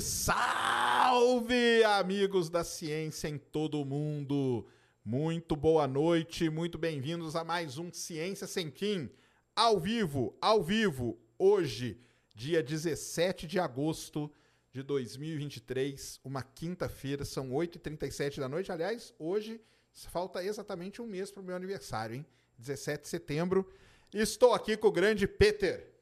[0.00, 0.78] Salve,
[1.08, 4.66] salve, amigos da ciência em todo o mundo.
[5.04, 9.10] Muito boa noite, muito bem-vindos a mais um Ciência Sem Fim,
[9.56, 11.98] ao vivo, ao vivo, hoje,
[12.34, 14.30] dia 17 de agosto
[14.70, 18.70] de 2023, uma quinta-feira, são 8h37 da noite.
[18.70, 19.60] Aliás, hoje
[20.10, 22.26] falta exatamente um mês para o meu aniversário, hein?
[22.58, 23.68] 17 de setembro.
[24.12, 25.97] Estou aqui com o grande Peter.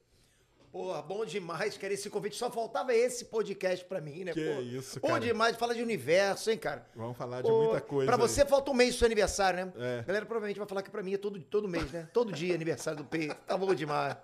[0.76, 1.94] Porra, bom demais, cara.
[1.94, 4.34] Esse convite só faltava esse podcast pra mim, né?
[4.34, 5.20] Que Pô, isso, Bom cara.
[5.20, 6.86] demais, fala de universo, hein, cara?
[6.94, 8.12] Vamos falar de Pô, muita coisa.
[8.12, 8.28] Pra aí.
[8.28, 9.72] você falta um mês do seu aniversário, né?
[9.74, 9.98] É.
[10.00, 12.10] A galera provavelmente vai falar que pra mim é todo, todo mês, né?
[12.12, 13.28] Todo dia é aniversário do P.
[13.46, 14.18] Tá bom demais.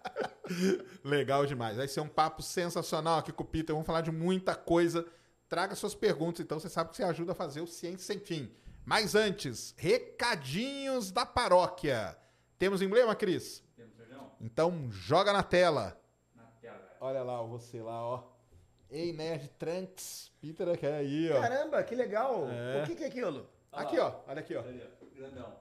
[1.03, 1.79] Legal demais.
[1.79, 3.75] Vai ser um papo sensacional aqui com o Peter.
[3.75, 5.07] Vamos falar de muita coisa.
[5.49, 8.53] Traga suas perguntas, então você sabe que você ajuda a fazer o Ciência Sem Fim.
[8.85, 12.15] Mas antes, recadinhos da paróquia.
[12.59, 13.65] Temos emblema, Cris?
[13.75, 13.93] Temos?
[14.39, 16.02] Então joga na tela.
[17.05, 18.23] Olha lá, você lá, ó.
[18.89, 20.31] Ei, Nerd Trunks.
[20.41, 21.41] Peter aqui aí, ó.
[21.41, 22.47] Caramba, que legal.
[22.49, 22.81] É.
[22.81, 23.49] O que, que é aquilo?
[23.73, 24.13] Aqui, ó.
[24.29, 24.61] Olha aqui, ó.
[24.61, 25.53] Ali, ó, grandão.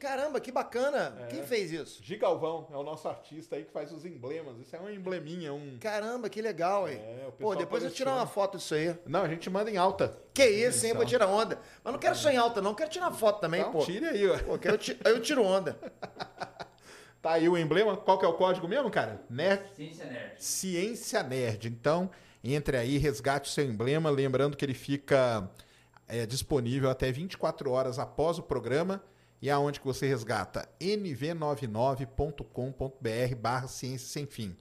[0.00, 1.16] Caramba, que bacana.
[1.20, 1.26] É.
[1.28, 2.02] Quem fez isso?
[2.02, 4.58] Gigalvão é o nosso artista aí que faz os emblemas.
[4.58, 5.78] Isso é um embleminha, um.
[5.78, 6.98] Caramba, que legal, hein?
[7.00, 8.98] É, o Pô, depois eu tirar uma foto disso aí.
[9.06, 10.18] Não, a gente manda em alta.
[10.34, 10.90] Que isso, hein?
[10.90, 10.96] Então.
[11.02, 11.60] Vou tirar onda.
[11.84, 12.74] Mas não quero só em alta, não.
[12.74, 13.84] Quero tirar foto também, Então, pô.
[13.84, 14.36] tire aí, ó.
[14.42, 15.78] Pô, quero ti- aí eu tiro onda.
[17.24, 17.96] Tá aí o emblema.
[17.96, 19.22] Qual que é o código mesmo, cara?
[19.30, 19.62] Nerd.
[19.74, 20.34] Ciência Nerd.
[20.36, 21.68] Ciência Nerd.
[21.68, 22.10] Então,
[22.44, 24.10] entre aí, resgate o seu emblema.
[24.10, 25.50] Lembrando que ele fica
[26.06, 29.02] é, disponível até 24 horas após o programa.
[29.40, 30.68] E aonde que você resgata?
[30.78, 34.54] nv99.com.br barra ciência sem fim.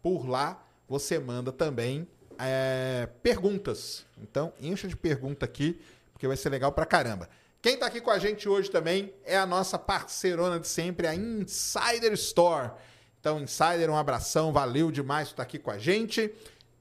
[0.00, 2.06] Por lá, você manda também
[2.38, 4.06] é, perguntas.
[4.22, 5.80] Então, encha de pergunta aqui,
[6.12, 7.28] porque vai ser legal pra caramba.
[7.64, 11.14] Quem tá aqui com a gente hoje também é a nossa parceirona de sempre, a
[11.14, 12.72] Insider Store.
[13.18, 16.30] Então, Insider, um abração, valeu demais por estar aqui com a gente.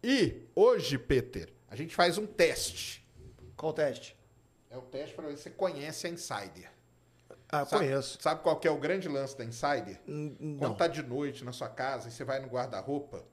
[0.03, 3.01] E hoje, Peter, a gente faz um teste.
[3.55, 4.13] Qual o teste?
[4.69, 6.69] É o teste para ver se você conhece a Insider.
[7.47, 8.17] Ah, Sabe, conheço.
[8.21, 10.01] Sabe qual que é o grande lance da Insider?
[10.05, 10.75] N- n- Quando Não.
[10.75, 13.23] tá de noite na sua casa e você vai no guarda-roupa,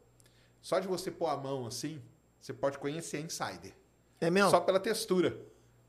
[0.62, 2.00] só de você pôr a mão assim,
[2.40, 3.72] você pode conhecer a Insider.
[4.20, 4.50] É mesmo?
[4.50, 5.36] Só pela textura.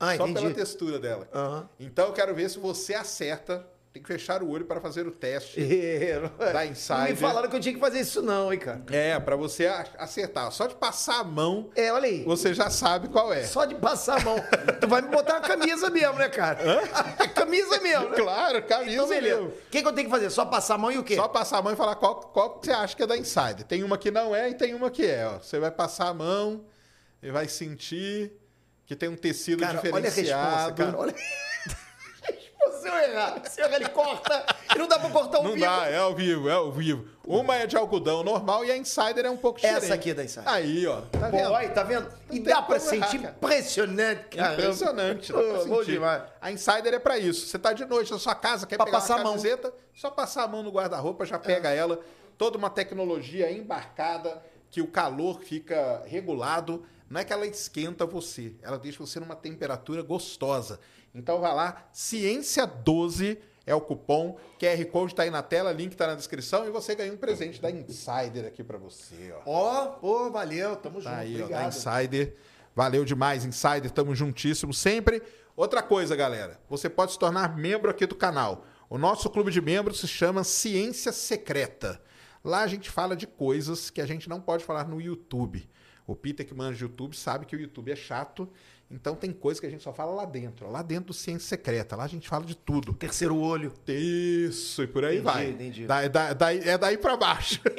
[0.02, 0.40] Ah, só entendi.
[0.42, 1.28] pela textura dela.
[1.32, 1.68] Aham.
[1.78, 3.66] Então eu quero ver se você acerta.
[3.92, 5.60] Tem que fechar o olho para fazer o teste.
[6.50, 6.98] Da Insider.
[6.98, 8.82] Não me falaram que eu tinha que fazer isso não, hein, cara.
[8.90, 10.50] É, para você a- acertar.
[10.50, 12.24] Só de passar a mão, É, olha aí.
[12.24, 13.44] você já sabe qual é.
[13.44, 14.36] Só de passar a mão.
[14.80, 16.58] tu vai me botar uma camisa mesmo, né, cara?
[17.18, 18.16] É camisa mesmo, né?
[18.16, 19.36] Claro, camisa Então, beleza.
[19.42, 19.50] mesmo.
[19.50, 20.30] O que, que eu tenho que fazer?
[20.30, 21.14] Só passar a mão e o quê?
[21.16, 23.64] Só passar a mão e falar qual, qual que você acha que é da Insider.
[23.64, 25.26] Tem uma que não é e tem uma que é.
[25.26, 25.38] Ó.
[25.38, 26.64] Você vai passar a mão
[27.22, 28.32] e vai sentir
[28.86, 30.74] que tem um tecido cara, olha a resposta, diferenciado.
[30.84, 30.98] cara.
[30.98, 31.14] Olha...
[32.80, 34.44] Se eu errar, se eu errar, ele corta.
[34.74, 35.64] E não dá pra cortar o Não vivo.
[35.66, 37.06] dá, é ao vivo, é ao vivo.
[37.24, 39.84] Uma é de algodão normal e a Insider é um pouco diferente.
[39.84, 40.48] Essa aqui é da Insider.
[40.48, 41.02] Aí, ó.
[41.02, 41.50] Tá Pô, vendo?
[41.52, 42.08] olha, tá vendo?
[42.28, 43.34] E Não dá pra errar, sentir cara.
[43.36, 44.52] impressionante, cara.
[44.54, 45.84] Impressionante, dá pra sentir.
[45.92, 46.22] demais.
[46.40, 47.46] A Insider é pra isso.
[47.46, 49.32] Você tá de noite na sua casa, quer Pra pegar passar a uma mão.
[49.34, 52.00] camiseta, só passar a mão no guarda-roupa, já pega ela.
[52.36, 56.84] Toda uma tecnologia embarcada que o calor fica regulado.
[57.12, 60.80] Não é que ela esquenta você, ela deixa você numa temperatura gostosa.
[61.14, 65.94] Então vai lá, Ciência 12 é o cupom, QR Code tá aí na tela, link
[65.94, 69.42] tá na descrição e você ganha um presente da Insider aqui pra você, ó.
[69.44, 71.68] Ó, pô, valeu, tamo Tá junto, aí, ó, da obrigado.
[71.68, 72.36] Insider.
[72.74, 73.90] Valeu demais, Insider.
[73.90, 75.22] Tamo juntíssimo sempre.
[75.54, 76.58] Outra coisa, galera.
[76.70, 78.64] Você pode se tornar membro aqui do canal.
[78.88, 82.00] O nosso clube de membros se chama Ciência Secreta.
[82.42, 85.68] Lá a gente fala de coisas que a gente não pode falar no YouTube.
[86.06, 88.48] O Peter que manja de YouTube sabe que o YouTube é chato.
[88.90, 90.70] Então tem coisa que a gente só fala lá dentro.
[90.70, 91.96] Lá dentro do Ciência Secreta.
[91.96, 92.92] Lá a gente fala de tudo.
[92.92, 93.72] Terceiro olho.
[93.88, 95.48] Isso, e por aí Entendi, vai.
[95.50, 95.86] entendi.
[95.86, 97.60] Da- da- daí- é daí pra baixo.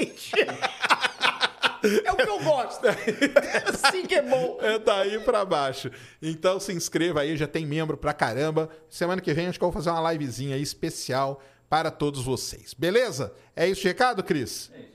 [2.06, 2.86] É o que eu gosto.
[3.84, 4.58] assim que é bom.
[4.62, 5.92] É daí pra baixo.
[6.22, 8.70] Então se inscreva aí, já tem membro pra caramba.
[8.90, 12.74] Semana que vem acho que eu vou fazer uma livezinha aí especial para todos vocês.
[12.74, 13.34] Beleza?
[13.54, 14.72] É isso o recado, Cris?
[14.74, 14.94] É isso.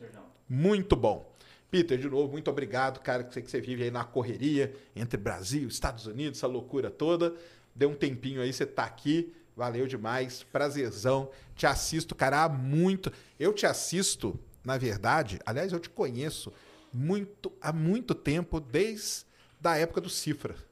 [0.48, 1.30] Muito bom.
[1.70, 3.24] Peter, de novo, muito obrigado, cara.
[3.24, 7.34] que Sei que você vive aí na correria entre Brasil, Estados Unidos, essa loucura toda.
[7.74, 9.32] Deu um tempinho aí, você tá aqui.
[9.56, 10.42] Valeu demais.
[10.44, 11.30] Prazerzão.
[11.54, 13.12] Te assisto, cara, há muito.
[13.38, 16.52] Eu te assisto, na verdade, aliás, eu te conheço
[16.92, 19.26] muito há muito tempo, desde
[19.62, 20.67] a época do Cifra.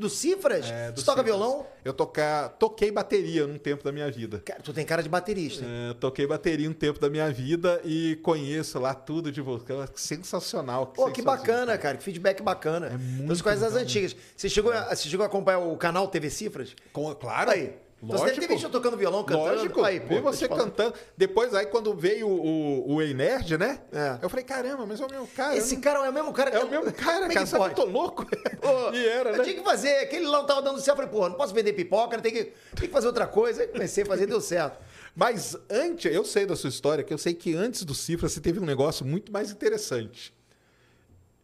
[0.00, 0.70] Do Cifras?
[0.70, 1.24] É, do Você toca Cifras.
[1.38, 1.66] violão?
[1.84, 2.48] Eu toca...
[2.58, 4.40] toquei bateria num tempo da minha vida.
[4.44, 5.64] Cara, tu tem cara de baterista.
[5.64, 9.64] É, toquei bateria um tempo da minha vida e conheço lá tudo de você.
[9.94, 10.86] Sensacional.
[10.88, 11.96] Pô, que bacana, cara.
[11.96, 12.86] Que feedback bacana.
[12.88, 14.16] É muito Então, conhece as legal antigas.
[14.36, 16.74] Você chegou, a, você chegou a acompanhar o canal TV Cifras?
[16.92, 17.50] Com- claro.
[17.50, 17.74] Aí.
[18.02, 19.56] Então você deve ter visto eu tocando violão, cantando.
[19.56, 20.94] Lógico, Aí, pô, vi você eu cantando.
[21.16, 23.82] Depois, aí, quando veio o, o Nerd, né?
[23.92, 24.18] É.
[24.22, 25.54] Eu falei, caramba, mas é o meu cara.
[25.54, 26.50] Esse eu não- cara é o mesmo cara.
[26.50, 27.44] É o mesmo cara, é cara.
[27.46, 28.24] Sabe eu tô louco?
[28.24, 29.44] Pô, e era, eu né?
[29.44, 30.98] tinha que fazer, aquele lá não tava dando certo.
[31.00, 33.60] Eu falei, pô, não posso vender pipoca, tem que, tem que fazer outra coisa.
[33.62, 34.78] Aí comecei a fazer, deu certo.
[35.14, 38.40] Mas antes, eu sei da sua história, que eu sei que antes do Cifra você
[38.40, 40.32] teve um negócio muito mais interessante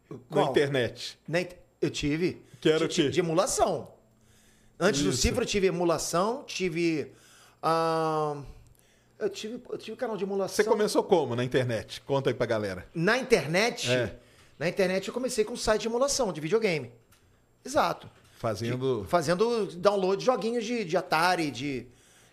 [0.09, 0.49] na Qual?
[0.49, 1.19] internet.
[1.27, 1.39] Na
[1.81, 2.41] Eu tive.
[2.59, 3.09] Que era o de, quê?
[3.09, 3.95] de emulação.
[4.79, 5.21] Antes do Isso.
[5.21, 7.11] Cifra, eu tive emulação, tive.
[7.63, 8.43] ahn,
[9.19, 10.55] eu tive, eu tive canal de emulação.
[10.55, 12.01] Você começou como na internet?
[12.01, 12.85] Conta aí pra galera.
[12.93, 14.15] Na internet, É.
[14.59, 16.91] na internet eu comecei com site de emulação, de videogame.
[17.65, 18.07] Exato.
[18.37, 19.05] Fazendo.
[19.09, 21.87] Fazendo download de joguinhos de, de Atari, de,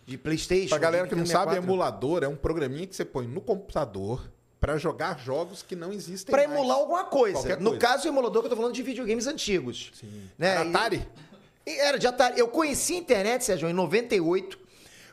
[0.05, 0.69] de Playstation.
[0.69, 1.63] Pra galera de que não Nintendo sabe, 64.
[1.73, 6.31] emulador é um programinha que você põe no computador pra jogar jogos que não existem
[6.33, 6.59] Pra mais.
[6.59, 7.37] emular alguma coisa.
[7.39, 7.79] Qualquer No coisa.
[7.87, 9.91] caso, o emulador que eu tô falando de videogames antigos.
[9.99, 10.29] Sim.
[10.37, 10.57] Né?
[10.57, 10.97] Atari?
[10.97, 11.24] E
[11.65, 12.39] Era de Atari.
[12.39, 14.59] Eu conheci a internet, Sérgio, em 98,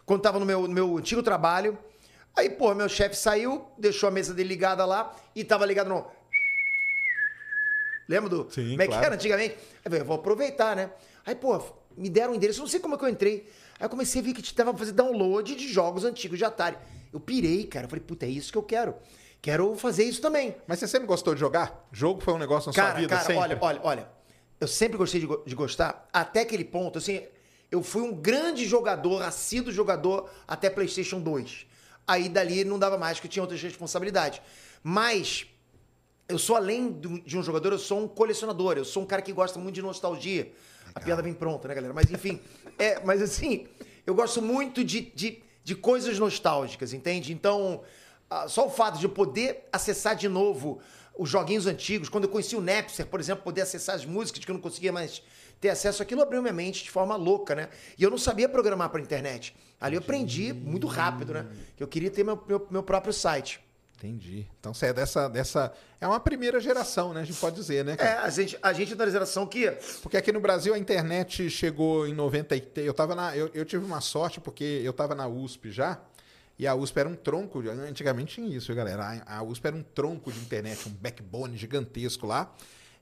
[0.05, 1.79] quando tava no meu, no meu antigo trabalho.
[2.37, 6.07] Aí, pô, meu chefe saiu, deixou a mesa dele ligada lá e tava ligado no.
[8.09, 8.51] Lembra do.
[8.51, 9.07] Sim, como é que claro.
[9.07, 9.55] era antigamente?
[9.55, 10.91] Aí eu falei, eu vou aproveitar, né?
[11.25, 11.63] Aí, pô,
[11.97, 13.49] me deram um endereço, não sei como é que eu entrei.
[13.79, 16.77] Aí eu comecei a ver que tava fazer download de jogos antigos de Atari.
[17.13, 17.87] Eu pirei, cara.
[17.87, 18.95] Eu falei, puta, é isso que eu quero.
[19.41, 20.55] Quero fazer isso também.
[20.67, 21.87] Mas você sempre gostou de jogar?
[21.93, 23.41] Jogo foi um negócio na sua Cara, vida cara, sempre?
[23.41, 24.09] olha, olha, olha.
[24.62, 27.20] Eu sempre gostei de, de gostar, até aquele ponto, assim,
[27.69, 31.67] eu fui um grande jogador, assíduo jogador até PlayStation 2.
[32.06, 34.41] Aí dali não dava mais, que eu tinha outras responsabilidades.
[34.81, 35.49] Mas
[36.29, 39.32] eu sou além de um jogador, eu sou um colecionador, eu sou um cara que
[39.32, 40.53] gosta muito de nostalgia.
[40.94, 41.93] A piada vem pronta, né, galera?
[41.93, 42.41] Mas enfim,
[42.79, 43.67] é, mas assim,
[44.06, 47.32] eu gosto muito de, de, de coisas nostálgicas, entende?
[47.32, 47.82] Então,
[48.31, 50.81] ah, só o fato de eu poder acessar de novo
[51.17, 54.50] os joguinhos antigos, quando eu conheci o Napster, por exemplo, poder acessar as músicas que
[54.50, 55.23] eu não conseguia mais
[55.61, 57.69] ter acesso, aquilo abriu minha mente de forma louca, né?
[57.97, 59.55] E eu não sabia programar para internet.
[59.81, 61.47] Ali eu aprendi muito rápido, né?
[61.76, 63.61] Que eu queria ter meu, meu, meu próprio site.
[64.03, 64.49] Entendi.
[64.59, 65.73] Então você é dessa, dessa.
[66.00, 67.20] É uma primeira geração, né?
[67.20, 67.97] A gente pode dizer, né?
[67.97, 68.11] cara?
[68.11, 69.70] É, a gente, a gente é da geração que
[70.03, 72.69] Porque aqui no Brasil a internet chegou em 90 e...
[72.79, 73.37] Eu, tava na...
[73.37, 76.00] eu, eu tive uma sorte porque eu tava na USP já.
[76.62, 77.61] E a USP era um tronco.
[77.61, 79.20] de- Antigamente tinha isso, galera.
[79.26, 82.55] A a USP era um tronco de internet, um backbone gigantesco lá.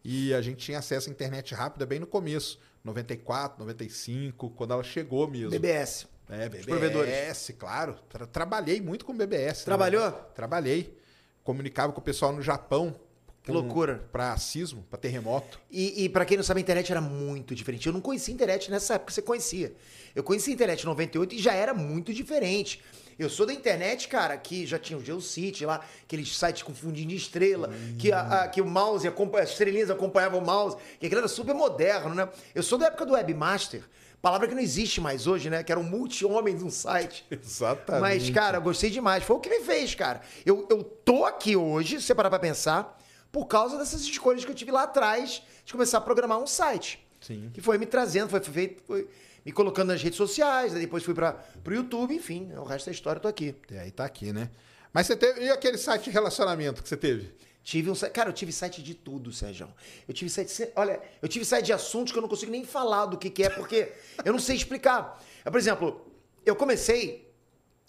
[0.03, 2.59] E a gente tinha acesso à internet rápida bem no começo.
[2.83, 5.51] 94, 95, quando ela chegou mesmo.
[5.51, 6.07] BBS.
[6.31, 7.53] É, BBS, provedores.
[7.59, 7.97] claro.
[8.09, 9.63] Tra- trabalhei muito com BBS.
[9.63, 10.07] Trabalhou?
[10.11, 10.17] Né?
[10.35, 10.97] Trabalhei.
[11.45, 12.99] Comunicava com o pessoal no Japão.
[13.43, 14.09] Que loucura.
[14.11, 15.61] Para sismo, para terremoto.
[15.71, 17.87] E, e para quem não sabe, a internet era muito diferente.
[17.87, 19.75] Eu não conhecia a internet nessa época que você conhecia.
[20.15, 22.83] Eu conheci a internet em 98 e já era muito diferente.
[23.21, 27.09] Eu sou da internet, cara, que já tinha o GeoCity lá, aqueles sites com fundinho
[27.09, 31.21] de estrela, que, a- a- que o mouse, as estrelinhas acompanhavam o mouse, que aquilo
[31.21, 32.29] era super moderno, né?
[32.55, 33.83] Eu sou da época do Webmaster,
[34.23, 35.63] palavra que não existe mais hoje, né?
[35.63, 37.25] Que era um multi-homem de um site.
[37.31, 38.01] Exatamente.
[38.01, 39.23] Mas, cara, eu gostei demais.
[39.23, 40.23] Foi o que me fez, cara.
[40.47, 42.99] Eu, eu tô aqui hoje, se você parar pra pensar,
[43.31, 47.07] por causa dessas escolhas que eu tive lá atrás de começar a programar um site.
[47.21, 47.51] Sim.
[47.53, 49.07] Que foi me trazendo, foi feito, foi
[49.45, 53.19] me colocando nas redes sociais, depois fui para pro YouTube, enfim, o resto da história
[53.19, 53.55] eu tô aqui.
[53.71, 54.51] E aí tá aqui, né?
[54.93, 55.43] Mas você teve.
[55.43, 57.33] E aquele site de relacionamento que você teve?
[57.63, 59.69] Tive um site, cara, eu tive site de tudo, Sérgio.
[60.09, 63.07] Eu tive site, olha, eu tive site de assuntos que eu não consigo nem falar
[63.07, 63.93] do que que é, porque
[64.25, 65.23] eu não sei explicar.
[65.45, 66.07] É, Por exemplo,
[66.45, 67.31] eu comecei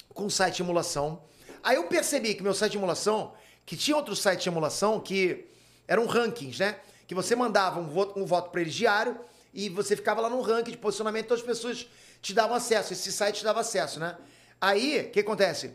[0.10, 1.24] com um site de emulação.
[1.64, 3.34] Aí eu percebi que meu site de emulação,
[3.66, 5.48] que tinha outro site de emulação que
[5.88, 6.80] eram rankings, né?
[7.08, 9.20] Que você mandava um voto, um voto para eles diário
[9.54, 11.88] e você ficava lá no ranking de posicionamento, então as pessoas
[12.22, 14.18] te davam acesso, esse site te dava acesso, né?
[14.60, 15.74] Aí, o que acontece?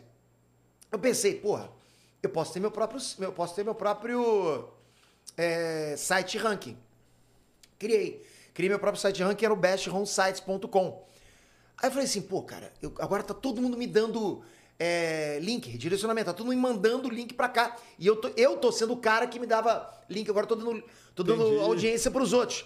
[0.91, 1.69] Eu pensei, porra,
[2.23, 4.69] eu posso ter meu próprio, eu posso ter meu próprio
[5.35, 6.77] é, site ranking.
[7.77, 8.25] Criei.
[8.53, 11.05] Criei meu próprio site ranking, era o besthomesites.com.
[11.77, 14.41] Aí eu falei assim, pô, cara, eu- agora tá todo mundo me dando
[14.79, 17.75] é, link, direcionamento, tá todo mundo me mandando link pra cá.
[17.99, 20.83] E eu tô, eu tô sendo o cara que me dava link, agora tô dando,
[21.13, 21.61] tô dando Entendi.
[21.61, 22.65] audiência pros outros.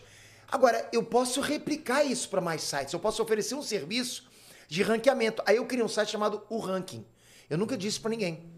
[0.52, 4.30] Agora, eu posso replicar isso para mais sites, eu posso oferecer um serviço
[4.68, 5.42] de ranqueamento.
[5.46, 7.06] Aí eu criei um site chamado O Ranking.
[7.50, 8.52] Eu nunca disse para ninguém.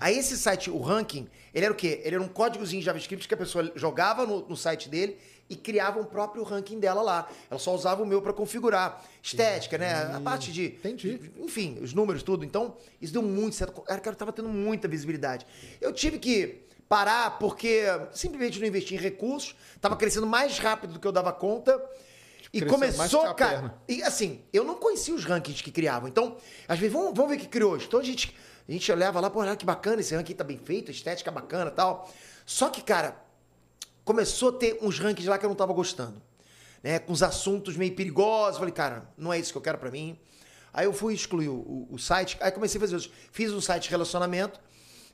[0.00, 2.00] Aí esse site, o ranking, ele era o quê?
[2.04, 5.18] Ele era um códigozinho JavaScript que a pessoa jogava no, no site dele
[5.50, 7.28] e criava um próprio ranking dela lá.
[7.50, 9.04] Ela só usava o meu para configurar.
[9.22, 9.92] Estética, né?
[10.14, 10.66] A parte de.
[10.66, 11.32] Entendi.
[11.38, 12.44] Enfim, os números, tudo.
[12.44, 13.80] Então, isso deu muito certo.
[13.82, 15.44] Cara, cara, tava tendo muita visibilidade.
[15.80, 20.98] Eu tive que parar porque simplesmente não investi em recursos, tava crescendo mais rápido do
[21.00, 21.72] que eu dava conta.
[22.52, 23.74] E Cresceu começou, cara.
[23.86, 26.08] E assim, eu não conhecia os rankings que criavam.
[26.08, 27.84] Então, às vezes, vamos, vamos ver o que criou hoje.
[27.86, 28.34] Então a gente,
[28.66, 31.30] a gente olhava lá, pô, olha que bacana, esse ranking tá bem feito, a estética
[31.30, 32.10] bacana e tal.
[32.46, 33.16] Só que, cara,
[34.04, 36.22] começou a ter uns rankings lá que eu não tava gostando.
[36.82, 38.56] né, com os assuntos meio perigosos.
[38.58, 40.16] Falei, cara, não é isso que eu quero pra mim.
[40.72, 43.10] Aí eu fui excluir o, o- o site, aí comecei a fazer isso.
[43.32, 44.60] Fiz um site de relacionamento,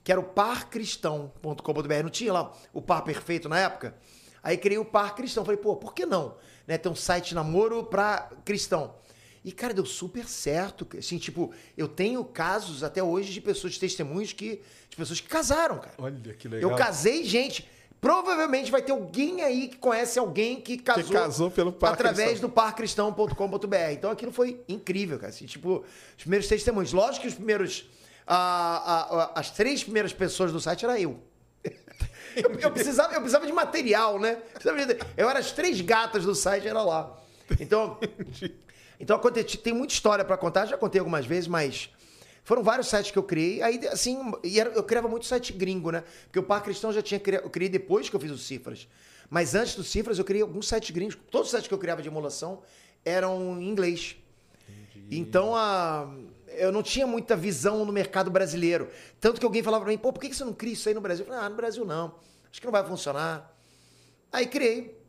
[0.04, 2.02] que era o parcristão.com.br.
[2.02, 3.96] Não tinha lá o par perfeito na época?
[4.42, 5.44] Aí criei o par cristão.
[5.44, 6.36] Falei, pô, por que não?
[6.66, 8.94] Né, ter um site namoro pra cristão.
[9.42, 10.86] E, cara, deu super certo.
[10.96, 14.62] Assim, tipo, eu tenho casos até hoje de pessoas, de testemunhos que.
[14.88, 15.94] de pessoas que casaram, cara.
[15.98, 17.68] Olha que Eu casei gente.
[18.00, 22.50] Provavelmente vai ter alguém aí que conhece alguém que casou, casou pelo Par através Cristão.
[22.50, 23.92] do parcristão.com.br.
[23.92, 25.30] Então aquilo foi incrível, cara.
[25.30, 25.82] Assim, tipo,
[26.14, 26.92] os primeiros testemunhos.
[26.92, 27.88] Lógico que os primeiros.
[28.26, 31.20] Ah, ah, as três primeiras pessoas do site era eu.
[32.36, 34.42] Eu, eu precisava, eu precisava de material, né?
[35.16, 37.16] Eu era as três gatas do site, era lá.
[37.60, 37.96] Então,
[38.98, 39.20] então
[39.62, 41.90] tem muita história pra contar, já contei algumas vezes, mas
[42.42, 43.62] foram vários sites que eu criei.
[43.62, 46.02] Aí, assim, e eu criava muito site gringo, né?
[46.24, 48.88] Porque o Par Cristão já tinha criado, eu criei depois que eu fiz o Cifras.
[49.30, 51.16] Mas antes do Cifras, eu criei alguns sites gringos.
[51.30, 52.62] Todos os sites que eu criava de emulação
[53.04, 54.16] eram em inglês.
[55.10, 56.12] Então, a,
[56.56, 58.88] eu não tinha muita visão no mercado brasileiro.
[59.20, 61.00] Tanto que alguém falava pra mim, pô, por que você não cria isso aí no
[61.00, 61.24] Brasil?
[61.24, 62.14] Eu falei, ah, no Brasil não.
[62.50, 63.56] Acho que não vai funcionar.
[64.32, 65.00] Aí criei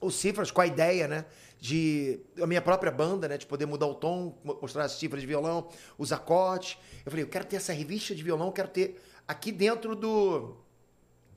[0.00, 1.24] o Cifras com a ideia, né?
[1.60, 3.38] De a minha própria banda, né?
[3.38, 6.76] De poder mudar o tom, mo- mostrar as cifras de violão, os acordes.
[7.04, 10.56] Eu falei, eu quero ter essa revista de violão, eu quero ter aqui dentro do.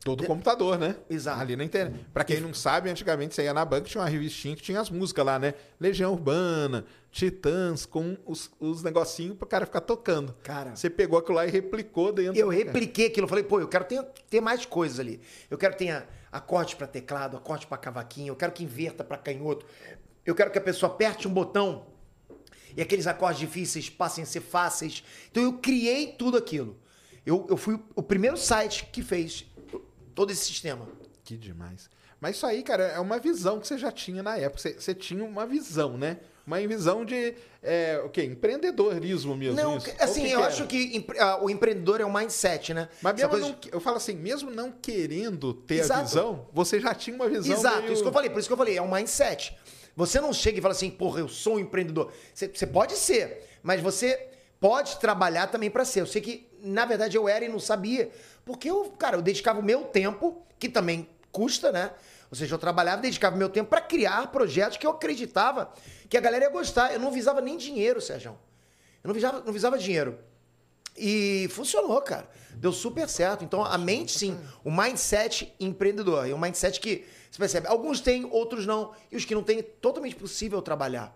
[0.06, 0.96] Todo computador, né?
[1.10, 1.42] Exato.
[1.42, 2.06] Ali na internet.
[2.14, 4.88] Pra quem não sabe, antigamente você ia na banca, tinha uma revistinha que tinha as
[4.88, 5.56] músicas lá, né?
[5.80, 10.36] Legião Urbana, Titãs, com os, os negocinhos pro cara ficar tocando.
[10.44, 10.76] Cara.
[10.76, 12.40] Você pegou aquilo lá e replicou dentro.
[12.40, 15.20] Eu repliquei aquilo, eu falei, pô, eu quero ter, ter mais coisas ali.
[15.50, 19.66] Eu quero ter acorde para teclado, acorde para cavaquinho, eu quero que inverta para canhoto.
[20.24, 21.88] Eu quero que a pessoa aperte um botão
[22.78, 25.04] e aqueles acordes difíceis passem a ser fáceis.
[25.32, 26.78] Então eu criei tudo aquilo.
[27.26, 29.48] Eu, eu fui o primeiro site que fez
[30.16, 30.88] todo esse sistema.
[31.24, 31.90] Que demais.
[32.20, 34.62] Mas isso aí, cara, é uma visão que você já tinha na época.
[34.62, 36.18] Você, você tinha uma visão, né?
[36.48, 37.34] Uma visão de.
[37.62, 38.24] É, o quê?
[38.24, 39.56] Empreendedorismo mesmo.
[39.56, 39.92] Não, isso?
[40.00, 42.88] Assim, que eu que acho que ah, o empreendedor é o mindset, né?
[43.02, 46.04] Mas mesmo coisa não, eu falo assim, mesmo não querendo ter a Exato.
[46.06, 47.52] visão, você já tinha uma visão.
[47.56, 49.58] Exato, meio- isso que eu falei, por isso que eu falei, é um mindset.
[49.96, 52.12] Você não chega e fala assim, porra, eu sou um empreendedor.
[52.34, 54.28] Você, você pode ser, mas você
[54.60, 56.02] pode trabalhar também pra ser.
[56.02, 58.12] Eu sei que, na verdade, eu era e não sabia.
[58.46, 61.92] Porque eu, cara, eu dedicava o meu tempo, que também custa, né?
[62.30, 65.72] Ou seja, eu trabalhava dedicava meu tempo pra criar projetos que eu acreditava
[66.10, 66.94] que a galera ia gostar.
[66.94, 68.38] Eu não visava nem dinheiro, Sérgio.
[69.04, 70.18] Eu não visava, não visava dinheiro.
[70.98, 72.30] E funcionou, cara.
[72.54, 73.44] Deu super certo.
[73.44, 76.28] Então, a mente, sim, o mindset empreendedor.
[76.28, 77.68] É um mindset que você percebe.
[77.68, 78.94] Alguns têm, outros não.
[79.12, 81.14] E os que não têm, é totalmente possível trabalhar.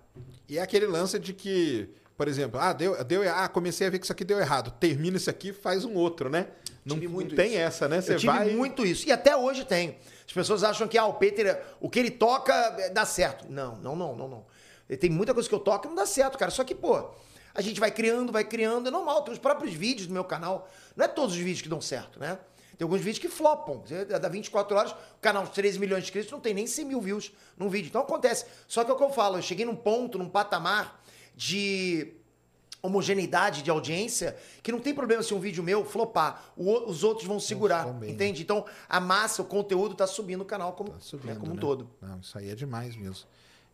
[0.47, 3.99] E é aquele lance de que, por exemplo, ah, deu, deu, ah, comecei a ver
[3.99, 4.71] que isso aqui deu errado.
[4.79, 6.47] Termina isso aqui, faz um outro, né?
[6.89, 7.59] Não, Tive muito não tem isso.
[7.59, 8.01] essa, né?
[8.01, 8.49] Você Eu tive vai.
[8.51, 9.07] muito isso.
[9.07, 9.97] E até hoje tem.
[10.27, 13.45] As pessoas acham que ah, o Peter, o que ele toca é, dá certo.
[13.49, 14.45] Não, não, não, não, não.
[14.97, 16.51] Tem muita coisa que eu toco que não dá certo, cara.
[16.51, 17.09] Só que, pô,
[17.53, 18.87] a gente vai criando, vai criando.
[18.87, 19.23] É normal.
[19.23, 20.69] Tem os próprios vídeos do meu canal.
[20.95, 22.37] Não é todos os vídeos que dão certo, né?
[22.77, 23.83] Tem alguns vídeos que flopam.
[24.21, 27.01] Dá 24 horas, o canal de 13 milhões de inscritos não tem nem 100 mil
[27.01, 27.89] views num vídeo.
[27.89, 28.45] Então acontece.
[28.69, 31.01] Só que é o que eu falo, eu cheguei num ponto, num patamar
[31.35, 32.13] de
[32.81, 36.43] homogeneidade de audiência que não tem problema se um vídeo meu flopar.
[36.55, 38.09] O os outros vão segurar, né?
[38.09, 38.41] entende?
[38.41, 41.55] Então a massa, o conteúdo tá subindo o canal como, Tá subindo, né, como um
[41.55, 41.61] né?
[41.61, 41.89] todo.
[42.01, 43.25] Não, isso aí é demais mesmo.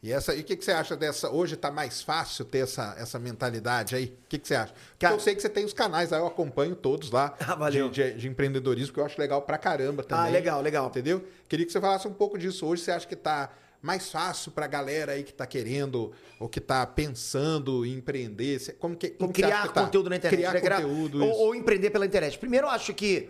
[0.04, 1.32] E, essa, e o que, que você acha dessa?
[1.32, 4.06] Hoje tá mais fácil ter essa, essa mentalidade aí?
[4.06, 4.72] O que, que você acha?
[4.74, 7.56] Porque Cara- eu sei que você tem os canais aí, eu acompanho todos lá Ah,
[7.56, 7.90] valeu.
[7.90, 10.26] De, de- de empreendedorismo, que eu acho legal pra caramba também.
[10.26, 10.88] Ah, legal, legal.
[10.88, 11.26] Entendeu?
[11.50, 12.68] Queria que você falasse um pouco disso.
[12.68, 13.50] Hoje você acha que tá
[13.86, 18.76] mais fácil pra galera aí que tá querendo ou que tá pensando em empreender?
[18.80, 19.84] Como que, como criar tá?
[19.84, 20.40] conteúdo na internet.
[20.40, 20.60] Criar né?
[20.60, 22.38] Criar- conteúdo, ou, ou empreender pela internet.
[22.40, 23.30] Primeiro, eu acho que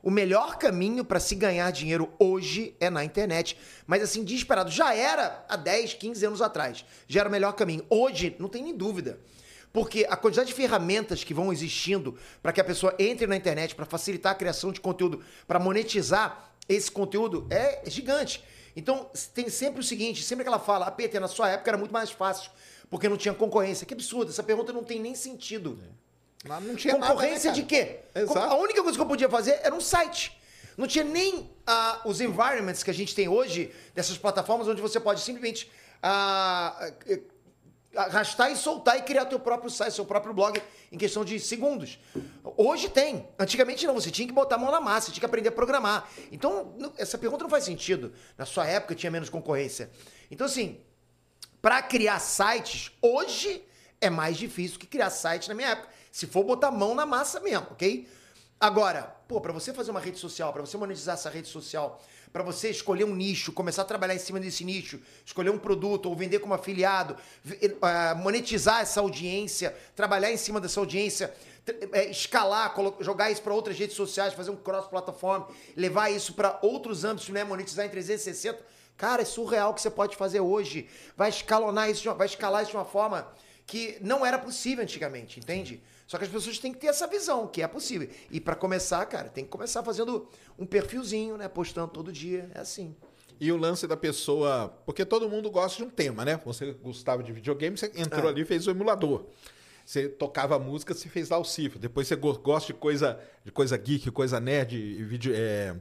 [0.00, 3.58] o melhor caminho para se ganhar dinheiro hoje é na internet.
[3.84, 4.70] Mas assim, desesperado.
[4.70, 6.84] Já era há 10, 15 anos atrás.
[7.08, 7.84] Já era o melhor caminho.
[7.90, 9.18] Hoje, não tem nem dúvida.
[9.72, 13.74] Porque a quantidade de ferramentas que vão existindo para que a pessoa entre na internet,
[13.74, 18.42] para facilitar a criação de conteúdo, para monetizar esse conteúdo, é gigante.
[18.76, 21.78] Então, tem sempre o seguinte, sempre que ela fala, a PT na sua época era
[21.78, 22.50] muito mais fácil,
[22.90, 23.86] porque não tinha concorrência.
[23.86, 25.78] Que absurdo, essa pergunta não tem nem sentido.
[26.46, 28.00] Mas não tinha nada, né, Concorrência de quê?
[28.14, 28.38] Exato.
[28.38, 30.38] A única coisa que eu podia fazer era um site.
[30.76, 35.00] Não tinha nem ah, os environments que a gente tem hoje, dessas plataformas, onde você
[35.00, 35.70] pode simplesmente
[36.02, 37.20] ah, eh,
[37.96, 40.62] arrastar e soltar e criar teu próprio site, seu próprio blog
[40.92, 41.98] em questão de segundos.
[42.56, 43.26] Hoje tem.
[43.38, 46.08] Antigamente não, você tinha que botar a mão na massa, tinha que aprender a programar.
[46.30, 48.12] Então, essa pergunta não faz sentido.
[48.36, 49.90] Na sua época tinha menos concorrência.
[50.30, 50.80] Então, assim,
[51.60, 53.64] para criar sites, hoje
[54.00, 55.88] é mais difícil que criar site na minha época.
[56.12, 58.08] Se for botar a mão na massa mesmo, ok?
[58.58, 62.00] Agora, pô, pra você fazer uma rede social, pra você monetizar essa rede social,
[62.32, 66.06] pra você escolher um nicho, começar a trabalhar em cima desse nicho, escolher um produto
[66.06, 67.16] ou vender como afiliado,
[67.60, 73.54] eh, monetizar essa audiência, trabalhar em cima dessa audiência, tr- eh, escalar, jogar isso pra
[73.54, 78.58] outras redes sociais, fazer um cross-plataforma, levar isso pra outros âmbitos, né, monetizar em 360.
[78.96, 80.88] Cara, é surreal o que você pode fazer hoje.
[81.16, 83.26] Vai escalonar isso, vai escalar isso de uma forma
[83.66, 85.82] que não era possível antigamente, entende?
[86.06, 88.08] Só que as pessoas têm que ter essa visão, que é possível.
[88.30, 91.48] E pra começar, cara, tem que começar fazendo um perfilzinho, né?
[91.48, 92.48] Postando todo dia.
[92.54, 92.94] É assim.
[93.40, 94.68] E o lance da pessoa.
[94.86, 96.40] Porque todo mundo gosta de um tema, né?
[96.44, 98.28] Você gostava de videogame, você entrou É.
[98.28, 99.24] ali e fez o emulador.
[99.84, 101.78] Você tocava música, você fez lá o cifra.
[101.78, 105.76] Depois você go- gosta de coisa, de coisa geek, coisa nerd, vídeo, é,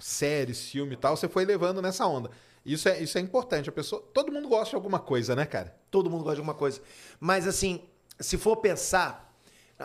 [0.00, 1.16] séries, filme e tal.
[1.16, 2.30] Você foi levando nessa onda.
[2.64, 3.68] Isso é, isso é importante.
[3.68, 5.74] A pessoa, todo mundo gosta de alguma coisa, né, cara?
[5.90, 6.80] Todo mundo gosta de alguma coisa.
[7.18, 7.82] Mas assim,
[8.20, 9.27] se for pensar, ah,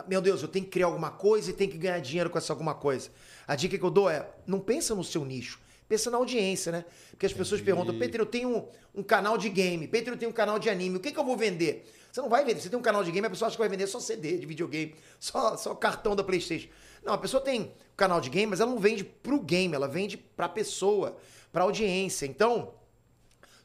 [0.08, 2.52] meu Deus, eu tenho que criar alguma coisa e tenho que ganhar dinheiro com essa
[2.52, 3.10] alguma coisa.
[3.48, 5.60] A dica que eu dou é, não pensa no seu nicho.
[5.88, 6.86] Pensa na audiência, né?
[7.12, 10.32] Porque as pessoas perguntam, Pedro, eu tenho um, um canal de game, Pedro, eu tenho
[10.32, 11.88] um canal de anime, o que, que eu vou vender?
[12.12, 12.62] Você não vai vender.
[12.62, 14.46] Você tem um canal de game, a pessoa acha que vai vender só CD de
[14.46, 16.70] videogame, só, só cartão da Playstation.
[17.04, 19.88] Não, a pessoa tem um canal de game, mas ela não vende pro game, ela
[19.88, 21.18] vende pra pessoa,
[21.52, 22.26] pra audiência.
[22.26, 22.74] Então,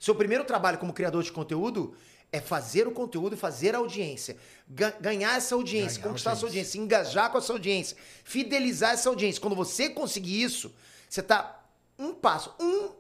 [0.00, 1.94] seu primeiro trabalho como criador de conteúdo
[2.30, 4.37] é fazer o conteúdo e fazer a audiência.
[4.68, 6.78] Ga- ganhar essa audiência, Ganhar conquistar essa audiência.
[6.80, 9.40] audiência, engajar com essa audiência, fidelizar essa audiência.
[9.40, 10.73] Quando você conseguir isso,
[11.08, 11.64] você tá
[11.99, 12.90] um passo, um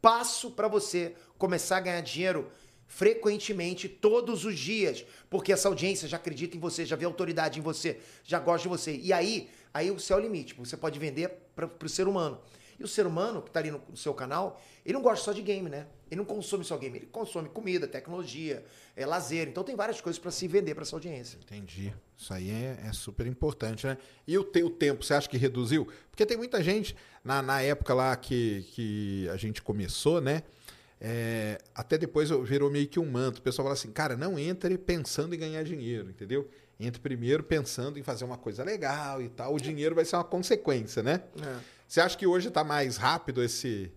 [0.00, 2.48] passo para você começar a ganhar dinheiro
[2.86, 7.62] frequentemente, todos os dias, porque essa audiência já acredita em você, já vê autoridade em
[7.62, 8.96] você, já gosta de você.
[8.96, 10.54] E aí, aí o céu é o limite.
[10.54, 12.40] Você pode vender para o ser humano.
[12.78, 15.32] E o ser humano que tá ali no, no seu canal, ele não gosta só
[15.32, 15.86] de game, né?
[16.10, 18.64] Ele não consome só game, ele consome comida, tecnologia,
[18.94, 19.48] é, lazer.
[19.48, 21.38] Então tem várias coisas para se vender para essa audiência.
[21.42, 21.92] Entendi.
[22.16, 23.98] Isso aí é, é super importante, né?
[24.26, 25.88] E o teu tempo, você acha que reduziu?
[26.10, 30.42] Porque tem muita gente, na, na época lá que, que a gente começou, né?
[31.00, 33.38] É, até depois virou meio que um manto.
[33.38, 36.48] O pessoal fala assim, cara, não entre pensando em ganhar dinheiro, entendeu?
[36.78, 39.54] Entre primeiro pensando em fazer uma coisa legal e tal.
[39.54, 41.22] O dinheiro vai ser uma consequência, né?
[41.86, 43.90] Você acha que hoje tá mais rápido esse.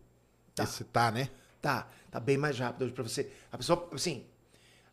[0.55, 0.63] Tá.
[0.63, 1.29] Esse tá, né?
[1.61, 3.29] Tá, tá bem mais rápido hoje pra você.
[3.51, 4.25] A pessoa, assim,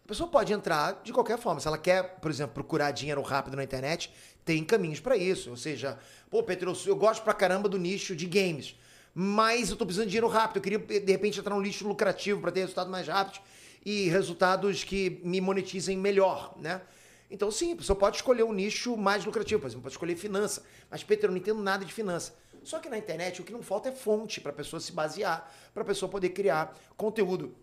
[0.05, 1.61] a pessoa pode entrar de qualquer forma.
[1.61, 4.13] Se ela quer, por exemplo, procurar dinheiro rápido na internet,
[4.45, 5.51] tem caminhos pra isso.
[5.51, 5.99] Ou seja,
[6.31, 8.77] pô, Pedro, eu- eu gosto pra caramba do nicho de games,
[9.15, 10.57] mas eu tô precisando de dinheiro rápido.
[10.57, 13.41] Eu queria, de repente, entrar num nicho lucrativo pra ter resultados mais rápidos
[13.85, 16.81] e resultados que me monetizem melhor, né?
[17.29, 20.63] Então, sim, a pessoa pode escolher um nicho mais lucrativo, por exemplo, pode escolher finança.
[20.89, 22.33] Mas, Pedro, eu não entendo nada de finança.
[22.67, 25.49] Só que na internet o que não falta é fonte para a pessoa se basear,
[25.73, 27.55] para a pessoa poder criar conteúdo.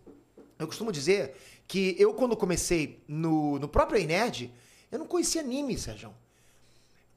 [0.58, 1.36] Eu costumo dizer
[1.68, 4.50] que eu, quando comecei no, no próprio Nerd,
[4.90, 6.14] eu não conhecia anime, Sérgio.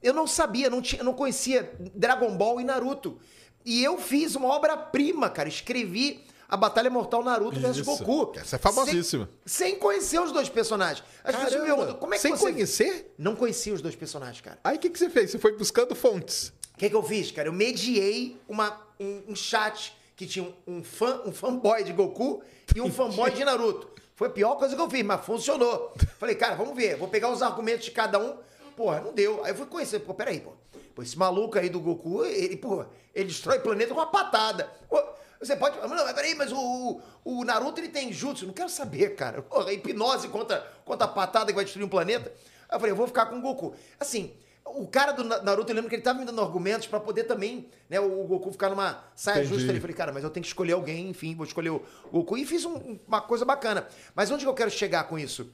[0.02, 3.18] Eu não sabia, não, tinha, eu não conhecia Dragon Ball e Naruto.
[3.64, 5.48] E eu fiz uma obra-prima, cara.
[5.48, 7.86] Escrevi a Batalha Mortal Naruto versus.
[7.86, 8.38] Goku.
[8.38, 9.30] Essa é famosíssima.
[9.46, 11.02] Sem, sem conhecer os dois personagens.
[11.24, 12.52] As pessoas me perguntam, como é que Sem você...
[12.52, 13.14] conhecer?
[13.16, 14.58] Não conhecia os dois personagens, cara.
[14.62, 15.30] Aí o que, que você fez?
[15.30, 16.52] Você foi buscando fontes.
[16.78, 17.48] O que, que eu fiz, cara?
[17.48, 22.40] Eu mediei uma, um, um chat que tinha um, um fã, um fanboy de Goku
[22.72, 23.88] e um fanboy de Naruto.
[24.14, 25.92] Foi a pior coisa que eu fiz, mas funcionou.
[26.20, 26.94] Falei, cara, vamos ver.
[26.94, 28.36] Vou pegar os argumentos de cada um.
[28.76, 29.44] Porra, não deu.
[29.44, 29.98] Aí eu fui conhecer.
[29.98, 30.52] Pô, peraí, pô.
[30.94, 34.72] Pô, esse maluco aí do Goku, ele, pô, ele destrói o planeta com uma patada.
[34.88, 35.02] Pô,
[35.40, 35.76] você pode.
[35.80, 38.46] Não, mas peraí, mas o, o Naruto ele tem jutsu.
[38.46, 39.42] Não quero saber, cara.
[39.42, 42.32] Porra, hipnose contra, contra a patada que vai destruir um planeta.
[42.68, 43.74] Aí eu falei, eu vou ficar com o Goku.
[43.98, 44.32] Assim,
[44.76, 47.24] o cara do Na- Naruto, eu lembro que ele tava me dando argumentos pra poder
[47.24, 49.54] também, né, o Goku ficar numa saia Entendi.
[49.60, 49.72] justa.
[49.72, 52.36] Eu Falei, cara, mas eu tenho que escolher alguém, enfim, vou escolher o Goku.
[52.36, 53.86] E fiz um- uma coisa bacana.
[54.14, 55.50] Mas onde que eu quero chegar com isso?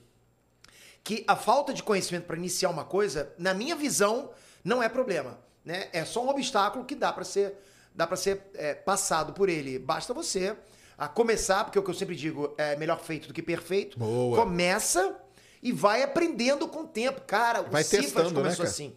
[1.02, 4.30] que a falta de conhecimento para iniciar uma coisa, na minha visão,
[4.64, 5.88] não é problema, né?
[5.92, 7.58] É só um obstáculo que dá para ser
[7.94, 9.78] dá para ser é, passado por ele.
[9.78, 10.56] Basta você
[10.96, 13.98] a começar, porque o que eu sempre digo é melhor feito do que perfeito.
[13.98, 14.36] Boa.
[14.36, 15.14] Começa
[15.62, 17.60] e vai aprendendo com o tempo, cara.
[17.62, 18.68] Vai o Cifras né, começou cara?
[18.70, 18.94] assim.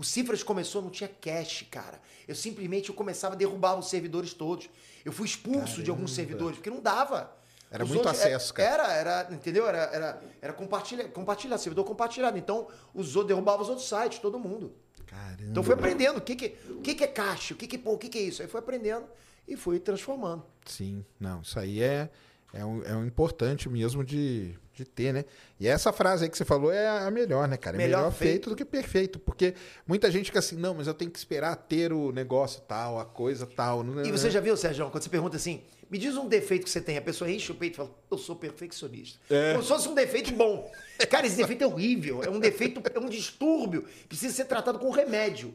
[0.00, 2.00] O Cifras começou, não tinha cache, cara.
[2.26, 4.66] Eu simplesmente eu começava a derrubar os servidores todos.
[5.04, 7.30] Eu fui expulso de alguns servidores, porque não dava.
[7.70, 8.90] Era Os muito outros- acesso, cara.
[8.90, 9.66] Era, era, entendeu?
[9.68, 12.38] Era, era, era compartilhar, compartilhar, servidor compartilhado.
[12.38, 14.72] Então, os outros derrubavam os outros sites, todo mundo.
[15.06, 15.42] Caramba.
[15.42, 17.92] Então fui aprendendo o que, que, o que, que é caixa, o que, que, pô,
[17.92, 18.40] o que, que é isso.
[18.40, 19.04] Aí fui aprendendo
[19.46, 20.42] e fui transformando.
[20.64, 22.08] Sim, não, isso aí é.
[22.52, 25.24] É um, é um importante mesmo de, de ter, né?
[25.58, 27.76] E essa frase aí que você falou é a melhor, né, cara?
[27.76, 28.30] É melhor, Melhor feito.
[28.32, 28.50] feito.
[28.50, 29.18] do que perfeito.
[29.20, 29.54] Porque
[29.86, 33.04] muita gente fica assim, não, mas eu tenho que esperar ter o negócio tal, a
[33.04, 33.84] coisa tal.
[33.84, 36.70] não- E você já viu, Sérgio, quando você pergunta assim, me diz um defeito que
[36.70, 39.18] você tem, a pessoa enche o peito e fala, eu sou perfeccionista.
[39.30, 39.52] É.
[39.52, 40.70] Como se fosse um defeito bom.
[41.08, 44.90] Cara, esse defeito é horrível, é um defeito, é um distúrbio, precisa ser tratado com
[44.90, 45.54] remédio.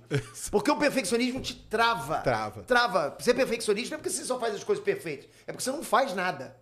[0.50, 2.20] Porque o perfeccionismo te trava.
[2.20, 2.64] Trava.
[2.64, 3.18] Trava.
[3.20, 5.84] Ser perfeccionista não é porque você só faz as coisas perfeitas, é porque você não
[5.84, 6.56] faz nada.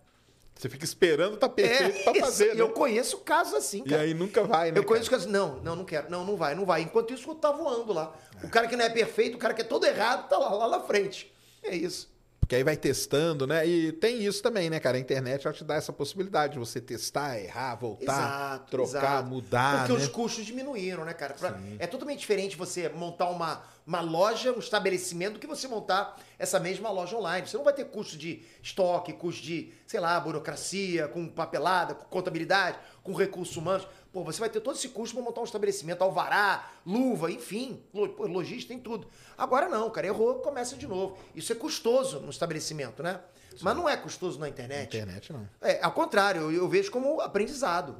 [0.56, 2.20] Você fica esperando tá perfeito pra isso.
[2.20, 2.60] fazer, E né?
[2.62, 4.02] eu conheço casos assim, E cara.
[4.02, 4.78] aí nunca vai, né?
[4.78, 6.80] Eu conheço casos, não, não, não quero, não, não vai, não vai.
[6.82, 8.14] Enquanto isso, tá voando lá.
[8.42, 10.68] O cara que não é perfeito, o cara que é todo errado, tá lá, lá
[10.68, 11.32] na frente.
[11.62, 12.08] É isso.
[12.44, 13.66] Porque aí vai testando, né?
[13.66, 14.98] E tem isso também, né, cara?
[14.98, 19.28] A internet ela te dá essa possibilidade de você testar, errar, voltar, trocar, exato.
[19.30, 20.04] mudar, Porque né?
[20.04, 21.32] os custos diminuíram, né, cara?
[21.32, 26.20] Pra- é totalmente diferente você montar uma, uma loja, um estabelecimento, do que você montar
[26.38, 27.46] essa mesma loja online.
[27.48, 32.04] Você não vai ter custo de estoque, custo de, sei lá, burocracia, com papelada, com
[32.04, 33.88] contabilidade, com recursos humanos.
[34.14, 38.08] Pô, você vai ter todo esse custo para montar um estabelecimento, alvará, luva, enfim, lo-
[38.10, 39.08] pô, logística, tem tudo.
[39.36, 41.18] Agora não, cara, errou, começa de novo.
[41.34, 43.20] Isso é custoso no estabelecimento, né?
[43.60, 44.86] Mas não é custoso na internet.
[44.96, 45.48] Internet não.
[45.60, 47.96] É, ao contrário, eu, eu vejo como aprendizado.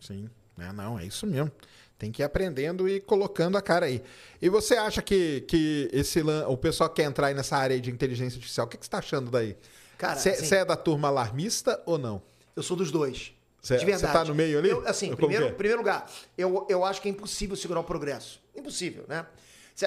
[0.00, 0.30] Sim.
[0.56, 1.50] É, não, é isso mesmo.
[1.98, 4.00] Tem que ir aprendendo e colocando a cara aí.
[4.40, 8.36] E você acha que, que esse o pessoal quer entrar aí nessa área de inteligência
[8.36, 8.66] artificial?
[8.66, 9.56] O que, que você está achando daí?
[9.96, 12.22] Cara, Você assim- é da turma alarmista ou não?
[12.54, 13.32] Eu sou dos dois.
[13.60, 14.12] Cê- de verdade.
[14.12, 14.70] cê tá no meio ali?
[14.70, 15.52] Eu, assim, primeiro, é?
[15.52, 18.40] primeiro lugar, eu, eu acho que é impossível segurar o progresso.
[18.54, 19.26] Impossível, né?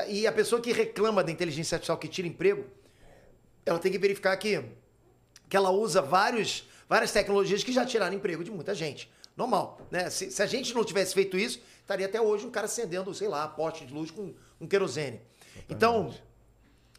[0.07, 2.65] E a pessoa que reclama da inteligência artificial que tira emprego,
[3.65, 4.63] ela tem que verificar que,
[5.49, 9.11] que ela usa vários, várias tecnologias que já tiraram emprego de muita gente.
[9.35, 10.09] Normal, né?
[10.09, 13.27] Se, se a gente não tivesse feito isso, estaria até hoje um cara acendendo, sei
[13.27, 15.21] lá, poste de luz com um querosene.
[15.69, 16.13] Então,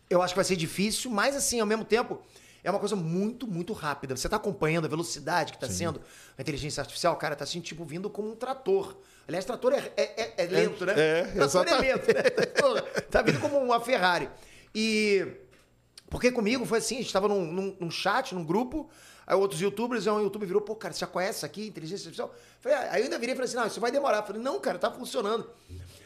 [0.08, 2.20] eu acho que vai ser difícil, mas assim, ao mesmo tempo,
[2.64, 4.16] é uma coisa muito, muito rápida.
[4.16, 6.01] Você tá acompanhando a velocidade que tá sendo
[6.38, 8.96] a inteligência artificial, cara, tá assim, tipo, vindo como um trator.
[9.27, 10.94] Aliás, trator é, é, é- é lento, né?
[10.96, 11.88] é, trator exatamente.
[11.88, 12.22] é lento, né?
[12.61, 14.29] Porra, tá vindo como uma Ferrari.
[14.75, 15.27] E.
[16.09, 18.90] Porque comigo foi assim, a gente tava num, num- num chat, num grupo,
[19.27, 22.35] aí outros youtubers, aí um youtuber virou, pô, cara, você já conhece aqui, inteligência artificial?
[22.61, 24.18] Falei, ah, aí eu ainda virei e falei assim, não, isso vai demorar.
[24.18, 25.48] Eu falei, não, cara, tá funcionando.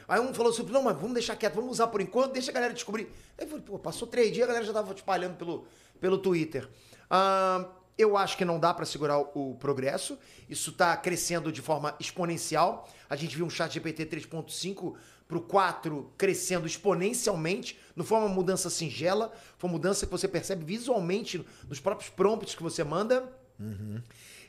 [0.07, 2.55] Aí um falou assim, não, mas vamos deixar quieto, vamos usar por enquanto, deixa a
[2.55, 3.09] galera descobrir.
[3.37, 5.67] Aí eu falei, pô, passou três dias, a galera já tava espalhando pelo,
[6.01, 6.69] pelo Twitter.
[7.11, 7.67] Ah,
[7.99, 10.19] eu acho que não dá para segurar o, o progresso.
[10.49, 12.89] Isso está crescendo de forma exponencial.
[13.09, 14.95] A gente viu um chat GPT 3.5
[15.27, 17.79] para o 4 crescendo exponencialmente.
[17.95, 22.55] Não foi uma mudança singela, foi uma mudança que você percebe visualmente nos próprios prompts
[22.55, 23.33] que você manda.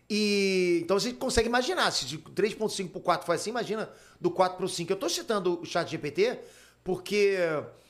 [0.10, 4.32] E então você consegue imaginar, se de 3.5 para o 4 foi assim, imagina do
[4.32, 4.92] 4 para o 5.
[4.92, 6.40] Eu estou citando o chat GPT
[6.84, 7.38] porque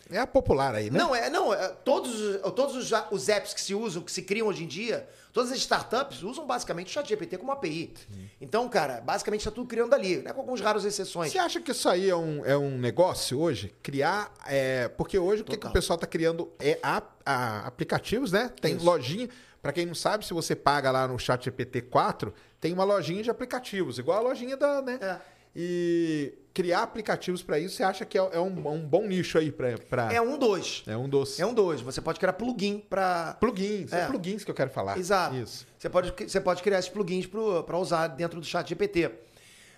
[0.10, 0.98] É a popular aí, né?
[0.98, 4.22] não, é, não, é, todos, os- todos os, os apps que se usam, que se
[4.22, 7.93] criam hoje em dia, todas as startups usam basicamente o ChatGPT como API.
[8.39, 11.32] Então, cara, basicamente está tudo criando ali, né, com algumas raras exceções.
[11.32, 13.74] Você acha que isso aí é um, é um negócio hoje?
[13.84, 14.32] Criar.
[14.46, 15.72] é, porque hoje o que, que Total.
[15.72, 18.52] o pessoal tá criando é a- a- aplicativos, né?
[18.62, 18.86] Tem Isso.
[18.86, 19.30] lojinha.
[19.62, 23.22] Pra quem não sabe, se você paga lá no chat GPT 4, tem uma lojinha
[23.24, 24.82] de aplicativos, igual a lojinha da.
[24.82, 24.98] né?
[25.02, 25.17] É.
[25.60, 29.52] E criar aplicativos pra isso, você acha que é, é um, um bom nicho aí
[29.52, 29.76] pra.
[29.89, 30.84] pra- É um dois.
[30.86, 31.82] é um dos É um dois.
[31.82, 33.34] Você pode criar plugin para.
[33.39, 33.91] plugins.
[33.91, 34.02] É.
[34.02, 34.06] É.
[34.06, 34.98] plugins que eu quero falar.
[35.00, 35.36] Exato.
[35.36, 35.65] Isso.
[35.80, 37.26] Você pode, você pode criar esses plugins
[37.65, 39.10] para usar dentro do chat GPT.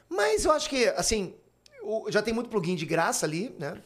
[0.09, 1.33] Mas eu acho que, assim,
[2.09, 3.77] já tem muito plugin de graça ali, né?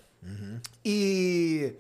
[0.86, 1.74] E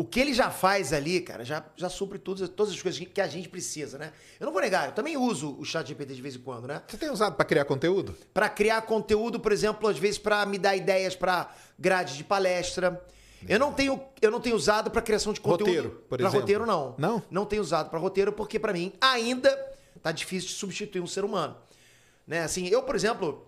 [0.00, 3.20] o que ele já faz ali, cara, já, já supre todas, todas as coisas que-
[3.20, 4.12] a gente precisa, né?
[4.38, 6.80] Eu não vou negar, eu também uso o chat GPT de vez em quando, né?
[6.88, 8.16] Você tem usado pra criar conteúdo?
[8.32, 13.04] Para criar conteúdo, por exemplo, às vezes para me dar ideias para grade de palestra.
[13.48, 15.66] Eu não tenho, eu não tenho usado para criação de conteúdo.
[15.68, 16.40] Roteiro, por Pra exemplo.
[16.40, 16.94] roteiro não.
[16.96, 17.22] Não?
[17.30, 19.50] Não tenho usado para roteiro porque para mim ainda
[20.02, 21.56] tá difícil de substituir um ser humano.
[22.26, 22.40] Né?
[22.42, 23.46] Assim, eu, por exemplo,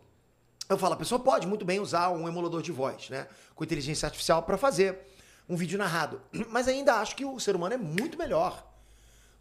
[0.68, 4.06] eu falo, a pessoa pode muito bem usar um emulador de voz, né, com inteligência
[4.06, 4.98] artificial para fazer
[5.48, 8.66] um vídeo narrado, mas ainda acho que o ser humano é muito melhor.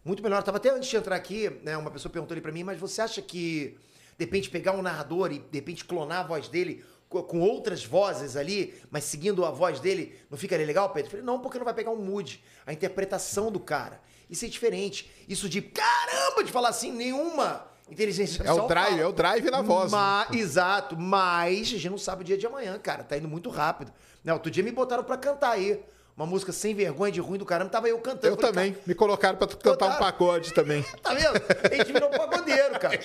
[0.04, 0.42] Muito melhor.
[0.42, 3.00] Tava até antes de entrar aqui, né, uma pessoa perguntou ali pra mim, mas você
[3.00, 3.78] acha que
[4.18, 7.84] de repente pegar um narrador e de repente clonar a voz dele co- com outras
[7.84, 11.06] vozes ali, mas seguindo a voz dele, não ficaria legal, Pedro?
[11.06, 14.00] Eu falei, não, porque não vai pegar um mood, a interpretação do cara.
[14.28, 15.10] Isso é diferente.
[15.28, 19.00] Isso de caramba de falar assim, nenhuma inteligência É o artificial drive, fala.
[19.02, 19.92] é o drive na voz.
[19.92, 19.98] né?
[19.98, 23.04] Ma- Exato, mas a gente não sabe o dia de amanhã, cara.
[23.04, 23.92] Tá indo muito rápido.
[24.24, 25.80] Né, outro dia me botaram pra cantar aí.
[26.14, 28.26] Uma música sem vergonha de ruim do caramba, tava eu cantando.
[28.26, 28.76] Eu Falei, também.
[28.86, 29.98] Me colocaram pra tu cantar um Botaram.
[29.98, 30.84] pacode também.
[31.02, 31.40] Tá vendo?
[31.72, 32.98] A gente virou um pagodeiro, cara.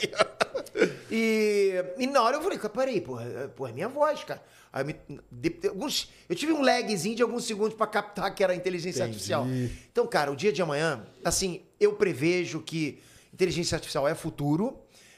[1.10, 4.42] E, e na hora eu falei, peraí, porra, é- porra, é minha voz, cara.
[4.72, 4.96] Aí eu, me-
[5.32, 9.12] de- alguns, eu tive um lagzinho de alguns segundos pra captar que era inteligência Entendi.
[9.14, 9.48] artificial.
[9.92, 13.02] Então, cara, o dia de amanhã, assim, eu prevejo que
[13.34, 14.78] inteligência artificial é futuro.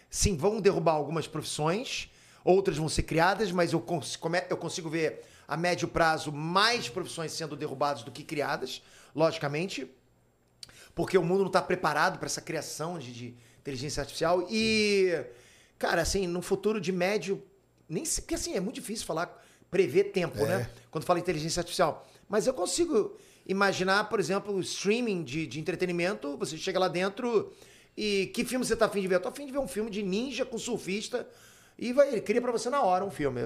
[0.10, 2.10] Sim, vão derrubar algumas profissões,
[2.44, 4.18] outras vão ser criadas, mas eu, cons
[4.50, 8.84] eu consigo ver a médio prazo mais profissões sendo derrubadas do que criadas,
[9.16, 9.90] logicamente,
[10.94, 14.46] porque o mundo não está preparado para essa criação de, de inteligência artificial.
[14.48, 15.26] E,
[15.80, 17.44] cara, assim, no futuro de médio,
[17.90, 20.46] nem sei, porque assim, é muito difícil falar, prever tempo, É.
[20.48, 20.70] né?
[20.92, 22.08] Quando fala inteligência artificial.
[22.28, 27.52] Mas eu consigo imaginar, por exemplo, o streaming de, de entretenimento, você chega lá dentro
[27.98, 29.16] e que filme você tá afim de ver?
[29.16, 31.28] Eu tô afim de ver um filme de ninja com surfista
[31.80, 33.42] e vai, ele cria pra você na hora um filme,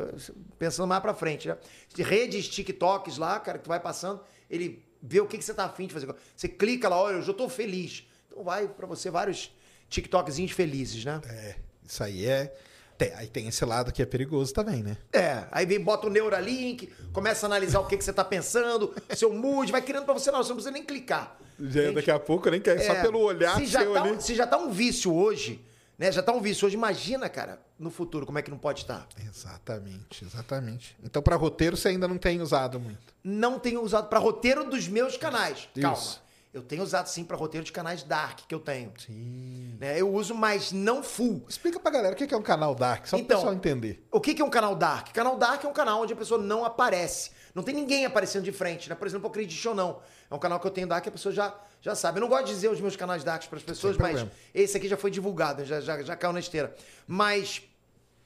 [0.58, 1.58] pensando mais pra frente, né?
[1.93, 5.54] De Redes, TikToks lá, cara, que tu vai passando, ele vê o que, que você
[5.54, 6.13] tá afim de fazer.
[6.36, 8.06] Você clica lá, olha, eu já tô feliz.
[8.30, 9.52] Então vai pra você vários
[9.89, 11.22] TikTokzinhos felizes, né?
[11.30, 11.56] É,
[11.88, 12.54] isso aí é.
[12.98, 14.98] tem- aí tem esse lado que é perigoso também, né?
[15.12, 18.93] É, aí vem, bota o Neuralink, começa a analisar o que, que você tá pensando,
[19.15, 21.38] seu mood, vai criando pra você, não, você não precisa nem clicar.
[21.60, 24.22] Já, daqui a pouco nem quer, só É, pelo olhar se já, tá, ali.
[24.22, 25.63] se já tá um vício hoje,
[25.98, 26.12] né?
[26.12, 29.08] Já tá um vício hoje, imagina, cara, no futuro, como é que não pode estar.
[29.18, 30.96] Exatamente, exatamente.
[31.04, 33.14] Então, pra roteiro, você ainda não tem usado muito.
[33.24, 35.70] Não tenho usado pra roteiro dos meus canais.
[35.76, 35.82] Isso.
[35.82, 36.24] Calma.
[36.54, 38.94] Eu tenho usado sim pra roteiro de canais dark que eu tenho.
[39.00, 39.76] Sim.
[39.80, 40.00] Né?
[40.00, 41.44] Eu uso, mas não full.
[41.50, 44.06] Explica pra galera o que é um canal Dark, só Então, pro pessoal entender.
[44.12, 45.12] O que que é um canal dark?
[45.14, 47.32] Canal dark é um canal onde a pessoa não aparece.
[47.56, 48.94] Não tem ninguém aparecendo de frente, né?
[48.94, 50.00] Por exemplo, Acredite ou Não.
[50.30, 52.17] É um canal que eu tenho dark que a pessoa já, já sabe.
[52.17, 54.88] Eu não gosto de dizer os meus canais darks para as pessoas, mas esse aqui
[54.88, 56.74] já foi divulgado, já, já, já caiu na esteira.
[57.06, 57.62] Mas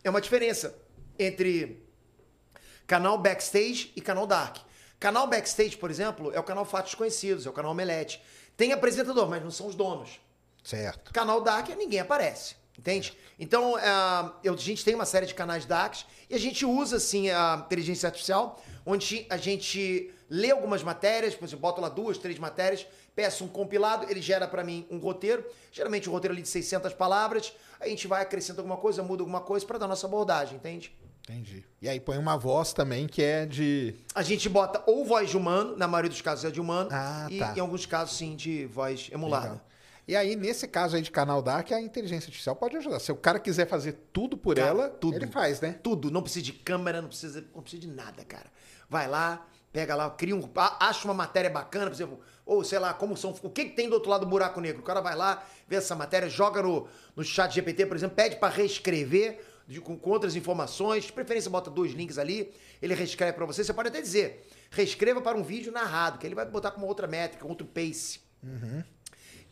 [0.04, 0.74] é uma diferença
[1.18, 1.84] entre
[2.86, 4.58] canal backstage e canal dark.
[5.00, 8.22] Canal backstage, por exemplo, é o canal Fatos Conhecidos, é o canal Omelete.
[8.56, 10.20] Tem apresentador, mas não são os donos.
[10.64, 11.12] Certo.
[11.14, 13.18] Canal Dark ninguém aparece, entende?
[13.40, 13.86] Então, é,
[14.44, 17.64] eu- a gente tem uma série de canais Darks e a gente usa, assim, a
[17.66, 22.86] inteligência artificial, onde a gente lê algumas matérias, por exemplo, boto lá duas, três matérias,
[23.18, 26.94] peço um compilado, ele gera pra mim um roteiro, geralmente um roteiro ali de 600
[26.94, 30.96] palavras, a gente vai acrescenta alguma coisa, muda alguma coisa pra dar nossa abordagem, entende?
[31.24, 31.66] Entendi.
[31.82, 33.96] E aí põe uma voz também que é de.
[34.14, 37.26] A gente bota ou voz de humano, na maioria dos casos é de humano, Ah,
[37.30, 37.54] e tá.
[37.58, 39.46] em alguns casos, sim, de voz emulada.
[39.48, 39.62] Legal.
[40.08, 43.00] E aí, nesse caso aí de canal Dark, a inteligência artificial pode ajudar.
[43.00, 45.16] Se o cara quiser fazer tudo por Cara, ela, tudo.
[45.18, 45.74] ele faz, né?
[45.84, 48.46] Tudo, não precisa de câmera, não precisa, não precisa de nada, cara.
[48.90, 50.48] Vai lá, pega lá, cria um,
[50.80, 53.88] acha uma matéria bacana, por exemplo, ou sei lá, como são, o que, que tem
[53.90, 54.82] do outro lado do buraco negro?
[54.82, 58.38] O cara vai lá, vê essa matéria, joga no, no chat GPT, por exemplo, pede
[58.38, 63.34] pra reescrever de- com, com outras informações, de preferência bota dois links ali, ele reescreve
[63.34, 66.72] pra você, você pode até dizer, reescreva para um vídeo narrado, que ele vai botar
[66.72, 68.22] com uma outra métrica, outro pace.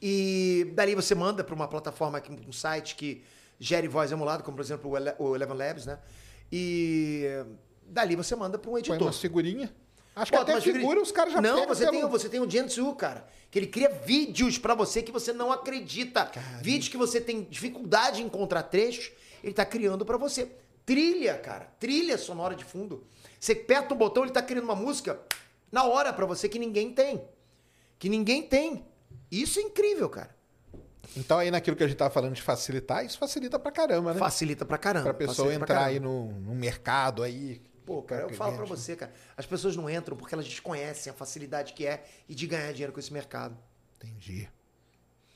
[0.01, 3.23] E dali você manda para uma plataforma, aqui, um site que
[3.59, 5.99] gere voz emulada, como por exemplo o Ele- o Eleven Labs, né?
[6.51, 7.25] E
[7.87, 9.01] dali você manda para um Põe editor.
[9.01, 9.69] umas figurinhas.
[10.15, 11.07] Acho que Bota até figura figurinhas.
[11.09, 13.27] os caras já Não, você pelo- tem, você tem o Gentsu, cara.
[13.51, 16.31] Que ele cria vídeos pra você que você não acredita.
[16.61, 19.11] Vídeos que você tem dificuldade em encontrar trechos,
[19.43, 20.49] ele tá criando pra você.
[20.85, 21.65] Trilha, cara.
[21.79, 23.03] Trilha sonora de fundo.
[23.39, 25.19] Você aperta um botão, ele tá criando uma música
[25.71, 27.21] na hora pra você que ninguém tem.
[27.99, 28.85] Que ninguém tem.
[29.31, 30.33] Isso é incrível, cara.
[31.17, 34.19] Então aí naquilo que a gente tava falando de facilitar, isso facilita pra caramba, né?
[34.19, 35.05] Facilita pra caramba.
[35.05, 35.87] Pra pessoa pra entrar caramba.
[35.89, 37.61] aí no, no mercado aí.
[37.85, 38.77] Pô, cara, eu falo pra vende.
[38.77, 39.13] você, cara.
[39.37, 42.91] As pessoas não entram porque elas desconhecem a facilidade que é e de ganhar dinheiro
[42.91, 43.55] com esse mercado.
[43.97, 44.49] Entendi.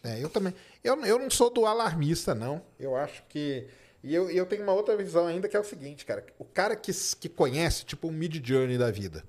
[0.03, 0.53] É, eu também.
[0.83, 2.62] Eu, eu não sou do alarmista, não.
[2.79, 3.67] Eu acho que.
[4.01, 6.25] E eu, eu tenho uma outra visão ainda que é o seguinte, cara.
[6.38, 9.23] O cara que, que conhece, tipo, o Mid Journey da vida.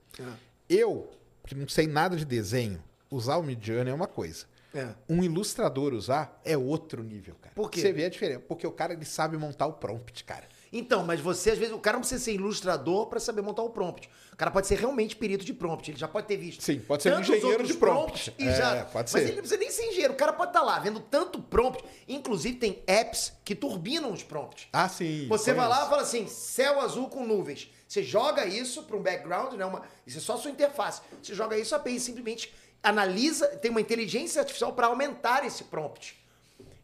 [0.68, 1.11] Eu,
[1.44, 4.46] que não sei nada de desenho, usar o Mid Journey é uma coisa.
[4.72, 4.94] É.
[5.09, 7.52] Um ilustrador usar é outro nível, cara.
[7.54, 7.80] Por quê?
[7.80, 8.40] Você vê a diferença.
[8.46, 10.48] Porque o cara ele sabe montar o prompt, cara.
[10.72, 13.70] Então, mas você, às vezes, o cara não precisa ser ilustrador pra saber montar o
[13.70, 14.09] prompt.
[14.33, 15.90] O cara pode ser realmente perito de prompt.
[15.90, 16.62] Ele já pode ter visto.
[16.62, 18.33] Sim, pode ser um engenheiro de prompt.
[18.38, 18.87] E É, já...
[18.94, 20.12] Mas ele não precisa nem ser engenheiro.
[20.12, 21.85] O cara pode estar lá vendo tanto prompt.
[22.09, 24.68] Inclusive, tem apps que turbinam os prompts.
[24.72, 25.26] Ah, sim.
[25.28, 27.68] Você vai lá e fala assim, céu azul com nuvens.
[27.88, 29.64] Você joga isso para um background, né?
[29.64, 31.02] Uma, isso é só sua interface.
[31.20, 36.16] Você joga isso, a API simplesmente analisa, tem uma inteligência artificial para aumentar esse prompt.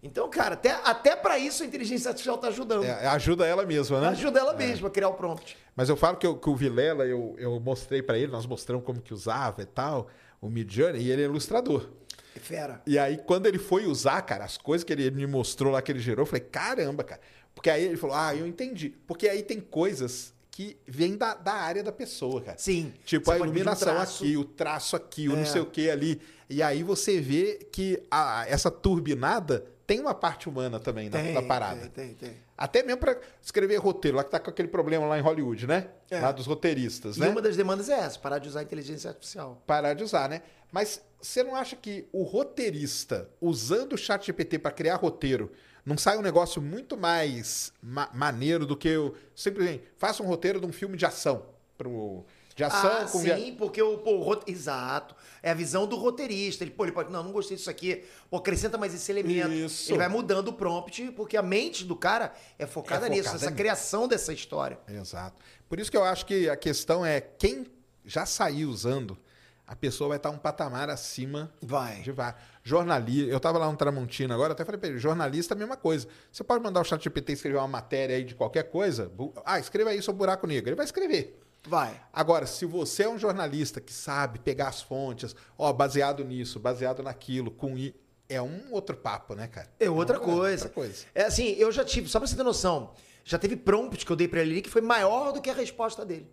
[0.03, 2.85] Então, cara, até, até para isso a inteligência artificial tá ajudando.
[2.85, 4.09] É, ajuda ela mesma, né?
[4.09, 5.57] Ajuda ela mesma a criar o prompt.
[5.75, 8.85] Mas eu falo que, eu- que o Vilela, eu, eu mostrei pra ele, nós mostramos
[8.85, 10.07] como que usava e tal,
[10.41, 11.89] o Mid Journey, e ele é ilustrador.
[12.37, 12.83] É fera.
[12.87, 15.91] E aí, quando ele foi usar, cara, as coisas que ele me mostrou lá, que
[15.91, 17.21] ele gerou, eu falei, caramba, cara.
[17.55, 18.91] Porque aí ele falou, ah, eu entendi.
[19.07, 22.59] Porque aí tem coisas que vêm da, da área da pessoa, cara.
[22.59, 22.93] Sim.
[23.05, 24.23] Tipo, Você a um iluminação traço.
[24.25, 25.37] aqui, o traço aqui, o É.
[25.37, 26.21] não sei o que ali.
[26.49, 31.43] E aí você vê que a- essa turbinada tem uma parte humana também na, na
[31.43, 31.89] parada.
[31.89, 32.37] Tem, tem, tem.
[32.59, 35.89] Até mesmo pra escrever roteiro, lá que tá com aquele problema lá em Hollywood, né?
[36.11, 36.21] É.
[36.21, 37.29] Lá dos roteiristas, E né?
[37.29, 39.63] uma das demandas é essa, parar de usar a inteligência artificial.
[39.67, 40.43] Parar de usar, né?
[40.73, 45.53] Mas você não acha que o roteirista, usando o chat GPT para criar roteiro,
[45.85, 50.59] não sai um negócio muito mais ma- maneiro do que eu simplesmente faça um roteiro
[50.61, 51.47] de um filme de ação?
[51.79, 52.25] Pro,
[52.57, 55.15] de ação ah, com sim, porque o, pô, o rote- Exato.
[55.43, 56.65] É a visão do roteirista.
[56.65, 57.13] Ele, pô, ele pode.
[57.13, 58.03] Não, não gostei disso aqui.
[58.31, 59.53] Pô, acrescenta mais esse elemento.
[59.53, 59.93] Isso.
[59.93, 63.45] Ele vai mudando o prompt, porque a mente do cara é focada É nisso, focada
[63.45, 63.57] nisso.
[63.57, 64.79] criação dessa história.
[64.89, 65.37] Exato.
[65.69, 67.67] Por isso que eu acho que a questão é quem
[68.07, 69.19] já saiu usando,
[69.67, 72.01] a pessoa vai estar um patamar acima Vai.
[72.01, 72.41] de vários.
[72.65, 75.77] Jornalista, eu estava lá no Tramontina agora, até falei para ele, jornalista é a mesma
[75.77, 76.09] coisa.
[76.33, 79.13] Você pode mandar o chat GPT escrever uma matéria aí de qualquer coisa,
[79.45, 80.71] ah, escreva aí sobre buraco negro.
[80.71, 81.39] Ele vai escrever.
[81.67, 82.01] Vai.
[82.13, 87.03] Agora, se você é um jornalista que sabe pegar as fontes, ó, baseado nisso, baseado
[87.03, 87.95] naquilo, com i,
[88.29, 89.69] é um outro papo, né, cara?
[89.79, 90.65] É outra uma coisa.
[90.65, 91.05] Outra coisa.
[91.15, 92.93] É assim, eu já tive, só pra você ter noção,
[93.25, 95.55] já teve prompt que eu dei pra ele ali que foi maior do que a
[95.55, 96.31] resposta dele.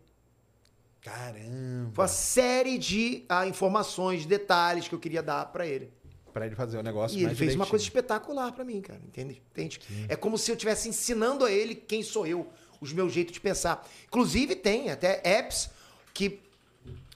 [1.02, 1.91] Caramba.
[1.93, 5.91] Foi uma série de ah, informações, detalhes que eu queria dar pra ele.
[6.32, 9.00] Para ele fazer o negócio E ele fez uma coisa espetacular pra mim, cara.
[9.06, 9.43] Entende?
[9.52, 9.80] Entende?
[10.08, 12.50] É como se eu estivesse ensinando a ele quem sou eu,
[12.84, 13.88] os meus jeitos de pensar.
[14.06, 15.69] Inclusive, tem até apps
[16.13, 16.39] que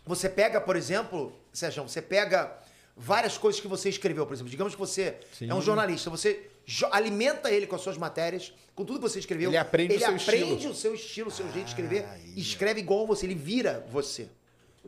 [0.06, 2.52] você pega, por exemplo, Sérgio, você pega
[2.96, 4.50] várias coisas que você escreveu, por exemplo.
[4.50, 5.50] Digamos que você Sim.
[5.50, 6.50] é um jornalista, você
[6.92, 9.50] alimenta ele com as suas matérias, com tudo que você escreveu.
[9.50, 10.72] Ele aprende o ele seu aprende estilo.
[10.72, 13.86] o seu estilo, o seu jeito de escrever, Aí, e escreve igual você, ele vira
[13.92, 14.28] você.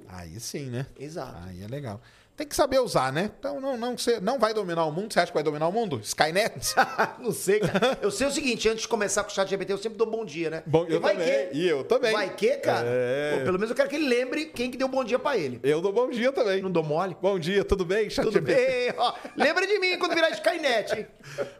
[0.07, 0.87] Aí sim, né?
[0.97, 1.37] Exato.
[1.43, 2.01] Aí é legal.
[2.39, 3.29] Tem que saber usar, né?
[3.37, 5.11] Então não, não, você não vai dominar o mundo.
[5.13, 5.99] Você acha que vai dominar o mundo?
[6.01, 6.73] Skynet?
[7.19, 7.99] não sei, cara.
[8.01, 10.23] Eu sei o seguinte, antes de começar com o chat GPT, eu sempre dou bom
[10.23, 10.63] dia, né?
[10.65, 11.49] Bom, E eu vai também.
[11.49, 12.13] que- E eu também.
[12.13, 12.87] Vai que, cara?
[12.89, 13.35] É.
[13.39, 15.59] Pô, pelo menos eu quero que ele lembre quem que deu bom dia pra ele.
[15.61, 16.61] Eu dou bom dia também.
[16.61, 17.13] Não dou mole?
[17.21, 18.09] Bom dia, tudo bem?
[18.09, 19.13] Chat Tudo bem, ó.
[19.35, 21.07] Lembra de mim quando virar Skynet, hein?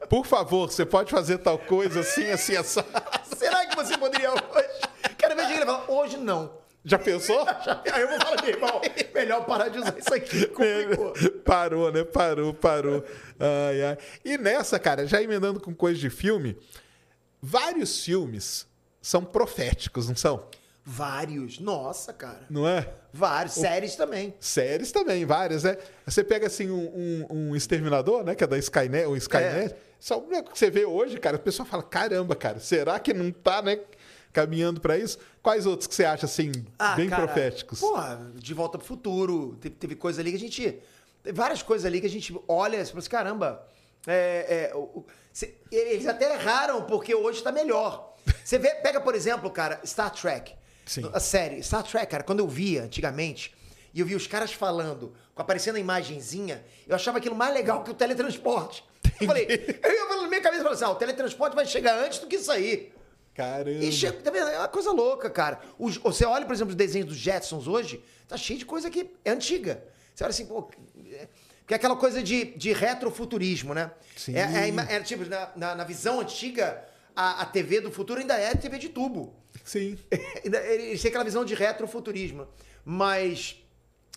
[0.10, 2.80] Por favor, você pode fazer tal coisa assim, assim, assim.
[3.38, 4.39] Será que você poderia hoje?
[5.18, 6.58] Quero ver ele falar, hoje não.
[6.86, 7.46] Já pensou?
[7.92, 8.82] Aí eu vou falar, meu irmão,
[9.13, 10.48] melhor parar de usar isso aqui.
[10.54, 11.13] Complicou.
[11.44, 12.04] Parou, né?
[12.06, 13.04] Parou, parou.
[13.39, 13.98] Ai, ai.
[14.24, 16.58] E nessa, cara, já emendando com coisa de filme,
[17.42, 18.65] vários filmes
[19.02, 20.48] são proféticos, não são?
[20.86, 21.60] Vários.
[21.60, 22.42] Nossa, cara.
[22.50, 22.89] Não é?
[23.13, 23.54] Vários.
[23.56, 24.34] Séries também.
[24.39, 25.78] Séries também, várias, né?
[26.06, 26.88] Você pega assim um,
[27.30, 28.34] um- um exterminador, né?
[28.36, 29.76] Que é da Skynet, o Skynet.
[30.00, 33.32] Só o que você vê hoje, cara, o pessoal fala: caramba, cara, será que não
[33.32, 33.80] tá, né?
[34.32, 35.18] Caminhando pra isso?
[35.50, 37.80] Quais outros que você acha, assim, bem Ah, cara, proféticos?
[37.80, 39.58] Porra, De Volta pro Futuro.
[39.60, 40.80] Teve, teve coisa ali que a gente.
[41.24, 43.66] Teve várias coisas ali que a gente olha e fala assim, caramba.
[44.06, 48.16] é, é, o- cê- eles até erraram, porque hoje tá melhor.
[48.44, 50.54] Você vê, pega, por exemplo, cara, Star Trek.
[50.86, 51.10] Sim.
[51.14, 51.64] A série.
[51.64, 53.52] Star Trek, cara, quando eu via antigamente,
[53.92, 57.90] e eu via os caras falando, aparecendo a imagenzinha, eu achava aquilo mais legal que
[57.90, 58.84] o teletransporte.
[59.20, 59.46] Eu falei,
[59.84, 62.28] eu ia falando na minha cabeça, falando assim, ah, o teletransporte vai chegar antes do
[62.28, 62.94] que isso aí.
[63.39, 63.69] Caramba.
[63.86, 64.49] E chega, tá vendo?
[64.49, 65.62] É uma coisa louca, cara.
[65.78, 69.10] Os- você olha, por exemplo, os desenhos dos Jetsons hoje, tá cheio de coisa que
[69.23, 69.82] é antiga.
[70.13, 70.69] Você olha assim, pô.
[71.13, 71.28] é-
[71.65, 73.91] Que é aquela coisa de, de retrofuturismo, né?
[74.17, 74.36] Sim.
[74.36, 76.84] É, é é, tipo, na, na, na visão antiga,
[77.15, 79.34] a, a TV do futuro ainda é TV de tubo.
[79.63, 79.97] Sim.
[80.43, 82.45] Eles têm aquela visão de retrofuturismo.
[82.84, 83.63] Mas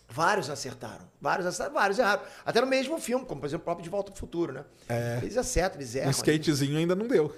[0.08, 1.08] vários acertaram.
[1.20, 2.22] Vários acertaram, vários erraram.
[2.44, 4.64] Até no mesmo filme, como por exemplo o próprio De Volta pro Futuro, né?
[4.88, 5.18] É.
[5.22, 6.08] Eles acertam, eles erram.
[6.08, 7.32] Um skatezinho ainda não deu.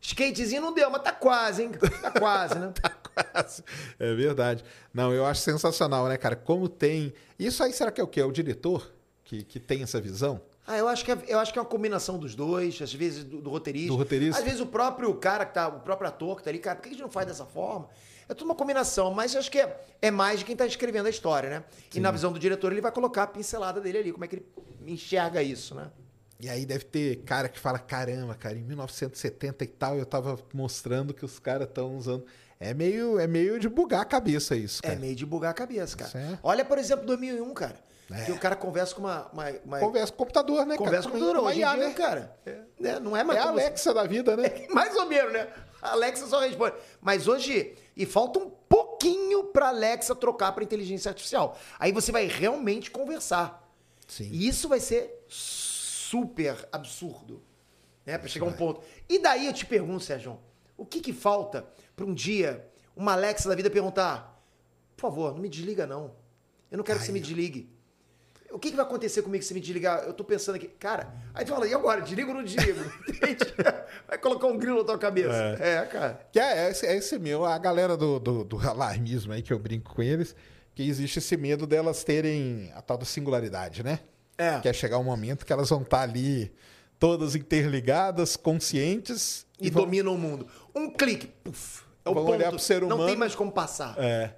[0.00, 1.72] Skatezinho não deu, mas tá quase, hein?
[2.00, 2.72] Tá quase, né?
[3.10, 3.64] Quase.
[3.98, 4.64] É verdade.
[4.94, 6.36] Não, eu acho sensacional, né, cara?
[6.36, 7.12] Como tem.
[7.38, 8.20] Isso aí será que é o quê?
[8.20, 8.90] É o diretor
[9.24, 10.40] que, que tem essa visão?
[10.66, 13.24] Ah, eu acho que é, eu acho que é uma combinação dos dois, às vezes
[13.24, 13.88] do, do roteirista.
[13.88, 14.38] Do roteirista?
[14.38, 16.82] Às vezes o próprio cara que tá, o próprio ator que tá ali, cara, por
[16.82, 17.88] que a gente não faz dessa forma?
[18.28, 21.10] É tudo uma combinação, mas acho que é, é mais de quem tá escrevendo a
[21.10, 21.64] história, né?
[21.92, 24.36] E na visão do diretor, ele vai colocar a pincelada dele ali, como é que
[24.36, 24.46] ele
[24.86, 25.90] enxerga isso, né?
[26.40, 30.38] E aí deve ter cara que fala: caramba, cara, em 1970 e tal, eu tava
[30.54, 32.24] mostrando que os caras estão usando.
[32.58, 34.94] É meio, é meio de bugar a cabeça isso, cara.
[34.94, 36.10] É meio de bugar a cabeça, cara.
[36.14, 36.38] É.
[36.42, 37.76] Olha, por exemplo, 2001, cara.
[38.10, 38.24] É.
[38.24, 39.28] Que o cara conversa com uma...
[39.32, 41.20] uma, uma Conversa com o computador, né, conversa cara?
[41.20, 41.94] com o uma hoje IA, dia, né?
[41.94, 42.36] cara.
[42.78, 42.98] Né?
[43.00, 44.50] Não é É mais a como você- Alexa da vida, né?
[44.74, 45.48] Mais ou menos, né?
[45.80, 46.74] A Alexa só responde.
[47.00, 51.56] Mas hoje, e falta um pouquinho pra Alexa trocar pra inteligência artificial.
[51.78, 53.66] Aí você vai realmente conversar.
[54.08, 54.28] Sim.
[54.32, 55.24] E isso vai ser
[56.10, 57.42] super absurdo.
[58.04, 58.18] Né?
[58.18, 58.82] Pra chegar a um ponto.
[59.08, 60.38] E daí eu te pergunto, Sérgio,
[60.76, 64.42] o que que falta pra um dia uma Alexa da vida perguntar:
[64.96, 66.14] por favor, não me desliga não.
[66.70, 67.70] Eu não quero que Ai, você me desligue.
[68.50, 70.02] O que, que vai acontecer comigo se me desligar?
[70.02, 71.12] Eu tô pensando aqui, cara.
[71.32, 72.00] Aí tu fala, e agora?
[72.00, 72.80] Desligo ou não desligo?
[74.08, 75.56] Vai colocar um grilo na tua cabeça.
[75.60, 76.28] É, cara.
[76.32, 79.52] Que é, é esse, é esse meu, a galera do, do, do alarmismo aí que
[79.52, 80.34] eu brinco com eles,
[80.74, 84.00] que existe esse medo delas terem a tal da singularidade, né?
[84.40, 84.60] É.
[84.60, 86.52] Que é chegar um momento que elas vão estar ali
[86.98, 90.46] todas interligadas, conscientes, e, vão- dominam o mundo.
[90.74, 92.34] Um clique, puf, é o Vão ponto.
[92.36, 93.06] olhar pro ser Não humano.
[93.06, 93.94] tem mais como passar.
[93.98, 94.34] É.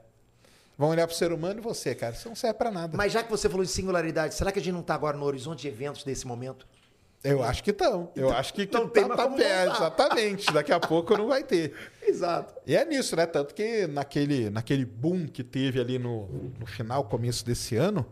[0.77, 2.15] Vão olhar pro ser humano e você, cara.
[2.15, 2.97] Isso não serve pra nada.
[2.97, 5.25] Mas já que você falou de singularidade, será que a gente não tá agora no
[5.25, 6.67] horizonte de eventos desse momento?
[7.23, 8.11] Eu acho que estão.
[8.17, 9.31] Eu acho que, que não tem tá, tá
[9.65, 10.53] exatamente.
[10.53, 11.73] Daqui a pouco não vai ter.
[12.03, 12.55] Exato.
[12.67, 13.27] E é nisso, né?
[13.27, 16.27] Tanto que naquele, naquele boom que teve ali no,
[16.59, 18.05] no final, começo desse ano,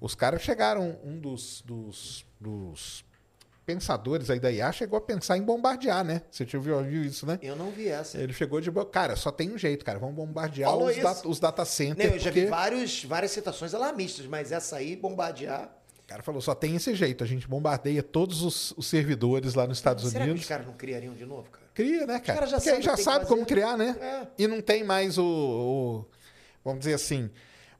[0.00, 3.04] os caras chegaram, um dos, dos, dos
[3.64, 6.22] pensadores aí da IA chegou a pensar em bombardear, né?
[6.30, 7.38] Você já viu, viu isso, né?
[7.42, 8.18] Eu não vi essa.
[8.18, 8.70] Ele chegou de.
[8.92, 9.98] Cara, só tem um jeito, cara.
[9.98, 12.12] Vamos bombardear Falou os, da- os data Não, centers.
[12.12, 12.40] eu já porque...
[12.44, 15.74] vi vários, várias citações alarmistas, mas essa aí, bombardear.
[16.04, 17.24] O cara falou, só tem esse jeito.
[17.24, 20.42] A gente bombardeia todos os, os servidores lá nos Estados será que Unidos.
[20.42, 21.66] os caras não criariam de novo, cara?
[21.74, 22.38] Cria, né, cara?
[22.38, 23.96] caras já Porque aí sabem já que sabe que como criar, né?
[24.00, 24.26] É.
[24.38, 26.04] E não tem mais o, o-
[26.64, 27.28] Vamos dizer assim.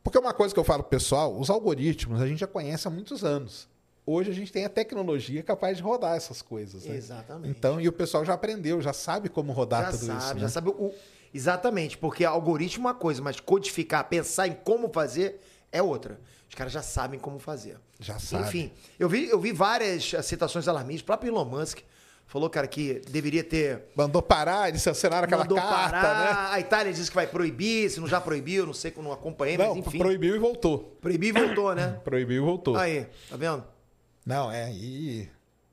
[0.07, 2.91] Porque uma coisa que eu falo pro pessoal, os algoritmos a gente já conhece há
[2.93, 3.69] muitos anos.
[4.07, 6.85] Hoje a gente tem a tecnologia capaz de rodar essas coisas.
[6.85, 6.95] Né?
[6.95, 7.51] Exatamente.
[7.51, 10.29] Então, e o pessoal já aprendeu, já sabe como rodar já tudo sabe, isso.
[10.29, 10.49] já né?
[10.49, 10.95] sabe o.
[11.35, 15.41] Exatamente, porque algoritmo é uma coisa, mas codificar, pensar em como fazer
[15.73, 16.21] é outra.
[16.49, 17.77] Os caras já sabem como fazer.
[17.99, 18.45] Já sabe.
[18.45, 21.03] Enfim, eu vi, eu vi várias citações alarmistas.
[21.03, 21.81] O próprio Elon Musk
[22.27, 23.85] falou, cara, que deveria ter.
[23.95, 26.53] Mandou parar, eles assinaram aquela mandou carta, parar.
[26.53, 29.65] A Itália disse que vai proibir, se não já proibiu, não sei, não acompanhei, né?
[29.65, 29.99] mas Não, enfim.
[29.99, 30.99] proibiu e voltou.
[31.01, 31.99] Proibiu e voltou, né?
[32.05, 32.77] Proibiu e voltou.
[32.77, 33.65] Aí, tá vendo?
[34.25, 35.29] Não, é, e...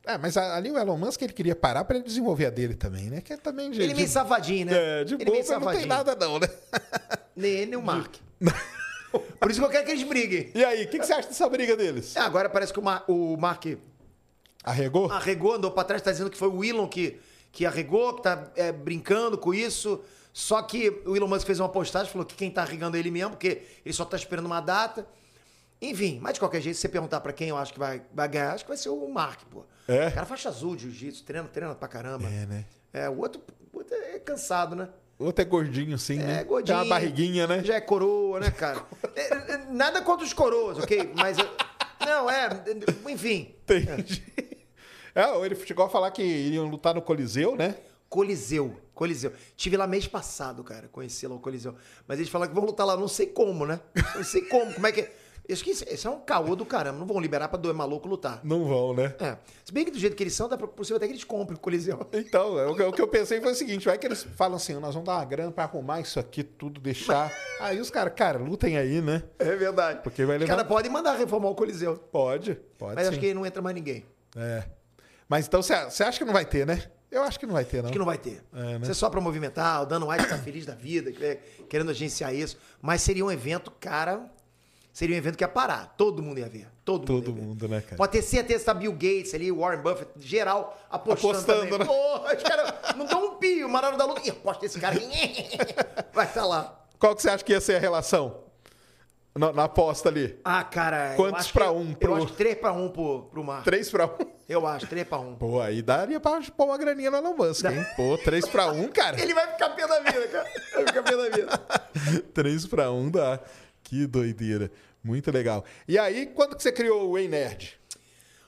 [0.05, 3.09] É, mas ali o Elon Musk ele queria parar para ele desenvolver a dele também,
[3.09, 3.21] né?
[3.21, 5.01] Que é também de, Ele meio de, safadinho, né?
[5.01, 6.47] é, de ele boa, não tem nada não, né?
[7.35, 8.15] Nem ele, nem o Mark.
[9.39, 10.51] Por isso que eu quero que eles briguem.
[10.53, 12.15] E aí, o que, que você acha dessa briga deles?
[12.15, 13.65] É, agora parece que o, Mar- o Mark
[14.63, 15.11] Arregou?
[15.11, 17.19] arregou, andou pra trás, tá dizendo que foi o Elon que,
[17.51, 20.01] que arregou, que tá é, brincando com isso.
[20.31, 23.11] Só que o Elon Musk fez uma postagem, falou que quem tá arregando é ele
[23.11, 25.05] mesmo, porque ele só tá esperando uma data.
[25.81, 28.27] Enfim, mas de qualquer jeito, se você perguntar pra quem eu acho que vai, vai
[28.27, 29.65] ganhar, acho que vai ser o Mark, pô.
[29.87, 30.07] É?
[30.07, 32.27] O cara faixa azul de jiu-jitsu, treina, treina pra caramba.
[32.27, 32.65] É, né?
[32.93, 33.41] É, o outro,
[33.71, 34.87] o outro é cansado, né?
[35.19, 36.39] O outro é gordinho, sim, né?
[36.39, 36.77] É, gordinho.
[36.77, 37.63] Tem uma barriguinha, né?
[37.63, 38.83] Já é coroa, né, cara?
[39.15, 41.11] É, é, Nada contra os coroas, ok?
[41.15, 41.37] Mas.
[41.99, 42.49] Não, é.
[43.09, 43.53] Enfim.
[43.63, 44.23] Entendi.
[44.35, 44.52] É,
[45.43, 47.75] ele chegou a falar que iriam lutar no Coliseu, né?
[48.09, 48.75] Coliseu.
[48.93, 49.31] Coliseu.
[49.55, 50.87] Tive lá mês passado, cara.
[50.87, 51.75] Conheci lá o Coliseu.
[52.07, 53.79] Mas eles falaram que vão lutar lá, não sei como, né?
[54.15, 54.71] Não sei como.
[54.73, 55.11] Como é que é?
[55.51, 56.99] Acho que isso, isso é um caô do caramba.
[56.99, 58.39] Não vão liberar pra doer maluco lutar.
[58.45, 59.13] Não vão, né?
[59.19, 59.35] É.
[59.65, 61.57] Se bem que do jeito que eles são, dá pra, possível até que eles comprem
[61.57, 62.07] o Coliseu.
[62.13, 64.55] Então, é, o, que- o que eu pensei foi o seguinte: vai que eles falam
[64.55, 67.29] assim, nós vamos dar uma grana pra arrumar isso aqui, tudo, deixar.
[67.59, 69.23] Aí os caras, cara, lutem aí, né?
[69.39, 70.01] É verdade.
[70.01, 71.97] Porque vai Os levar- caras podem mandar reformar o Coliseu.
[71.97, 73.09] Pode, pode Mas sim.
[73.11, 74.05] acho que aí não entra mais ninguém.
[74.37, 74.63] É.
[75.33, 76.83] Mas então você acha que não vai ter, né?
[77.09, 77.85] Eu acho que não vai ter, não.
[77.85, 78.43] Acho que não vai ter.
[78.53, 78.79] É, né?
[78.83, 82.35] Isso é só pra movimentar, o Dano White tá feliz da vida, que- querendo agenciar
[82.35, 82.55] isso.
[82.79, 84.29] Mas seria um evento, cara.
[84.91, 85.95] Seria um evento que ia parar.
[85.97, 86.67] Todo mundo ia ver.
[86.85, 87.23] Todo, mundo.
[87.25, 87.41] Todo ver.
[87.41, 87.95] mundo, né, cara?
[87.95, 91.79] Pode ter certeza que tá Bill Gates ali, Warren Buffett, geral, apostando, Apostando, também.
[91.79, 91.85] né?
[91.85, 94.21] Porra, os caras não dão um pio, hora da luta.
[94.23, 94.95] Ih, aposta esse cara.
[96.13, 96.79] Vai estar lá.
[96.99, 98.43] Qual que você acha que ia ser a relação?
[99.35, 100.39] Na, na aposta ali.
[100.45, 101.13] Ah, cara.
[101.15, 103.63] Quantos que- um pro- Eu acho que 3 pra 1 pro, pro Mar.
[103.63, 104.32] 3 pra 1.
[104.47, 105.35] Eu acho, 3 pra 1.
[105.35, 107.85] Pô, aí daria pra pôr uma graninha no Elon Musk, hein?
[107.95, 109.21] Pô, 3 pra 1, cara.
[109.21, 110.49] Ele vai ficar pé da vida, cara.
[110.73, 112.23] Vai ficar pé da vida.
[112.33, 113.39] 3 pra 1 dá.
[113.83, 114.71] Que doideira.
[115.03, 115.63] Muito legal.
[115.87, 117.79] E aí, quando que você criou o Ei Nerd?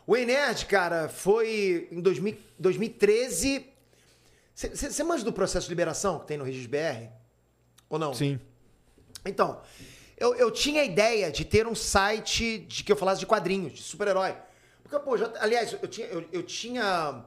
[0.07, 3.67] O Enerd, cara, foi em 2000 2013.
[4.53, 7.09] Você manja do processo de liberação que tem no Regis BR?
[7.89, 8.13] Ou não?
[8.13, 8.39] Sim.
[9.25, 9.61] Então,
[10.17, 13.73] eu, eu tinha a ideia de ter um site de que eu falasse de quadrinhos,
[13.73, 14.35] de super-herói.
[14.87, 17.25] Porque, já, aliás, eu tinha, eu, eu tinha.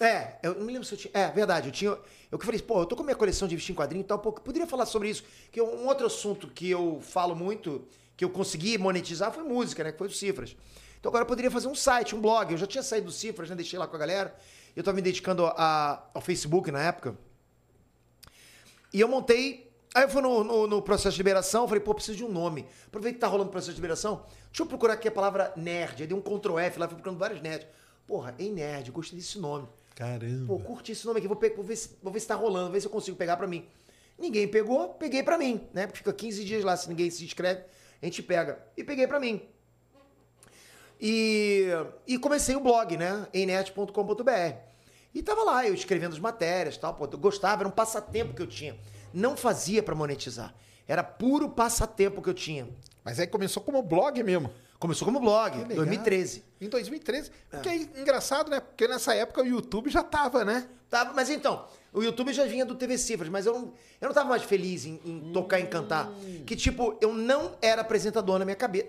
[0.00, 1.10] É, eu não me lembro se eu tinha.
[1.14, 1.98] É, verdade, eu tinha.
[2.30, 4.20] Eu que falei, pô, eu tô com minha coleção de vestir em quadrinho e tal,
[4.24, 5.24] eu poderia falar sobre isso.
[5.50, 7.86] Que um outro assunto que eu falo muito,
[8.16, 9.92] que eu consegui monetizar, foi música, né?
[9.92, 10.54] Que foi o Cifras.
[11.00, 12.52] Então agora eu poderia fazer um site, um blog.
[12.52, 13.56] Eu já tinha saído do Cifras, né?
[13.56, 14.34] Deixei lá com a galera.
[14.76, 17.16] Eu tava me dedicando a- ao Facebook na época.
[18.92, 19.71] E eu montei.
[19.94, 22.66] Aí eu fui no, no- no processo de liberação, falei, pô, preciso de um nome.
[22.86, 24.24] Aproveita que tá rolando o processo de liberação.
[24.48, 26.00] Deixa eu procurar aqui a palavra nerd.
[26.02, 27.66] Aí dei um Ctrl F lá, fui procurando vários nerds.
[28.06, 29.68] Porra, ei nerd, gostei desse nome.
[29.94, 30.46] Caramba.
[30.46, 32.72] Pô, curti esse nome aqui, vou, vou ver, se, vou ver se tá rolando, vou
[32.72, 33.66] ver se eu consigo pegar pra mim.
[34.18, 35.86] Ninguém pegou, peguei pra mim, né?
[35.86, 37.62] Porque fica 15 dias lá, se ninguém se inscreve,
[38.00, 38.58] a gente pega.
[38.76, 39.42] E peguei pra mim.
[41.00, 41.66] E,
[42.06, 43.26] e comecei o blog, né?
[43.34, 44.56] enet.com.br.
[45.14, 46.94] E tava lá, eu escrevendo as matérias tal.
[46.94, 48.76] Pô, eu gostava, era um passatempo que eu tinha.
[49.12, 50.54] Não fazia pra monetizar.
[50.86, 52.68] Era puro passatempo que eu tinha.
[53.04, 54.50] Mas aí começou como blog mesmo.
[54.78, 55.76] Começou como blog, legal.
[55.76, 56.44] 2013.
[56.60, 57.30] Em 2013.
[57.48, 58.60] Porque é engraçado, né?
[58.60, 60.68] Porque nessa época o YouTube já tava, né?
[60.90, 64.12] Tava, mas então, o YouTube já vinha do TV Cifras, mas eu não, eu não
[64.12, 66.10] tava mais feliz em, em tocar e cantar.
[66.44, 68.88] Que, tipo, eu não era apresentador na minha cabeça.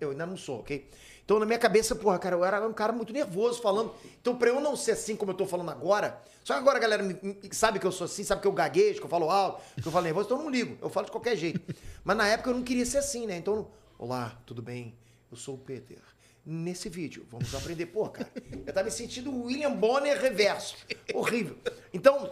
[0.00, 0.90] Eu ainda não sou, ok?
[1.24, 3.94] Então, na minha cabeça, porra, cara, eu era um cara muito nervoso falando.
[4.20, 6.80] Então, pra eu não ser assim como eu tô falando agora, só que agora a
[6.80, 7.18] galera me-
[7.52, 9.92] sabe que eu sou assim, sabe que eu gaguejo, que eu falo alto, que eu
[9.92, 11.60] falo nervoso, então eu não ligo, eu falo de qualquer jeito.
[12.02, 13.36] Mas na época eu não queria ser assim, né?
[13.36, 13.68] Então,
[13.98, 14.96] olá, tudo bem?
[15.30, 15.98] Eu sou o Peter.
[16.46, 17.84] Nesse vídeo, vamos aprender.
[17.84, 18.30] Pô, cara,
[18.66, 20.74] eu tava me sentindo William Bonner reverso.
[21.12, 21.58] Horrível.
[21.92, 22.30] Então,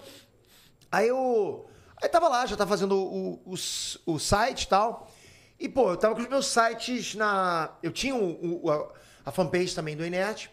[0.91, 1.69] aí eu.
[2.03, 3.55] Aí tava lá, já tava fazendo o, o,
[4.15, 5.11] o site e tal.
[5.61, 7.77] E, pô, eu tava com os meus sites na.
[7.83, 8.89] Eu tinha o, o- a,
[9.27, 10.49] a fanpage também do Inert.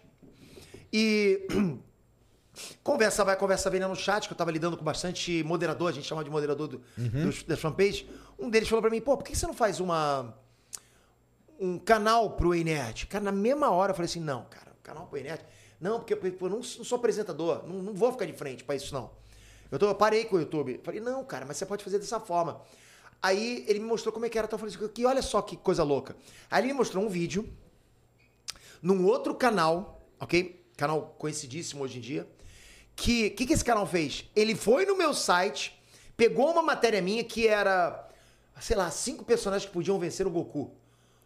[0.91, 1.47] E.
[2.83, 5.91] Conversa vai, conversa vem lá no chat, que eu tava lidando com bastante moderador, a
[5.91, 8.07] gente chama de moderador do, dos, das fanpage.
[8.37, 10.35] Um deles falou pra mim, pô, por que você não faz uma
[11.59, 13.07] um canal pro Inert?
[13.07, 15.41] Cara, na mesma hora eu falei assim, não, cara, canal pro Inert?
[15.79, 18.75] Não, porque pô, eu não, não sou apresentador, não, não vou ficar de frente pra
[18.75, 19.11] isso não.
[19.71, 20.79] Eu, tô, eu parei com o YouTube.
[20.83, 22.61] Falei, não, cara, mas você pode fazer dessa forma.
[23.19, 25.41] Aí ele me mostrou como é que era, então eu falei assim, que olha só
[25.41, 26.15] que coisa louca.
[26.51, 27.49] Aí ele me mostrou um vídeo
[28.81, 30.63] num outro canal, ok?
[30.77, 32.27] Canal conhecidíssimo hoje em dia.
[32.95, 34.25] Que que, que esse canal fez?
[34.35, 35.77] Ele foi no meu site,
[36.15, 38.07] pegou uma matéria minha que era,
[38.61, 40.71] sei lá, cinco personagens que podiam vencer o Goku.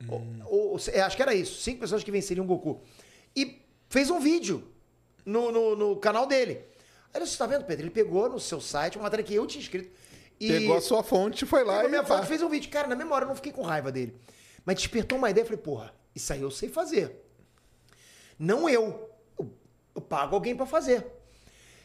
[0.08, 2.82] Ou- ou- é, acho que era isso, cinco pessoas que venceriam o Goku.
[3.36, 4.68] E fez um vídeo
[5.26, 6.62] no, no, no canal dele.
[7.14, 7.84] Aí você tá vendo, Pedro?
[7.86, 9.90] Ele pegou no seu site uma matéria que eu tinha escrito.
[10.40, 12.18] E Pegou a sua fonte, foi lá Pegou e minha pá.
[12.18, 12.70] foto, fez um vídeo.
[12.70, 14.16] Cara, na memória eu não fiquei com raiva dele.
[14.64, 15.42] Mas despertou uma ideia.
[15.44, 17.24] Eu falei, porra, isso aí eu sei fazer.
[18.38, 19.10] Não eu.
[19.40, 19.52] Eu,
[19.96, 21.06] eu pago alguém pra fazer.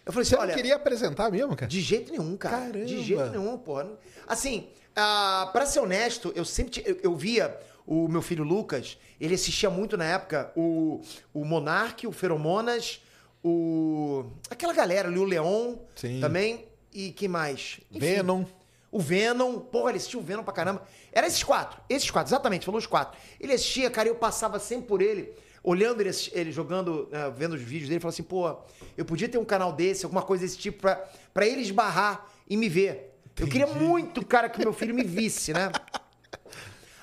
[0.05, 0.49] Eu falei assim, Você olha...
[0.49, 1.69] não queria apresentar mesmo, cara?
[1.69, 2.57] De jeito nenhum, cara.
[2.57, 2.85] Caramba.
[2.85, 3.89] De jeito nenhum, porra.
[4.27, 6.83] Assim, ah, pra ser honesto, eu sempre.
[6.85, 11.01] Eu, eu via o meu filho Lucas, ele assistia muito na época o,
[11.33, 13.01] o Monark, o Feromonas,
[13.43, 14.25] o.
[14.51, 16.21] aquela galera ali, o Leon Sim.
[16.21, 16.67] também.
[16.93, 17.81] E que mais?
[17.91, 18.45] Enfim, Venom.
[18.91, 20.83] O Venom, porra, ele assistia o Venom pra caramba.
[21.11, 23.19] Era esses quatro, esses quatro, exatamente, falou os quatro.
[23.41, 25.33] Ele assistia, cara, eu passava sempre por ele,
[25.63, 28.57] olhando ele, ele jogando, né, vendo os vídeos dele, falava assim, pô,
[28.97, 30.97] eu podia ter um canal desse, alguma coisa desse tipo, pra,
[31.33, 33.15] pra ele esbarrar e me ver.
[33.39, 35.71] Eu queria muito, cara, que meu filho me visse, né?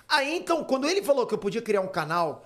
[0.07, 2.45] Aí, então, quando ele falou que eu podia criar um canal,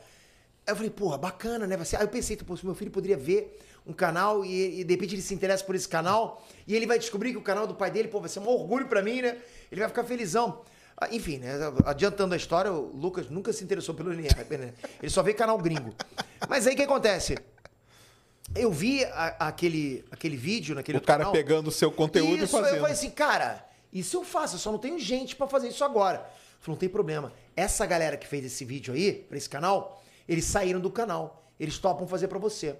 [0.65, 1.77] eu falei, porra, bacana, né?
[1.97, 5.15] Aí eu pensei, pô, se meu filho poderia ver um canal e, e de repente
[5.15, 7.91] ele se interessa por esse canal e ele vai descobrir que o canal do pai
[7.91, 9.37] dele, pô, vai ser um orgulho pra mim, né?
[9.71, 10.61] Ele vai ficar felizão.
[10.97, 11.53] Ah, Enfim, né?
[11.85, 14.73] Adiantando a história, o Lucas nunca se interessou pelo NR, né?
[15.01, 15.93] Ele só vê canal gringo.
[16.47, 17.37] Mas aí o que acontece?
[18.55, 21.31] Eu vi a- aquele, aquele vídeo naquele O cara canal.
[21.33, 22.79] pegando o seu conteúdo Isso, e eu fazendo.
[22.81, 26.19] falei assim, cara, isso eu faço, eu só não tenho gente pra fazer isso agora.
[26.59, 27.33] Falei, não tem problema.
[27.55, 31.43] Essa galera que fez esse vídeo aí, pra esse canal, eles saíram do canal.
[31.59, 32.75] Eles topam fazer pra você.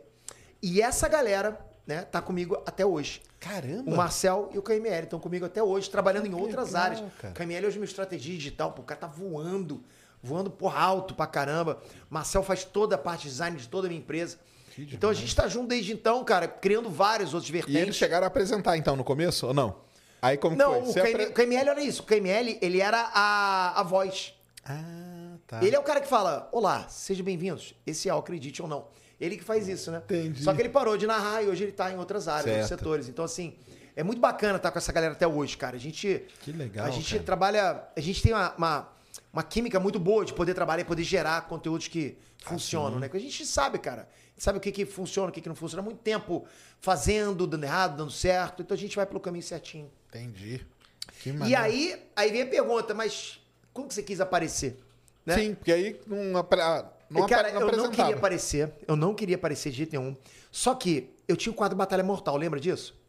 [0.62, 3.22] E essa galera, né, tá comigo até hoje.
[3.40, 3.92] Caramba.
[3.92, 7.04] O Marcel e o KML estão comigo até hoje, trabalhando em outras legal, áreas.
[7.20, 7.34] cara.
[7.34, 9.84] O KML hoje é meu estratégia digital, pô, o cara tá voando,
[10.22, 11.82] voando por alto pra caramba.
[12.10, 14.38] Marcel faz toda a parte de design de toda a minha empresa.
[14.78, 17.82] Então a gente tá junto desde então, cara, criando vários outros E vertentes.
[17.82, 19.76] eles chegaram a apresentar, então, no começo, ou não?
[20.22, 21.02] Aí como Não, foi?
[21.02, 22.02] o KM, apre- o KML era isso.
[22.02, 24.34] O KML, ele era a, a voz.
[24.66, 25.64] Ah, tá.
[25.64, 27.76] Ele é o cara que fala, olá, sejam bem-vindos.
[27.86, 28.88] Esse é o acredite ou não.
[29.20, 30.02] Ele que faz isso, né?
[30.04, 30.44] Entendi.
[30.44, 33.08] Só que ele parou de narrar e hoje ele tá em outras áreas, outros setores.
[33.08, 33.56] Então, assim,
[33.96, 35.76] é muito bacana estar com essa galera até hoje, cara.
[35.76, 36.26] A gente...
[36.42, 37.24] Que legal, A gente cara.
[37.24, 37.84] trabalha...
[37.96, 38.90] A gente tem uma, uma,
[39.32, 43.08] uma química muito boa de poder trabalhar e poder gerar conteúdos que funcionam, né?
[43.08, 44.08] Porque a gente sabe, cara.
[44.32, 45.82] Gente sabe o que, que funciona, o que, que não funciona.
[45.82, 46.46] Há muito tempo
[46.82, 48.62] fazendo, dando errado, dando certo.
[48.62, 49.90] Então a gente vai pelo caminho certinho.
[50.10, 50.66] Entendi.
[51.22, 53.40] Que E aí, aí vem a pergunta, mas
[53.72, 54.78] como que você quis aparecer?
[55.26, 55.36] Né?
[55.36, 56.60] Sim, porque aí não, apre...
[57.10, 60.16] não, cara, não eu não queria aparecer, eu não queria aparecer de jeito nenhum.
[60.52, 63.02] Só que eu tinha o quadro Batalha Mortal, lembra disso?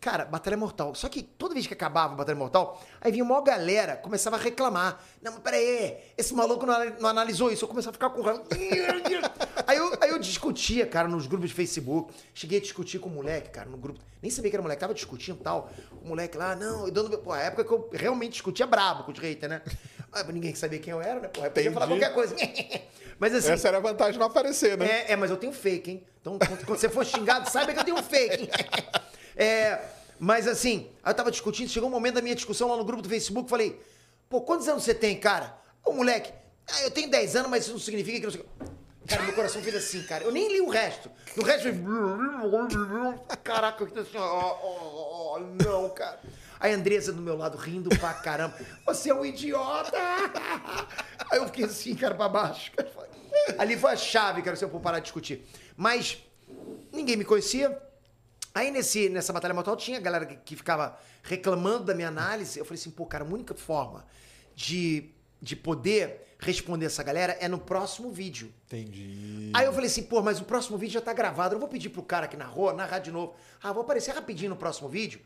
[0.00, 0.94] Cara, Batalha Mortal.
[0.94, 4.38] Só que toda vez que acabava a Batalha Mortal, aí vinha uma galera, começava a
[4.38, 4.98] reclamar.
[5.20, 7.64] Não, mas peraí, esse maluco não, ana- não analisou isso.
[7.64, 8.42] Eu começava a ficar com raiva.
[9.66, 12.14] aí, eu, aí eu discutia, cara, nos grupos de Facebook.
[12.32, 14.00] Cheguei a discutir com o moleque, cara, no grupo.
[14.22, 15.70] Nem sabia que era moleque, tava discutindo e tal.
[16.02, 17.18] O moleque lá, não, e dando.
[17.18, 19.60] Pô, a época que eu realmente discutia brabo com os haters, né?
[20.12, 21.28] Ah, ninguém sabia quem eu era, né?
[21.28, 22.34] Pô, eu podia falar qualquer coisa.
[23.18, 23.52] mas assim.
[23.52, 24.86] Essa era a vantagem não aparecer, né?
[24.86, 26.06] É, é, mas eu tenho fake, hein?
[26.20, 28.50] Então, quando, quando você for xingado, saiba que eu tenho um fake, hein?
[29.36, 29.80] É,
[30.18, 33.08] mas assim, eu tava discutindo, chegou um momento da minha discussão lá no grupo do
[33.08, 33.80] Facebook, falei,
[34.28, 35.56] pô, quantos anos você tem, cara?
[35.82, 36.30] O moleque,
[36.68, 38.40] ah, eu tenho 10 anos, mas isso não significa que não sei.
[38.42, 38.70] o quê."
[39.06, 40.24] Cara, meu coração fez assim, cara.
[40.24, 41.10] Eu nem li o resto.
[41.36, 41.76] No resto, fez...
[43.42, 46.20] caraca, eu assim, ó, ó, ó, não, cara.
[46.60, 48.54] A Andresa do meu lado rindo pra caramba.
[48.84, 49.96] Você é um idiota!
[51.30, 52.70] Aí eu fiquei assim, cara, pra baixo.
[53.58, 55.46] Ali foi a chave, cara, se eu for parar de discutir.
[55.76, 56.18] Mas
[56.92, 57.80] ninguém me conhecia.
[58.54, 62.58] Aí nesse, nessa batalha mortal tinha a galera que, que ficava reclamando da minha análise.
[62.58, 64.04] Eu falei assim, pô, cara, a única forma
[64.54, 68.52] de, de poder responder essa galera é no próximo vídeo.
[68.66, 69.50] Entendi.
[69.54, 71.54] Aí eu falei assim, pô, mas o próximo vídeo já tá gravado.
[71.54, 73.34] Eu não vou pedir pro cara que narrou, narrar de novo.
[73.62, 75.20] Ah, vou aparecer rapidinho no próximo vídeo.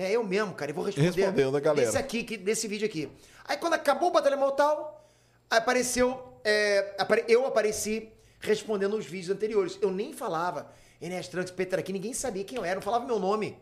[0.00, 0.10] Né?
[0.10, 1.10] Eu mesmo, cara, e vou responder.
[1.10, 1.86] Respondendo a galera.
[1.86, 3.10] Desse aqui, que- desse vídeo aqui.
[3.44, 5.06] Aí quando acabou o Batalha Mortal,
[5.50, 6.26] apareceu.
[6.42, 8.08] é, apare- eu apareci
[8.40, 9.78] respondendo os vídeos anteriores.
[9.82, 10.72] Eu nem falava
[11.02, 13.58] Enes Trunks, Peter aqui, ninguém sabia quem eu era, não falava meu nome.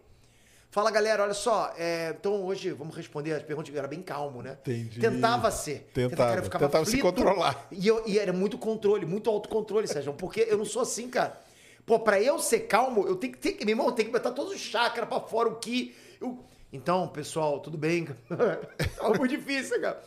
[0.70, 3.72] Fala, galera, olha só, é, então hoje vamos responder as perguntas.
[3.72, 4.58] Eu era bem calmo, né?
[4.60, 5.00] Entendi.
[5.00, 5.90] Tentava ser.
[5.92, 7.66] Tentava, eu ficava tentava se controlar.
[7.72, 11.36] E, eu, e era muito controle, muito autocontrole, Sérgio, porque eu não sou assim, cara.
[11.84, 14.30] Pô, pra eu ser calmo, eu tenho que ter, meu irmão, eu tenho que botar
[14.30, 15.96] todos os chakras pra fora, o que.
[16.20, 18.06] Eu- Então, pessoal, tudo bem?
[18.96, 20.02] Tava muito difícil, cara.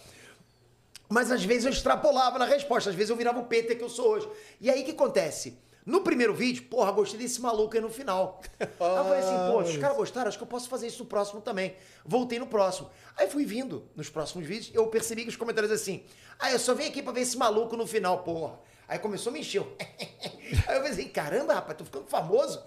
[1.09, 3.89] Mas às vezes eu extrapolava na resposta, às vezes eu virava o Peter que eu
[3.89, 4.29] sou hoje.
[4.61, 5.57] E aí o que acontece?
[5.85, 8.39] No primeiro vídeo, porra, gostei desse maluco aí no final.
[8.59, 10.99] Aí eu falei assim, pô, se os caras gostaram, acho que eu posso fazer isso
[10.99, 11.75] no próximo também.
[12.05, 12.89] Voltei no próximo.
[13.17, 16.03] Aí fui vindo nos próximos vídeos, eu percebi que os comentários assim,
[16.39, 18.59] ah, eu só vim aqui pra ver esse maluco no final, porra.
[18.87, 19.65] Aí começou a me encher.
[20.67, 22.63] Aí eu pensei, caramba, rapaz, tô ficando famoso.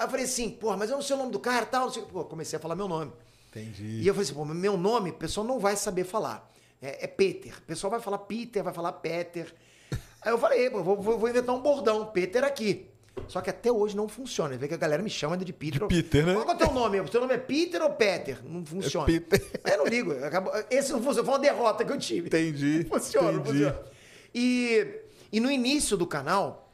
[0.00, 1.84] Aí eu falei assim, porra, mas eu não sei o nome do cara e tal,
[1.84, 2.02] não sei.
[2.02, 3.12] Pô, comecei a falar meu nome.
[3.50, 4.00] Entendi.
[4.00, 6.50] E eu falei assim, pô, meu nome, o pessoal não vai saber falar.
[6.80, 7.52] É, é Peter.
[7.58, 9.52] O pessoal vai falar Peter, vai falar Peter.
[10.22, 12.86] Aí eu falei, pô, vou, vou- inventar um bordão, Peter aqui.
[13.28, 14.56] Só que até hoje não funciona.
[14.56, 15.86] Vê que a galera me chama ainda de Peter.
[15.86, 16.32] Peter, né?
[16.32, 16.98] Qual é o teu nome?
[17.00, 18.38] O teu nome é Peter ou Peter?
[18.42, 19.04] Não funciona.
[19.04, 19.60] Peter.
[19.62, 20.12] Mas eu não ligo.
[20.24, 21.24] acabou- Esse não funciona.
[21.26, 22.28] Foi uma derrota que eu tive.
[22.28, 23.58] Entendi, Não funciona, não entendi.
[23.64, 23.82] funciona.
[24.34, 26.72] E, e no início do canal,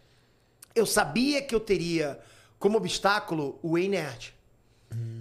[0.75, 2.21] eu sabia que eu teria
[2.59, 4.35] como obstáculo o Ei Nerd.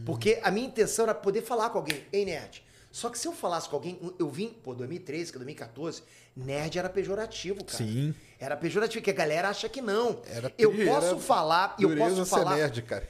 [0.06, 2.64] Porque a minha intenção era poder falar com alguém, Ei Nerd.
[2.96, 6.02] Só que se eu falasse com alguém, eu vim, pô, 2013, que é 2014,
[6.34, 7.78] nerd era pejorativo, cara.
[7.78, 8.16] Sim.
[8.40, 10.22] Era pejorativo, que a galera acha que não.
[10.26, 13.10] Era eu posso falar, eu posso falar nerd, cara.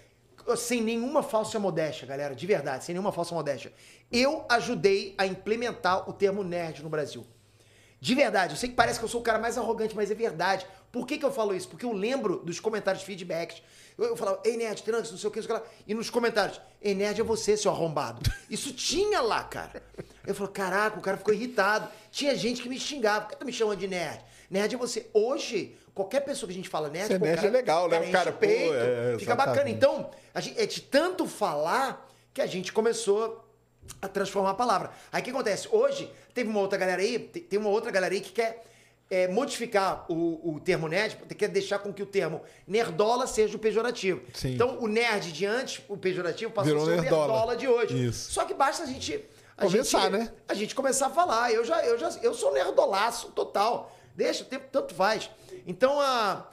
[0.58, 3.72] sem nenhuma falsa modéstia, galera, de verdade, sem nenhuma falsa modéstia.
[4.12, 7.24] Eu ajudei a implementar o termo nerd no Brasil.
[8.00, 10.16] De verdade, eu sei que parece que eu sou o cara mais arrogante, mas é
[10.16, 10.66] verdade.
[10.92, 11.68] Por que, que eu falo isso?
[11.68, 13.62] Porque eu lembro dos comentários feedbacks.
[13.98, 15.74] Eu, eu falava, ei, nerd, trans, não sei o que, não sei o que lá.
[15.88, 18.22] E nos comentários, ei, nerd é você, seu arrombado.
[18.50, 19.82] Isso tinha lá, cara.
[20.28, 21.88] Eu falo, caraca, o cara ficou irritado.
[22.12, 23.22] Tinha gente que me xingava.
[23.26, 24.22] Por que tu me chama de nerd?
[24.50, 25.10] Nerd é você.
[25.14, 28.00] Hoje, qualquer pessoa que a gente fala nerd, Ser pô, nerd é legal, né?
[28.02, 29.70] O cara, o pô, peito, é, fica bacana.
[29.70, 33.44] Então, a gente, é de tanto falar que a gente começou
[34.02, 34.92] a transformar a palavra.
[35.12, 35.70] Aí o que acontece?
[35.72, 38.64] Hoje, teve uma outra galera aí, te- tem uma outra galera aí que quer
[39.10, 43.60] é, modificar o, o termo nerd, quer deixar com que o termo nerdola seja o
[43.60, 44.22] pejorativo.
[44.34, 44.54] Sim.
[44.56, 47.28] Então, o nerd de antes, o pejorativo, passou Virou a ser o nerdola.
[47.28, 48.08] nerdola de hoje.
[48.08, 48.32] Isso.
[48.32, 49.24] Só que basta a gente...
[49.58, 50.34] A Começar, gente, né?
[50.50, 51.50] A gente começar a falar.
[51.50, 53.96] Eu já, eu já, eu sou nerdolaço total.
[54.14, 55.30] Deixa, o tempo tanto faz.
[55.66, 56.46] Então, a,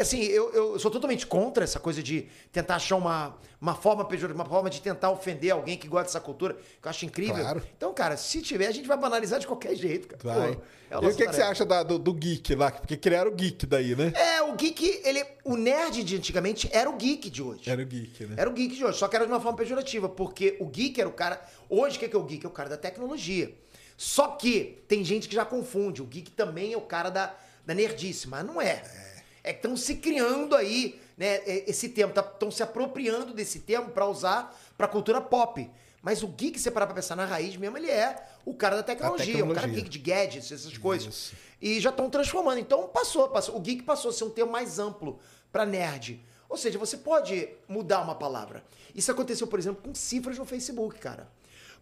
[0.00, 4.42] assim, eu, eu sou totalmente contra essa coisa de tentar achar uma, uma forma pejorativa,
[4.42, 7.36] uma forma de tentar ofender alguém que gosta dessa cultura, que eu acho incrível.
[7.36, 7.62] Claro.
[7.76, 10.22] Então, cara, se tiver, a gente vai banalizar de qualquer jeito, cara.
[10.22, 10.54] Vai.
[10.54, 12.70] Pô, é e o que, que você acha da- do, do geek lá?
[12.70, 14.12] Porque criaram o geek daí, né?
[14.14, 15.24] É, o geek, ele.
[15.44, 17.68] O nerd de antigamente era o geek de hoje.
[17.68, 18.34] Era o geek, né?
[18.38, 20.98] Era o geek de hoje, só que era de uma forma pejorativa, porque o geek
[20.98, 21.40] era o cara.
[21.68, 22.44] Hoje, o que é, que é o geek?
[22.44, 23.52] É o cara da tecnologia.
[23.98, 26.00] Só que tem gente que já confunde.
[26.00, 27.34] O geek também é o cara da,
[27.66, 28.82] da nerdice, mas não é.
[28.84, 29.07] É
[29.52, 31.36] que estão se criando aí, né?
[31.46, 35.68] é, Esse termo, estão se apropriando desse termo para usar para cultura pop.
[36.00, 38.82] Mas o geek, você parar pra pensar na raiz mesmo, ele é o cara da
[38.84, 39.74] tecnologia, o cara tecnologia.
[39.82, 41.14] geek de gadgets, essas coisas.
[41.14, 41.36] Isso.
[41.60, 42.58] E já estão transformando.
[42.60, 43.56] Então passou, passou.
[43.56, 45.18] O geek passou a ser um termo mais amplo
[45.50, 46.22] para nerd.
[46.48, 48.64] Ou seja, você pode mudar uma palavra.
[48.94, 51.28] Isso aconteceu, por exemplo, com cifras no Facebook, cara.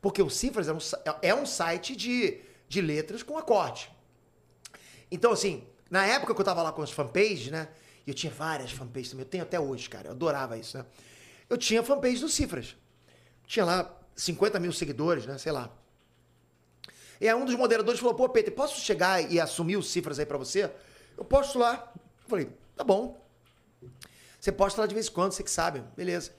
[0.01, 3.91] Porque o Cifras é um, sa- é um site de, de letras com acorde.
[5.11, 7.69] Então, assim, na época que eu tava lá com as fanpages, né?
[8.07, 9.25] E eu tinha várias fanpages também.
[9.25, 10.09] Eu tenho até hoje, cara.
[10.09, 10.85] Eu adorava isso, né?
[11.49, 12.77] Eu tinha fanpage do Cifras.
[13.47, 15.39] Tinha lá 50 mil seguidores, né?
[15.39, 15.71] Sei lá.
[17.21, 20.27] E aí um dos moderadores falou, pô, Peter, posso chegar e assumir os cifras aí
[20.27, 20.71] pra você?
[21.17, 21.93] Eu posto lá.
[21.95, 23.25] Eu falei, tá bom.
[24.39, 25.83] Você posta lá de vez em quando, você que sabe.
[25.97, 26.33] Beleza.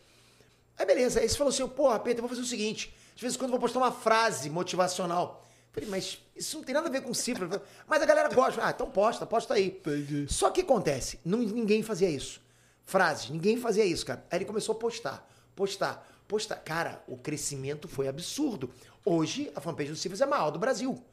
[0.78, 1.20] Aí beleza.
[1.20, 2.96] Aí você falou assim, porra, Peter, vou fazer o seguinte.
[3.16, 5.44] De vez em quando eu vou postar uma frase motivacional.
[5.78, 7.62] Falei, mas isso não tem nada a ver com cifra.
[7.88, 8.66] Mas a galera gosta.
[8.66, 9.68] Ah, então posta, posta aí.
[9.68, 10.26] Entendi.
[10.28, 12.42] Só que acontece, não, ninguém fazia isso.
[12.84, 14.26] Frases, ninguém fazia isso, cara.
[14.32, 16.56] Aí ele começou a postar, postar, postar.
[16.56, 18.72] Cara, o crescimento foi absurdo.
[19.06, 21.04] Hoje, a fanpage do Cifras é a maior do Brasil.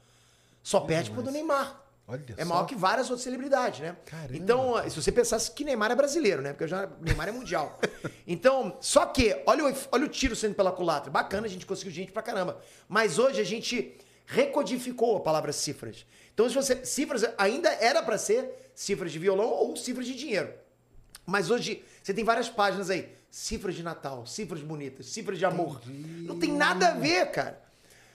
[0.63, 1.83] Só perde pro do Neymar.
[2.07, 2.49] Olha é só.
[2.49, 3.97] maior que várias outras celebridades, né?
[4.07, 4.37] Caramba.
[4.37, 6.53] Então, se você pensasse que Neymar é brasileiro, né?
[6.53, 7.79] Porque já Neymar é mundial.
[8.27, 11.11] Então, só que, olha o, olha o tiro sendo pela culatra.
[11.11, 12.59] Bacana, a gente conseguiu gente pra caramba.
[12.89, 16.07] Mas hoje a gente recodificou a palavra cifras.
[16.33, 16.85] Então, se você.
[16.85, 20.53] Cifras ainda era pra ser cifras de violão ou cifras de dinheiro.
[21.27, 23.09] Mas hoje você tem várias páginas aí.
[23.31, 25.81] Cifras de Natal, cifras bonitas, cifras de amor.
[25.87, 27.61] Não tem nada a ver, cara.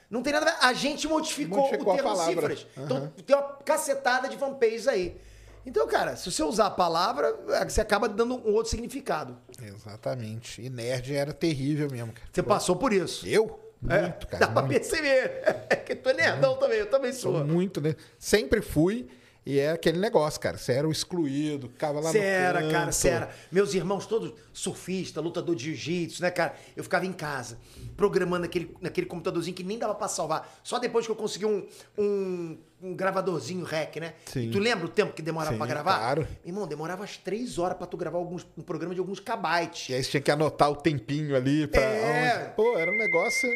[0.09, 0.65] Não tem nada a ver.
[0.65, 2.67] A gente modificou, Modificou o termo cifras.
[2.77, 5.19] Então tem uma cacetada de fanpages aí.
[5.65, 7.37] Então, cara, se você usar a palavra,
[7.67, 9.37] você acaba dando um outro significado.
[9.61, 10.61] Exatamente.
[10.61, 12.27] E nerd era terrível mesmo, cara.
[12.31, 13.27] Você passou por isso.
[13.27, 13.59] Eu?
[13.87, 14.45] É, Muito, cara.
[14.45, 14.73] Dá pra muito.
[14.73, 15.41] perceber.
[15.69, 17.35] É que tu é nerdão também, eu também sou.
[17.37, 17.95] Sou muito, né?
[18.17, 19.07] Sempre fui.
[19.45, 20.57] E é aquele negócio, cara.
[20.57, 22.71] Você era o excluído, ficava lá Cê no era, canto.
[22.71, 23.29] cara, cê era.
[23.51, 26.53] Meus irmãos todos surfista, lutador de jiu-jitsu, né, cara?
[26.75, 27.57] Eu ficava em casa,
[27.95, 30.59] programando naquele, naquele computadorzinho que nem dava pra salvar.
[30.61, 31.65] Só depois que eu consegui um,
[31.97, 34.13] um, um gravadorzinho rec, né?
[34.25, 34.47] Sim.
[34.47, 35.97] E tu lembra o tempo que demorava Sim, pra gravar?
[35.99, 36.27] claro.
[36.45, 39.89] Irmão, demorava as três horas pra tu gravar alguns, um programa de alguns kbytes.
[39.89, 41.81] E aí você tinha que anotar o tempinho ali pra.
[41.81, 42.37] É.
[42.45, 43.49] onde- Pô, era um negócio.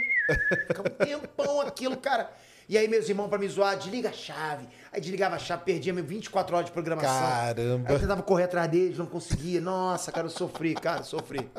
[0.67, 2.29] Ficava um tempão aquilo, cara.
[2.69, 4.65] E aí meus irmãos pra me zoar, desliga a chave.
[4.91, 7.09] Aí desligava a chave, perdia meu 24 horas de programação.
[7.29, 7.89] Caramba.
[7.89, 9.59] Aí eu tentava correr atrás deles, não conseguia.
[9.59, 11.49] Nossa, cara, eu sofri, cara, eu sofri.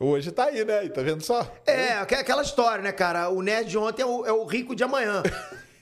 [0.00, 0.84] Hoje tá aí, né?
[0.86, 1.46] E tá vendo só?
[1.66, 3.28] É, aqu- aquela história, né, cara?
[3.28, 5.22] O nerd de ontem é o, é o rico de amanhã.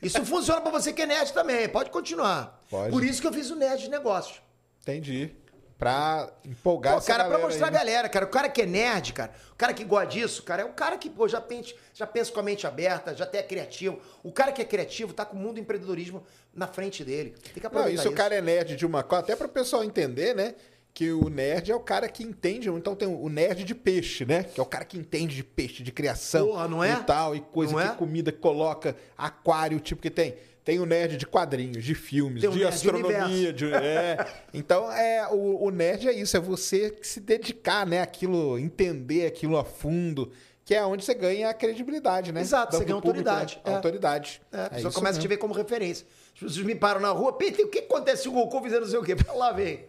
[0.03, 2.61] Isso funciona pra você que é nerd também, pode continuar.
[2.69, 2.91] Pode.
[2.91, 4.43] Por isso que eu fiz o nerd de negócios.
[4.83, 5.35] Entendi.
[5.79, 7.79] Pra empolgar Pô, essa cara, pra galera mostrar aí, a né?
[7.79, 8.25] galera, cara.
[8.25, 10.97] O cara que é nerd, cara, o cara que gosta disso, cara, é o cara
[10.97, 14.01] que, pô, já pensa, já pensa com a mente aberta, já até é criativo.
[14.23, 16.25] O cara que é criativo tá com o mundo do empreendedorismo
[16.55, 17.31] na frente dele.
[17.43, 19.51] Tem que Não, aproveitar isso o cara é nerd de uma coisa, até para o
[19.51, 20.55] pessoal entender, né?
[20.95, 22.69] Que o nerd é o cara que entende.
[22.69, 24.43] Então tem o nerd de peixe, né?
[24.45, 26.49] Que é o cara que entende de peixe, de criação.
[26.49, 26.93] Porra, não é?
[26.93, 27.95] E tal, e coisa Não que é?
[27.97, 30.35] comida que coloca, aquário, tipo que tem.
[30.65, 33.53] Tem o nerd de quadrinhos, de filmes, de nerd de astronomia.
[33.53, 34.25] De, é.
[34.55, 38.01] Então, é, o, o nerd é isso, é você se dedicar, né?
[38.01, 40.31] Aquilo, entender aquilo a fundo,
[40.65, 42.41] que é onde você ganha a credibilidade, né?
[42.43, 43.73] Exato, você Dando ganha público, autoridade, né?
[43.73, 43.75] é.
[43.75, 44.43] Autoridade.
[44.53, 45.29] É, a É pessoa começa a te mesmo.
[45.31, 46.07] ver como referência.
[46.35, 48.87] As pessoas me param na rua, Peter, o que acontece se o Goku fizer não
[48.87, 49.15] sei o quê?
[49.37, 49.85] Lá vem.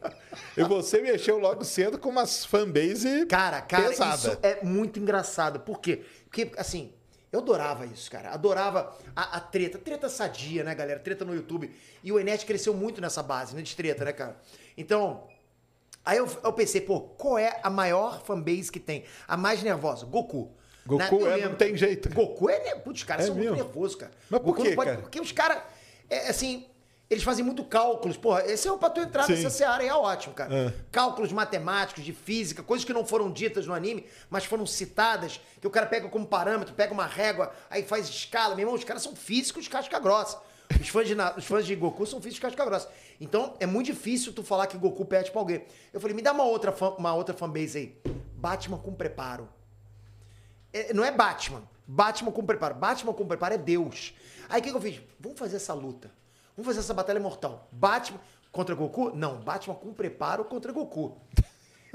[0.58, 4.16] E você mexeu logo cedo com umas fanbase Cara, cara, pesada.
[4.16, 5.62] isso é muito engraçado.
[5.62, 6.04] Por quê?
[6.26, 6.91] Porque, assim,
[7.32, 8.30] eu adorava isso, cara.
[8.32, 9.80] Adorava a, a treta.
[9.80, 11.00] Treta sadia, né, galera?
[11.00, 11.72] Treta no YouTube.
[12.04, 14.38] E o Enet cresceu muito nessa base, né, de treta, né, cara?
[14.78, 15.24] Então,
[16.06, 19.06] aí eu, eu pensei, pô, qual é a maior fanbase que tem?
[19.28, 20.06] A mais nervosa?
[20.06, 20.52] Goku.
[20.86, 21.22] Goku?
[21.22, 21.50] Eu é, lembro.
[21.52, 22.10] não tem jeito.
[22.14, 22.76] Goku é...
[22.76, 23.56] Putz, os caras É são mesmo?
[23.56, 24.12] muito nervosos, cara.
[24.30, 25.02] Mas por Goku quê, pode- cara?
[25.02, 25.64] Porque os caras,
[26.10, 26.66] é, assim...
[27.10, 28.18] Eles fazem muito cálculos.
[28.18, 29.34] Porra, esse é o pra tu entrar Sim.
[29.34, 30.74] nessa seara aí, é ótimo, cara É.
[30.91, 35.68] cálculos matemáticos, de física, coisas que não foram ditas no anime, mas foram citadas, que
[35.68, 38.56] o cara pega como parâmetro, pega uma régua, aí faz escala.
[38.56, 40.41] Meu irmão, os caras são físicos casca grossa.
[40.82, 42.89] Os fãs de, os fãs de Goku são físicos casca grossa.
[43.22, 45.64] Então, é muito difícil tu falar que Goku perde pra alguém.
[45.91, 48.12] Eu falei, me dá uma outra, fan, uma outra fanbase aí.
[48.36, 49.47] Batman com preparo.
[50.72, 51.62] É, não é Batman.
[51.86, 52.74] Batman com preparo.
[52.74, 54.16] Batman com preparo é Deus.
[54.54, 55.01] Aí o que, que eu fiz?
[55.20, 56.12] Vamos fazer essa luta.
[56.56, 57.68] Vamos fazer essa batalha mortal.
[57.72, 58.20] Batman
[58.51, 59.10] contra Goku?
[59.16, 61.18] Não, Batman com preparo contra Goku.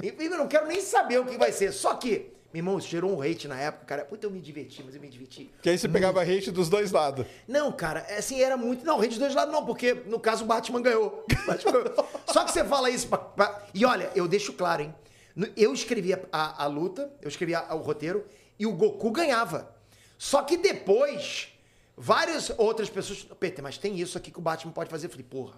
[0.02, 1.72] E, eu não quero nem saber o que vai ser.
[1.72, 4.04] Só que, meu irmão, isso gerou um hate na época, cara.
[4.04, 5.50] Puta, eu me diverti, mas eu me diverti.
[5.60, 7.26] Que aí você pegava hate dos dois lados.
[7.48, 8.84] Não, cara, é assim, era muito.
[8.86, 11.24] Não, rei dos dois lados não, porque no caso o Batman ganhou.
[11.46, 12.08] Batman ganhou.
[12.32, 13.08] Só que você fala isso.
[13.08, 14.94] Pra, pra- E olha, eu deixo claro, hein?
[15.56, 18.24] Eu escrevi a, a- a luta, eu escrevi a- o roteiro,
[18.56, 19.74] e o Goku ganhava.
[20.16, 21.48] Só que depois,
[21.98, 23.24] várias outras pessoas.
[23.38, 25.06] Peter, mas tem isso aqui que o Batman pode fazer.
[25.06, 25.56] Eu falei, porra,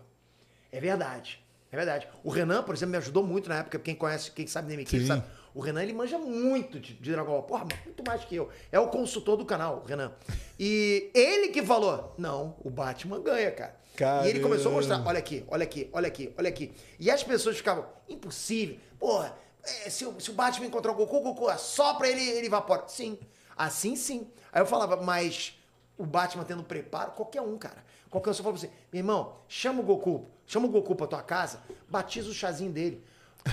[0.73, 1.45] é verdade.
[1.73, 2.09] É verdade.
[2.25, 3.79] O Renan, por exemplo, me ajudou muito na época.
[3.79, 5.23] Quem conhece, quem sabe da minha equipe, sabe?
[5.55, 7.43] O Renan, ele manja muito de, de Dragon Ball.
[7.43, 8.49] Porra, muito mais que eu.
[8.73, 10.13] É o consultor do canal, o Renan.
[10.59, 13.79] E ele que falou: não, o Batman ganha, cara.
[14.25, 16.73] E ele começou a mostrar: olha aqui, olha aqui, olha aqui, olha aqui.
[16.99, 18.77] E as pessoas ficavam: impossível.
[18.99, 22.47] Porra, é, se, o, se o Batman encontrar o Goku, o Goku assopra ele ele
[22.47, 22.85] evapora.
[22.89, 23.19] Sim,
[23.57, 24.27] assim sim.
[24.53, 25.60] Aí eu falava: mas
[26.01, 27.85] o Batman tendo preparo, qualquer um, cara.
[28.09, 31.07] Qualquer um, você fala pra você, meu irmão, chama o Goku, chama o Goku pra
[31.07, 33.05] tua casa, batiza o chazinho dele.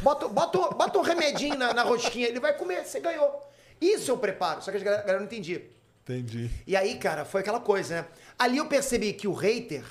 [0.02, 3.44] Bota, bota, bota um remedinho na, na rosquinha, ele vai comer, você ganhou.
[3.80, 5.70] Isso é o preparo, só que a galera, a galera não entendia.
[6.04, 6.50] Entendi.
[6.66, 8.08] E aí, cara, foi aquela coisa, né?
[8.40, 9.84] Ali eu percebi que o hater,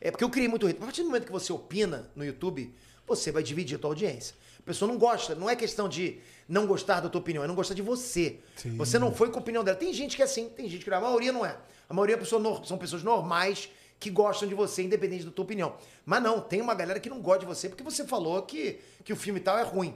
[0.00, 0.82] é porque eu criei muito hater.
[0.82, 2.74] A partir do momento que você opina no YouTube,
[3.06, 4.36] você vai dividir a tua audiência.
[4.58, 7.54] A pessoa não gosta, não é questão de não gostar da tua opinião, é não
[7.54, 8.38] gostar de você.
[8.56, 8.76] Sim.
[8.76, 9.76] Você não foi com a opinião dela.
[9.76, 10.98] Tem gente que é assim, tem gente que não.
[10.98, 11.56] A maioria não é.
[11.88, 15.76] A maioria é são pessoas normais que gostam de você, independente da tua opinião.
[16.04, 19.12] Mas não, tem uma galera que não gosta de você porque você falou que, que
[19.12, 19.94] o filme tal é ruim.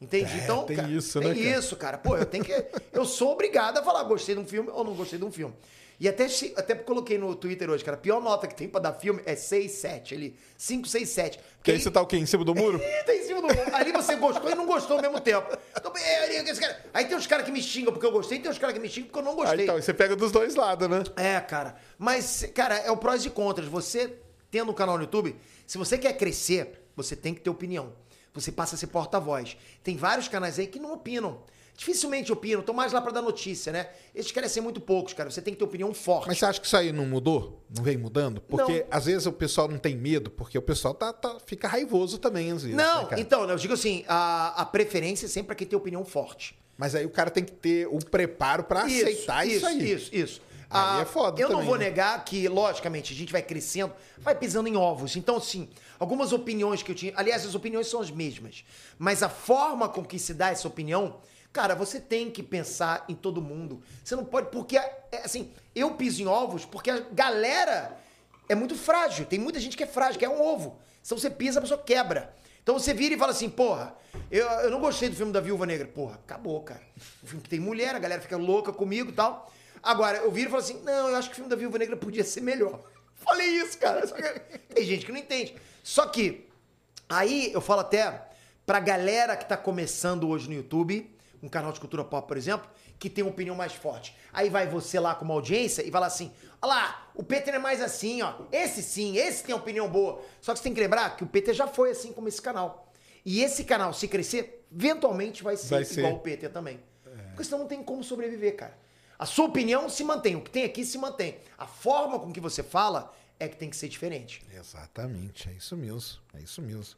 [0.00, 0.32] Entende?
[0.32, 1.58] É, então, tem cara, isso, tem né, cara?
[1.58, 1.98] isso, cara.
[1.98, 2.52] Pô, eu tenho que.
[2.92, 5.54] Eu sou obrigado a falar, gostei de um filme ou não gostei de um filme.
[6.00, 6.26] E até,
[6.56, 9.36] até coloquei no Twitter hoje, cara, a pior nota que tem pra dar filme é
[9.36, 10.14] 6, 7.
[10.14, 11.40] Ali, 5, 6, 7.
[11.62, 12.16] Que aí você tá o quê?
[12.16, 12.78] Em cima do muro?
[12.82, 13.74] Ih, tá em cima do muro.
[13.76, 15.46] Ali você gostou e não gostou ao mesmo tempo.
[15.76, 18.58] Então, é, cara- Aí tem os caras que me xingam porque eu gostei, tem os
[18.58, 19.64] caras que me xingam porque eu não Aí, gostei.
[19.64, 21.02] então, você pega dos dois lados, né?
[21.16, 21.76] É, cara.
[21.98, 23.68] Mas, cara, é o prós e contras.
[23.68, 24.16] Você
[24.50, 25.36] tendo um canal no YouTube,
[25.66, 27.92] se você quer crescer, você tem que ter opinião.
[28.34, 29.56] Você passa a ser porta-voz.
[29.84, 31.42] Tem vários canais aí que não opinam.
[31.76, 33.88] Dificilmente opinam, estão mais lá pra dar notícia, né?
[34.14, 35.30] Esses querem ser muito poucos, cara.
[35.30, 36.28] Você tem que ter opinião forte.
[36.28, 37.64] Mas você acha que isso aí não mudou?
[37.74, 38.40] Não vem mudando?
[38.40, 38.86] Porque Não.
[38.90, 42.52] às vezes o pessoal não tem medo, porque o pessoal tá, tá- fica raivoso também,
[42.52, 42.76] às vezes.
[42.76, 46.04] Não, né, então, eu digo assim, a, a preferência é sempre pra quem tem opinião
[46.04, 46.56] forte.
[46.76, 49.92] Mas aí o cara tem que ter o preparo pra aceitar isso, aí.
[49.92, 50.40] Isso, isso.
[50.70, 51.84] Aí Ah, é foda Eu não também, vou né?
[51.86, 55.16] negar que, logicamente, a gente vai crescendo, vai pisando em ovos.
[55.16, 55.68] Então, assim,
[55.98, 57.12] algumas opiniões que eu tinha.
[57.14, 58.64] Aliás, as opiniões são as mesmas.
[58.98, 61.16] Mas a forma com que se dá essa opinião,
[61.52, 63.82] cara, você tem que pensar em todo mundo.
[64.02, 64.50] Você não pode.
[64.50, 67.96] Porque, é, assim, eu piso em ovos porque a galera
[68.48, 69.26] é muito frágil.
[69.26, 70.78] Tem muita gente que é frágil, que é um ovo.
[71.02, 72.34] Se você pisa, a pessoa quebra.
[72.62, 73.94] Então você vira e fala assim, porra,
[74.30, 75.86] eu, eu não gostei do filme da Viúva Negra.
[75.86, 76.82] Porra, acabou, cara.
[77.22, 79.52] O filme que tem mulher, a galera fica louca comigo e tal.
[79.82, 81.96] Agora, eu viro e falo assim, não, eu acho que o filme da Viúva Negra
[81.96, 82.80] podia ser melhor.
[83.16, 84.06] Falei isso, cara.
[84.06, 85.56] Que tem gente que não entende.
[85.82, 86.48] Só que,
[87.08, 88.28] aí eu falo até
[88.64, 91.12] pra galera que tá começando hoje no YouTube,
[91.42, 94.14] um canal de cultura pop, por exemplo, que tem uma opinião mais forte.
[94.32, 97.58] Aí vai você lá com uma audiência e fala assim: olha lá, o Peter é
[97.58, 98.34] mais assim, ó.
[98.52, 100.22] Esse sim, esse tem opinião boa.
[100.40, 102.92] Só que você tem que lembrar que o Peter já foi assim como esse canal.
[103.24, 106.00] E esse canal, se crescer, eventualmente vai ser Vai ser.
[106.00, 106.80] igual o Peter também.
[107.28, 108.76] Porque senão não tem como sobreviver, cara.
[109.18, 111.38] A sua opinião se mantém, o que tem aqui se mantém.
[111.56, 114.44] A forma com que você fala é que tem que ser diferente.
[114.52, 116.20] Exatamente, é isso mesmo.
[116.34, 116.96] É isso mesmo.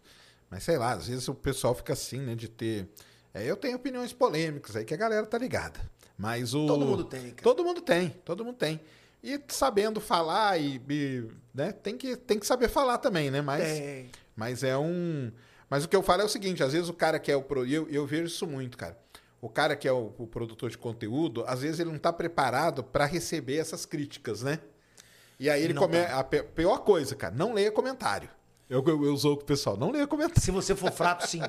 [0.51, 2.89] Mas sei lá, às vezes o pessoal fica assim, né, de ter.
[3.35, 5.80] É, eu tenho opiniões polêmicas aí que a galera tá ligada.
[6.16, 6.66] Mas o.
[6.66, 7.43] Todo mundo tem, cara.
[7.43, 8.80] Todo mundo tem, todo mundo tem.
[9.22, 10.80] E sabendo falar e.
[10.89, 13.43] e, né, tem que, tem que saber falar também, né?
[13.43, 14.11] Mas, Tem.
[14.37, 15.32] mas é um.
[15.68, 17.43] Mas o que eu falo é o seguinte: às vezes o cara que é o.
[17.43, 18.97] Pro, eu, eu vejo isso muito, cara.
[19.41, 22.82] O cara que é o, o produtor de conteúdo, às vezes ele não tá preparado
[22.82, 24.61] para receber essas críticas, né?
[25.39, 26.03] E aí ele Não come...
[26.03, 26.20] tá.
[26.20, 28.30] A pior coisa, cara, não leia comentário.
[28.69, 30.41] Eu, eu, eu com o pessoal, não leia comentário.
[30.41, 31.41] Se você for fraco, sim.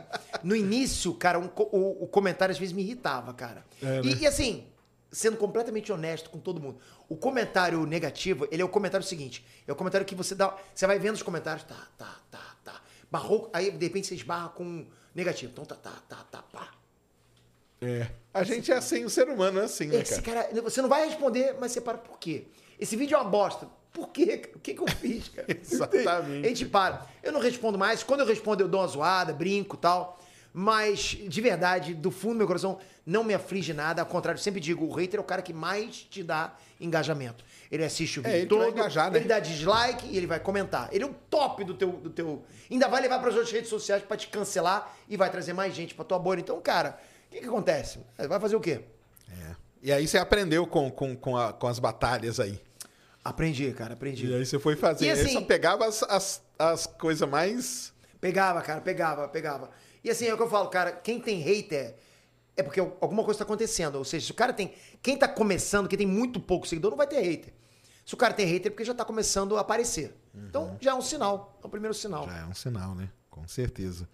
[0.43, 3.66] No início, cara, um o, o comentário às vezes me irritava, cara.
[3.82, 4.18] É, e, né?
[4.22, 4.68] e assim,
[5.11, 9.72] sendo completamente honesto com todo mundo, o comentário negativo, ele é o comentário seguinte: é
[9.72, 10.55] o comentário que você dá.
[10.74, 12.82] Você vai vendo os comentários, tá, tá, tá, tá.
[13.09, 15.51] Barrou, aí de repente você esbarra com negativo.
[15.53, 16.72] Então tá, tá, tá, tá, pá.
[17.82, 18.09] É.
[18.34, 20.43] A gente é assim, o ser humano é assim, né, Esse cara?
[20.45, 22.47] cara, você não vai responder, mas você para por quê?
[22.80, 23.70] Esse vídeo é uma bosta.
[23.96, 24.52] Por quê?
[24.56, 25.48] O que, que eu fiz, cara?
[25.60, 26.46] Exatamente.
[26.46, 27.06] A gente para.
[27.24, 28.04] Eu não respondo mais.
[28.04, 30.20] Quando eu respondo, eu dou uma zoada, brinco e tal.
[30.58, 34.02] Mas, de verdade, do fundo do meu coração, não me aflige nada.
[34.02, 37.43] Ao contrário, eu sempre digo, o hater é o cara que mais te dá engajamento.
[37.70, 39.18] Ele assiste o É, vídeo ele que vai todo, engajar, né?
[39.20, 40.88] ele dá dislike e ele vai comentar.
[40.93, 42.43] Ele é o top do teu, do teu...
[42.72, 45.74] Ainda vai levar para as outras redes sociais pra te cancelar e vai trazer mais
[45.76, 46.39] gente pra tua bolha.
[46.39, 48.00] Então, cara, o que, que acontece?
[48.18, 48.80] Vai fazer o quê?
[49.30, 49.56] É.
[49.84, 52.60] E aí você aprendeu com, com, com, a- com as batalhas aí.
[53.26, 54.28] Aprendi, cara, aprendi.
[54.28, 55.05] E aí você foi fazer.
[55.07, 57.91] E aí assim- só pegava as, as, as coisas mais.
[58.21, 59.71] Pegava, cara, pegava, pegava.
[60.03, 61.95] E assim, é o que eu falo, cara, quem tem hater
[62.55, 63.95] é porque alguma coisa tá acontecendo.
[63.95, 64.73] Ou seja, se o cara tem.
[65.01, 67.51] Quem tá começando, quem tem muito pouco seguidor, não vai ter hater.
[68.05, 70.15] Se o cara tem hater, é porque já tá começando a aparecer.
[70.36, 71.59] Então, já é um sinal.
[71.63, 72.28] É o primeiro sinal.
[72.28, 73.09] Já é um sinal, né?
[73.32, 74.07] Com certeza.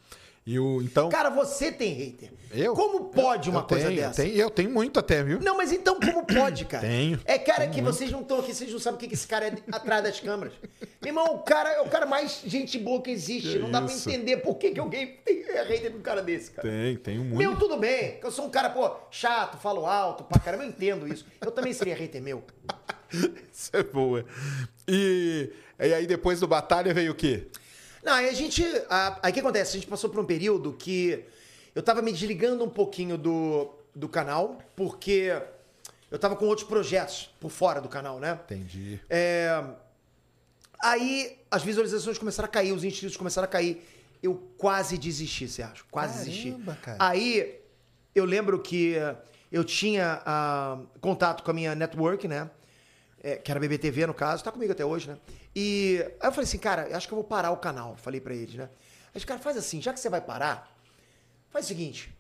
[0.46, 0.82] E o.
[0.82, 1.08] Então.
[1.10, 2.32] Cara, você tem hater.
[2.52, 2.74] eu?
[2.74, 4.22] Como pode Eu- uma eu coisa tenho, dessa?
[4.22, 5.40] Eu tenho, eu tenho muito até, viu?
[5.40, 6.88] Não, mas então como pode, cara?
[6.88, 7.20] Tenho.
[7.26, 9.48] É, cara, que vocês não estão aqui, vocês não sabem o que que esse cara
[9.50, 10.54] é atrás das câmeras.
[11.00, 13.50] Meu irmão, o cara é o cara mais gente boa que existe.
[13.50, 14.10] Que não dá pra isso.
[14.10, 16.68] entender por que, que alguém tem é hater de um cara desse, cara.
[16.68, 17.38] Tem, tenho muito.
[17.38, 18.18] Meu, tudo bem.
[18.24, 21.24] Eu sou um cara, pô, chato, falo alto, pra caramba, eu entendo isso.
[21.40, 22.44] Eu também seria hater meu.
[23.54, 24.26] Isso é boa.
[24.88, 27.48] E, e aí depois do Batalha veio o quê?
[28.04, 28.64] Não, aí a gente.
[28.90, 29.72] a- Aí o que acontece?
[29.78, 31.24] A gente passou por um período que
[31.76, 35.32] eu tava me desligando um pouquinho do, do canal, porque
[36.10, 38.40] eu tava com outros projetos por fora do canal, né?
[38.46, 39.00] Entendi.
[39.10, 39.64] É,
[40.84, 43.88] Aí as visualizações começaram a cair, os inscritos começaram a cair.
[44.22, 45.84] Eu quase desisti, você acha?
[45.92, 46.52] Quase desisti.
[46.52, 46.98] Caramba, cara.
[47.00, 47.60] Aí
[48.16, 48.96] eu lembro que
[49.52, 52.50] eu tinha ah, contato com a minha network, né?
[53.24, 55.18] É, que era BBTV, no caso, tá comigo até hoje, né?
[55.56, 57.96] E aí eu falei assim, cara, acho que eu vou parar o canal.
[57.96, 58.68] Falei pra eles, né?
[59.14, 60.76] Aí os caras, faz assim, já que você vai parar,
[61.50, 62.12] faz o seguinte,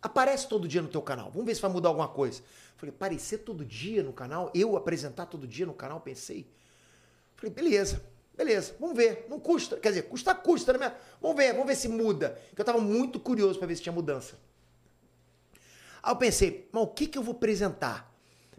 [0.00, 1.30] aparece todo dia no teu canal.
[1.30, 2.42] Vamos ver se vai mudar alguma coisa.
[2.76, 4.50] Falei, aparecer todo dia no canal?
[4.52, 6.00] Eu apresentar todo dia no canal?
[6.00, 6.50] Pensei.
[7.36, 8.02] Falei, beleza,
[8.36, 9.26] beleza, vamos ver.
[9.30, 9.76] Não custa.
[9.76, 10.92] Quer dizer, custa, custa, né?
[11.20, 12.30] Vamos ver, vamos ver se muda.
[12.48, 14.36] Porque eu tava muito curioso pra ver se tinha mudança.
[16.02, 18.11] Aí eu pensei, mas o que que eu vou apresentar?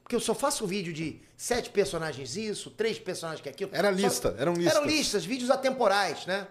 [0.04, 3.72] Porque eu só faço vídeo de sete personagens isso, três personagens que aquilo.
[3.74, 4.76] Era lista, eram listas.
[4.76, 6.48] Eram listas, vídeos atemporais, né?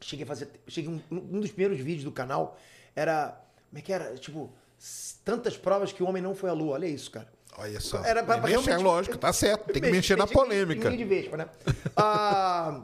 [0.00, 0.48] Cheguei a fazer.
[0.68, 2.58] Cheguei um, um dos primeiros vídeos do canal
[2.94, 3.40] era.
[3.68, 4.14] Como é que era?
[4.16, 4.52] Tipo,
[5.24, 6.74] tantas provas que o homem não foi à lua.
[6.74, 7.28] Olha isso, cara.
[7.58, 7.98] Olha só.
[8.04, 9.72] Era pra- pra que mexer, realmente- lógico, tá certo.
[9.72, 10.90] Tem que mexer na Mexer em- polêmica.
[10.96, 11.48] de vespa, né?
[11.96, 12.82] Ah,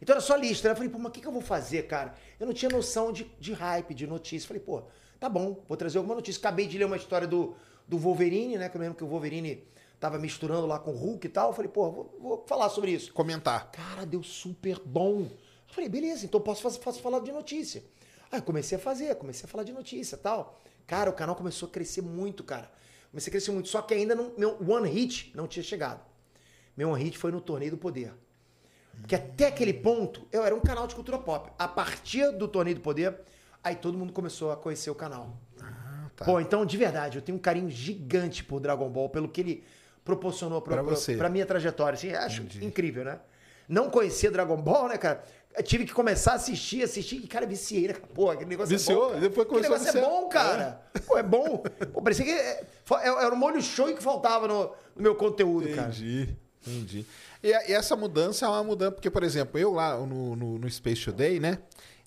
[0.00, 0.72] então era só lista, né?
[0.72, 2.14] Eu falei, pô, mas o que, que eu vou fazer, cara?
[2.40, 4.46] Eu não tinha noção de, de hype, de notícia.
[4.46, 4.84] Falei, pô,
[5.18, 6.38] tá bom, vou trazer alguma notícia.
[6.38, 7.54] Acabei de ler uma história do,
[7.86, 8.68] do Wolverine, né?
[8.68, 9.64] Que eu lembro que o Wolverine
[9.98, 11.50] tava misturando lá com o Hulk e tal.
[11.50, 13.12] Eu falei, pô, vou, vou falar sobre isso.
[13.12, 13.70] Comentar.
[13.70, 15.22] Cara, deu super bom.
[15.22, 17.82] Eu falei, beleza, então posso, fazer, posso falar de notícia.
[18.30, 20.60] Aí eu comecei a fazer, comecei a falar de notícia e tal.
[20.86, 22.70] Cara, o canal começou a crescer muito, cara.
[23.10, 23.68] Comecei a crescer muito.
[23.68, 26.00] Só que ainda não, meu One Hit não tinha chegado.
[26.76, 28.12] Meu One Hit foi no Torneio do Poder.
[29.00, 31.50] Porque até aquele ponto, eu era um canal de cultura pop.
[31.58, 33.18] A partir do Torneio do Poder,
[33.66, 35.36] aí todo mundo começou a conhecer o canal.
[35.60, 36.24] Ah, tá.
[36.24, 39.64] Pô, então, de verdade, eu tenho um carinho gigante por Dragon Ball, pelo que ele
[40.04, 41.16] proporcionou pra, Pra pra, você.
[41.16, 41.96] pra minha trajetória.
[41.96, 42.64] Assim, acho Entendi.
[42.64, 43.18] incrível, né?
[43.68, 45.22] Não conhecia Dragon Ball, né, cara?
[45.56, 47.94] Eu tive que começar a assistir, assistir, e, cara, viciei, né?
[48.14, 48.96] Pô, aquele negócio Viciou?
[48.96, 49.08] é bom.
[49.08, 49.20] cara.
[49.20, 50.82] Depois aquele começou a negócio é bom, cara.
[51.06, 51.62] Pô, é bom.
[51.92, 54.64] Pô, parecia que é- foi- era o molho show que faltava no,
[54.94, 55.88] no meu conteúdo, cara.
[55.88, 57.06] Entendi, entendi.
[57.42, 60.70] E, e essa mudança é uma mudança, porque, por exemplo, eu lá no, no, no
[60.70, 61.58] Space Today, né?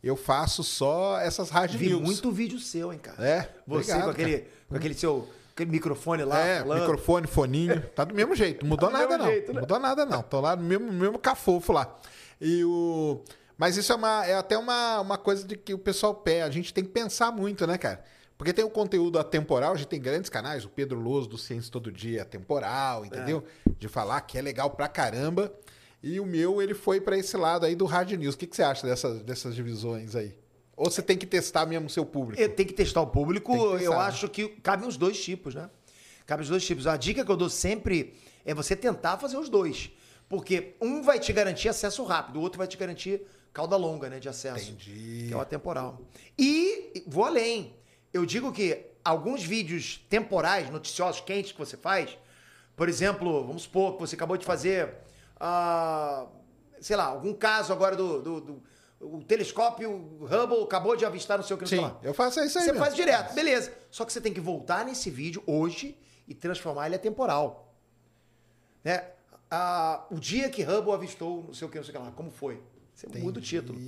[0.03, 2.01] Eu faço só essas hard Vi news.
[2.01, 3.21] muito vídeo seu, hein, cara.
[3.25, 6.79] É, Você obrigado, com, aquele, com aquele seu aquele microfone lá É, falando.
[6.79, 9.25] microfone, foninho, tá do mesmo jeito, não mudou Tá nada não.
[9.25, 9.59] jeito, né?
[9.59, 11.99] Mudou nada não, tô lá no mesmo, mesmo cafofo lá.
[12.39, 13.21] E o...
[13.57, 16.49] Mas isso é, uma, é até uma, uma coisa de que o pessoal pé, a
[16.49, 18.01] gente tem que pensar muito, né, cara?
[18.37, 21.69] Porque tem o conteúdo atemporal, a gente tem grandes canais, o Pedro Loso do Ciência
[21.69, 23.43] Todo Dia, atemporal, entendeu?
[23.77, 25.51] De falar que é legal pra caramba.
[26.01, 28.35] E o meu, ele foi pra esse lado aí do Hard News.
[28.35, 30.33] O que, que você acha dessas, dessas divisões aí?
[30.75, 32.41] Ou você tem que testar mesmo o seu público?
[32.41, 33.51] Eu tenho que testar o público.
[33.51, 33.97] Tem testar, eu né?
[33.97, 35.69] acho que cabe os dois tipos, né?
[36.25, 36.87] Cabe os dois tipos.
[36.87, 38.13] A dica que eu dou sempre
[38.45, 39.91] é você tentar fazer os dois.
[40.29, 44.19] Porque um vai te garantir acesso rápido, o outro vai te garantir cauda longa, né,
[44.19, 44.71] de acesso.
[44.71, 45.25] Entendi.
[45.27, 46.01] Que é o atemporal.
[46.37, 47.75] E vou além.
[48.13, 52.17] Eu digo que alguns vídeos temporais, noticiosos, quentes que você faz,
[52.75, 54.93] por exemplo, vamos supor que você acabou de fazer,
[55.39, 56.27] ah,
[56.81, 58.63] sei lá, algum caso agora do, do- do-
[59.01, 59.89] o telescópio
[60.21, 62.83] Hubble acabou de avistar não sei o que, Sim, eu faço isso aí Você mesmo.
[62.83, 63.71] faz direto, beleza.
[63.89, 67.73] Só que você tem que voltar nesse vídeo hoje e transformar ele a temporal.
[68.83, 69.05] Né?
[69.49, 72.11] Ah, o dia que Hubble avistou não sei o que, não sei o que lá,
[72.11, 72.61] como foi?
[72.93, 73.79] Você muda o título.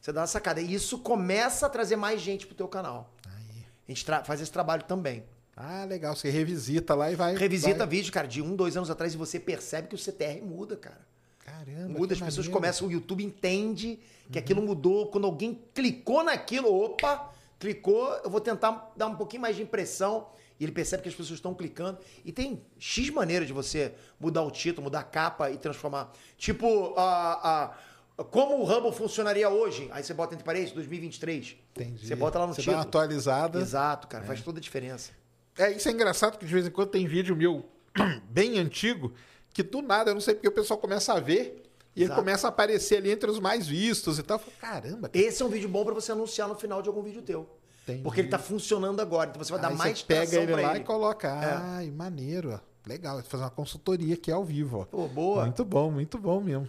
[0.00, 0.60] Você dá uma sacada.
[0.60, 3.12] E isso começa a trazer mais gente pro teu canal.
[3.26, 3.64] Aí.
[3.88, 5.24] A gente faz esse trabalho também.
[5.56, 6.16] Ah, legal.
[6.16, 7.36] Você revisita lá e vai.
[7.36, 7.86] Revisita vai...
[7.86, 11.00] vídeo, cara, de um, dois anos atrás e você percebe que o CTR muda, cara.
[11.44, 11.98] Caramba.
[11.98, 12.52] Muda, as que pessoas maneiro.
[12.52, 13.98] começam, o YouTube entende
[14.30, 15.08] que aquilo mudou.
[15.08, 20.28] Quando alguém clicou naquilo, opa, clicou, eu vou tentar dar um pouquinho mais de impressão.
[20.58, 21.98] E ele percebe que as pessoas estão clicando.
[22.24, 26.12] E tem X maneiras de você mudar o título, mudar a capa e transformar.
[26.38, 27.74] Tipo, a,
[28.16, 29.88] a, como o Hubble funcionaria hoje?
[29.90, 31.56] Aí você bota entre parênteses, 2023.
[31.74, 32.06] Entendi.
[32.06, 32.76] Você bota lá no Você título.
[32.76, 33.60] dá uma atualizada.
[33.60, 34.24] Exato, cara.
[34.24, 35.10] Faz toda a diferença.
[35.58, 37.64] É, isso é engraçado que de vez em quando tem vídeo meu
[38.30, 39.12] bem antigo
[39.52, 41.62] que do nada, eu não sei porque o pessoal começa a ver
[41.94, 42.20] e ele Exato.
[42.20, 44.38] começa a aparecer ali entre os mais vistos e tal.
[44.38, 45.24] Eu falo, Caramba, cara.
[45.26, 47.46] Esse é um vídeo bom pra você anunciar no final de algum vídeo teu.
[47.82, 48.02] Entendi.
[48.02, 49.28] Porque ele tá funcionando agora.
[49.28, 50.80] Então você vai dar Aí mais você pega ele lá ele.
[50.80, 51.28] e coloca.
[51.28, 51.54] É.
[51.54, 52.60] Ai, maneiro, ó.
[52.86, 54.84] Legal, fazer uma consultoria aqui ao vivo, ó.
[54.86, 55.44] Pô, boa.
[55.44, 56.68] Muito bom, muito bom mesmo.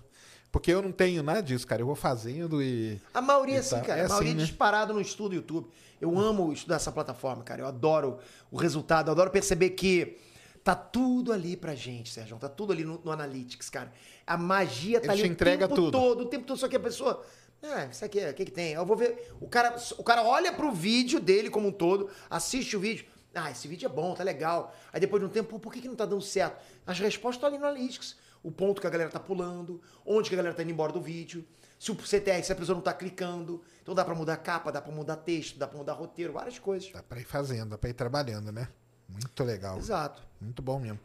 [0.53, 1.81] Porque eu não tenho nada disso, cara.
[1.81, 3.01] Eu vou fazendo e.
[3.11, 4.01] A maioria é E assim, tá- cara.
[4.01, 4.45] é a maioria assim, é né?
[4.45, 5.67] disparado no estudo YouTube.
[5.99, 7.61] Eu amo estudar essa plataforma, cara.
[7.63, 8.19] Eu adoro
[8.51, 9.07] o resultado.
[9.07, 10.15] Eu adoro perceber que
[10.63, 12.37] tá tudo ali pra gente, Sérgio.
[12.37, 13.91] Tá tudo ali no, no Analytics, cara.
[14.27, 15.91] A magia tá Ele ali te o entrega tempo tudo.
[15.91, 16.21] todo.
[16.21, 16.57] O tempo todo.
[16.59, 17.25] Só que a pessoa...
[17.63, 18.73] É, isso aqui, o que que tem?
[18.73, 19.33] Eu vou ver...
[19.41, 23.05] O cara, o cara olha pro vídeo dele como um todo, assiste o vídeo.
[23.33, 24.75] Ah, esse vídeo é bom, tá legal.
[24.91, 26.61] Aí depois de um tempo, por que, que não tá dando certo?
[26.85, 28.15] As respostas estão ali no Analytics.
[28.43, 31.01] O ponto que a galera tá pulando, onde que a galera tá indo embora do
[31.01, 31.45] vídeo,
[31.79, 33.61] se o CTR, se a pessoa não tá clicando.
[33.81, 36.91] Então dá pra mudar capa, dá pra mudar texto, dá pra mudar roteiro, várias coisas.
[36.91, 38.67] Dá pra ir fazendo, dá pra ir trabalhando, né?
[39.07, 39.77] Muito legal.
[39.77, 40.21] Exato.
[40.39, 40.99] Muito bom mesmo.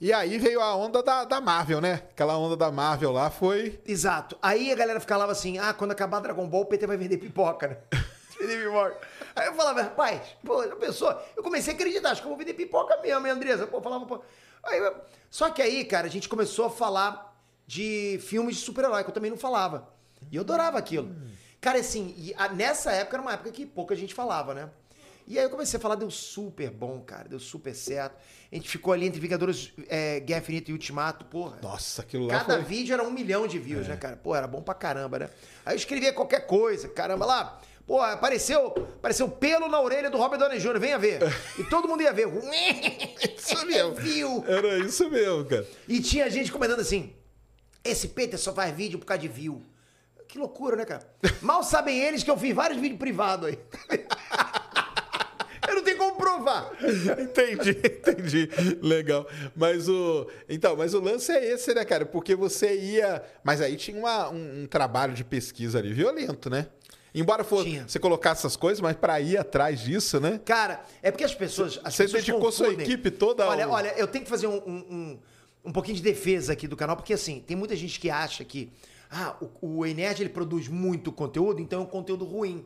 [0.00, 2.02] E aí veio a onda da, da Marvel, né?
[2.10, 3.80] Aquela onda da Marvel lá foi.
[3.86, 4.36] Exato.
[4.42, 7.68] Aí a galera falava assim: ah, quando acabar Dragon Ball, o PT vai vender pipoca,
[7.68, 7.76] né?
[8.38, 8.98] vender pipoca.
[9.36, 11.22] Aí eu falava, rapaz, pô, já pensou?
[11.36, 13.66] Eu comecei a acreditar, acho que eu vou vender pipoca mesmo, hein, Andresa?
[13.66, 14.22] Pô, falava, pô.
[15.30, 17.34] Só que aí, cara, a gente começou a falar
[17.66, 19.88] de filmes de super-herói, que eu também não falava.
[20.30, 21.14] E eu adorava aquilo.
[21.60, 24.70] Cara, assim, a- nessa época era uma época que pouca gente falava, né?
[25.26, 28.14] E aí eu comecei a falar, deu super bom, cara, deu super certo.
[28.52, 31.58] A gente ficou ali entre Vingadores, é, Guerra Infinita e Ultimato, porra.
[31.62, 32.64] Nossa, aquilo lá Cada foi.
[32.64, 34.16] vídeo era um milhão de views, né, cara?
[34.16, 35.30] Pô, era bom pra caramba, né?
[35.64, 37.60] Aí eu escrevia qualquer coisa, caramba, lá.
[37.86, 41.20] Pô, apareceu, apareceu pelo na orelha do Robert Downey Jr., venha ver.
[41.58, 42.26] E todo mundo ia ver.
[43.36, 43.94] Isso mesmo.
[43.94, 44.44] Viu?
[44.46, 45.66] Era isso mesmo, cara.
[45.86, 47.12] E tinha gente comentando assim:
[47.84, 49.62] esse Peter só faz vídeo por causa de view.
[50.26, 51.06] Que loucura, né, cara?
[51.42, 53.58] Mal sabem eles que eu fiz vários vídeos privados aí.
[55.68, 56.72] eu não tenho como provar provar.
[57.20, 58.48] Entendi, entendi.
[58.82, 59.26] Legal.
[59.54, 60.28] Mas o.
[60.48, 62.04] Então, mas o lance é esse, né, cara?
[62.04, 63.22] Porque você ia.
[63.42, 66.66] Mas aí tinha uma- um, um trabalho de pesquisa ali violento, né?
[67.14, 67.86] Embora fosse, Tinha.
[67.86, 70.40] você colocasse essas coisas, mas pra ir atrás disso, né?
[70.44, 71.78] Cara, é porque as pessoas.
[71.84, 72.86] As Você pessoas dedicou sua confundem.
[72.86, 75.18] equipe toda ao- Olha, olha, eu tenho que fazer um, um, um,
[75.66, 78.72] um pouquinho de defesa aqui do canal, porque assim, tem muita gente que acha que
[79.08, 82.64] ah, o, o Enerd ele produz muito conteúdo, então é um conteúdo ruim.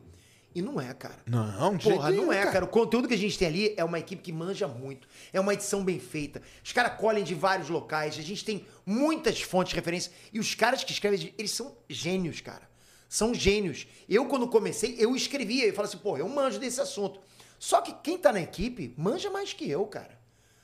[0.55, 1.17] E não é, cara.
[1.27, 2.65] Não, de Porra, jeito não é, cara.
[2.65, 5.07] O conteúdo que a gente tem ali é uma equipe que manja muito.
[5.31, 6.41] É uma edição bem feita.
[6.63, 8.17] Os caras colhem de vários locais.
[8.17, 10.11] A gente tem muitas fontes de referência.
[10.33, 12.67] E os caras que escrevem, eles são gênios, cara.
[13.09, 13.87] São gênios.
[14.07, 15.65] Eu, quando comecei, eu escrevia.
[15.65, 17.19] Eu falava assim, pô, eu manjo desse assunto.
[17.57, 20.17] Só que quem tá na equipe manja mais que eu, cara.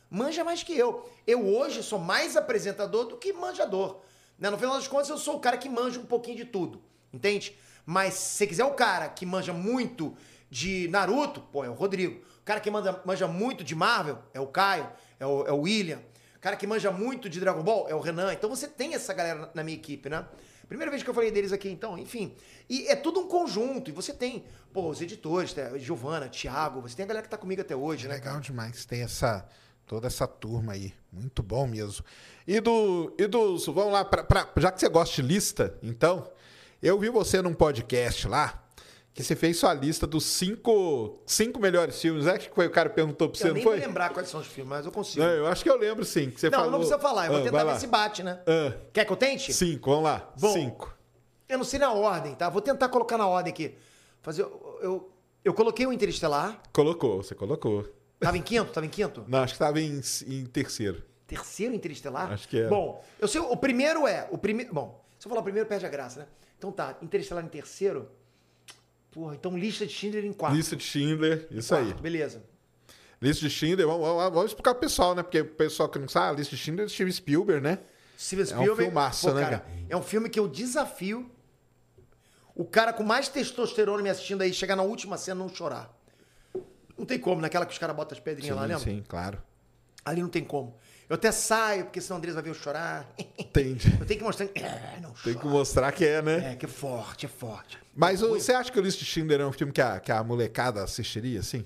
[0.09, 1.09] Manja mais que eu.
[1.25, 4.01] Eu hoje sou mais apresentador do que manjador.
[4.37, 4.49] Né?
[4.49, 6.81] No final das contas, eu sou o cara que manja um pouquinho de tudo.
[7.11, 7.57] Entende?
[7.83, 10.15] Mas se você quiser o cara que manja muito
[10.49, 12.23] de Naruto, pô, é o Rodrigo.
[12.41, 14.89] O cara que manja, manja muito de Marvel é o Caio,
[15.19, 15.99] é o, é o William.
[16.35, 18.31] O cara que manja muito de Dragon Ball é o Renan.
[18.31, 20.25] Então você tem essa galera na minha equipe, né?
[20.67, 22.33] Primeira vez que eu falei deles aqui, então, enfim.
[22.69, 23.89] E é tudo um conjunto.
[23.89, 24.43] E você tem,
[24.73, 25.77] pô, os editores, né?
[25.77, 28.15] Giovana, Thiago, você tem a galera que tá comigo até hoje, né?
[28.15, 28.85] Legal demais.
[28.85, 29.47] Tem essa
[29.85, 30.93] toda essa turma aí.
[31.11, 32.03] Muito bom mesmo.
[32.47, 36.27] E do e dos, vamos lá, pra, pra- já que você gosta de lista, então,
[36.81, 38.64] eu vi você num podcast lá
[39.15, 42.27] que você fez sua lista dos cinco, cinco melhores filmes.
[42.27, 43.77] É que foi o cara que perguntou pra você, Eu não nem foi?
[43.77, 45.25] vou lembrar quais são os filmes, mas eu consigo.
[45.25, 46.29] Não, eu acho que eu lembro sim.
[46.29, 46.71] Que você não, falou...
[46.71, 47.25] não precisa falar.
[47.27, 48.41] Eu vou Ah, tentar ver se bate, né?
[48.45, 49.53] Ah, Quer que eu tente?
[49.53, 50.31] cinco, vamos lá.
[50.39, 50.51] Bom.
[50.53, 50.93] Cinco.
[51.47, 52.49] Eu não sei na ordem, tá?
[52.49, 53.75] Vou tentar colocar na ordem aqui.
[54.21, 54.41] Fazer.
[54.43, 55.11] Eu, eu,
[55.45, 56.61] eu coloquei o Interestelar.
[56.73, 57.87] Colocou, você colocou.
[58.19, 58.71] Tava em quinto?
[58.73, 59.23] Tava em quinto?
[59.27, 61.01] Não, acho que tava em, em terceiro.
[61.25, 62.33] Terceiro Interestelar?
[62.33, 62.67] Acho que era.
[62.69, 63.39] Bom, eu sei.
[63.39, 64.27] O primeiro é.
[64.29, 64.73] O primeiro.
[64.73, 66.27] Bom, se eu falar o primeiro, perde a graça, né?
[66.57, 68.09] Então tá, Interestelar em terceiro.
[69.15, 70.55] Porra, então lista de Schindler em quarto.
[70.55, 71.93] Lista de Schindler, isso Quarto, aí.
[72.01, 72.43] Beleza.
[73.21, 75.23] Lista de Schindler, vamos, vamos- vamos explicar pro pessoal, né?
[75.23, 77.79] Porque o pessoal que não sabe, a lista de Schindler é Steven Spielberg, né?
[78.19, 78.83] Steven É um Spielberg.
[78.83, 79.65] filmaço, pô, né, cara?
[79.89, 81.31] É um filme que eu desafio
[82.53, 85.91] o cara com mais testosterona me assistindo aí chegar na última cena e não chorar.
[86.97, 88.79] Não tem como, naquela que os caras botam as pedrinhas lá, lembra?
[88.83, 89.41] sim, claro.
[90.03, 90.75] Ali não tem como.
[91.09, 93.07] Eu até saio, porque senão o Andrés vai ver eu chorar.
[93.37, 93.95] Entendi.
[93.99, 94.45] Eu tenho que mostrar.
[94.55, 95.35] É, não Tem chora.
[95.39, 96.53] que mostrar que é, né?
[96.53, 97.77] É, que é forte, é forte.
[97.95, 100.11] Mas o- você acha que o Lista de Schindler é um filme que a, que
[100.11, 101.63] a molecada assistiria, assim?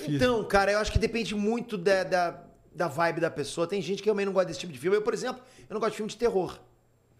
[0.00, 2.42] Então, cara, eu acho que depende muito da, da,
[2.74, 3.66] da vibe da pessoa.
[3.66, 4.96] Tem gente que também não gosta desse tipo de filme.
[4.96, 6.58] Eu, por exemplo, eu não gosto de filme de terror.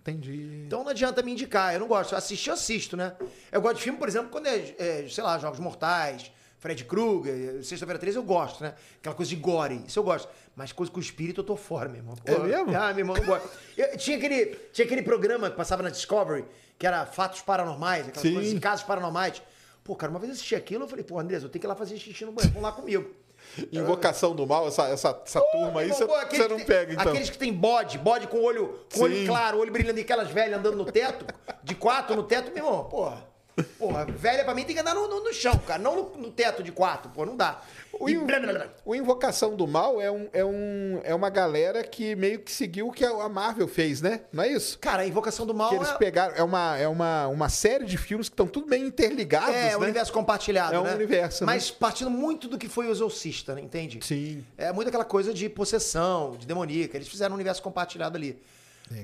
[0.01, 0.65] Entendi.
[0.67, 1.73] Então não adianta me indicar.
[1.73, 2.17] Eu não gosto.
[2.17, 3.15] Assistir, eu assisto, né?
[3.53, 6.33] Eu gosto de filme, por exemplo, quando é, é, sei lá, Jogos Mortais,
[6.63, 8.73] Fred Krueger, Sexta-feira 13, eu gosto, né?
[9.01, 9.83] Aquela coisa de gore.
[9.85, 10.29] Isso eu gosto.
[10.55, 12.15] Mas coisa com espírito eu tô fora, meu irmão.
[12.25, 12.77] É mesmo?
[12.77, 13.51] Ah, meu irmão, não gosto.
[13.77, 16.45] Eu- tinha, aquele, tinha aquele programa que passava na Discovery,
[16.79, 18.35] que era Fatos Paranormais, aquelas Sim.
[18.35, 19.43] coisas casos paranormais.
[19.83, 21.69] Pô, cara, uma vez eu assisti aquilo, eu falei, pô, Andrés, eu tenho que ir
[21.69, 22.55] lá fazer xixi no banheiro.
[22.55, 23.11] Vamos lá comigo.
[23.73, 27.09] Invocação do Mal, essa, essa, essa turma aí, você você não pega, então.
[27.11, 30.61] Aqueles que tem bode, bode com olho, com olho claro, olho brilhando e aquelas velhas
[30.61, 31.27] andando no teto,
[31.65, 33.32] de quatro no teto, meu irmão, porra.
[33.79, 36.31] Porra, velha pra mim tem que andar no, no- no chão, cara, não no, no
[36.31, 37.61] teto de quatro, pô, não dá.
[37.93, 38.67] O, E blá, blá, blá.
[38.85, 42.89] o Invocação do Mal é, um, é, um, é uma galera que meio que seguiu
[42.89, 44.23] o que a Marvel fez, né?
[44.33, 44.79] Não é isso?
[44.79, 46.35] Cara, a Invocação do Mal Que eles é, pegaram.
[46.35, 49.51] É uma, é uma, uma série de filmes que estão tudo bem interligados.
[49.55, 49.77] é né?
[49.77, 50.95] o universo compartilhado, É um né?
[50.95, 51.53] universo, né?
[51.53, 53.61] Mas partindo muito do que foi o Exorcista, né?
[53.61, 54.01] entende?
[54.03, 54.45] Sim.
[54.57, 56.97] É muito aquela coisa de possessão, de demoníaca.
[56.97, 58.41] Eles fizeram um universo compartilhado ali.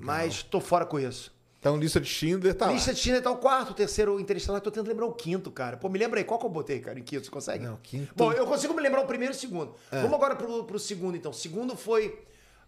[0.01, 1.33] Mas tô fora com isso.
[1.69, 2.95] Então, lista de Schindler tá Lista lá.
[2.95, 4.61] de Schindler tá o quarto, o terceiro, Interestelar.
[4.61, 5.77] Tô tentando lembrar o quinto, cara.
[5.77, 7.25] Pô, me lembra aí, qual que eu botei, cara, em quinto?
[7.27, 7.65] Você consegue?
[7.65, 9.75] Não, quinto- Bom, eu consigo me lembrar o primeiro e o segundo.
[9.91, 10.01] É.
[10.01, 11.31] Vamos agora pro, pro segundo, então.
[11.31, 12.19] O segundo foi...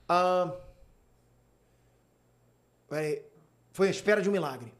[0.09, 0.53] ah,
[2.89, 3.23] peraí.
[3.73, 4.73] Foi A Espera de um Milagre.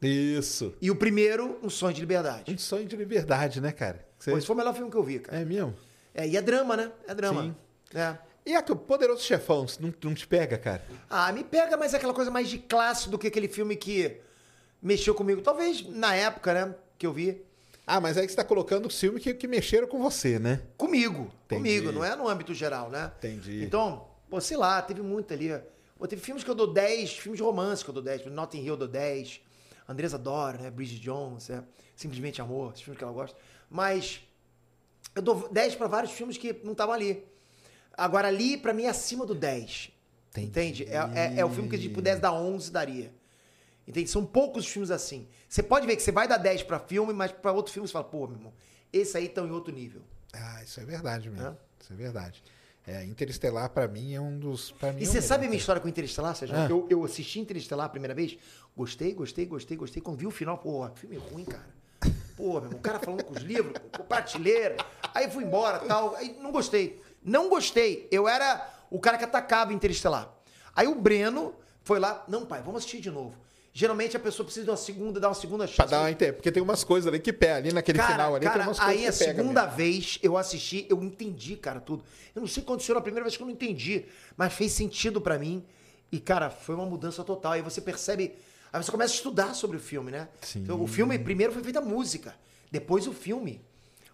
[0.00, 0.74] Isso.
[0.80, 2.52] E o primeiro, Um Sonho de Liberdade.
[2.52, 4.06] Um sonho de liberdade, né, cara?
[4.18, 5.38] Você- Pô, esse foi o melhor filme que eu vi, cara.
[5.40, 5.74] É mesmo?
[6.14, 6.90] É, e é drama, né?
[7.06, 7.42] É drama.
[7.42, 7.56] Sim.
[7.94, 8.16] É.
[8.44, 10.82] E a Poderoso Chefão, não, não te pega, cara?
[11.08, 14.18] Ah, me pega mais aquela coisa mais de classe do que aquele filme que
[14.82, 15.42] mexeu comigo.
[15.42, 17.44] Talvez na época, né, que eu vi.
[17.86, 20.62] Ah, mas aí que você tá colocando os filmes que, que mexeram com você, né?
[20.76, 21.30] Comigo.
[21.44, 21.80] Entendi.
[21.80, 23.12] Comigo, não é no âmbito geral, né?
[23.18, 23.64] Entendi.
[23.64, 25.50] Então, pô, sei lá, teve muito ali.
[25.98, 28.26] Pô, teve filmes que eu dou 10, filmes de romance que eu dou 10.
[28.26, 29.40] Notting Hill eu dou 10.
[29.88, 30.70] Andresa adora, né?
[30.70, 31.64] Bridget Jones, é.
[31.96, 33.36] Simplesmente Amor, esses filmes que ela gosta.
[33.68, 34.20] Mas
[35.14, 37.24] eu dou 10 pra vários filmes que não estavam ali.
[38.00, 39.92] Agora, ali, pra mim, é acima do 10.
[40.30, 40.48] Entendi.
[40.48, 40.84] Entende?
[40.84, 43.12] É, é, é o filme que se pudesse dar 11, daria.
[43.86, 44.08] Entende?
[44.08, 45.28] São poucos os filmes assim.
[45.48, 47.92] Você pode ver que você vai dar 10 pra filme, mas pra outro filme você
[47.92, 48.52] fala, pô, meu irmão,
[48.92, 50.00] esse aí estão em outro nível.
[50.32, 51.56] Ah, isso é verdade mesmo.
[51.78, 52.42] Isso é verdade.
[52.86, 54.72] É, Interestelar, pra mim, é um dos.
[54.72, 56.56] Mim, E é você melhor, sabe a minha história com Interestelar, Sérgio?
[56.56, 56.66] Ah.
[56.70, 58.38] Eu, eu assisti Interestelar a primeira vez,
[58.76, 60.00] gostei, gostei, gostei, gostei.
[60.02, 61.68] Quando vi o final, pô, filme ruim, cara.
[62.36, 64.76] Pô, meu irmão, o cara falando com os livros, com prateleira.
[65.12, 66.14] Aí fui embora tal.
[66.16, 67.02] Aí não gostei.
[67.22, 68.08] Não gostei.
[68.10, 70.28] Eu era o cara que atacava Interestelar.
[70.74, 72.24] Aí o Breno foi lá.
[72.28, 73.34] Não, pai, vamos assistir de novo.
[73.72, 75.90] Geralmente a pessoa precisa de uma segunda, dar uma segunda Pra chance.
[75.90, 78.44] dar uma ideia, porque tem umas coisas ali que pega ali naquele Cara, final ali,
[78.44, 79.76] cara, tem umas coisas aí a segunda mesmo.
[79.76, 82.02] vez eu assisti, eu entendi, cara, tudo.
[82.34, 84.06] Eu não sei o que aconteceu na primeira vez que eu não entendi,
[84.36, 85.64] mas fez sentido pra mim.
[86.10, 87.52] E, cara, foi uma mudança total.
[87.52, 88.34] Aí você percebe.
[88.72, 90.28] Aí você começa a estudar sobre o filme, né?
[90.42, 90.60] Sim.
[90.60, 92.34] Então, o filme primeiro foi feita a música,
[92.72, 93.64] depois o filme.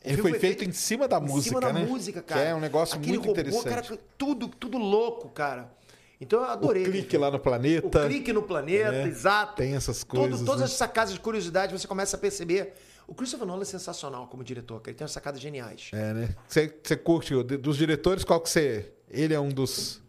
[0.07, 1.85] O Ele filme foi feito em cima da em música, cima da né?
[1.85, 2.41] música, Que cara.
[2.43, 3.69] é um negócio Aquele muito robô, interessante.
[3.69, 5.75] Cara, tudo, tudo louco, cara.
[6.21, 6.85] Então eu adorei.
[6.85, 8.07] O clique lá no O planeta.
[8.07, 9.57] clique no planeta, É, exato.
[9.57, 10.65] tem essas Todo- coisas, todas né?
[10.67, 12.73] as sacadas de curiosidade você começa a perceber.
[13.07, 14.91] O Christopher Nolan é sensacional como diretor, cara.
[14.91, 15.91] Ele tem umas sacadas geniais.
[15.93, 16.29] É, né?
[16.49, 18.93] Você, você curte, o- dos diretores, qual que você...
[19.11, 20.01] Ele é um dos...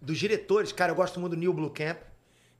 [0.00, 1.98] Dos diretores, cara, eu gosto muito do Neil Blomkamp,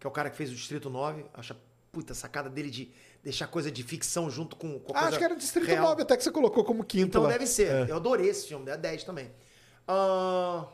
[0.00, 1.24] que é o cara que fez o Distrito 9.
[1.34, 1.56] Acho a
[1.92, 2.90] puta sacada dele de
[3.28, 5.84] deixar coisa de ficção junto com, com a Ah, coisa acho que era Distrito real.
[5.88, 7.28] 9 até que você colocou como quinto Então lá.
[7.28, 7.70] deve ser.
[7.70, 7.90] É.
[7.90, 9.30] Eu adorei esse filme, dá 10 também.
[9.86, 10.66] Ah,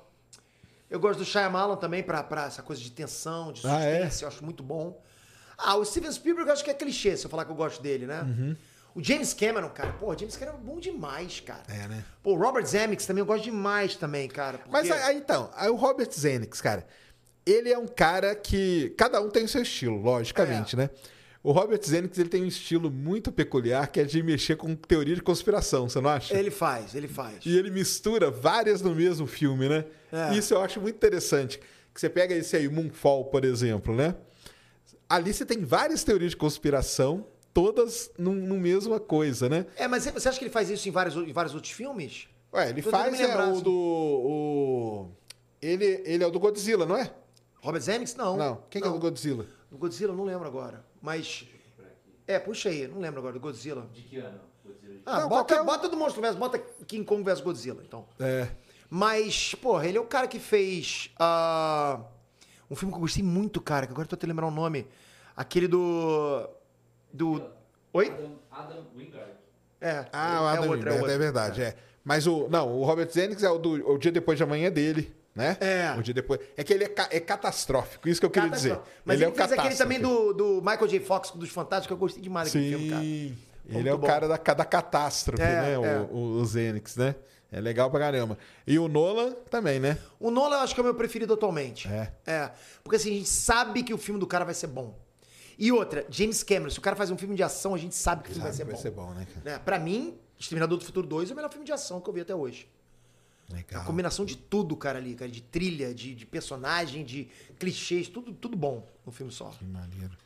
[0.90, 3.94] eu gosto do Shyamalan também pra, pra essa coisa de tensão, de Ah, é?
[4.02, 5.02] suspense, eu acho muito bom.
[5.58, 7.82] Ah, o Steven Spielberg eu acho que é clichê se eu falar que eu gosto
[7.82, 8.56] dele, né?
[8.94, 11.62] O James Cameron, cara, pô, James Cameron é bom demais, cara.
[11.68, 11.74] Uhum.
[11.74, 12.04] É, né?
[12.22, 14.58] Pô, o Robert Zemeckis também eu gosto demais também, cara.
[14.58, 16.86] porque- Mas aí, então, aí o Robert Zemeckis, cara,
[17.44, 18.94] ele é um cara que...
[18.96, 20.78] Cada um tem o seu estilo, logicamente, É.
[20.78, 20.90] né?
[21.44, 25.14] O Robert Zemeckis, ele tem um estilo muito peculiar, que é de mexer com teoria
[25.14, 26.34] de conspiração, você não acha?
[26.34, 27.44] Ele faz, ele faz.
[27.44, 29.84] E ele mistura várias no mesmo filme, né?
[30.10, 30.34] É.
[30.34, 31.60] Isso eu acho muito interessante.
[31.92, 34.16] Que você pega esse aí, Moonfall, por exemplo, né?
[35.06, 39.66] Ali você tem várias teorias de conspiração, todas no, no mesma coisa, né?
[39.76, 42.26] É, mas você acha que ele faz isso em vários, em vários outros filmes?
[42.54, 43.62] Ué, ele Tô faz é, o assim.
[43.62, 43.70] do.
[43.70, 45.10] O...
[45.60, 47.12] Ele, ele é o do Godzilla, não é?
[47.60, 48.14] Robert Zemeckis?
[48.14, 48.34] Não.
[48.34, 48.62] Não.
[48.70, 49.44] Quem que é o do Godzilla?
[49.70, 50.82] Do Godzilla eu não lembro agora.
[51.04, 51.46] Mas.
[52.26, 53.86] É, puxa aí, não lembro agora, do Godzilla.
[53.92, 54.40] De que ano?
[54.64, 55.66] Godzilla de- Ah, Não, bota, qualquer um.
[55.66, 58.06] bota do Monstro Verso, bota King Kong vs Godzilla, então.
[58.18, 58.48] É.
[58.88, 61.10] Mas, porra, ele é o cara que fez.
[61.20, 62.00] ah,
[62.70, 64.86] um filme que eu gostei muito, cara, que agora eu tô tentando lembrar o nome.
[65.36, 66.48] Aquele do.
[67.12, 67.44] Do.
[67.92, 68.08] Oi?
[68.10, 69.32] Adam, Adam Wingard.
[69.80, 70.06] É.
[70.10, 71.10] Ah, o é Adam outro, é, outro.
[71.10, 71.76] é verdade, é.
[72.02, 72.48] Mas o.
[72.48, 75.56] Não, o Robert Zemeckis é o do o dia depois de amanhã dele, né?
[75.60, 75.94] É.
[75.98, 76.40] O depois.
[76.56, 78.78] É que ele é, ca- é catastrófico, isso que eu queria dizer.
[79.04, 81.00] Mas ele, é o fez aquele também do, do Michael J.
[81.00, 83.02] Fox dos Fantásticos, que eu gostei demais daquele filme, cara.
[83.02, 83.38] Sim.
[83.66, 84.06] Ele é o bom.
[84.06, 85.72] cara da, da catástrofe, É, né?
[85.72, 85.78] é.
[86.10, 87.14] O, o, o Zenix, né?
[87.50, 88.36] É legal pra caramba.
[88.66, 89.96] E o Nolan também, né?
[90.20, 91.88] O Nolan eu acho que é o meu preferido atualmente.
[91.88, 92.12] É.
[92.26, 92.50] É.
[92.82, 94.98] Porque assim, a gente sabe que o filme do cara vai ser bom.
[95.56, 98.24] E outra, James Cameron, se o cara faz um filme de ação, a gente sabe
[98.24, 98.76] que o filme vai ser Sabe, bom.
[98.76, 99.26] vai ser bom, né?
[99.32, 99.56] cara?
[99.56, 99.62] Né?
[99.64, 102.22] Pra mim, Exterminador do Futuro 2 é o melhor filme de ação que eu vi
[102.22, 102.68] até hoje.
[103.50, 103.84] A Legal.
[103.84, 105.30] combinação de tudo, cara, ali, cara.
[105.30, 109.50] De trilha, de, de personagem, de clichês, tudo, tudo bom no filme só.
[109.50, 110.16] Que maneiro.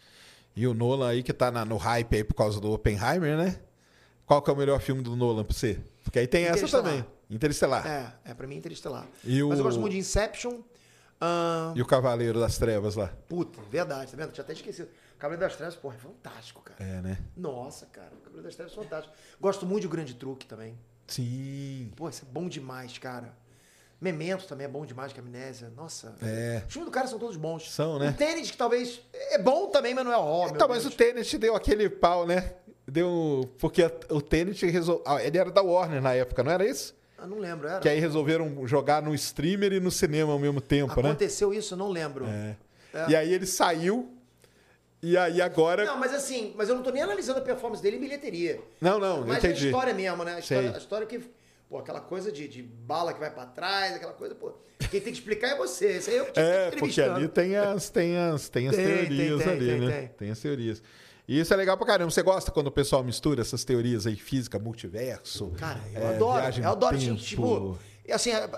[0.54, 3.60] E o Nolan aí que tá na- no hype aí por causa do Oppenheimer, né?
[4.26, 5.80] Qual que é o melhor filme do Nolan pra você?
[6.04, 7.04] Porque aí tem essa também.
[7.30, 7.86] Interestelar.
[7.86, 9.06] É, é pra mim Interestelar.
[9.24, 10.60] E Mas o- eu gosto muito de Inception.
[11.20, 13.08] ahn, E o Cavaleiro das Trevas lá.
[13.28, 14.32] Puta, verdade, tá vendo?
[14.32, 14.88] Tinha até esquecido.
[15.18, 16.82] Cavaleiro das Trevas, porra, é fantástico, cara.
[16.82, 17.18] É, né?
[17.36, 19.14] Nossa, cara, Cavaleiro das Trevas é fantástico.
[19.40, 20.78] Gosto muito de O Grande Truque também.
[21.08, 21.90] Sim.
[21.96, 23.34] Pô, isso é bom demais, cara.
[24.00, 25.72] Memento também é bom demais, que Amnésia.
[25.76, 26.14] Nossa.
[26.22, 26.62] É.
[26.68, 27.72] Os filmes do cara são todos bons.
[27.72, 28.10] São, né?
[28.10, 30.54] O Tênis, que talvez é bom também, mas não é óbvio.
[30.54, 32.52] Então, mas o Tenet deu aquele pau, né?
[32.86, 33.50] Deu.
[33.58, 35.18] Porque o Tenet resolveu.
[35.18, 36.94] Ele era da Warner na época, não era isso?
[37.18, 37.80] Ah, não lembro, era.
[37.80, 41.08] Que aí resolveram jogar no streamer e no cinema ao mesmo tempo, né?
[41.08, 42.24] Aconteceu isso, eu não lembro.
[42.26, 42.56] É.
[42.94, 43.10] É.
[43.10, 44.14] E aí ele saiu.
[45.02, 45.84] E aí agora.
[45.84, 48.60] Não, mas assim, mas eu não tô nem analisando a performance dele em bilheteria.
[48.80, 49.66] Não, não, Mas entendi.
[49.66, 50.34] a história mesmo, né?
[50.34, 51.20] A história, a história que.
[51.68, 54.52] Pô, aquela coisa de, de bala que vai pra trás, aquela coisa, pô.
[54.90, 55.98] Quem tem que explicar é você.
[55.98, 59.42] Isso aí eu te É, porque ali tem as, tem as, tem as Tem, teorias
[59.42, 60.10] tem, ali, tem, né?
[60.16, 60.30] tem.
[60.30, 60.82] As teorias.
[61.28, 62.10] E isso é legal pra caramba.
[62.10, 65.52] Você gosta quando o pessoal mistura essas teorias aí, física, multiverso?
[65.58, 66.60] Cara, eu é, adoro.
[66.62, 68.48] Eu adoro, gente, tipo, é assim, é,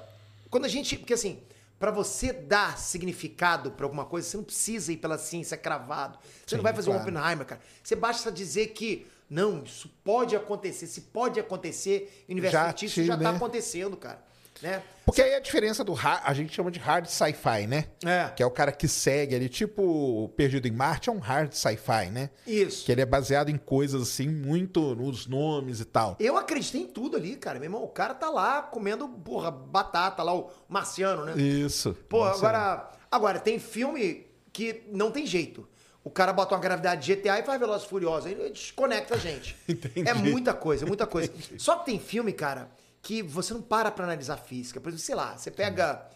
[0.48, 1.40] quando a gente, porque assim,
[1.80, 6.18] pra você dar significado pra alguma coisa, você não precisa ir pela ciência cravado.
[6.22, 7.00] Você Sim, não vai fazer claro.
[7.00, 7.60] um Oppenheimer, cara.
[7.82, 13.02] Você basta dizer que não, isso pode acontecer, se pode acontecer, o universo Já fictício
[13.02, 13.36] te, já tá né?
[13.36, 14.22] acontecendo, cara,
[14.62, 14.82] né?
[15.04, 17.86] Porque aí a diferença do hard, a gente chama de hard sci-fi, né?
[18.04, 18.28] É.
[18.28, 22.10] Que é o cara que segue ali, tipo Perdido em Marte é um hard sci-fi,
[22.12, 22.30] né?
[22.46, 22.84] Isso.
[22.84, 26.16] Que ele é baseado em coisas assim, muito nos nomes e tal.
[26.20, 27.58] Eu acreditei em tudo ali, cara.
[27.58, 31.34] Meu irmão, o cara tá lá comendo, porra, batata lá, o marciano, né?
[31.36, 31.96] Isso.
[32.08, 35.66] Pô, agora, agora, tem filme que não tem jeito.
[36.02, 38.26] O cara bota uma gravidade de GTA e faz Velozes e Furiosos.
[38.26, 39.56] Aí desconecta a gente.
[39.68, 40.08] Entendi.
[40.08, 41.32] É muita coisa, muita coisa.
[41.58, 42.70] Só que tem filme, cara,
[43.02, 44.80] que você não para pra analisar física.
[44.80, 46.06] Por exemplo, sei lá, você pega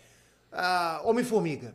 [0.53, 1.75] ah, Homem-Formiga.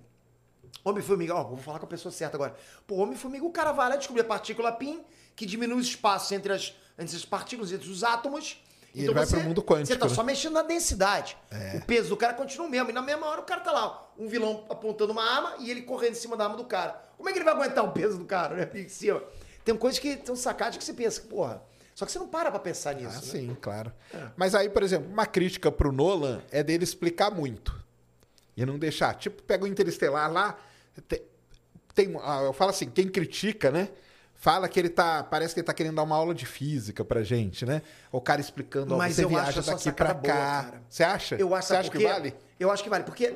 [0.83, 2.55] Homem-Formiga, ó, vou falar com a pessoa certa agora.
[2.87, 5.03] Pô, Homem-Formiga, o cara vai lá descobrir a partícula PIN,
[5.35, 8.61] que diminui o espaço entre as, entre as partículas, entre os átomos.
[8.93, 10.13] E ele vai pro mundo quântico, Você tá né?
[10.13, 11.37] só mexendo na densidade.
[11.51, 11.77] É.
[11.77, 12.89] O peso do cara continua o mesmo.
[12.89, 15.83] E na mesma hora o cara tá lá, um vilão apontando uma arma e ele
[15.83, 16.99] correndo em cima da arma do cara.
[17.15, 18.69] Como é que ele vai aguentar o peso do cara, né?
[18.73, 19.21] Em cima.
[19.63, 21.61] Tem coisas que são sacadas que você pensa, porra.
[21.99, 23.09] Só que você não para pra pensar nisso.
[23.09, 23.21] Ah, né?
[23.21, 23.91] sim, claro.
[24.37, 27.77] Mas aí, por exemplo, uma crítica pro Nolan é dele explicar muito.
[28.55, 29.13] E não deixar.
[29.15, 30.57] Tipo, pega o Interestelar lá.
[31.09, 31.21] Tem,
[31.93, 33.89] tem- ah, eu falo assim, quem critica, né?
[34.33, 35.21] Fala que ele tá.
[35.23, 37.81] Parece que ele tá querendo dar uma aula de física pra gente, né?
[38.13, 40.63] O cara explicando, ó, Mas você eu acho viaja essa daqui pra boa, cá.
[40.63, 40.81] cara.
[40.89, 41.35] Você acha?
[41.35, 42.33] Eu acho Você acha que vale?
[42.57, 43.35] Eu acho que vale, porque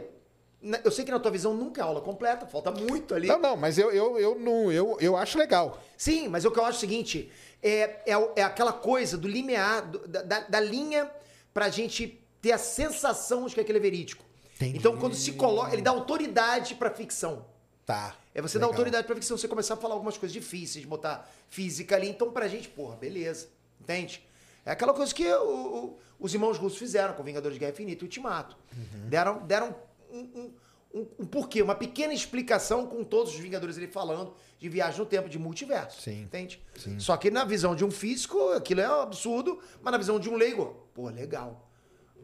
[0.83, 3.27] eu sei que na tua visão nunca é aula completa, falta muito ali.
[3.27, 5.81] Não, não, mas eu, eu, eu, não, eu, eu acho legal.
[5.97, 7.31] Sim, mas o que eu acho é o seguinte:
[7.61, 11.09] é, é, é aquela coisa do limiar, do- da, da, linha
[11.53, 14.23] pra gente ter a sensação de que aquilo é verídico.
[14.55, 14.77] Entendi.
[14.77, 17.45] Então, quando se coloca, ele dá autoridade pra ficção.
[17.85, 18.15] Tá.
[18.33, 18.71] É você dar legal.
[18.77, 22.07] autoridade pra ficção, você começar a falar algumas coisas difíceis, botar física ali.
[22.09, 23.49] Então, pra gente, porra, beleza.
[23.81, 24.25] Entende?
[24.65, 28.03] É aquela coisa que o- o- os irmãos russos fizeram com Vingadores de Guerra Infinita
[28.03, 28.55] e Ultimato.
[28.73, 29.09] Uhum.
[29.09, 29.75] Deram, deram
[30.13, 30.53] um,
[30.93, 35.05] um- um- porquê, uma pequena explicação com todos os Vingadores ali falando de viagem no
[35.05, 36.01] tempo, de multiverso.
[36.01, 36.21] Sim.
[36.21, 36.61] Entende?
[36.77, 36.99] Sim.
[36.99, 40.29] Só que na visão de um físico, aquilo é um absurdo, mas na visão de
[40.29, 41.67] um leigo, pô, legal.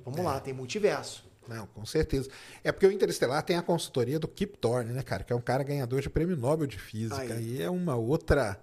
[0.05, 0.23] Vamos É.
[0.23, 1.27] lá, tem multiverso.
[1.47, 2.29] Não, com certeza.
[2.63, 5.23] É porque o Interestelar tem a consultoria do Kip Thorne, né, cara?
[5.23, 7.19] Que é um cara ganhador de prêmio Nobel de Física.
[7.33, 7.55] Aí.
[7.57, 8.61] E é uma outra.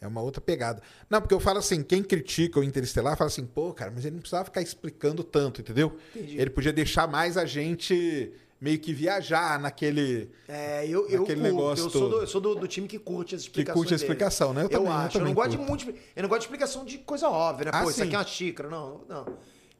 [0.00, 0.80] É uma outra pegada.
[1.10, 4.14] Não, porque eu falo assim, quem critica o Interestelar fala assim, pô, cara, mas ele
[4.14, 5.98] não precisava ficar explicando tanto, entendeu?
[6.14, 6.40] Entendi.
[6.40, 10.30] Ele podia deixar mais a gente meio que viajar naquele.
[10.48, 12.98] É, eu, eu Naquele curto, negócio eu sou, do, eu sou do, do time que
[12.98, 13.74] curte as Que explicações.
[13.78, 14.04] curte a dele.
[14.04, 14.62] explicação, né?
[14.62, 15.18] Eu Eu, também, eu acho.
[15.18, 15.94] Eu, não gosto de muito.
[16.16, 17.70] Eu não gosto de explicação de coisa óbvia, né?
[17.74, 18.04] Ah, Pô, isso sim.
[18.06, 18.68] aqui é uma xícara.
[18.68, 19.26] Não, não.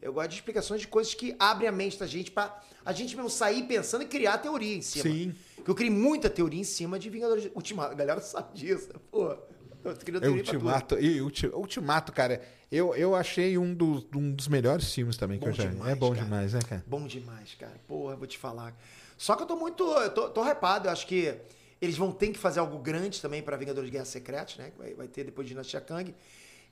[0.00, 3.16] Eu gosto de explicações de coisas que abrem a mente da gente pra a gente
[3.16, 5.02] mesmo sair pensando e criar teoria em cima.
[5.02, 5.34] Sim.
[5.64, 7.92] Que eu criei muita teoria em cima de Vingadores Ultimato.
[7.92, 9.00] A galera sabe disso, né?
[9.10, 9.36] Pô.
[9.84, 10.28] É.
[10.28, 10.98] Ultimato.
[10.98, 15.44] E Ulti- Ultimato, cara, eu, eu achei um dos, um dos melhores filmes também que
[15.44, 15.70] Bom eu já vi.
[15.70, 16.24] demais, É bom cara.
[16.24, 16.84] demais, né, cara?
[16.86, 17.74] Bom demais, cara.
[17.86, 18.76] Porra, vou te falar.
[19.16, 19.82] Só que eu tô muito.
[19.84, 20.88] Eu tô, tô hypado.
[20.88, 21.34] Eu acho que
[21.80, 24.70] eles vão ter que fazer algo grande também pra Vingadores de Guerra Secretas, né?
[24.70, 26.14] Que vai, vai ter depois de Dinastia Kang.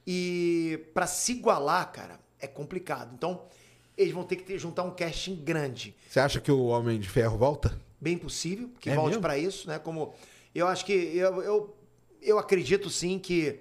[0.06, 3.12] E pra se igualar, cara, é complicado.
[3.14, 3.42] Então,
[3.96, 5.94] eles vão ter que ter- juntar um casting grande.
[6.08, 7.76] Você acha que o Homem de Ferro volta?
[8.00, 9.78] Bem possível que É volte pra isso, né?
[9.78, 10.14] Como.
[10.54, 10.92] Eu acho que.
[10.92, 11.76] Eu, eu,
[12.26, 13.60] eu acredito sim que.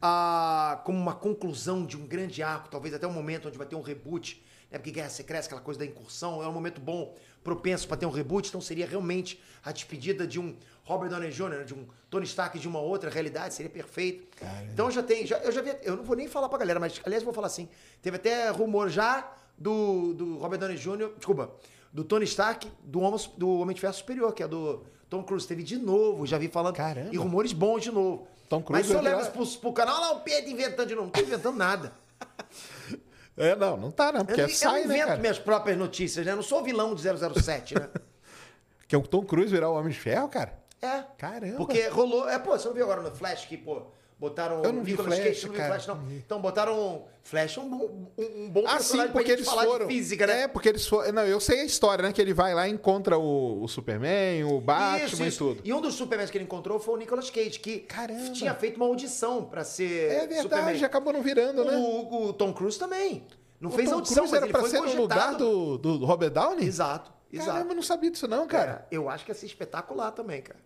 [0.00, 3.76] ah, como uma conclusão de um grande arco, talvez até um momento onde vai ter
[3.76, 4.78] um reboot, né?
[4.78, 7.14] Porque Guerra Secreta, aquela coisa da incursão, é um momento bom,
[7.44, 11.48] propenso para ter um reboot, então seria realmente a despedida de um Robert Downey Jr.,
[11.48, 14.26] né, de um Tony Stark de uma outra realidade, seria perfeito.
[14.72, 17.00] Então já tem, já, eu já vi, eu não vou nem falar pra galera, mas
[17.04, 17.68] aliás eu vou falar assim,
[18.00, 21.52] teve até rumor já do, do Robert Downey Jr., desculpa,
[21.92, 25.46] do Tony Stark, do Homem, do Homem de Ferro Superior, que é do Tom Cruise,
[25.46, 27.10] teve de novo, já vi falando, Caramba.
[27.12, 28.26] e rumores bons de novo.
[28.48, 30.94] Tom Cruise mas se eu levo pro, pro canal, olha lá o Pedro inventando de
[30.94, 31.92] novo, não tô inventando nada.
[33.34, 35.20] É, não, não tá, não, porque eu, é eu sai, não né, invento cara?
[35.20, 36.32] minhas próprias notícias, né?
[36.32, 37.88] Eu não sou vilão de 007, né?
[38.86, 40.52] Que é o Tom Cruise virar o Homem de Ferro, cara?
[40.82, 41.02] É.
[41.16, 41.56] Caramba.
[41.56, 42.28] Porque rolou.
[42.28, 43.86] É, pô, você não viu agora no Flash que, pô,
[44.22, 44.62] botaram.
[44.62, 46.02] Eu não vi Nicolas Flash, Cage, cara, Flash, não.
[46.12, 47.04] Então botaram.
[47.24, 49.86] Flash um bom, um, um bom Ah, sim, porque eles foram.
[49.86, 50.42] física, né?
[50.42, 51.12] É, porque eles foram.
[51.12, 52.12] Não, eu sei a história, né?
[52.12, 55.38] Que ele vai lá e encontra o, o Superman, o Batman Isso, e isso.
[55.38, 55.60] tudo.
[55.64, 58.30] E um dos Supermans que ele encontrou foi o Nicolas Cage, que Caramba.
[58.30, 60.10] tinha feito uma audição pra ser.
[60.10, 60.84] É verdade, Superman.
[60.84, 61.76] acabou não virando, né?
[61.76, 63.24] O, o Tom Cruise também.
[63.60, 65.02] Não O fez Tom audição, Cruise mas era pra ser no cogitado.
[65.02, 66.66] lugar do, do Robert Downey?
[66.66, 67.50] Exato, exato.
[67.52, 68.86] Caramba, eu não sabia disso não, cara.
[68.90, 70.58] É, eu acho que ia ser espetacular também, cara.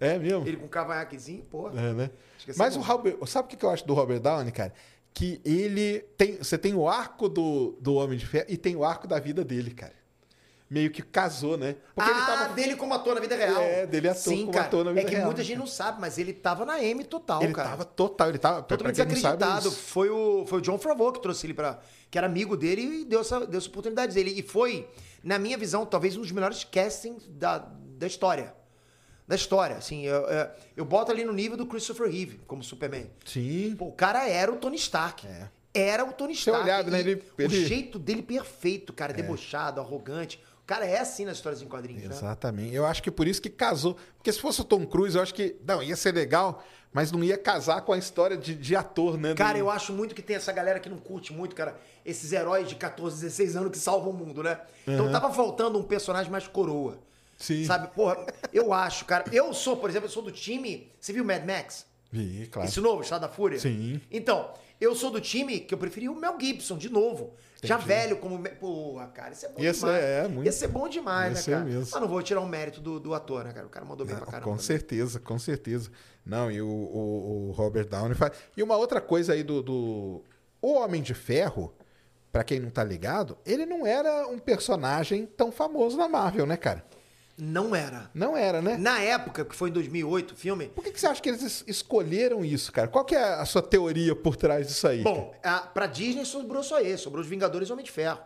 [0.00, 0.46] É, mesmo?
[0.46, 1.80] Ele com um cavanhaquezinho, porra.
[1.80, 2.10] É, né?
[2.56, 2.80] Mas o.
[2.80, 4.72] Robert, sabe o que eu acho do Robert Downey, cara?
[5.12, 8.84] Que ele tem, você tem o arco do, do Homem de Ferro e tem o
[8.84, 9.94] arco da vida dele, cara.
[10.68, 11.76] Meio que casou, né?
[11.94, 13.62] Porque ah, ele tava dele como ator na vida real.
[13.62, 14.64] É, dele ator Sim, como cara.
[14.64, 15.26] ator na vida É que real.
[15.26, 17.68] muita gente não sabe, mas ele tava na M total, ele cara.
[17.68, 19.70] tava total, ele tava Totalmente desacreditado.
[19.70, 21.78] Foi o, foi o John Favreau que trouxe ele pra.
[22.10, 24.32] que era amigo dele e deu essa, deu essa oportunidade dele.
[24.36, 24.88] E foi,
[25.22, 28.52] na minha visão, talvez um dos melhores castings da, da história.
[29.26, 30.02] Da história, assim.
[30.04, 30.48] Eu, eu,
[30.78, 33.06] eu boto ali no nível do Christopher Reeve como Superman.
[33.24, 33.74] Sim.
[33.78, 35.26] Pô, o cara era o Tony Stark.
[35.26, 35.48] É.
[35.72, 36.62] Era o Tony Você Stark.
[36.62, 37.66] olhava, né, ele- O ele- É.
[37.66, 39.12] jeito dele perfeito, cara.
[39.12, 40.38] Debochado, arrogante.
[40.62, 42.14] O cara é assim nas histórias em quadrinhos, né?
[42.14, 42.74] Exatamente.
[42.74, 43.96] Eu acho que por isso que casou.
[44.16, 45.56] Porque se fosse o Tom Cruise, eu acho que.
[45.66, 49.34] Não, ia ser legal, mas não ia casar com a história de, de ator, né?
[49.34, 52.32] Cara, do- eu acho muito que tem essa galera que não curte muito, cara, esses
[52.32, 54.58] heróis de 14, 16 anos que salvam o mundo, né?
[54.86, 56.98] Então tava faltando um personagem mais coroa.
[57.38, 57.64] Sim.
[57.64, 57.88] Sabe?
[57.94, 59.24] Porra, eu acho, cara.
[59.32, 60.92] Eu sou, por exemplo, eu sou do time.
[61.00, 61.86] Você viu Mad Max?
[62.10, 62.68] Vi, claro.
[62.68, 63.58] Esse novo, Estado da Fúria?
[63.58, 64.00] Sim.
[64.10, 67.34] Então, eu sou do time que eu preferi o Mel Gibson, de novo.
[67.62, 67.88] Já Entendi.
[67.88, 68.38] velho como...
[68.60, 69.82] Porra, cara, isso é bom demais.
[69.84, 70.44] é, muito.
[70.46, 71.64] Ia ser bom demais, né, cara?
[71.64, 71.88] mesmo.
[71.90, 73.66] Mas não vou tirar o mérito do, do ator, né, cara?
[73.66, 74.44] O cara mandou bem Não, pra caramba.
[74.44, 74.66] com também.
[74.66, 75.90] certeza, com certeza.
[76.24, 78.32] Não, e o, o- o Robert Downey faz.
[78.56, 80.22] E uma outra coisa aí do, do-
[80.60, 81.74] O Homem de Ferro,
[82.30, 86.56] pra quem não tá ligado, ele não era um personagem tão famoso na Marvel, né,
[86.56, 86.84] cara?
[87.36, 88.10] Não era.
[88.14, 88.76] Não era, né?
[88.76, 90.68] Na época, que foi em 2008, o filme...
[90.68, 92.86] Por que, que você acha que eles es- escolheram isso, cara?
[92.86, 95.02] Qual que é a sua teoria por trás disso aí?
[95.02, 97.02] Bom, a, pra Disney sobrou só esse.
[97.02, 98.20] Sobrou os Vingadores e o Homem de Ferro.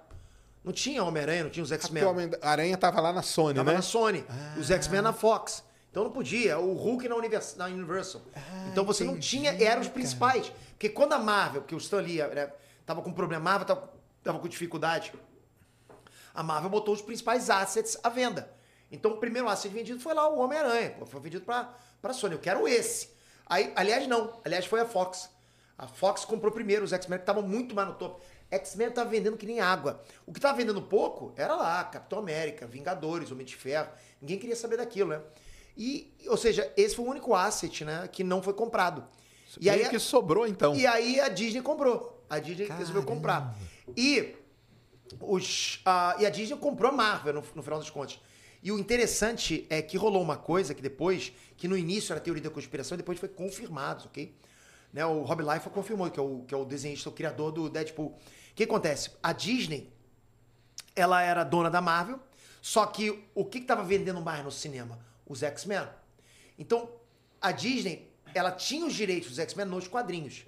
[0.62, 2.04] Não tinha Homem-Aranha, não tinha os X-Men.
[2.04, 3.76] o Homem-Aranha tava lá na Sony, Tava né?
[3.76, 4.26] na Sony.
[4.58, 5.64] Os X-Men na Fox.
[5.90, 6.58] Então não podia.
[6.58, 8.20] O Hulk na, Univers- na Universal.
[8.70, 9.52] então você não entendi, tinha.
[9.64, 10.52] Eram os principais.
[10.72, 12.50] Porque quando a Marvel, porque o Stan Lee né,
[12.84, 13.90] tava com problema, a Marvel tava,
[14.22, 15.12] tava com dificuldade,
[16.34, 18.50] a Marvel botou os principais assets à venda.
[18.90, 20.94] Então o primeiro asset vendido foi lá o Homem-Aranha.
[21.06, 22.34] Foi vendido pra, pra Sony.
[22.34, 23.10] Eu quero esse.
[23.46, 24.40] Aí, aliás, não.
[24.44, 25.30] Aliás, foi a Fox.
[25.76, 28.20] A Fox comprou primeiro os X-Men que estavam muito mais no topo.
[28.50, 30.02] X-Men tava vendendo que nem água.
[30.26, 33.90] O que tava vendendo pouco era lá, Capitão América, Vingadores, Homem de Ferro.
[34.20, 35.20] Ninguém queria saber daquilo, né?
[35.76, 39.06] E, ou seja, esse foi o único asset, né, que não foi comprado.
[39.60, 40.74] E Meio aí, que sobrou, então.
[40.74, 42.24] e aí a Disney comprou.
[42.28, 43.56] A Disney resolveu comprar.
[43.96, 44.34] E,
[45.20, 48.20] os, ah, e a Disney comprou a Marvel, no, no final das contas.
[48.62, 52.42] E o interessante é que rolou uma coisa que depois, que no início era teoria
[52.42, 54.34] da conspiração, e depois foi confirmado, ok?
[54.92, 57.68] Né, o Rob Liefeld confirmou, que é, o, que é o desenhista, o criador do
[57.68, 58.06] Deadpool.
[58.08, 59.10] O que acontece?
[59.22, 59.92] A Disney,
[60.96, 62.18] ela era dona da Marvel,
[62.60, 64.98] só que o que estava vendendo mais no cinema?
[65.26, 65.86] Os X-Men.
[66.58, 66.90] Então,
[67.40, 70.44] a Disney, ela tinha os direitos dos X-Men nos quadrinhos.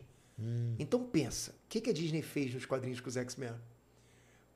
[0.78, 3.52] Então pensa, o que, que a Disney fez nos quadrinhos com os X-Men?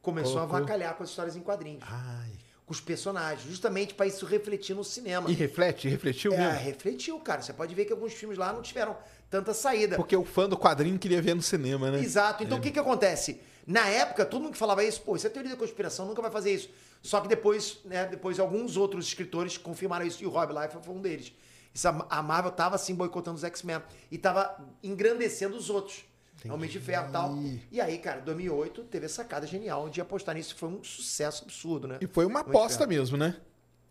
[0.01, 1.85] Começou Colocou- a avacalhar com as histórias em quadrinhos.
[1.87, 2.33] Ai.
[2.67, 5.31] Com os personagens, justamente para isso refletir no cinema.
[5.31, 6.61] E reflete, refletiu É, mesmo.
[6.61, 7.43] refletiu, cara.
[7.43, 8.97] Você pode ver que alguns filmes lá não tiveram
[9.29, 9.97] tanta saída.
[9.97, 12.01] Porque o fã do quadrinho queria ver no cinema, né?
[12.01, 12.43] Exato.
[12.43, 13.39] Então o que que acontece?
[13.67, 16.31] Na época, todo mundo que falava isso, pô, isso é teoria da conspiração, nunca vai
[16.31, 16.71] fazer isso.
[17.03, 20.95] Só que depois, né, depois alguns outros escritores confirmaram isso e o Rob Liefeld foi
[20.95, 21.33] um deles.
[21.75, 26.05] Isso, a Marvel tava assim boicotando os X-Men e tava engrandecendo os outros.
[26.51, 27.39] Homem de Ferro e tal.
[27.73, 30.55] E aí, cara, 2008 teve a sacada genial de apostar nisso.
[30.57, 31.99] Foi um sucesso absurdo, né?
[32.01, 33.37] E foi uma aposta mesmo, né?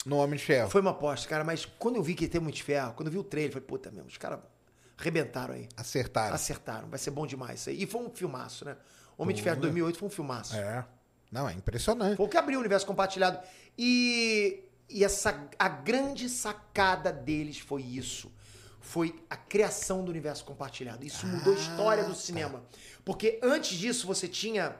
[0.05, 0.69] No Homem de Ferro.
[0.69, 3.07] Foi uma aposta, cara, mas quando eu vi que ia ter Homem de Ferro, quando
[3.07, 4.39] eu vi o trailer, eu falei, puta mesmo, os caras
[4.97, 5.67] arrebentaram aí.
[5.77, 6.35] Acertaram.
[6.35, 7.83] Acertaram, vai ser bom demais isso aí.
[7.83, 8.75] E foi um filmaço, né?
[9.17, 10.55] Homem de Ferro 2008 foi um filmaço.
[10.55, 10.85] É.
[11.31, 12.17] Não, é impressionante.
[12.17, 13.39] Foi o que abriu o universo compartilhado.
[13.77, 18.31] E, e essa, a grande sacada deles foi isso.
[18.83, 21.05] Foi a criação do universo compartilhado.
[21.05, 22.61] Isso mudou a história do cinema.
[23.05, 24.75] Porque antes disso você tinha.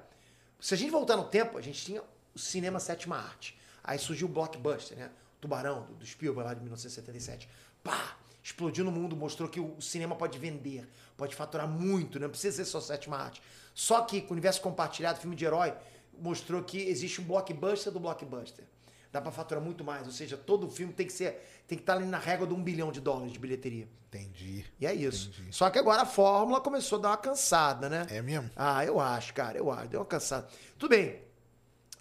[0.60, 2.04] Se a gente voltar no tempo, a gente tinha
[2.36, 3.58] o cinema sétima arte.
[3.82, 5.10] Aí surgiu o blockbuster, né?
[5.40, 7.50] Tubarão, do, do Spielberg lá de 1977.
[7.82, 8.18] Pá!
[8.44, 10.86] Explodiu no mundo, mostrou que o cinema pode vender,
[11.16, 13.42] pode faturar muito, não precisa ser só sétima arte.
[13.74, 15.74] Só que com o universo compartilhado, filme de herói,
[16.20, 18.66] mostrou que existe um blockbuster do blockbuster.
[19.14, 21.94] Dá pra faturar muito mais, ou seja, todo filme tem que ser, tem que estar
[21.94, 23.88] ali na régua de um bilhão de dólares de bilheteria.
[24.10, 24.65] Entendi.
[24.80, 25.30] E é isso.
[25.30, 25.56] Entendi.
[25.56, 28.07] Só que agora a fórmula começou a dar uma cansada, né?
[28.10, 28.49] É mesmo?
[28.56, 29.88] Ah, eu acho, cara, eu acho.
[29.90, 30.48] Deu uma cansada.
[30.80, 31.22] Tudo bem.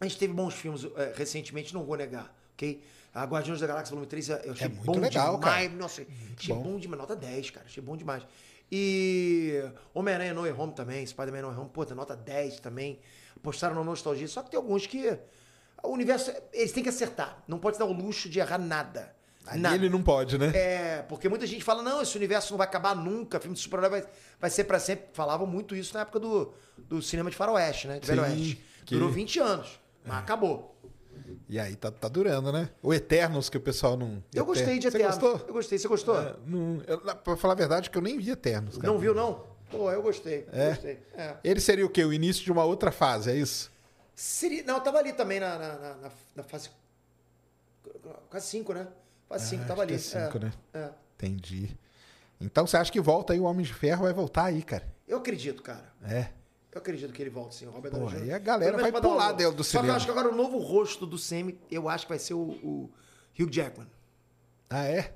[0.01, 2.83] A gente teve bons filmes eh, recentemente, não vou negar, ok?
[3.15, 5.67] A Guardiões da Galáxia Volume 3 eu achei É muito bom legal, demais.
[5.69, 5.77] cara.
[5.77, 6.07] Nossa,
[6.39, 6.63] achei bom.
[6.63, 6.79] bom.
[6.79, 6.99] demais.
[6.99, 7.67] Nota 10, cara.
[7.67, 8.27] Achei bom demais.
[8.71, 9.63] E
[9.93, 12.99] Homem-Aranha No Way Home também, Spider-Man No Way Home, puta, nota 10 também.
[13.37, 14.27] Apostaram na nostalgia.
[14.27, 15.19] Só que tem alguns que...
[15.83, 17.43] O universo, eles têm que acertar.
[17.49, 19.15] Não pode dar o luxo de errar nada.
[19.57, 19.75] Nada.
[19.75, 20.53] ele não pode, né?
[20.55, 23.91] É, porque muita gente fala, não, esse universo não vai acabar nunca, filme de super-herói
[24.01, 24.05] vai,
[24.41, 25.07] vai ser pra sempre.
[25.13, 27.99] Falavam muito isso na época do, do cinema de faroeste, né?
[27.99, 28.65] De Velho Sim, Oeste.
[28.87, 30.79] que- Durou 20 anos, mas acabou.
[31.49, 32.71] E aí tá, tá durando, né?
[32.81, 34.23] O Eternos que o pessoal não.
[34.33, 35.19] Eu gostei de Você Eternos.
[35.19, 35.49] gostou?
[35.49, 36.21] Eu gostei, você gostou?
[36.21, 38.77] É, não, eu, pra falar a verdade, que eu nem vi Eternos.
[38.77, 38.87] Cara.
[38.93, 39.45] não viu, não?
[39.73, 40.47] Pô, eu gostei.
[40.53, 40.69] É?
[40.69, 40.99] gostei.
[41.15, 41.35] É.
[41.43, 42.05] Ele seria o quê?
[42.05, 43.72] O início de uma outra fase, é isso?
[44.25, 46.71] Seria, não, eu tava ali também na, na, na, na- fase.
[48.31, 48.87] Quase 5, né?
[49.29, 49.99] Fase 5, Ah, tava acho ali.
[50.01, 50.53] que é cinco, é, né?
[50.75, 50.91] é.
[51.17, 51.77] Entendi.
[52.41, 54.87] Então você acha que volta aí o Homem de Ferro vai voltar aí, cara?
[55.09, 55.93] Eu acredito, cara.
[56.05, 56.29] É.
[56.73, 58.23] Eu acredito que ele volte sim, o Robert Downey Jr.
[58.23, 59.97] aí a galera vai pular um- dentro do Só que eu cinema.
[59.97, 62.91] acho que agora o novo rosto do Sammy, eu acho que vai ser o, o
[63.39, 63.89] Hugh Jackman.
[64.71, 65.15] Ah, é?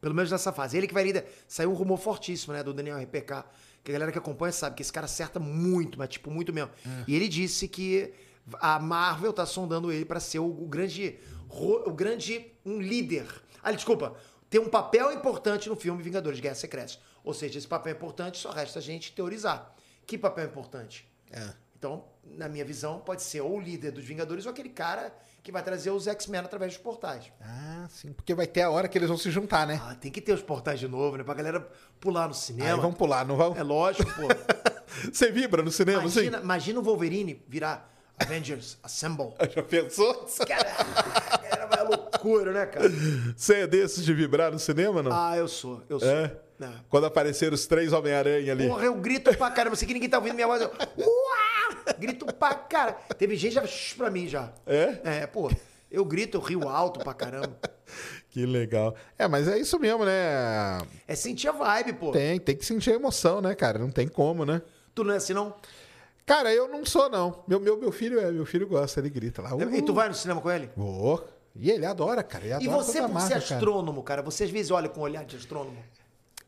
[0.00, 0.76] Pelo menos nessa fase.
[0.76, 1.26] Ele que vai líder.
[1.46, 2.62] Saiu um rumor fortíssimo, né?
[2.64, 3.44] Do Daniel RPK.
[3.84, 6.70] Que a galera que acompanha sabe que esse cara acerta muito, mas tipo, muito mesmo.
[6.84, 7.04] É.
[7.06, 8.12] E ele disse que
[8.60, 11.18] a Marvel tá sondando ele pra ser o, o grande.
[11.48, 12.52] O grande.
[12.64, 13.26] Um líder.
[13.62, 14.14] Ah, desculpa.
[14.48, 16.94] Ter um papel importante no filme Vingadores Guerra Secreta.
[17.24, 19.74] Ou seja, esse papel é importante, só resta a gente teorizar.
[20.06, 21.08] Que papel importante?
[21.30, 21.50] É.
[21.78, 25.12] Então, na minha visão, pode ser ou o líder dos Vingadores ou aquele cara
[25.42, 27.32] que vai trazer os X-Men através dos portais.
[27.40, 29.80] Ah, sim, porque vai ter a hora que eles vão se juntar, né?
[29.82, 31.24] Ah, tem que ter os portais de novo, né?
[31.24, 32.80] Pra galera pular no Aí cinema.
[32.80, 33.56] vão pular, não vão?
[33.56, 34.28] É lógico, pô.
[35.12, 37.91] Você vibra no cinema, imagina, imagina o Wolverine virar
[38.22, 39.32] Avengers Assemble.
[39.54, 40.26] Já pensou?
[40.46, 40.68] Cara,
[41.44, 42.88] era uma loucura, né, cara?
[43.36, 45.12] Você é desses de vibrar no cinema, não?
[45.12, 46.08] Ah, eu sou, eu sou.
[46.08, 46.36] é?
[46.60, 46.68] É.
[46.88, 48.68] Quando apareceram os três Homem-Aranha ali.
[48.68, 49.74] Porra, eu grito pra caramba.
[49.74, 50.62] Sei que ninguém tá ouvindo minha voz.
[50.62, 50.68] Eu...
[50.98, 51.94] Uá!
[51.98, 52.98] Grito pra caramba.
[53.18, 53.64] Teve gente já
[53.96, 54.52] pra mim já.
[54.64, 54.98] É?
[55.02, 55.50] É, pô.
[55.90, 57.58] Eu grito, eu rio alto pra caramba.
[58.30, 58.94] Que legal.
[59.18, 60.78] É, mas é isso mesmo, né?
[61.06, 62.12] É sentir a vibe, pô.
[62.12, 63.78] Tem, tem que sentir a emoção, né, cara?
[63.78, 64.62] Não tem como, né?
[64.94, 65.54] Tu não é assim, não?
[66.24, 67.42] Cara, eu não sou, não.
[67.46, 69.50] Meu, meu, meu filho é, meu filho gosta, ele grita lá.
[69.72, 70.70] E tu vai no cinema com ele?
[70.76, 71.26] Vou.
[71.54, 72.44] E ele adora, cara.
[72.44, 73.54] Ele E adora você, toda por marca, ser cara.
[73.56, 75.78] astrônomo, cara, você às vezes olha com um olhar de astrônomo.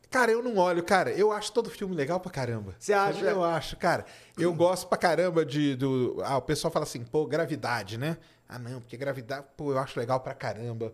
[0.09, 1.11] Cara, eu não olho, cara.
[1.11, 2.73] Eu acho todo filme legal pra caramba.
[2.79, 3.19] Você acha?
[3.25, 4.05] Eu acho, cara.
[4.37, 5.75] Eu gosto pra caramba de.
[5.75, 6.21] Do...
[6.23, 8.17] Ah, o pessoal fala assim, pô, gravidade, né?
[8.47, 10.93] Ah, não, porque gravidade, pô, eu acho legal pra caramba.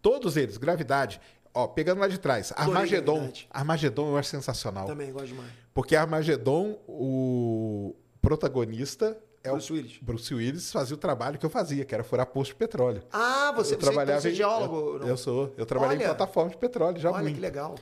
[0.00, 1.20] Todos eles, gravidade.
[1.52, 3.30] Ó, pegando lá de trás, Armagedon.
[3.50, 4.86] Armagedon eu acho sensacional.
[4.86, 5.50] Também, gosto demais.
[5.74, 9.98] Porque Armagedon, o protagonista é Bruce o Willis.
[10.00, 13.02] Bruce Willis fazia o trabalho que eu fazia, que era furar posto de petróleo.
[13.12, 14.76] Ah, você, eu você, trabalhava então, você é em- geólogo?
[14.94, 15.08] Eu, não?
[15.08, 15.52] eu sou.
[15.58, 16.04] Eu trabalhei Olha.
[16.04, 17.34] em plataforma de petróleo já Olha muito.
[17.34, 17.74] que legal.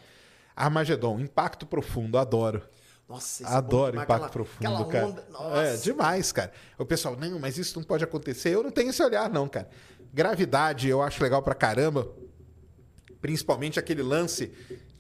[0.57, 2.63] Armagedon, impacto profundo, adoro.
[3.09, 4.07] Nossa, esse é bom Adoro demais.
[4.07, 5.07] impacto Aquela- profundo, aquela cara.
[5.07, 5.63] onda- Nossa.
[5.63, 6.53] É, demais, cara.
[6.79, 8.55] O pessoal, não, mas isso não pode acontecer.
[8.55, 9.69] Eu não tenho esse olhar, não, cara.
[10.15, 12.09] Gravidade, eu acho legal pra caramba.
[13.21, 14.49] Principalmente aquele lance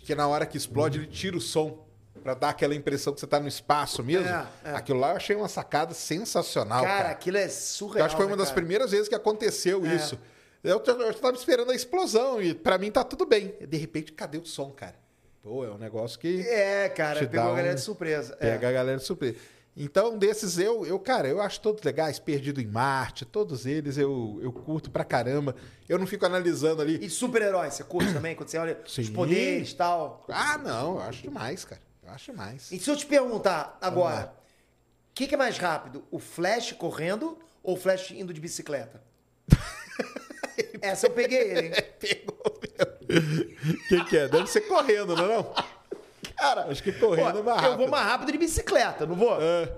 [0.00, 1.86] que na hora que explode ele tira o som.
[2.22, 4.28] Pra dar aquela impressão que você tá no espaço mesmo.
[4.28, 4.70] É, é.
[4.74, 7.10] Aquilo lá eu achei uma sacada sensacional, Cara, cara.
[7.10, 8.06] aquilo é Eu surreal.
[8.06, 8.60] acho que foi uma né, das cara?
[8.60, 9.94] primeiras vezes que aconteceu É.
[9.94, 10.18] isso.
[10.62, 13.55] Eu, eu tava esperando a explosão e pra mim tá tudo bem.
[13.66, 14.94] De repente, cadê o som, cara?
[15.42, 18.36] Pô, é um negócio que É, cara, Te pegou dá a galera um- de surpresa.
[18.36, 18.68] pega É.
[18.68, 19.36] a galera de surpresa.
[19.74, 24.38] Então, desses eu, eu, cara, eu acho todos legais, Perdido em Marte, todos eles eu,
[24.42, 25.55] eu curto pra caramba.
[25.88, 26.98] Eu não fico analisando ali.
[27.02, 28.34] E super-herói, você curte também?
[28.34, 29.12] Quando você olha os Sim.
[29.12, 30.26] poderes e tal.
[30.28, 31.80] Ah, não, eu acho demais, cara.
[32.10, 32.72] Eu acho demais.
[32.72, 34.32] E se eu te perguntar agora,
[35.10, 36.04] o que, que é mais rápido?
[36.10, 39.00] O Flash correndo ou o Flash indo de bicicleta?
[40.82, 41.72] Essa eu peguei ele, hein?
[42.00, 43.56] Pegou mesmo.
[43.88, 44.28] Quem que é?
[44.28, 45.54] Deve ser correndo, não é não?
[46.36, 47.76] Cara, Acho que correndo é mais eu rápido.
[47.78, 49.40] vou mais rápido de bicicleta, não vou?
[49.40, 49.70] É.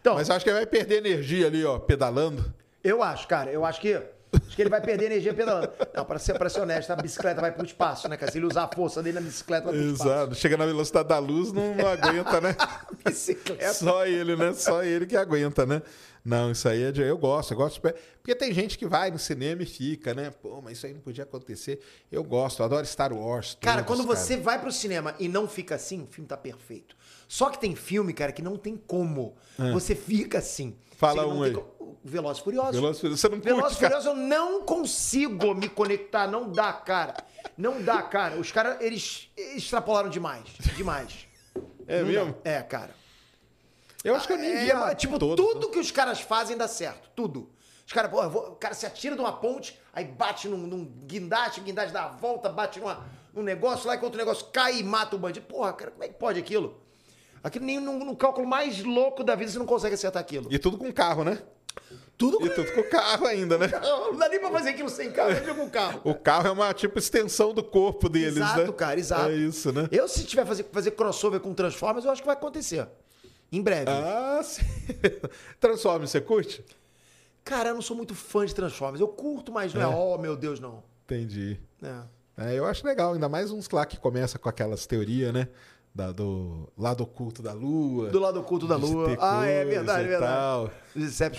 [0.00, 2.54] Então, Mas eu acho que vai perder energia ali, ó, pedalando.
[2.84, 4.00] eu acho, cara, eu acho que,
[4.32, 5.70] acho que ele vai perder energia pedalando.
[5.94, 8.30] Não, para ser, ser honesto, a bicicleta vai pro espaço, né, cara?
[8.30, 10.08] Se ele usar a força dele na bicicleta, vai espaço.
[10.08, 10.34] Exato.
[10.34, 12.54] Chega na velocidade da luz, não, não aguenta, né?
[13.04, 13.72] Bicicleta.
[13.74, 14.52] Só ele, né?
[14.52, 15.82] Só ele que aguenta, né?
[16.22, 17.00] Não, isso aí é de...
[17.00, 17.80] eu gosto, eu gosto.
[17.80, 20.30] de- Porque tem gente que vai no cinema e fica, né?
[20.30, 21.80] Pô, mas isso aí não podia acontecer.
[22.12, 23.56] Eu gosto, eu adoro Star Wars.
[23.58, 26.94] Cara, todos, quando você vai pro cinema e não fica assim, o filme tá perfeito.
[27.26, 29.34] Só que tem filme, cara, que não tem como.
[29.72, 30.76] Você fica assim.
[30.92, 30.94] É.
[30.96, 31.52] Fala um aí.
[31.54, 32.74] co- Velozes e Furiosos.
[32.74, 34.00] Velozes e Furiosos, você não Velozes e cara?
[34.00, 37.14] Furiosos eu não consigo me conectar, não dá, cara.
[37.56, 38.36] Não dá, cara.
[38.36, 40.48] Os caras, eles extrapolaram demais.
[40.76, 41.26] Demais.
[41.86, 42.34] É Não mesmo?
[42.44, 42.50] dá.
[42.50, 42.94] É, cara.
[44.02, 45.72] Eu acho que eu nem vi É, tipo, todos, tudo né?
[45.72, 47.10] que os caras fazem dá certo.
[47.14, 47.50] Tudo.
[47.86, 51.62] Os caras, o cara se atira de uma ponte, aí bate num, num guindaste, o
[51.64, 53.04] guindaste dá a volta, bate numa,
[53.34, 55.44] num negócio lá, que outro negócio cai e mata o bandido.
[55.46, 56.80] Porra, cara, como é que pode aquilo?
[57.42, 60.46] Aquilo nem no, no cálculo mais louco da vida você não consegue acertar aquilo.
[60.52, 61.42] E tudo com carro, né?
[62.16, 63.66] Tudo E tudo com carro ainda, né?
[63.80, 66.00] Não, não dá nem pra fazer aquilo sem carro, nem com carro.
[66.04, 68.72] O carro é uma, tipo, extensão do corpo deles, exato, né?
[68.72, 69.30] cara, exato.
[69.30, 69.88] É isso, né?
[69.90, 72.86] Eu, se tiver fazer, fazer crossover com Transformers, eu acho que vai acontecer.
[73.50, 73.90] Em breve.
[73.90, 74.60] Ah, sim.
[75.58, 76.62] Transformers, você curte?
[77.42, 79.00] Cara, eu não sou muito fã de Transformers.
[79.00, 79.88] Eu curto, mas não é, É.
[79.88, 80.82] oh, meu Deus, não.
[81.04, 81.58] Entendi.
[81.82, 82.50] É.
[82.50, 85.48] É, eu acho legal, ainda mais uns lá que começa com aquelas teorias, né?
[85.92, 88.10] Da, do lado oculto da lua.
[88.10, 89.16] Do lado oculto da lua.
[89.18, 90.70] Ah, é verdade, e verdade.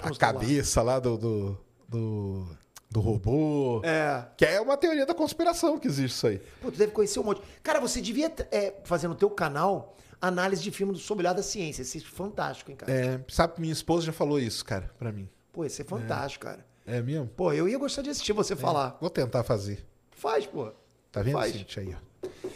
[0.04, 1.58] A cabeça lá do, do,
[1.88, 2.48] do,
[2.90, 3.82] do robô.
[3.84, 4.26] É.
[4.36, 6.40] Que é uma teoria da conspiração que existe isso aí.
[6.62, 7.42] Pô, tu deve conhecer um monte.
[7.64, 11.44] Cara, você devia é, fazer no teu canal análise de filme sobre o lado da
[11.44, 11.82] ciência.
[11.82, 12.92] Isso é fantástico, hein, cara?
[12.92, 15.30] É, sabe, minha esposa já falou isso, cara, pra mim.
[15.54, 16.66] Pô, isso é fantástico, cara.
[16.86, 17.28] É mesmo?
[17.28, 18.98] Pô, eu ia gostar de assistir você falar.
[19.00, 19.86] Vou tentar fazer.
[20.12, 20.72] Faz, pô.
[21.12, 21.54] Tá vendo, Faz.
[21.54, 22.11] Cintia, aí, ó.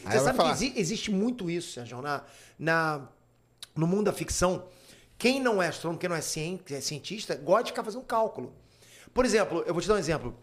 [0.06, 2.24] Aí Você sabe falar, que exi- existe muito isso, Sérgio, na,
[2.58, 3.08] na,
[3.76, 4.68] no mundo da ficção.
[5.18, 8.54] Quem não é astrônomo, quem não é, cien, é cientista, gosta de ficar fazendo cálculo.
[9.14, 10.38] Por exemplo, eu vou te dar um exemplo.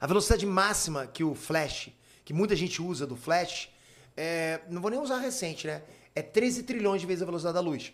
[0.00, 1.90] A velocidade máxima que o Flash,
[2.24, 3.68] que muita gente usa do Flash,
[4.16, 5.82] é, não vou nem usar recente, né?
[6.14, 7.92] É 13 trilhões de vezes a velocidade da luz.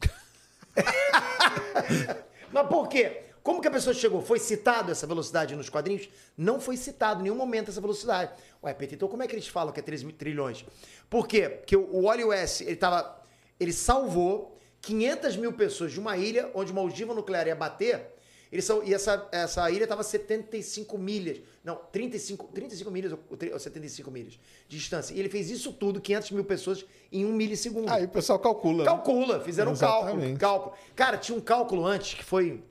[2.52, 3.24] Mas por quê?
[3.42, 4.20] Como que a pessoa chegou?
[4.20, 6.08] Foi citado essa velocidade nos quadrinhos?
[6.36, 8.32] Não foi citado em nenhum momento essa velocidade.
[8.62, 10.64] Ué, PT, então como é que eles falam que é 13 mil trilhões?
[11.08, 11.48] Por quê?
[11.48, 13.18] Porque o Wally West, ele tava.
[13.58, 18.14] Ele salvou 500 mil pessoas de uma ilha onde uma ogiva nuclear ia bater.
[18.52, 21.40] Eles são, e essa, essa ilha estava 75 milhas.
[21.62, 23.18] Não, 35, 35 milhas ou,
[23.52, 25.14] ou 75 milhas de distância.
[25.14, 27.92] E ele fez isso tudo, 500 mil pessoas, em um milissegundo.
[27.92, 28.78] Aí o pessoal calcula.
[28.78, 28.84] né?
[28.84, 30.74] Calcula, fizeram um cálculo, cálculo.
[30.96, 32.64] Cara, tinha um cálculo antes que foi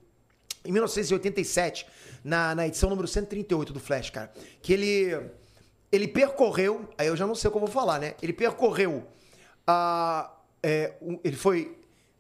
[0.66, 1.86] em 1987,
[2.24, 4.32] na, na edição número 138 do Flash, cara,
[4.62, 5.30] que ele
[5.92, 8.14] ele percorreu, aí eu já não sei o que eu vou falar, né?
[8.22, 9.08] Ele percorreu
[9.66, 10.32] a
[10.62, 11.78] é, ele foi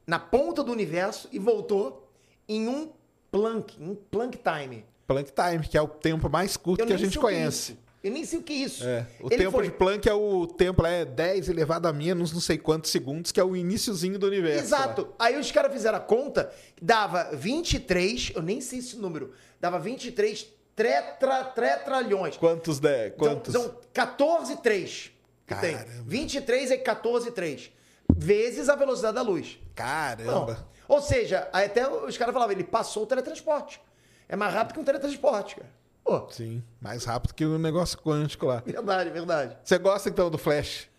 [0.07, 2.11] na ponta do universo e voltou
[2.48, 2.91] em um
[3.32, 4.84] Planck, um Planck time.
[5.06, 7.78] Planck Time, que é o tempo mais curto Eu que a gente é conhece.
[8.01, 8.84] Eu nem sei o que é isso.
[8.88, 11.91] É, o Ele tempo foi- de Planck é o tempo lá, é 10 elevado a
[11.93, 14.63] menos não sei quantos segundos, que é o iniciozinho do universo.
[14.63, 15.13] Exato.
[15.19, 16.49] Aí os caras fizeram a conta,
[16.81, 22.35] dava 23, eu nem sei esse número, dava 23 tetra, tetralhões.
[22.35, 22.39] lá.
[22.39, 23.51] Quantos, de, quantos?
[23.53, 25.11] São, são 14, 3.
[25.45, 25.76] Que tem.
[25.76, 26.03] Caramba.
[26.05, 27.69] 23 é 14, 3.
[28.15, 29.59] Vezes a velocidade da luz.
[29.76, 30.53] Caramba.
[30.53, 30.95] Não.
[30.95, 33.81] Ou seja, até os caras falavam, ele passou o teletransporte.
[34.27, 35.78] É mais rápido que um teletransporte, cara.
[36.10, 38.64] Pô, Sim, mais rápido que o negócio quântico lá.
[38.65, 39.56] verdade, verdade.
[39.64, 40.90] Você gosta então do Flash?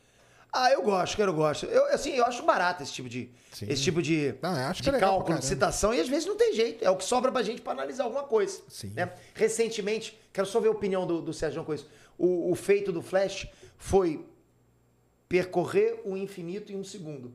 [0.53, 1.67] Ah, eu gosto, cara, eu gosto.
[1.67, 3.67] Eu, assim, eu acho barato esse tipo de, Sim.
[3.69, 6.27] esse tipo de, Não, eu acho que de é cálculo, de citação, e às vezes
[6.27, 6.85] não tem jeito.
[6.85, 8.63] É o que sobra pra gente pra analisar alguma coisa.
[8.69, 8.93] Sim.
[8.95, 9.13] né?
[9.35, 11.89] Recentemente, quero só ver a opinião do, do Sérgio com isso.
[12.17, 14.25] O, o feito do Flash foi
[15.29, 17.33] percorrer o infinito em um segundo.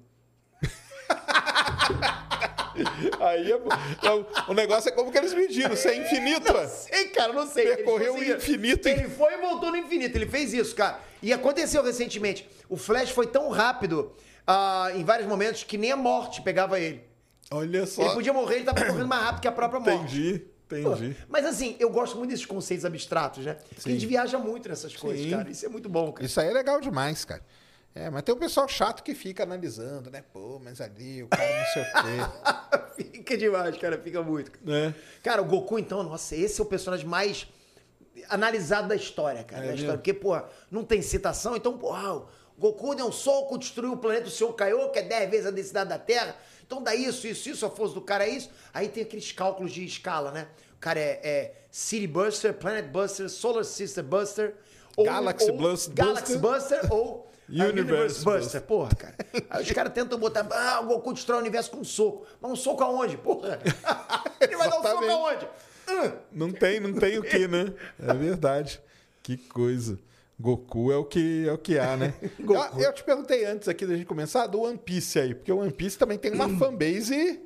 [3.20, 6.52] Aí é, é o, negócio é como que eles mediram, se é infinito.
[6.52, 7.76] Não sei, cara, não sei.
[7.76, 8.38] Percorreu o conseguiram.
[8.38, 10.18] infinito Ele foi e voltou no infinito.
[10.18, 11.00] Ele fez isso, cara.
[11.22, 12.48] E aconteceu recentemente.
[12.70, 14.14] O Flash foi tão rápido
[14.46, 17.04] ah, em vários momentos que nem a morte pegava ele.
[17.52, 18.04] Olha só.
[18.04, 20.18] Ele podia morrer, ele tava correndo mais rápido que a própria morte.
[20.18, 21.16] Entendi, entendi.
[21.30, 23.58] Mas assim, eu gosto muito desses conceitos abstratos, né?
[23.76, 25.32] Porque a gente viaja muito nessas coisas, Sim.
[25.32, 25.50] cara.
[25.50, 26.26] Isso é muito bom, cara.
[26.26, 27.44] Isso aí é legal demais, cara.
[27.98, 30.22] É, mas tem um pessoal chato que fica analisando, né?
[30.34, 33.04] Pô, mas ali o cara não sei o quê.
[33.14, 33.98] fica demais, cara.
[33.98, 34.52] Fica muito.
[34.62, 34.94] né?
[35.24, 37.48] Cara, o Goku, então, nossa, esse é o personagem mais
[38.30, 39.64] analisado da história, cara.
[39.64, 39.98] É da história.
[39.98, 40.38] Porque, pô,
[40.70, 42.28] não tem citação, então, pô, ah, o
[42.58, 45.52] Goku deu um soco, destruiu o planeta do Senhor Kaiô, que é 10 vezes a
[45.52, 46.36] densidade da Terra.
[46.66, 48.50] Então dá isso, isso, isso, a força do cara é isso.
[48.74, 50.48] Aí tem aqueles cálculos de escala, né?
[50.76, 54.56] O cara é, é City Buster, Planet Buster, Solar System Buster.
[54.98, 58.62] Ou, Galaxy ou Bus- Galaxy Buster ou Universe Buster.
[58.62, 59.16] Porra, cara.
[59.50, 62.26] Aí os caras tentam botar, ah, o Goku destrói o universo com um soco.
[62.42, 63.18] Mas um soco aonde?
[63.18, 63.60] Porra.
[64.42, 65.48] Ele vai dar um soco aonde?
[65.88, 66.12] Hum.
[66.32, 67.74] Não tem, não tem o que, né?
[68.00, 68.82] É verdade.
[69.22, 70.00] Que coisa.
[70.40, 72.14] Goku é o que, é o que há, né?
[72.40, 75.60] Eu, eu te perguntei antes aqui da gente começar do One Piece aí, porque o
[75.60, 77.40] One Piece também tem uma fanbase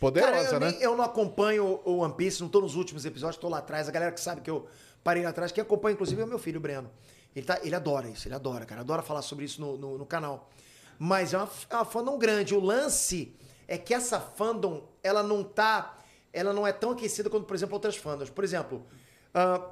[0.00, 0.70] poderosa, Cara, eu, né?
[0.72, 3.88] nem- eu não acompanho o One Piece, não tô nos últimos episódios, tô lá atrás.
[3.88, 4.66] A galera que sabe que eu
[5.04, 6.90] parei lá atrás, quem acompanha, inclusive, é o meu filho, o Breno.
[7.34, 8.80] Ele, tá, ele adora isso, ele adora, cara.
[8.80, 10.50] Adora falar sobre isso no, no, no canal.
[10.98, 12.54] Mas é uma, é uma fandom grande.
[12.54, 13.34] O lance
[13.66, 15.98] é que essa fandom, ela não tá.
[16.32, 18.30] Ela não é tão aquecida quanto, por exemplo, outras fandoms.
[18.30, 18.86] Por exemplo,
[19.34, 19.70] ah,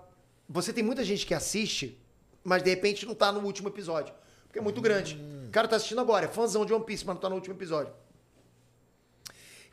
[0.49, 2.01] você tem muita gente que assiste,
[2.43, 4.15] mas de repente não tá no último episódio.
[4.47, 5.21] Porque é muito grande.
[5.47, 7.55] O cara tá assistindo agora, é fãzão de One Piece, mas não tá no último
[7.55, 7.93] episódio.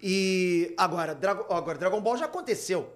[0.02, 2.94] E agora, Dragon, agora, Dragon Ball já aconteceu.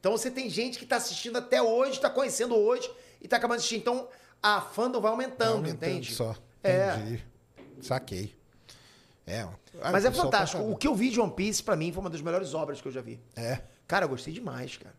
[0.00, 2.90] Então você tem gente que tá assistindo até hoje, tá conhecendo hoje
[3.20, 3.76] e tá acabando de assistir.
[3.76, 4.08] Então
[4.42, 6.14] a fandom vai aumentando, Aumentando entende?
[6.14, 6.34] só.
[6.62, 6.94] É.
[6.94, 7.24] Entendi.
[7.80, 8.34] Saquei.
[9.26, 9.46] É.
[9.92, 10.62] Mas é fantástico.
[10.62, 12.80] tá O que eu vi de One Piece, pra mim, foi uma das melhores obras
[12.80, 13.20] que eu já vi.
[13.36, 13.60] É.
[13.86, 14.94] Cara, eu gostei demais, cara.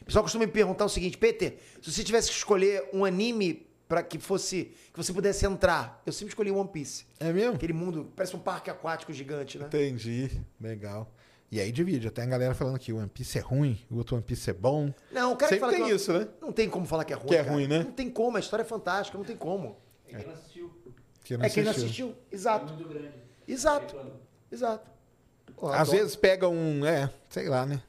[0.00, 3.66] O pessoal costuma me perguntar o seguinte, Peter, se você tivesse que escolher um anime
[3.88, 7.06] para que fosse que você pudesse entrar, eu sempre escolhi One Piece.
[7.18, 7.54] É mesmo?
[7.54, 9.66] Aquele mundo parece um parque aquático gigante, né?
[9.66, 10.30] Entendi.
[10.60, 11.10] Legal.
[11.54, 12.08] E aí divide.
[12.08, 14.52] Até a galera falando que o One Piece é ruim, o outro One Piece é
[14.52, 14.92] bom.
[15.12, 16.26] Não, o cara que Sempre fala tem que eu- isso, né?
[16.40, 17.26] Não tem como falar que é ruim.
[17.28, 17.52] Que é cara.
[17.52, 17.78] ruim, né?
[17.84, 19.76] Não tem como, a história é fantástica, não tem como.
[20.08, 20.70] É quem não assistiu.
[21.22, 22.06] Que é quem não assistiu.
[22.08, 22.14] assistiu.
[22.30, 22.72] É Exato.
[22.74, 23.14] muito grande.
[23.46, 23.96] Exato.
[24.50, 24.90] Exato.
[25.56, 25.98] Pô, Às adoro.
[25.98, 26.84] vezes pega um.
[26.84, 27.80] É, sei lá, né?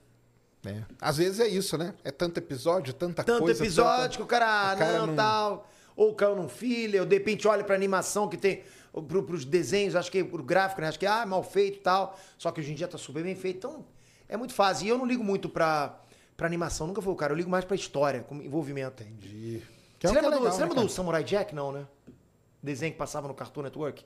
[0.63, 0.83] É.
[1.01, 1.93] Às vezes é isso, né?
[2.03, 3.63] É tanto episódio, tanta Tanto coisa.
[3.63, 5.69] episódio tanta- que o cara, o cara não, não- tal.
[5.95, 8.63] Ou caiu num filler, ou de repente olha pra animação que tem.
[9.03, 10.87] Pros desenhos, acho que pro gráfico, né?
[10.87, 12.17] Acho que ah, é mal feito e tal.
[12.37, 13.57] Só que hoje em dia tá super bem feito.
[13.57, 13.85] Então,
[14.27, 14.85] é muito fácil.
[14.85, 15.99] E eu não ligo muito pra,
[16.35, 17.33] pra animação, nunca fui o cara.
[17.33, 19.03] Eu ligo mais pra história, com envolvimento.
[19.03, 19.61] Entendi.
[19.99, 20.95] Que é Você o que lembra, é do, legal, você né, lembra do cara?
[20.95, 21.87] Samurai Jack, não, né?
[22.61, 24.03] Desenho que passava no Cartoon Network?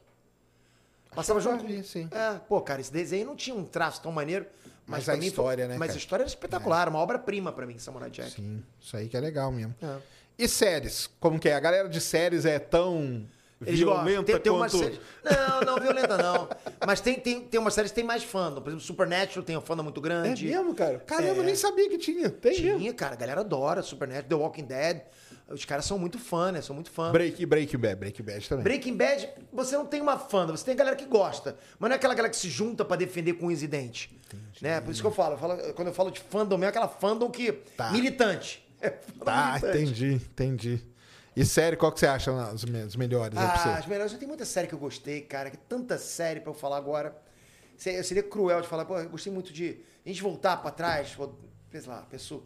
[1.15, 1.65] Passava junto.
[1.65, 2.07] vi, sim.
[2.11, 4.45] É, pô, cara, esse desenho não tinha um traço tão maneiro.
[4.85, 5.97] Mas, Mas a história, foi, né, Mas cara?
[5.97, 8.31] a história era espetacular, uma obra-prima pra mim, Samurai Jack.
[8.31, 9.75] Sim, isso aí que é legal mesmo.
[9.81, 9.97] É.
[10.37, 11.09] E séries?
[11.19, 11.53] Como que é?
[11.53, 13.25] A galera de séries é tão.
[13.65, 14.77] Eles violenta Tem, tem quanto...
[14.77, 14.99] séries...
[15.23, 16.47] Não, não, violenta não.
[16.87, 18.61] Mas tem, tem, tem umas séries que tem mais fandom.
[18.61, 20.45] Por exemplo, Supernatural tem um fandom muito É grande.
[20.45, 20.99] mesmo, cara?
[20.99, 21.45] Caramba, eu É.
[21.45, 22.29] nem sabia que tinha.
[22.29, 22.79] Tem mesmo.
[22.79, 23.13] Tinha, cara.
[23.15, 25.01] A galera adora Supernatural, The Walking Dead.
[25.49, 26.61] Os caras são muito fã, né?
[26.61, 27.11] São muito fã.
[27.11, 28.63] Break, Breaking Bad, Breaking Bad também.
[28.63, 31.57] Breaking Bad, você não tem uma fã, você tem a galera que gosta.
[31.79, 34.09] Mas não é aquela galera que se junta pra defender com unhos e dentes.
[34.61, 34.79] Né?
[34.79, 37.29] Por isso que eu falo, eu falo- Quando eu falo de fandom, é aquela fandom
[37.31, 37.51] que...
[37.75, 37.91] Tá.
[37.91, 38.63] Militante.
[38.79, 39.77] É Tá, militante.
[39.83, 40.81] entendi, entendi.
[41.35, 42.63] E série, qual que você acha as
[42.95, 44.13] melhores Ah, as melhores.
[44.13, 45.51] Tem muita série que eu gostei, cara.
[45.69, 47.15] Tanta série pra eu falar agora.
[47.77, 49.77] Se- Seria cruel de falar, pô, eu gostei muito de.
[50.05, 51.37] A gente voltar pra trás, vou-
[51.71, 52.43] sei lá, pessoa.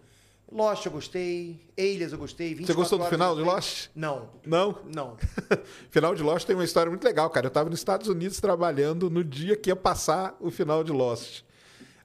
[0.51, 2.49] Lost eu gostei, Alias eu gostei.
[2.49, 3.41] Você 24 gostou do final de.
[3.41, 3.87] Lost?
[3.95, 4.77] Não, Não?
[4.85, 5.17] não.
[5.89, 7.47] final de Lost tem uma história muito legal, cara.
[7.47, 11.41] Eu tava nos Estados Unidos trabalhando no dia que ia passar o final de Lost.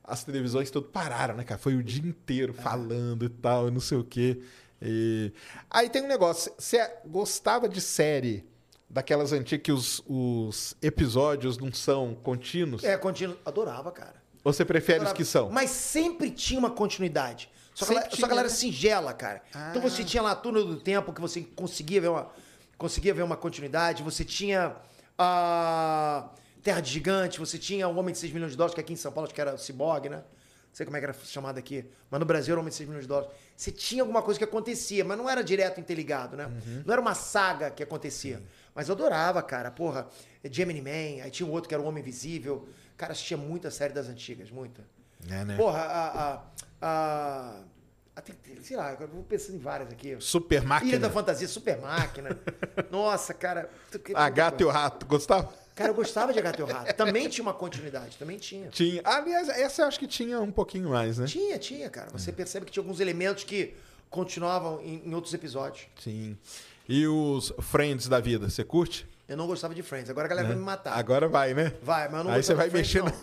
[0.02, 1.60] As televisões tudo pararam, né, cara?
[1.60, 4.40] Foi o dia inteiro falando e tal, e não sei o quê.
[4.80, 5.32] E...
[5.70, 6.52] Aí tem um negócio.
[6.58, 8.46] Você gostava de série
[8.88, 12.84] daquelas antigas que os, os episódios não são contínuos?
[12.84, 13.36] É, contínuo.
[13.44, 14.14] Adorava, cara.
[14.44, 15.16] Ou você prefere os Adorava.
[15.16, 15.50] que são?
[15.50, 17.50] Mas sempre tinha uma continuidade.
[17.74, 18.54] Só que ela, só que ela era né?
[18.54, 19.42] singela, cara.
[19.70, 19.88] Então Ah.
[19.88, 22.30] você tinha lá a Túnel do Tempo, que você conseguia ver uma,
[22.76, 24.02] conseguia ver uma continuidade.
[24.02, 24.74] Você tinha
[25.16, 26.30] a
[26.62, 28.96] Terra de Gigante, você tinha o Homem de 6 milhões de dólares, que aqui em
[28.96, 30.22] São Paulo acho que era o Cyborg, né?
[30.78, 31.84] Não sei como é que era chamado aqui.
[32.08, 33.32] Mas no Brasil era Homem de 6 milhões de dólares.
[33.56, 36.46] Você tinha alguma coisa que acontecia, mas não era direto interligado, né?
[36.46, 36.84] Uhum.
[36.86, 38.40] Não era uma saga que acontecia.
[38.76, 39.72] Mas eu adorava, cara.
[39.72, 40.06] Porra,
[40.48, 42.68] Gemini Man, aí tinha um outro que era o Homem Invisível.
[42.96, 44.82] Cara, assistia muita série das antigas, muita.
[45.28, 45.56] É, né?
[45.56, 46.42] Porra, a.
[46.80, 47.60] a,
[48.18, 48.22] a,
[48.62, 50.16] sei lá, eu vou pensando em várias aqui.
[50.20, 50.98] Super Ilha Máquina.
[51.00, 52.38] da Fantasia, Super Máquina.
[52.88, 53.68] Nossa, cara.
[53.90, 55.52] tu- que- A Gato e o Rato, gostava?
[55.78, 56.92] Cara, eu gostava de Gato e o Rato.
[56.96, 58.68] Também tinha uma continuidade, também tinha.
[58.68, 59.00] Tinha.
[59.04, 61.26] Aliás, essa eu acho que tinha um pouquinho mais, né?
[61.26, 62.08] Tinha, tinha, cara.
[62.10, 63.76] Você percebe que tinha alguns elementos que
[64.10, 65.86] continuavam em, em outros episódios.
[66.02, 66.36] Sim.
[66.88, 69.06] E os Friends da vida, você curte?
[69.28, 70.10] Eu não gostava de Friends.
[70.10, 70.98] Agora a galera vai me matar.
[70.98, 71.72] Agora vai, né?
[71.80, 73.16] Vai, mas eu não Aí você vai Friends, mexer não.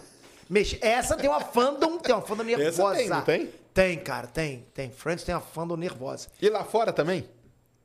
[0.50, 2.96] Mexe- Essa tem uma fandom, tem uma fandom nervosa.
[2.98, 3.50] tem, não tem?
[3.74, 4.66] Tem, cara, tem.
[4.74, 4.92] Tem.
[4.92, 6.30] Friends tem uma fandom nervosa.
[6.42, 7.28] E lá fora também?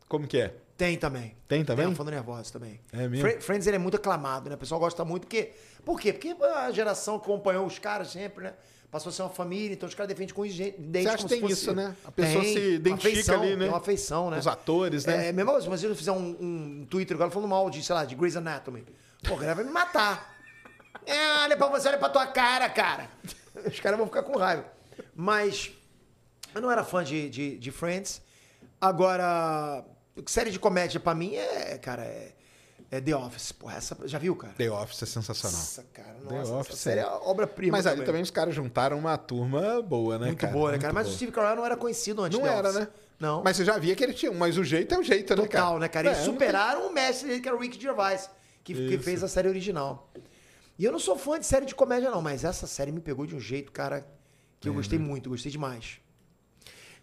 [0.06, 0.54] Como que é?
[0.80, 1.36] Tem também.
[1.46, 1.84] Tem também?
[1.84, 2.80] Tem uma fandom nervosa também.
[2.92, 3.28] É mesmo?
[3.28, 4.54] Fri- Friends ele é muito aclamado, né?
[4.54, 5.52] O pessoal gosta muito porque...
[5.84, 6.12] Por quê?
[6.12, 8.54] Porque a geração acompanhou os caras sempre, né?
[8.90, 11.28] Passou a ser uma família, então os caras defendem com os dentes Você acha que
[11.28, 11.94] tem fosse- isso, né?
[12.04, 13.58] A pessoa Tem, se identifica afeição, ali, né?
[13.58, 14.38] Tem uma afeição, né?
[14.38, 15.28] Os atores, né?
[15.28, 17.94] É, mesmo assim, mas se eu fizer um, um Twitter agora falando mal de, sei
[17.94, 18.84] lá, de Grey's Anatomy,
[19.22, 20.34] pô, a galera vai me matar.
[21.06, 23.08] É, olha pra você, olha pra tua cara, cara.
[23.64, 24.64] Os caras vão ficar com raiva.
[25.14, 25.70] Mas
[26.54, 28.20] eu não era fã de, de, de Friends.
[28.80, 29.84] Agora,
[30.26, 32.32] série de comédia pra mim é, cara, é,
[32.90, 33.52] é The Office.
[33.52, 34.52] Porra, essa, já viu, cara?
[34.54, 35.58] The Office é sensacional.
[35.58, 37.06] Nossa, cara, The nossa, Office, essa série é é.
[37.06, 40.52] obra-prima Mas ali também os caras juntaram uma turma boa, né, Muito cara?
[40.52, 40.92] boa, né, Muito cara?
[40.94, 41.16] Mas o boa.
[41.16, 42.80] Steve Carell não era conhecido antes Não The era, Office.
[42.80, 42.88] né?
[43.18, 43.42] Não.
[43.42, 45.46] Mas você já via que ele tinha um, mas o jeito é o jeito, né,
[45.46, 45.64] cara?
[45.64, 46.08] Total, né, cara?
[46.08, 48.30] Eles É, superaram o mestre dele, que era o Rick Gervais,
[48.64, 50.10] que, que fez a série original.
[50.78, 53.26] E eu não sou fã de série de comédia, não, mas essa série me pegou
[53.26, 54.06] de um jeito, cara,
[54.58, 55.98] que eu gostei muito, gostei demais.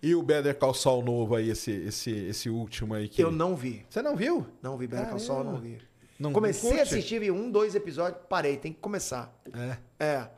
[0.02, 3.22] E o Better Call Saul novo aí, esse, esse, esse último aí que...
[3.22, 3.86] Eu não vi.
[3.90, 4.46] Você não viu?
[4.62, 5.80] Não vi Better Call Saul, não vi.
[6.20, 9.36] Não- Comecei não a assistir, vi um, dois episódios, parei, tem que começar.
[9.54, 10.30] É, É.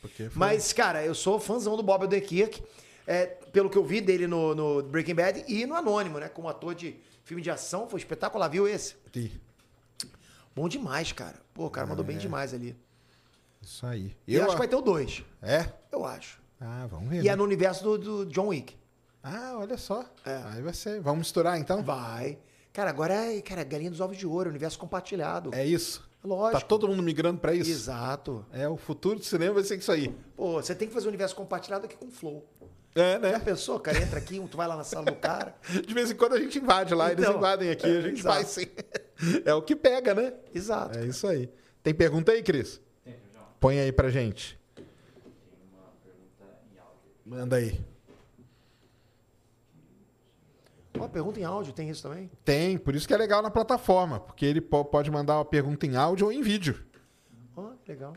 [0.00, 0.38] porque foi...
[0.38, 2.62] Mas, cara, eu sou fãzão do Bob Odenkirk,
[3.06, 6.28] é, pelo que eu vi dele no, no Breaking Bad e no Anônimo, né?
[6.28, 8.48] Como ator de filme de ação, foi espetacular.
[8.48, 8.96] Viu esse?
[9.14, 9.30] Ih,
[10.54, 11.36] Bom demais, cara.
[11.52, 12.74] Pô, o cara mandou bem demais ali.
[13.60, 14.16] Isso aí.
[14.26, 15.22] E eu acho que vai ter o dois.
[15.42, 15.66] É?
[15.92, 16.40] Eu acho.
[16.58, 17.20] Ah, vamos ver.
[17.20, 17.28] E né?
[17.28, 18.74] é no universo do, do John Wick.
[19.28, 20.04] Ah, olha só.
[20.24, 20.40] É.
[20.52, 21.00] Aí vai ser.
[21.00, 21.82] Vamos misturar então?
[21.82, 22.38] Vai.
[22.72, 25.52] Cara, agora é, cara, galinha dos ovos de ouro, universo compartilhado.
[25.52, 26.08] É isso.
[26.22, 26.60] Lógico.
[26.60, 27.70] Tá todo mundo migrando pra isso?
[27.70, 28.46] Exato.
[28.52, 30.14] É, o futuro do cinema vai ser isso aí.
[30.36, 32.46] Pô, você tem que fazer um universo compartilhado aqui com Flow.
[32.94, 33.38] É, Já né?
[33.40, 33.80] pensou?
[33.80, 35.54] Cara, entra aqui, tu vai lá na sala do cara.
[35.86, 38.36] De vez em quando a gente invade lá, eles Então, invadem aqui, a gente exato.
[38.36, 38.66] faz sim.
[39.44, 40.32] É o que pega, né?
[40.54, 40.98] Exato.
[40.98, 41.50] É isso aí.
[41.82, 42.80] Tem pergunta aí, Cris?
[43.04, 43.44] Tem, João.
[43.58, 44.58] Põe aí pra gente.
[44.74, 44.84] Tem
[45.72, 46.44] uma pergunta
[46.74, 47.00] em áudio.
[47.24, 47.80] Manda aí.
[50.98, 52.30] Ó, pergunta em áudio, tem isso também?
[52.44, 55.86] Tem, por isso que é legal na plataforma, porque ele po- pode mandar uma pergunta
[55.86, 56.84] em áudio ou em vídeo.
[57.56, 58.14] Ó, que legal.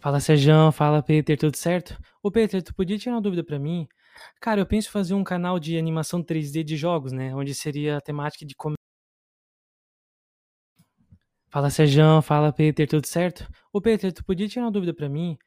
[0.00, 1.98] Fala Sejão, fala Peter, tudo certo?
[2.22, 3.88] Ô Peter, tu podia tirar uma dúvida pra mim?
[4.40, 7.34] Cara, eu penso em fazer um canal de animação 3D de jogos, né?
[7.34, 8.77] Onde seria a temática de comédia.
[11.50, 13.48] Fala Sejão, fala Peter, tudo certo?
[13.72, 15.38] Ô Peter, tu podia tirar uma dúvida pra mim?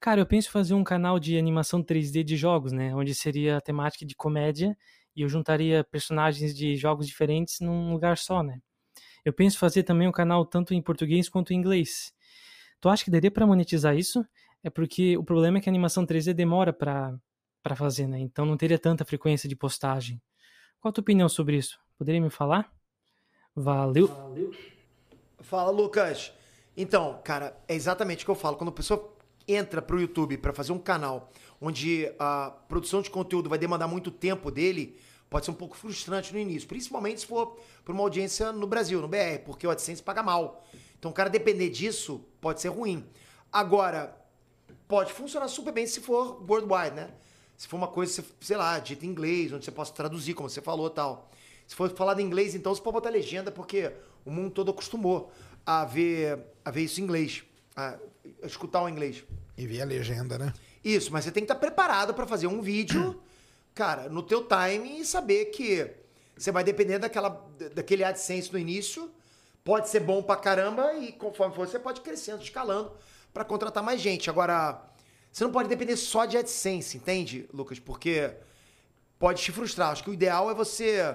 [0.00, 2.94] Cara, eu penso fazer um canal de animação 3D de jogos, né?
[2.94, 4.76] Onde seria a temática de comédia
[5.16, 8.60] e eu juntaria personagens de jogos diferentes num lugar só, né?
[9.24, 12.12] Eu penso fazer também um canal tanto em português quanto em inglês.
[12.80, 14.24] Tu acha que daria pra monetizar isso?
[14.62, 17.18] É porque o problema é que a animação 3D demora pra
[17.60, 18.18] para fazer, né?
[18.20, 20.22] Então não teria tanta frequência de postagem.
[20.80, 21.78] Qual a tua opinião sobre isso?
[21.98, 22.72] Poderia me falar?
[23.54, 24.06] Valeu.
[25.40, 26.32] Fala, Lucas.
[26.76, 28.56] Então, cara, é exatamente o que eu falo.
[28.56, 29.14] Quando a pessoa
[29.46, 34.10] entra pro YouTube para fazer um canal onde a produção de conteúdo vai demandar muito
[34.10, 34.98] tempo dele,
[35.30, 36.68] pode ser um pouco frustrante no início.
[36.68, 40.64] Principalmente se for para uma audiência no Brasil, no BR, porque o AdSense paga mal.
[40.98, 43.06] Então, o cara depender disso pode ser ruim.
[43.52, 44.16] Agora,
[44.88, 47.10] pode funcionar super bem se for worldwide, né?
[47.56, 50.60] Se for uma coisa, sei lá, dita em inglês, onde você possa traduzir, como você
[50.60, 51.30] falou tal.
[51.66, 53.92] Se for falado em inglês, então você pode botar legenda, porque
[54.24, 55.32] o mundo todo acostumou
[55.64, 57.44] a ver, a ver isso em inglês,
[57.76, 57.98] a
[58.42, 59.24] escutar o inglês.
[59.56, 60.52] E vi a legenda, né?
[60.84, 63.20] Isso, mas você tem que estar preparado para fazer um vídeo,
[63.74, 65.90] cara, no teu time e saber que
[66.36, 67.30] você vai depender daquela,
[67.74, 69.10] daquele AdSense no início.
[69.64, 72.92] Pode ser bom pra caramba e conforme for, você pode crescendo, escalando
[73.34, 74.30] para contratar mais gente.
[74.30, 74.82] Agora,
[75.30, 77.78] você não pode depender só de AdSense, entende, Lucas?
[77.78, 78.32] Porque
[79.18, 79.90] pode te frustrar.
[79.90, 81.14] Acho que o ideal é você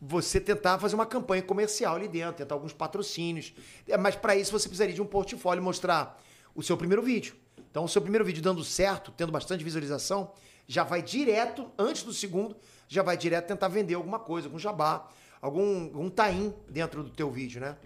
[0.00, 3.52] você tentar fazer uma campanha comercial ali dentro, tentar alguns patrocínios.
[3.86, 6.20] É, Mas para isso você precisaria de um portfólio mostrar
[6.54, 7.34] o seu primeiro vídeo.
[7.70, 10.32] Então, o seu primeiro vídeo dando certo, tendo bastante visualização,
[10.66, 12.56] já vai direto, antes do segundo,
[12.88, 15.08] já vai direto tentar vender alguma coisa, algum jabá,
[15.40, 17.76] algum, algum tain dentro do teu vídeo, né?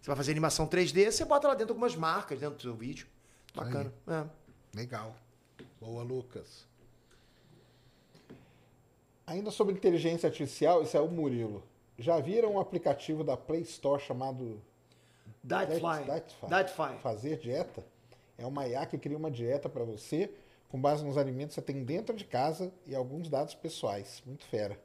[0.00, 3.06] Você vai fazer animação 3D, você bota lá dentro algumas marcas dentro do seu vídeo.
[3.54, 3.92] Bacana.
[4.06, 4.24] É.
[4.76, 5.16] Legal.
[5.80, 6.66] Boa, Lucas.
[9.26, 11.62] Ainda sobre inteligência artificial, esse é o Murilo.
[11.98, 14.60] Já viram um aplicativo da Play Store chamado
[15.42, 16.04] Dietfly.
[16.04, 16.48] Dietfly?
[16.48, 16.98] Dietfly.
[17.00, 17.84] Fazer dieta?
[18.36, 20.30] É uma IA que cria uma dieta para você
[20.68, 24.22] com base nos alimentos que você tem dentro de casa e alguns dados pessoais.
[24.26, 24.78] Muito fera.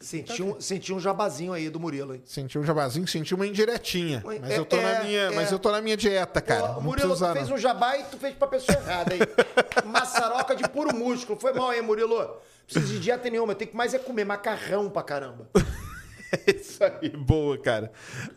[0.00, 2.22] Senti um, senti um jabazinho aí do Murilo, hein?
[2.24, 4.22] Senti um jabazinho, senti uma indiretinha.
[4.24, 5.30] Mas é- eu tô na é- minha, é.
[5.30, 6.62] mas eu tô na minha dieta, cara.
[6.64, 7.56] Ô, não Murilo, precisa tu usar, fez não.
[7.56, 9.20] um jabá e tu fez pra pessoa errada aí.
[9.84, 11.38] Maçaroca de puro músculo.
[11.38, 12.38] Foi mal, hein, Murilo?
[12.66, 13.54] Preciso de dieta nenhuma.
[13.54, 15.50] Tenho que mais é comer macarrão pra caramba.
[16.48, 17.92] Isso aí, boa, cara.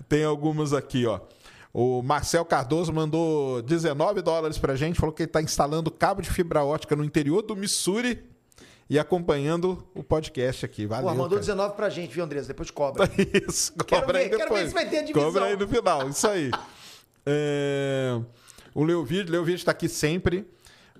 [0.10, 1.22] Tem algumas aqui, ó.
[1.73, 6.30] O Marcel Cardoso mandou 19 dólares pra gente, falou que ele tá instalando cabo de
[6.30, 8.33] fibra ótica no interior do Missouri
[8.90, 10.86] e acompanhando o podcast aqui.
[10.86, 11.06] Valeu.
[11.10, 11.40] Pô, mandou cara.
[11.42, 12.48] 19 pra gente, viu, Andressa?
[12.48, 13.10] Depois cobra.
[13.48, 14.68] Isso, Quero cobra aí ver, quero ver depois.
[14.70, 15.24] se vai ter a divisão.
[15.32, 16.52] Cobra aí no final, isso aí.
[17.26, 18.20] É,
[18.74, 20.46] O Leovídeo, Leovídeo tá aqui sempre.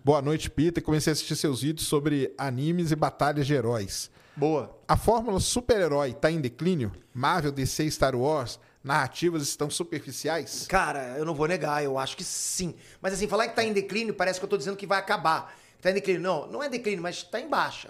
[0.06, 0.82] Boa noite, Peter.
[0.82, 4.10] Comecei a assistir seus vídeos sobre animes e batalhas de heróis.
[4.36, 4.74] Boa.
[4.88, 6.92] A fórmula super-herói tá em declínio?
[7.14, 10.66] Marvel, DC, Star Wars, narrativas estão superficiais?
[10.68, 12.74] Cara, eu não vou negar, eu acho que sim.
[13.02, 15.54] Mas assim, falar que tá em declínio parece que eu tô dizendo que vai acabar.
[15.84, 16.22] Tá em declínio.
[16.22, 17.90] Não, não é declínio, mas tá em baixa.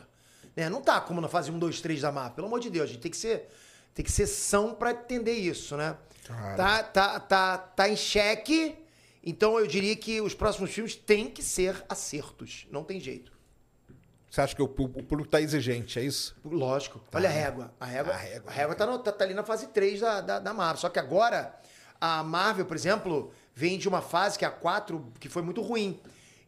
[0.55, 0.67] Né?
[0.67, 2.33] Não tá como na fase 1, 2, 3 da Marvel.
[2.33, 3.47] Pelo amor de Deus, a gente tem que ser,
[3.93, 5.95] tem que ser são pra entender isso, né?
[6.25, 6.57] Claro.
[6.57, 8.75] Tá, tá, tá, tá em xeque.
[9.23, 12.67] Então eu diria que os próximos filmes têm que ser acertos.
[12.71, 13.31] Não tem jeito.
[14.29, 16.35] Você acha que o, público tá exigente, é isso?
[16.43, 16.99] Lógico.
[17.13, 17.71] Olha a régua.
[17.79, 20.21] A régua, A régua, a régua tá, no- tá- tá ali na fase 3 da,
[20.21, 20.77] da, da Marvel.
[20.81, 21.55] Só que agora,
[22.01, 25.61] a Marvel, por exemplo, vem de uma fase que é a 4, que foi muito
[25.61, 26.01] ruim.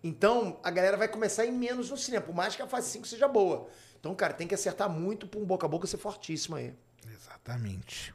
[0.06, 2.92] Então, a galera vai começar a ir menos no cinema, por mais que a fase
[2.92, 3.68] 5 seja boa.
[4.00, 6.76] Então, cara, tem que acertar muito pra um boca a boca ser fortíssimo aí.
[7.12, 8.14] Exatamente.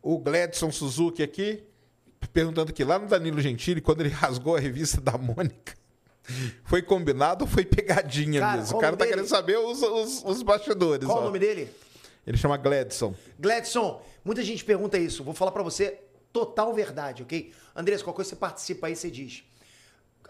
[0.00, 1.62] O Gladson Suzuki aqui,
[2.32, 5.74] perguntando aqui, lá no Danilo Gentili, quando ele rasgou a revista da Mônica,
[6.64, 8.78] foi combinado ou foi pegadinha Cara, mesmo?
[8.78, 9.36] O cara tá nome querendo dele?
[9.36, 11.04] saber os, os, os bastidores.
[11.04, 11.20] Qual ó.
[11.20, 11.70] o nome dele?
[12.26, 13.14] Ele chama Gladson.
[13.38, 15.22] Gladson, muita gente pergunta isso.
[15.22, 16.00] Vou falar pra você
[16.32, 17.52] total verdade, ok?
[17.76, 19.44] Andrés, qualquer coisa você participa aí, você diz.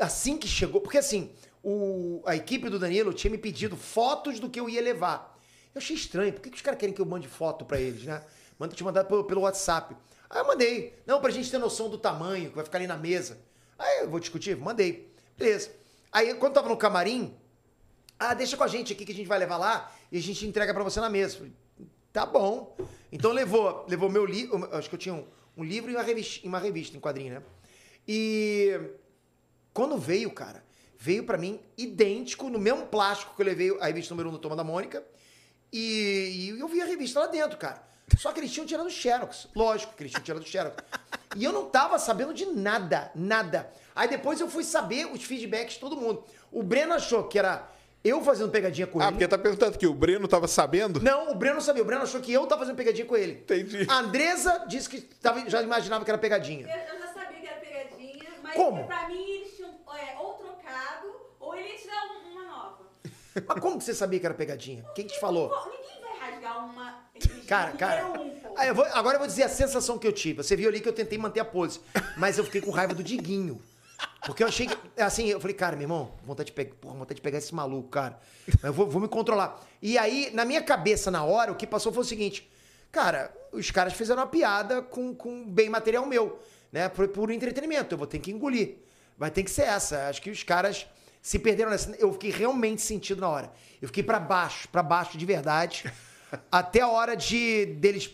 [0.00, 1.30] Assim que chegou, porque assim,
[1.62, 5.38] o- a equipe do Danilo tinha me pedido fotos do que eu ia levar.
[5.74, 8.04] Eu achei estranho, por que, que os caras querem que eu mande foto pra eles,
[8.04, 8.24] né?
[8.58, 9.94] Manda te mandar pelo, pelo WhatsApp.
[10.28, 10.94] Aí eu mandei.
[11.06, 13.38] Não, pra gente ter noção do tamanho, que vai ficar ali na mesa.
[13.78, 14.56] Aí eu vou discutir?
[14.56, 15.12] Mandei.
[15.36, 15.70] Beleza.
[16.12, 17.34] Aí quando tava no camarim,
[18.18, 20.46] ah, deixa com a gente aqui que a gente vai levar lá e a gente
[20.46, 21.36] entrega pra você na mesa.
[21.36, 21.52] Falei,
[22.12, 22.76] Tá bom.
[23.12, 25.24] Então levou, levou meu livro, acho que eu tinha um,
[25.56, 27.42] um livro e uma revista, uma revista em quadrinho, né?
[28.06, 28.80] E
[29.72, 30.62] quando veio, cara,
[30.98, 34.38] veio pra mim idêntico, no mesmo plástico que eu levei a revista número 1 do
[34.38, 35.02] Toma da Mônica.
[35.72, 37.82] E, e eu vi a revista lá dentro, cara.
[38.18, 39.46] Só que eles tinham tirado o Xerox.
[39.54, 40.76] Lógico que eles tinham tirado o Xerox.
[41.36, 43.70] E eu não tava sabendo de nada, nada.
[43.94, 46.24] Aí depois eu fui saber os feedbacks de todo mundo.
[46.50, 47.68] O Breno achou que era
[48.02, 49.12] eu fazendo pegadinha com Ah, ele.
[49.12, 51.00] porque tá perguntando que o Breno tava sabendo?
[51.00, 51.82] Não, o Breno não sabia.
[51.84, 53.34] O Breno achou que eu tava fazendo pegadinha com ele.
[53.34, 53.86] Entendi.
[53.88, 56.66] A Andresa disse que tava, já imaginava que era pegadinha.
[56.66, 58.84] Eu, eu já sabia que era pegadinha, mas Como?
[58.88, 59.56] pra mim eles
[59.96, 61.08] é, ou trocado
[61.38, 62.78] ou ele ia tirar um- uma nova.
[63.46, 64.84] Mas como que você sabia que era pegadinha?
[64.94, 65.48] Quem que te falou?
[65.66, 67.10] Ninguém vai rasgar uma.
[67.46, 68.12] Cara, cara.
[68.56, 70.42] Ah, eu vou- agora eu vou dizer a sensação que eu tive.
[70.42, 71.80] Você viu ali que eu tentei manter a pose.
[72.16, 73.60] Mas eu fiquei com raiva do Diguinho.
[74.24, 75.02] Porque eu achei que.
[75.02, 77.88] Assim, eu falei, cara, meu irmão, vontade de pegar, porra, vontade de pegar esse maluco,
[77.88, 78.18] cara.
[78.46, 79.60] Mas eu vou, vou me controlar.
[79.82, 82.48] E aí, na minha cabeça, na hora, o que passou foi o seguinte:
[82.92, 86.38] cara, os caras fizeram uma piada com, com bem material meu,
[86.72, 86.88] né?
[86.88, 87.94] Por, por entretenimento.
[87.94, 88.78] Eu vou ter que engolir.
[89.20, 90.08] Vai ter que ser essa.
[90.08, 90.86] Acho que os caras
[91.20, 91.94] se perderam nessa.
[91.96, 93.52] Eu fiquei realmente sentido na hora.
[93.82, 95.84] Eu fiquei pra baixo, pra baixo de verdade.
[96.50, 98.10] até a hora de deles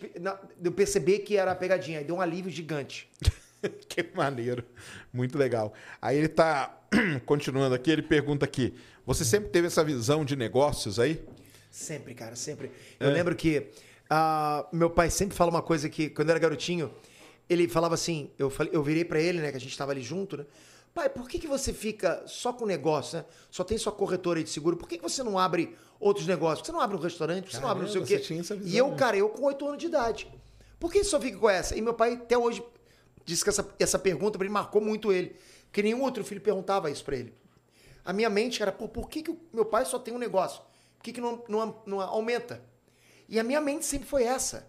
[0.61, 2.01] eu perceber que era a pegadinha.
[2.01, 3.09] Aí deu um alívio gigante.
[3.89, 4.65] que maneiro.
[5.12, 5.73] Muito legal.
[6.03, 6.77] Aí ele tá
[7.24, 8.74] continuando aqui, ele pergunta aqui:
[9.07, 11.24] você sempre teve essa visão de negócios aí?
[11.70, 12.73] Sempre, cara, sempre.
[12.99, 13.69] Eu lembro que
[14.11, 16.93] ah, meu pai sempre fala uma coisa que, quando eu era garotinho,
[17.49, 20.03] ele falava assim, eu, falei, eu virei pra ele, né, que a gente tava ali
[20.03, 20.45] junto, né?
[20.97, 23.27] Pai, por que, que você fica só com negócio, né?
[23.51, 26.60] Só tem sua corretora de seguro, por que, que você não abre outros negócios?
[26.60, 27.43] Por que você não abre um restaurante?
[27.43, 28.16] Por que você não abre não sei o quê?
[28.16, 28.97] visão, e eu, né?
[28.97, 30.27] cara, eu com oito anos de idade.
[30.81, 31.77] Por que você só fica com essa?
[31.77, 32.64] E meu pai até hoje
[33.27, 35.36] disse que essa, essa pergunta ele marcou muito ele.
[35.66, 37.35] Porque nenhum outro filho perguntava isso pra ele.
[38.02, 40.62] A minha mente era, pô, por que, que o meu pai só tem um negócio?
[40.97, 42.62] Por que, que não, não, não aumenta?
[43.28, 44.66] E a minha mente sempre foi essa.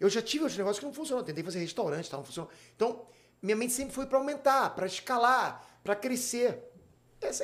[0.00, 1.26] Eu já tive outros negócios que não funcionaram.
[1.26, 2.50] Tentei fazer restaurante, tal, não funcionou.
[2.74, 3.02] Então,
[3.42, 6.64] minha mente sempre foi para aumentar, para escalar, para crescer.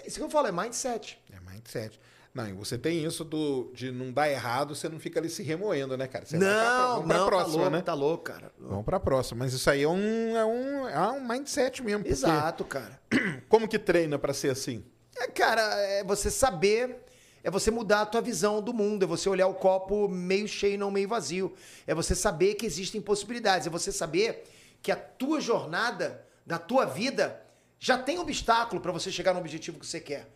[0.07, 1.19] Isso que eu falo, é mindset.
[1.33, 1.99] É mindset.
[2.33, 5.41] Não, e você tem isso do, de não dar errado, você não fica ali se
[5.43, 6.27] remoendo, né, cara?
[6.27, 7.83] Você vai pra- não, pra não, próxima, tá louco, né?
[7.83, 8.53] tá louco, cara.
[8.59, 9.45] Vamos pra próxima.
[9.45, 12.01] Mas isso aí é um, é um, é um mindset mesmo.
[12.01, 13.01] porque Exato, cara.
[13.49, 14.85] Como que treina pra ser assim?
[15.17, 17.05] É, cara, é você saber,
[17.45, 20.77] é você mudar a tua visão do mundo, é você olhar o copo meio cheio,
[20.77, 21.55] não meio vazio.
[21.87, 24.43] É você saber que existem possibilidades, é você saber
[24.85, 27.43] que a tua jornada, da tua vida,
[27.81, 30.31] já tem obstáculo para você chegar no objetivo que você quer.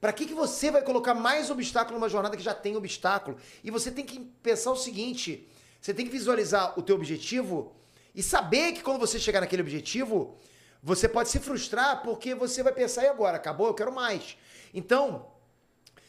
[0.00, 3.38] Para que, que você vai colocar mais obstáculo numa jornada que já tem obstáculo?
[3.62, 5.48] E você tem que pensar o seguinte:
[5.80, 7.76] você tem que visualizar o teu objetivo
[8.12, 10.36] e saber que quando você chegar naquele objetivo,
[10.82, 13.36] você pode se frustrar porque você vai pensar, e agora?
[13.36, 14.36] Acabou, eu quero mais.
[14.74, 15.30] Então,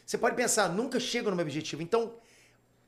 [0.04, 1.84] você pode pensar, nunca chego no meu objetivo.
[1.84, 2.16] Então,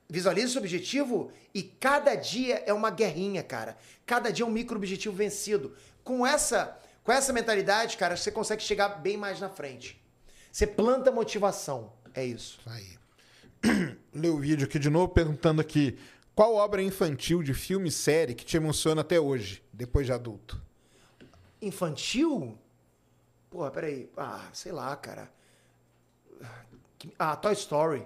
[0.09, 3.77] visualize o seu objetivo e cada dia é uma guerrinha, cara.
[4.05, 5.75] Cada dia é um micro objetivo vencido.
[6.03, 10.01] Com essa, com essa mentalidade, cara, você consegue chegar bem mais na frente.
[10.51, 11.93] Você planta motivação.
[12.13, 12.59] É isso.
[12.65, 12.97] Aí.
[14.13, 15.97] Lê o vídeo aqui de novo perguntando aqui:
[16.33, 20.59] qual obra infantil de filme e série que te emociona até hoje, depois de adulto?
[21.61, 22.57] Infantil?
[23.49, 24.09] Porra, peraí.
[24.17, 25.31] Ah, sei lá, cara.
[27.17, 28.05] Ah, Toy Story.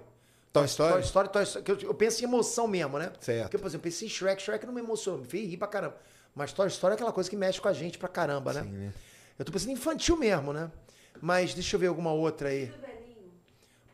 [0.54, 0.92] Toy Story?
[0.92, 1.64] Toy Story, Toy Story.
[1.64, 3.12] que Eu, eu penso em emoção mesmo, né?
[3.20, 3.42] Certo.
[3.42, 4.40] Porque, por exemplo, eu pensei em Shrek.
[4.40, 5.20] Shrek não me emocionou.
[5.20, 5.96] Me fez rir pra caramba.
[6.34, 8.62] Mas Toy Story é aquela coisa que mexe com a gente pra caramba, né?
[8.62, 8.92] Sim, né?
[9.38, 10.70] Eu tô pensando em infantil mesmo, né?
[11.20, 12.66] Mas deixa eu ver alguma outra aí.
[12.66, 13.32] Velhinho.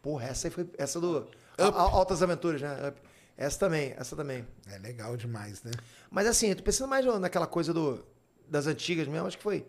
[0.03, 0.69] Porra, essa aí foi.
[0.79, 1.27] Essa do.
[1.59, 2.89] A- Altas Aventuras, né?
[2.89, 3.01] Up.
[3.37, 4.47] Essa também, essa também.
[4.71, 5.71] É legal demais, né?
[6.11, 8.05] Mas assim, eu tô pensando mais naquela coisa do,
[8.47, 9.67] das antigas mesmo, acho que foi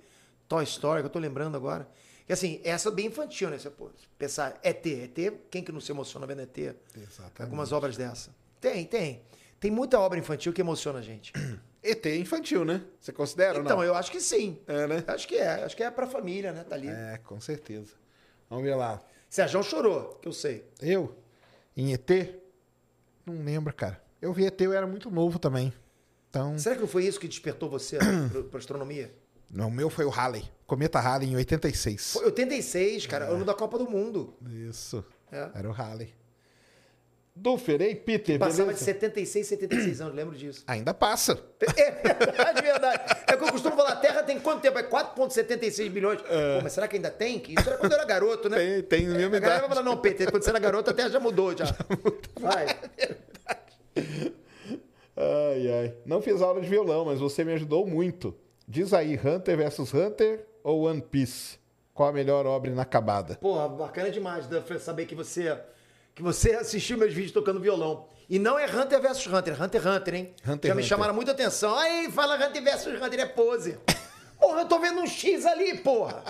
[0.48, 1.88] Toy Story, que eu tô lembrando agora.
[2.32, 3.60] Que assim, essa é bem infantil, né?
[3.60, 6.58] Você pô, pensar, ET, ET, quem que não se emociona vendo ET?
[6.58, 7.42] Exatamente.
[7.42, 8.34] Algumas obras dessa.
[8.62, 9.22] Tem, tem.
[9.60, 11.34] Tem muita obra infantil que emociona a gente.
[11.84, 12.86] ET é infantil, né?
[13.02, 13.84] Você considera ou Então, não?
[13.84, 14.58] eu acho que sim.
[14.66, 15.04] É, né?
[15.08, 15.66] Acho que é.
[15.66, 16.64] Acho que é pra família, né?
[16.64, 16.88] Tá ali.
[16.88, 17.96] É, com certeza.
[18.50, 19.02] Vamos ver lá.
[19.30, 20.64] Sérgio chorou, que eu sei.
[20.82, 21.14] Eu?
[21.76, 22.10] Em ET?
[23.26, 24.02] Não lembro, cara.
[24.22, 25.74] Eu vi ET, eu era muito novo também.
[26.30, 26.58] Então.
[26.58, 27.98] Será que não foi isso que despertou você
[28.32, 29.14] pra, pra astronomia?
[29.52, 30.50] Não, o meu foi o Halley.
[30.72, 32.14] Cometa Halley em 86.
[32.14, 34.34] Foi 86, cara, ano da Copa do Mundo.
[34.70, 35.04] Isso.
[35.30, 35.50] É.
[35.54, 36.14] Era o Halley.
[37.36, 38.80] Duffer, ei, Peter, Passava beleza?
[38.80, 40.64] de 76, 76 anos, lembro disso.
[40.66, 41.38] Ainda passa.
[41.76, 43.04] É verdade, verdade.
[43.28, 44.80] É que eu costumo falar, a Terra tem quanto tempo?
[44.80, 46.22] É 4,76 bilhões.
[46.22, 46.28] Pô,
[46.64, 47.38] mas será que ainda tem?
[47.38, 48.58] Que Isso era quando eu era garoto, né?
[48.58, 49.60] Tem, tem a mesma A galera idade.
[49.60, 51.66] vai falar, não, Peter, quando você era garoto, a Terra já mudou, já.
[52.40, 52.66] Vai.
[55.18, 55.94] Ai, ai.
[56.06, 58.34] Não fiz aula de violão, mas você me ajudou muito.
[58.66, 61.60] Diz aí, Hunter vs Hunter ou One Piece?
[61.94, 63.36] Qual a melhor obra inacabada?
[63.36, 64.46] Porra, bacana demais,
[64.80, 65.60] saber que você,
[66.16, 68.08] que você assistiu meus vídeos tocando violão.
[68.30, 70.34] E não é Hunter vs Hunter, Hunter x Hunter, hein?
[70.48, 71.76] Hunter Já me chamaram muita atenção.
[71.78, 73.78] Aí, fala Hunter vs Hunter, é pose.
[74.40, 76.24] Porra, eu tô vendo um X ali, porra.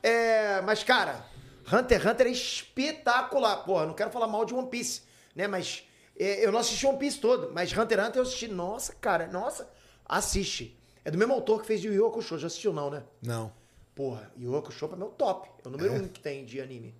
[0.00, 1.24] É, mas, cara,
[1.72, 3.64] Hunter x Hunter é espetacular.
[3.64, 5.02] Porra, não quero falar mal de One Piece,
[5.34, 5.48] né?
[5.48, 5.82] Mas
[6.16, 8.46] é, eu não assisti One Piece todo, mas Hunter x Hunter eu assisti.
[8.46, 9.68] Nossa, cara, nossa.
[10.04, 10.78] Assiste.
[11.04, 12.38] É do mesmo autor que fez de Yu Yu Hakusho.
[12.38, 13.02] Já assistiu, não, né?
[13.20, 13.52] Não.
[13.98, 15.50] Porra, Yu Yu Hakusho pra mim é o top.
[15.64, 16.94] É o número um que tem de anime.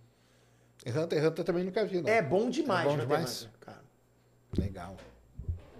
[0.84, 2.10] Hunter x Hunter também nunca vi, não.
[2.10, 3.42] É bom demais, É bom demais?
[3.42, 3.84] Hunter, cara.
[4.58, 4.96] Legal.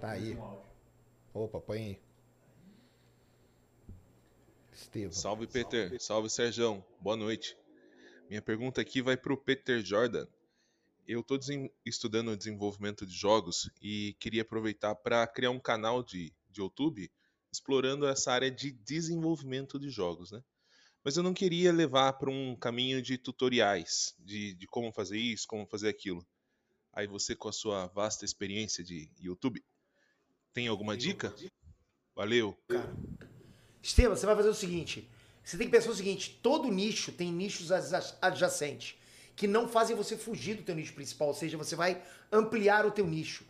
[0.00, 0.38] Tá aí.
[1.34, 2.00] Opa, põe aí.
[4.72, 5.10] Estevam.
[5.10, 7.58] Salve Peter, salve Serjão, boa noite.
[8.30, 10.24] Minha pergunta aqui vai para o Peter Jordan.
[11.04, 11.36] Eu estou
[11.84, 17.10] estudando o desenvolvimento de jogos e queria aproveitar para criar um canal de, de YouTube
[17.50, 20.40] explorando essa área de desenvolvimento de jogos, né?
[21.08, 25.46] Mas eu não queria levar para um caminho de tutoriais, de, de como fazer isso,
[25.48, 26.22] como fazer aquilo.
[26.92, 29.64] Aí você, com a sua vasta experiência de YouTube,
[30.52, 31.34] tem alguma dica?
[32.14, 32.54] Valeu.
[33.82, 35.10] Estevam, você vai fazer o seguinte:
[35.42, 38.98] você tem que pensar o seguinte: todo nicho tem nichos adja- adjacentes
[39.34, 42.90] que não fazem você fugir do teu nicho principal, ou seja, você vai ampliar o
[42.90, 43.46] teu nicho.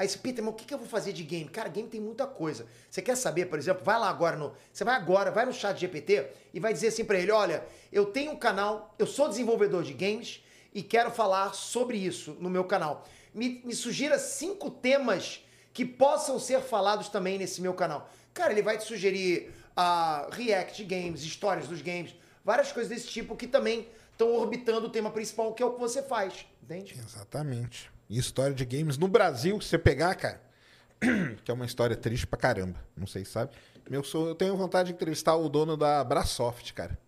[0.00, 1.46] Aí você, Peter, mas o que eu vou fazer de game?
[1.46, 2.64] Cara, game tem muita coisa.
[2.88, 4.54] Você quer saber, por exemplo, vai lá agora no.
[4.72, 7.62] Você vai agora, vai no chat GPT e vai dizer assim pra ele: olha,
[7.92, 12.48] eu tenho um canal, eu sou desenvolvedor de games e quero falar sobre isso no
[12.48, 13.06] meu canal.
[13.34, 18.08] Me, me sugira cinco temas que possam ser falados também nesse meu canal.
[18.32, 23.36] Cara, ele vai te sugerir ah, react games, histórias dos games, várias coisas desse tipo
[23.36, 26.46] que também estão orbitando o tema principal, que é o que você faz.
[26.62, 26.98] Entende?
[26.98, 27.90] Exatamente.
[28.10, 30.42] E história de games no Brasil, se você pegar, cara,
[31.44, 32.76] que é uma história triste pra caramba.
[32.96, 33.52] Não sei se sabe.
[33.88, 36.98] Meu, sou, eu tenho vontade de entrevistar o dono da Brasoft, cara.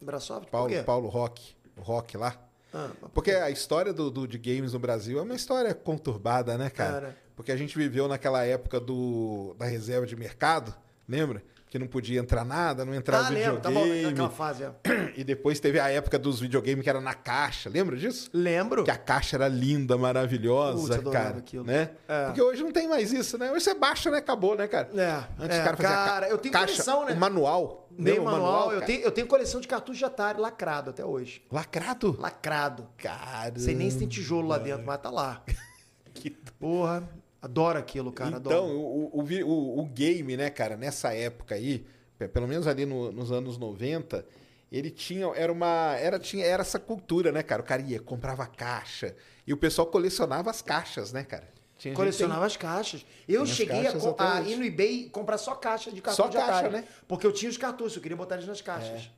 [0.00, 0.82] Brasoft, por Paulo, quê?
[0.82, 1.56] Paulo Rock.
[1.76, 2.38] O Rock lá.
[2.72, 6.56] Ah, por Porque a história do, do- de games no Brasil é uma história conturbada,
[6.56, 6.92] né, cara?
[6.92, 7.18] Cara.
[7.34, 10.72] Porque a gente viveu naquela época do, da reserva de mercado,
[11.08, 11.42] lembra?
[11.74, 14.04] Que não podia entrar nada, não entrava Ah, lembro, tá bom, videogame.
[14.10, 14.70] naquela fase, é.
[15.18, 18.30] E depois teve a época dos videogames que era na caixa, lembra disso?
[18.32, 18.84] Lembro.
[18.84, 21.38] Que a caixa era linda, maravilhosa, Putz, cara.
[21.38, 21.64] aquilo.
[21.64, 21.90] Né?
[22.06, 22.26] É.
[22.26, 23.50] Porque hoje não tem mais isso, né?
[23.50, 24.18] Hoje você baixa, né?
[24.18, 24.88] Acabou, né, cara?
[24.94, 27.12] É, Antes é, o cara fazia ca- cara, eu tenho caixa, coleção, né?
[27.12, 27.88] O manual.
[27.98, 28.86] Nem o manual, eu, cara?
[28.86, 31.42] tenho, eu tenho coleção de cartucho de Atari lacrado até hoje.
[31.50, 32.16] Lacrado?
[32.20, 32.86] Lacrado.
[32.98, 33.52] Cara.
[33.58, 35.42] Sei nem se tem tijolo lá dentro, mas tá lá.
[36.60, 37.02] Porra,
[37.44, 41.86] adoro aquilo, cara, Então, o, o, o- o game, né, cara, nessa época aí,
[42.18, 44.24] pe- pelo menos ali no- nos anos 90,
[44.72, 47.60] ele tinha, era uma, era, tinha, era essa cultura, né, cara?
[47.62, 49.14] O cara ia, comprava caixa,
[49.46, 51.46] e o pessoal colecionava as caixas, né, cara?
[51.76, 53.04] Tinha gente Colecionava as caixas.
[53.28, 54.52] Eu Tem cheguei a, caixas a hoje.
[54.52, 56.72] ir no eBay e comprar só caixa de cartucho Só de caixa, Atari.
[56.72, 56.84] né?
[57.06, 59.10] Porque eu tinha os cartuchos, eu queria botar eles nas caixas.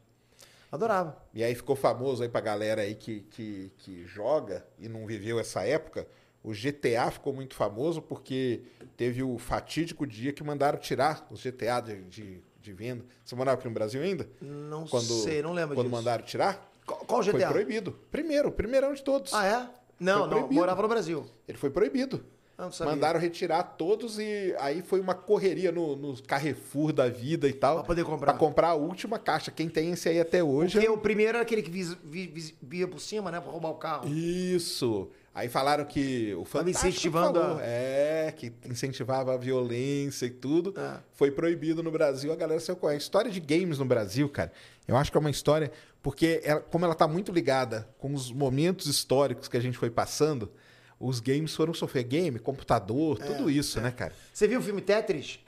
[0.73, 1.17] Adorava.
[1.33, 5.39] E aí ficou famoso aí pra galera aí que, que, que joga e não viveu
[5.39, 6.09] essa época.
[6.47, 8.63] O GTA ficou muito famoso porque
[8.97, 13.05] teve o fatídico dia que mandaram tirar os GTA de, de, de venda.
[13.25, 14.29] Você morava aqui no Brasil ainda?
[14.41, 15.97] Não Quando, sei, não lembro Quando disso.
[15.97, 16.71] mandaram tirar?
[16.87, 17.51] Qual, qual Foi GTA?
[17.51, 17.99] proibido.
[18.13, 19.35] Primeiro, o primeirão de todos.
[19.35, 19.69] Ah, é?
[19.99, 21.27] Não, não, morava no Brasil.
[21.49, 22.25] Ele foi proibido.
[22.57, 22.87] Ah, não.
[22.87, 27.79] Mandaram retirar todos e aí foi uma correria no, no Carrefour da vida e tal.
[27.79, 28.33] Pra poder comprar.
[28.33, 29.51] Pra comprar a última caixa.
[29.51, 32.29] Quem tem esse aí até hoje Porque é o primeiro era aquele que vis- vi-
[32.29, 33.41] vis- via por cima, né?
[33.41, 34.09] Pra roubar o carro.
[34.09, 35.11] Isso.
[35.39, 40.73] Aí falaram que o Fantástico incentivando falou, a- É, que incentivava a violência e tudo.
[40.81, 40.97] É.
[41.13, 44.51] Foi proibido no Brasil, a galera saiu com a história de games no Brasil, cara.
[44.89, 45.71] Eu acho que é uma história
[46.03, 49.91] porque ela- como ela tá muito ligada com os momentos históricos que a gente foi
[49.91, 50.51] passando,
[50.99, 54.15] os games foram sofrer game, computador, É, tudo isso, né, cara?
[54.33, 55.39] Você viu o filme Tetris?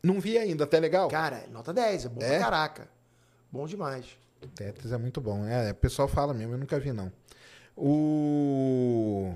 [0.00, 1.08] Não vi ainda, até legal.
[1.08, 2.28] Cara, nota 10, é bom É?
[2.28, 2.88] pra caraca.
[3.50, 4.06] Bom demais.
[4.54, 5.44] Tetris é muito bom.
[5.46, 7.12] É, o pessoal fala mesmo, eu nunca vi, não.
[7.76, 9.34] O.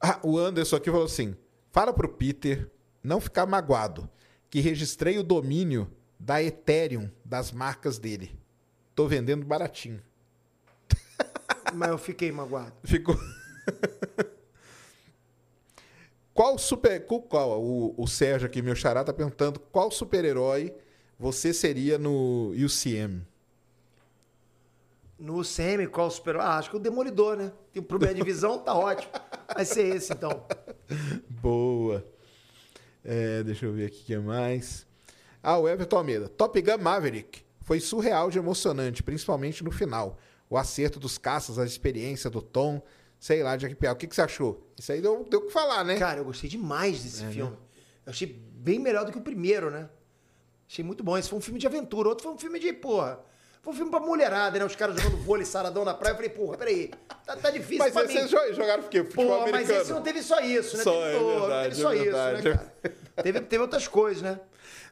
[0.00, 1.36] Ah, o Anderson aqui falou assim:
[1.72, 2.70] fala pro Peter
[3.02, 4.08] não ficar magoado,
[4.50, 8.38] que registrei o domínio da Ethereum das marcas dele.
[8.94, 10.02] Tô vendendo baratinho.
[11.74, 12.74] Mas eu fiquei magoado.
[12.84, 13.16] Ficou.
[16.32, 17.04] qual super.
[17.06, 20.74] Qual, o, o Sérgio aqui, meu xará, tá perguntando qual super-herói
[21.18, 23.26] você seria no UCM?
[25.18, 26.42] No semi, qual superou?
[26.42, 27.52] Ah, acho que o Demolidor, né?
[27.72, 29.10] Tem pro minha divisão, tá ótimo.
[29.54, 30.44] Vai ser esse, então.
[31.28, 32.04] Boa.
[33.02, 34.86] É, deixa eu ver aqui o que mais.
[35.42, 36.28] Ah, o Everton Almeida.
[36.28, 37.42] Top Gun Maverick.
[37.62, 40.18] Foi surreal de emocionante, principalmente no final.
[40.50, 42.82] O acerto dos caças, a experiência do Tom,
[43.18, 43.94] sei lá, de arrepiar.
[43.94, 44.70] O que, que você achou?
[44.78, 45.98] Isso aí deu deu o que falar, né?
[45.98, 47.56] Cara, eu gostei demais desse É, filme.
[48.04, 49.88] Eu achei bem melhor do que o primeiro, né?
[50.68, 51.16] Achei muito bom.
[51.16, 53.20] Esse foi um filme de aventura, outro foi um filme de, porra.
[53.66, 54.64] Foi um filme pra mulherada, né?
[54.64, 56.12] Os caras jogando vôlei saradão na praia.
[56.12, 56.92] Eu falei, porra, peraí.
[57.26, 58.38] Tá, tá difícil Mas pra vocês mim.
[58.38, 59.02] jo- jogaram o quê?
[59.02, 59.80] Futebol mas americano?
[59.82, 60.82] esse não teve só isso, né?
[60.84, 62.72] Só, teve, é não verdade, teve só é isso, né, cara?
[63.24, 64.38] Teve, teve outras coisas, né?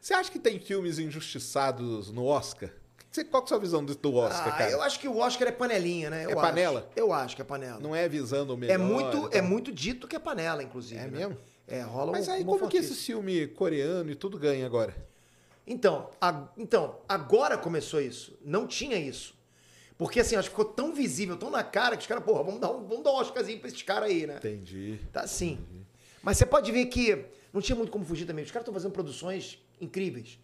[0.01, 2.69] Você acha que tem filmes injustiçados no Oscar?
[3.31, 4.71] Qual que é a sua visão do Oscar, Ah, cara?
[4.73, 6.25] eu acho que o Oscar é panelinha, né?
[6.25, 6.41] Eu É acho.
[6.43, 6.91] panela?
[6.97, 7.79] Eu acho que é panela.
[7.79, 8.75] Não é visando o melhor.
[8.75, 11.01] é muito, e é muito dito que é panela, inclusive.
[11.01, 11.19] É né?
[11.19, 11.37] mesmo?
[11.69, 12.93] É, rola Mas um, aí como que fofice.
[12.93, 14.93] esse filme coreano e tudo ganha agora?
[15.67, 18.37] Então, a- então, agora começou isso.
[18.45, 19.35] Não tinha isso.
[19.97, 22.61] Porque assim, acho que ficou tão visível, tão na cara, que os caras, porra, vamos
[22.61, 24.37] dar um, vamos dar um Oscarzinho pra esses caras aí, né?
[24.37, 24.99] Entendi.
[25.13, 25.59] Tá assim.
[26.23, 28.45] Mas você pode ver que não tinha muito como fugir também.
[28.45, 30.39] Os caras estão fazendo produções incríveis.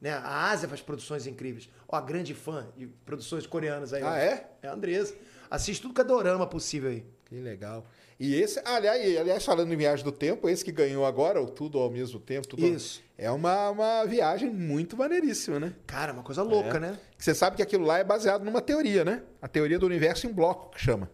[0.00, 0.10] Né?
[0.12, 1.68] A Ásia faz produções incríveis.
[1.88, 4.02] Ó, a grande fã de produções coreanas aí.
[4.02, 4.50] Ah, é?
[4.62, 5.14] É a Andressa.
[5.50, 7.04] Assiste tudo que é dorama possível aí.
[7.26, 7.86] Que legal.
[8.18, 11.78] E esse, aliás, aliás, falando em viagem do tempo, esse que ganhou agora, o Tudo
[11.78, 13.02] ao mesmo tempo, tudo Isso.
[13.18, 15.74] é uma, uma viagem muito maneiríssima, né?
[15.86, 16.80] Cara, uma coisa louca, É.
[16.80, 16.98] né?
[17.18, 19.22] Você sabe que aquilo lá é baseado numa teoria, né?
[19.42, 21.10] A teoria do universo em bloco, que chama.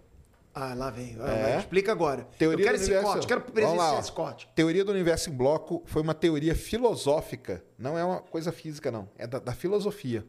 [0.54, 1.16] Ah, lá vem.
[1.20, 1.58] Ah, É.
[1.58, 2.26] Explica agora.
[2.36, 3.12] Teoria eu quero do esse universo.
[3.12, 4.48] corte, quero presenciar esse corte.
[4.54, 9.08] Teoria do universo em bloco foi uma teoria filosófica, não é uma coisa física, não.
[9.16, 10.24] É da, da filosofia.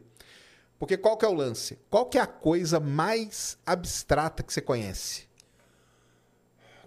[0.78, 1.78] Porque qual que é o lance?
[1.90, 5.28] Qual que é a coisa mais abstrata que você conhece?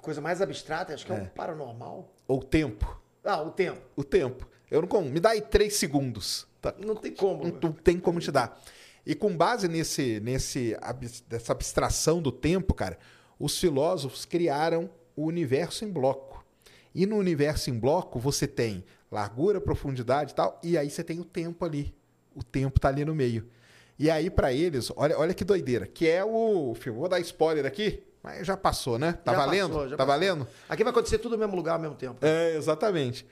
[0.06, 1.22] Coisa mais abstrata, acho que é, É.
[1.23, 2.14] um paranormal.
[2.27, 3.02] Ou tempo?
[3.23, 3.82] Ah, o tempo.
[3.95, 4.48] O tempo.
[4.69, 5.10] Eu não como.
[5.10, 6.48] Me dá aí três segundos.
[6.61, 6.76] Tá?
[6.77, 7.44] Não tem como.
[7.44, 8.61] Não, não tem como te dar.
[9.03, 10.77] E com base nesse, nesse
[11.27, 12.99] dessa abstração do tempo, cara,
[13.40, 16.45] os filósofos criaram o universo em bloco.
[16.94, 21.19] E no universo em bloco você tem largura, profundidade e tal, e aí você tem
[21.19, 21.95] o tempo ali.
[22.36, 23.48] O tempo tá ali no meio.
[23.98, 26.99] E aí pra eles, olha, olha que doideira, que é o filme.
[26.99, 29.14] Vou dar spoiler aqui, mas já passou, né?
[29.14, 29.69] Tá Já valendo?
[29.69, 30.06] passou, tá passou.
[30.07, 30.47] valendo?
[30.68, 32.18] Aqui vai acontecer tudo no mesmo lugar ao mesmo tempo.
[32.26, 33.26] É, exatamente.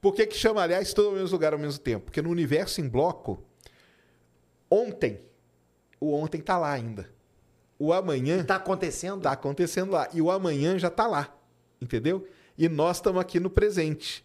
[0.00, 2.06] Por que, que chama, aliás, todo o mesmo lugar ao mesmo tempo?
[2.06, 3.44] Porque no universo em bloco,
[4.70, 5.20] ontem,
[6.00, 7.08] o ontem tá lá ainda.
[7.78, 9.22] O amanhã Tá acontecendo?
[9.22, 10.08] tá acontecendo lá.
[10.12, 11.34] E o amanhã já tá lá.
[11.80, 12.26] Entendeu?
[12.56, 14.24] E nós estamos aqui no presente.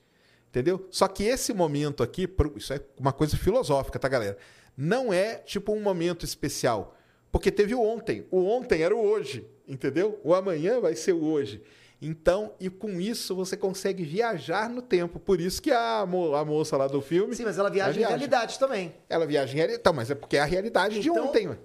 [0.50, 0.88] Entendeu?
[0.90, 4.38] Só que esse momento aqui, isso é uma coisa filosófica, tá, galera?
[4.76, 6.96] Não é tipo um momento especial.
[7.32, 8.26] Porque teve o ontem.
[8.32, 9.46] O ontem era o hoje.
[9.68, 10.20] Entendeu?
[10.24, 11.62] O amanhã vai ser o hoje.
[12.02, 15.20] Então, e com isso você consegue viajar no tempo.
[15.20, 17.36] Por isso que a, mo- a moça lá do filme.
[17.36, 18.10] Sim, mas ela viaja em viaja.
[18.16, 18.94] realidade também.
[19.10, 19.80] Ela viaja em realidade.
[19.82, 21.58] Então, mas é porque é a realidade de Então- ontem, ué.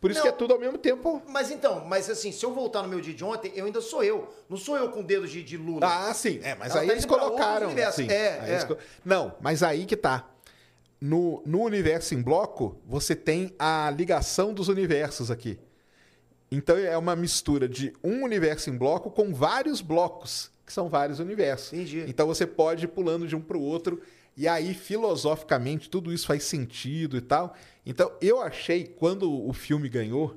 [0.00, 0.22] Por isso Não.
[0.24, 1.22] que é tudo ao mesmo tempo.
[1.28, 4.02] Mas então, mas assim, se eu voltar no meu dia de ontem, eu ainda sou
[4.02, 4.32] eu.
[4.48, 5.86] Não sou eu com dedos de, de Lula.
[5.86, 6.40] Ah, sim.
[6.42, 7.68] É, mas Ela aí tá eles colocaram.
[7.68, 8.04] outros universos.
[8.04, 8.10] sim.
[8.10, 8.50] É, é.
[8.50, 8.66] eles
[9.04, 10.28] Não, mas aí que tá.
[11.00, 15.58] No, no universo em bloco, você tem a ligação dos universos aqui.
[16.54, 21.18] Então é uma mistura de um universo em bloco com vários blocos, que são vários
[21.18, 21.72] universos.
[21.72, 22.04] Entendi.
[22.06, 24.02] Então você pode ir pulando de um para o outro.
[24.36, 27.54] E aí, filosoficamente, tudo isso faz sentido e tal.
[27.84, 30.36] Então, eu achei, quando o filme ganhou,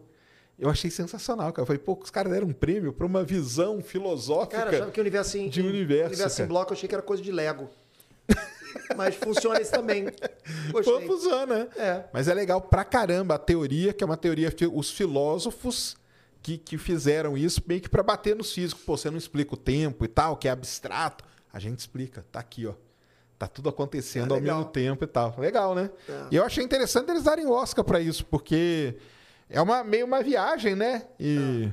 [0.57, 1.63] eu achei sensacional, cara.
[1.63, 4.57] Eu falei, pô, os caras deram um prêmio para uma visão filosófica.
[4.57, 7.01] Cara, achava que o universo em, de universo, universo em bloco eu achei que era
[7.01, 7.69] coisa de Lego.
[8.95, 10.05] mas funciona isso também.
[10.71, 10.93] Gostei.
[10.93, 11.67] Pô, funciona, né?
[11.75, 12.03] É.
[12.13, 15.97] Mas é legal pra caramba a teoria, que é uma teoria que os filósofos
[16.45, 18.83] que, que fizeram isso meio que pra bater nos físicos.
[18.83, 21.23] Pô, você não explica o tempo e tal, que é abstrato.
[21.51, 22.73] A gente explica, tá aqui, ó.
[23.39, 25.33] Tá tudo acontecendo É ao mesmo tempo e tal.
[25.39, 25.89] Legal, né?
[26.07, 26.25] É.
[26.29, 28.95] E eu achei interessante eles darem o Oscar pra isso, porque
[29.49, 31.07] é uma, meio uma viagem, né?
[31.19, 31.67] E...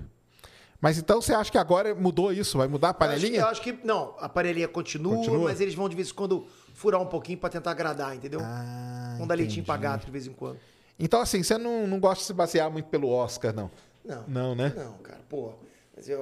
[0.81, 2.57] Mas então você acha que agora mudou isso?
[2.57, 3.41] Vai mudar a Eu acho que- panelinha?
[3.43, 5.51] Eu acho que, não, a panelinha continua, Continua?
[5.51, 8.41] mas eles vão de vez em quando furar um pouquinho pra tentar agradar, entendeu?
[8.43, 10.59] Ah, vão dar leitinho pra gato de vez em quando.
[10.99, 13.71] Então, assim, você não, não gosta de se basear muito pelo Oscar, não?
[14.05, 14.25] Não.
[14.27, 14.73] Não, né?
[14.77, 15.53] Não, cara, pô.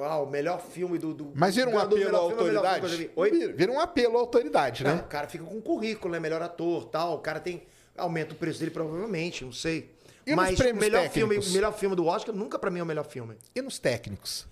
[0.05, 1.13] Ah, o melhor filme do.
[1.13, 3.11] do Mas vira um apelo à é autoridade?
[3.15, 3.31] Oi?
[3.31, 5.01] Vira, vira um apelo à autoridade, Não, né?
[5.01, 6.19] o cara fica com currículo, né?
[6.19, 7.15] Melhor ator tal.
[7.15, 7.63] O cara tem.
[7.97, 9.89] Aumenta o preço dele, provavelmente, não sei.
[10.25, 11.53] E nos Mas o prêmios melhor filme, técnicos?
[11.53, 13.35] melhor filme do Oscar nunca pra mim é o melhor filme.
[13.55, 14.45] E nos técnicos?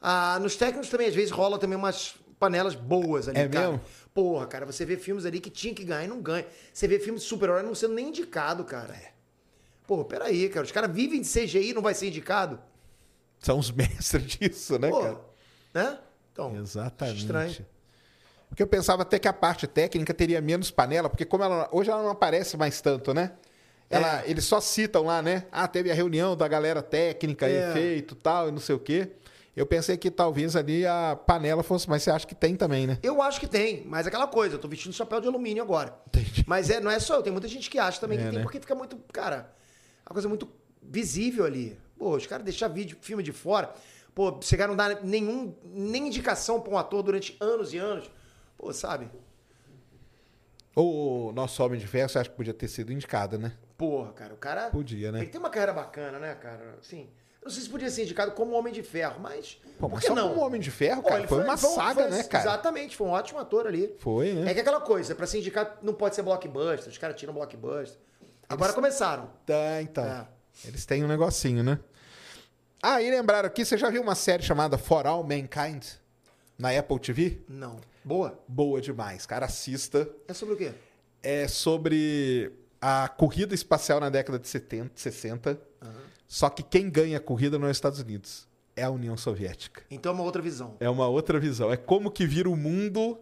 [0.00, 3.66] Ah, nos técnicos também, às vezes, rola também umas panelas boas ali, É cara.
[3.72, 3.84] mesmo?
[4.14, 6.46] Porra, cara, você vê filmes ali que tinha que ganhar e não ganha.
[6.72, 8.94] Você vê filmes de super-herói não sendo nem indicado, cara.
[9.86, 10.64] Pô, peraí, cara.
[10.64, 12.58] Os caras vivem de CGI e não vai ser indicado?
[13.40, 15.20] São os mestres disso, né, Pô, cara?
[15.74, 15.98] né?
[16.32, 17.18] Então, Exatamente.
[17.18, 17.66] estranho.
[18.48, 21.90] Porque eu pensava até que a parte técnica teria menos panela, porque como ela hoje
[21.90, 23.32] ela não aparece mais tanto, né?
[23.88, 24.30] Ela, É.
[24.30, 25.46] Eles só citam lá, né?
[25.50, 27.70] Ah, teve a reunião da galera técnica, É.
[27.70, 29.10] efeito tal, e não sei o quê.
[29.56, 32.98] Eu pensei que talvez ali a panela fosse, mas você acha que tem também, né?
[33.02, 35.94] Eu acho que tem, mas aquela coisa, eu tô vestindo chapéu de alumínio agora.
[36.06, 36.44] Entendi.
[36.46, 38.38] Mas é, não é só eu, tem muita gente que acha também É, que tem,
[38.38, 38.42] né?
[38.44, 39.52] porque fica muito, cara,
[40.08, 40.48] uma coisa muito
[40.82, 41.76] visível ali.
[42.00, 43.74] Pô, os caras deixar vídeo, filme de fora,
[44.14, 48.10] pô, chegaram a não dar nenhum, nem indicação pra um ator durante anos e anos.
[48.56, 49.10] Pô, sabe?
[50.74, 53.52] O nosso Homem de Ferro, você acha que podia ter sido indicado, né?
[53.76, 54.70] Porra, cara, o cara.
[54.70, 55.18] Podia, né?
[55.20, 56.62] Ele tem uma carreira bacana, né, cara?
[56.62, 56.76] Eu
[57.44, 59.60] não sei se podia ser indicado como Homem de Ferro, mas.
[59.78, 60.30] Pô, mas só não?
[60.30, 62.44] como Homem de Ferro, Pô, cara, ele foi uma foi- saga, foi- né, cara?
[62.44, 63.94] Exatamente, foi um ótimo ator ali.
[63.98, 64.50] Foi, né?
[64.50, 67.98] É que aquela coisa, pra ser indicado não pode ser blockbuster, os caras tiram blockbuster.
[68.48, 69.30] Agora começaram.
[69.44, 70.04] Tá, então.
[70.04, 70.26] É.
[70.64, 71.78] Eles têm um negocinho, né?
[72.82, 75.84] Ah, e lembraram aqui, você já viu uma série chamada For All Mankind?
[76.58, 77.42] Na Apple TV?
[77.46, 77.78] Não.
[78.02, 78.42] Boa.
[78.48, 79.44] Boa demais, cara.
[79.44, 80.08] Assista.
[80.26, 80.72] É sobre o quê?
[81.22, 82.50] É sobre
[82.80, 85.60] a corrida espacial na década de 70, 60.
[86.26, 88.48] Só que quem ganha a corrida não é os Estados Unidos.
[88.74, 89.82] É a União Soviética.
[89.90, 90.76] Então é uma outra visão.
[90.80, 91.70] É uma outra visão.
[91.70, 93.18] É como que vira o mundo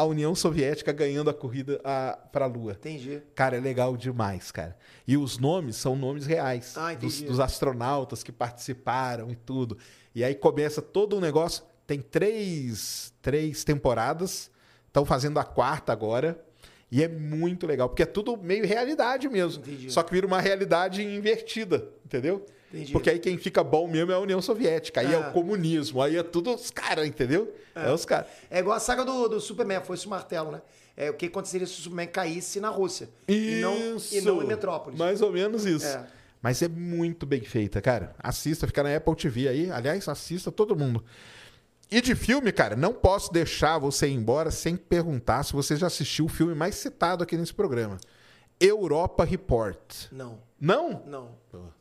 [0.00, 2.72] a União Soviética ganhando a corrida a, pra Lua.
[2.72, 3.20] Entendi.
[3.34, 4.76] Cara, é legal demais, cara.
[5.06, 9.76] E os nomes são nomes reais Ah, dos, dos astronautas que participaram e tudo.
[10.14, 11.64] E aí começa todo um negócio.
[11.86, 14.50] Tem três, três temporadas.
[14.86, 16.42] Estão fazendo a quarta agora.
[16.90, 19.62] E é muito legal, porque é tudo meio realidade mesmo.
[19.62, 19.92] Entendi.
[19.92, 22.44] Só que vira uma realidade invertida, entendeu?
[22.72, 22.92] Entendi.
[22.92, 25.18] Porque aí quem fica bom mesmo é a União Soviética, aí é, É.
[25.18, 27.52] o comunismo, aí é tudo os caras, entendeu?
[27.74, 28.28] É, os caras.
[28.50, 30.62] É igual a saga do, do Superman, foi esse martelo, né?
[30.96, 33.08] É o que aconteceria se o Superman caísse na Rússia.
[33.26, 34.98] E não, e não em Metrópolis.
[34.98, 35.86] Mais ou menos isso.
[35.86, 36.06] É.
[36.42, 38.14] Mas é muito bem feita, cara.
[38.18, 39.70] Assista, fica na Apple TV aí.
[39.70, 41.04] Aliás, assista todo mundo.
[41.90, 45.88] E de filme, cara, não posso deixar você ir embora sem perguntar se você já
[45.88, 47.98] assistiu o filme mais citado aqui nesse programa.
[48.60, 49.78] Europa Report.
[50.12, 51.02] Não, Não?
[51.06, 51.30] não.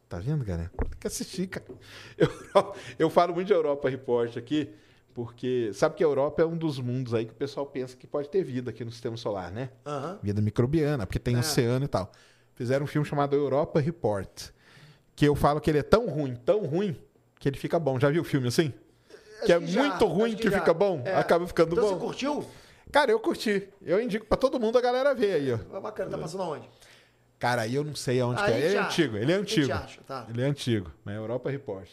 [0.10, 0.72] Tá vendo, galera?
[0.76, 1.66] Tem que assistir, cara.
[2.18, 4.70] Eu, eu falo muito de Europa Report aqui,
[5.14, 8.08] porque sabe que a Europa é um dos mundos aí que o pessoal pensa que
[8.08, 9.70] pode ter vida aqui no sistema solar, né?
[9.86, 10.20] Aham.
[10.24, 11.40] Vida microbiana, porque tem É.
[11.40, 12.12] oceano e tal.
[12.56, 14.50] Fizeram um filme chamado Europa Report,
[15.16, 17.00] que eu falo que ele é tão ruim, tão ruim,
[17.40, 18.00] que ele fica bom.
[18.00, 18.74] Já viu o filme assim?
[19.46, 20.60] Que é Acho já, muito ruim acho que, já.
[20.60, 21.14] fica bom, É.
[21.16, 21.94] acaba ficando Então bom.
[21.94, 22.46] você curtiu?
[22.92, 23.70] Cara, eu curti.
[23.84, 25.80] Eu indico pra todo mundo a galera ver aí, ó.
[25.80, 26.68] Bacana, tá passando aonde?
[27.40, 28.60] Cara, aí eu não sei aonde que é.
[28.60, 29.72] Ele é antigo, ele é antigo.
[29.72, 30.28] acha, tá.
[30.30, 31.16] Ele é antigo, né?
[31.16, 31.90] Europa Report.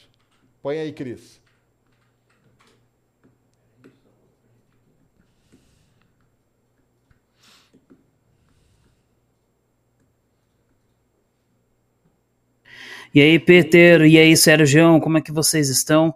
[0.60, 1.40] Põe aí, Cris.
[13.14, 16.14] E aí, Peter, e aí, Sérgio, como é que vocês estão?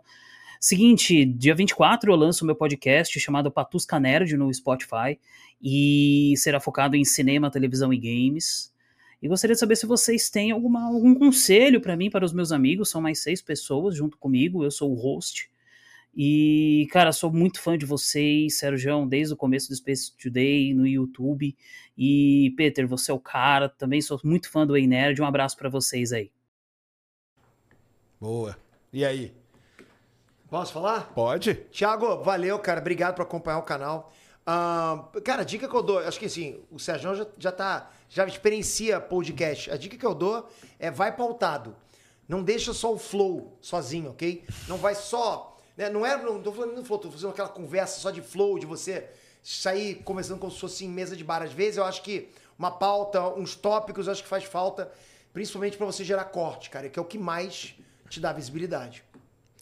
[0.61, 5.19] Seguinte, dia 24 eu lanço meu podcast chamado Patusca Nerd no Spotify
[5.63, 8.71] e será focado em cinema, televisão e games.
[9.23, 12.53] E gostaria de saber se vocês têm alguma, algum conselho para mim, para os meus
[12.53, 12.91] amigos.
[12.91, 15.51] São mais seis pessoas junto comigo, eu sou o host.
[16.15, 20.87] E, cara, sou muito fã de vocês, Sérgio, desde o começo do Space Today no
[20.87, 21.57] YouTube.
[21.97, 25.21] E, Peter, você é o cara, também sou muito fã do Ei Nerd.
[25.21, 26.33] Um abraço para vocês aí.
[28.21, 28.57] Boa.
[28.93, 29.33] E aí?
[30.49, 31.13] Posso falar?
[31.15, 31.55] Pode?
[31.71, 32.81] Tiago, valeu, cara.
[32.81, 34.13] Obrigado por acompanhar o canal.
[34.53, 37.89] Ah, cara, a dica que eu dou, acho que assim, o Sérgio já, já tá,
[38.09, 39.71] já experiencia podcast.
[39.71, 41.77] A dica que eu dou é vai pautado.
[42.29, 44.45] Não deixa só o flow sozinho, ok?
[44.67, 45.57] Não vai só.
[45.77, 46.21] né, Não é.
[46.21, 49.09] Não tô falando do flow, tô fazendo aquela conversa só de flow, de você
[49.41, 51.43] sair conversando como se fosse em mesa de bar.
[51.45, 52.29] Às vezes eu acho que
[52.59, 54.91] uma pauta, uns tópicos, eu acho que faz falta,
[55.33, 57.77] principalmente pra você gerar corte, cara, que é o que mais
[58.09, 59.05] te dá visibilidade.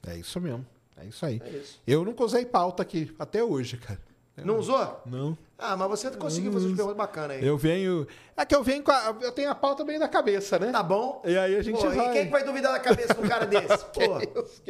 [0.07, 0.65] É isso mesmo.
[0.97, 1.43] É isso aí.
[1.45, 1.79] É isso.
[1.87, 4.08] Eu nunca usei pauta aqui, até hoje, cara.
[4.45, 5.01] Não usou?
[5.07, 5.37] Não.
[5.59, 7.45] Ah, mas você conseguiu fazer umas perguntas bacanas aí.
[7.47, 8.07] Eu venho.
[8.37, 9.15] É que eu venho com a.
[9.21, 10.71] Eu tenho a pauta bem na cabeça, né?
[10.71, 11.21] Tá bom?
[11.25, 12.11] E aí a gente Pô, vai.
[12.11, 13.85] E quem que vai duvidar da cabeça de um cara desse?
[13.87, 14.63] Pô,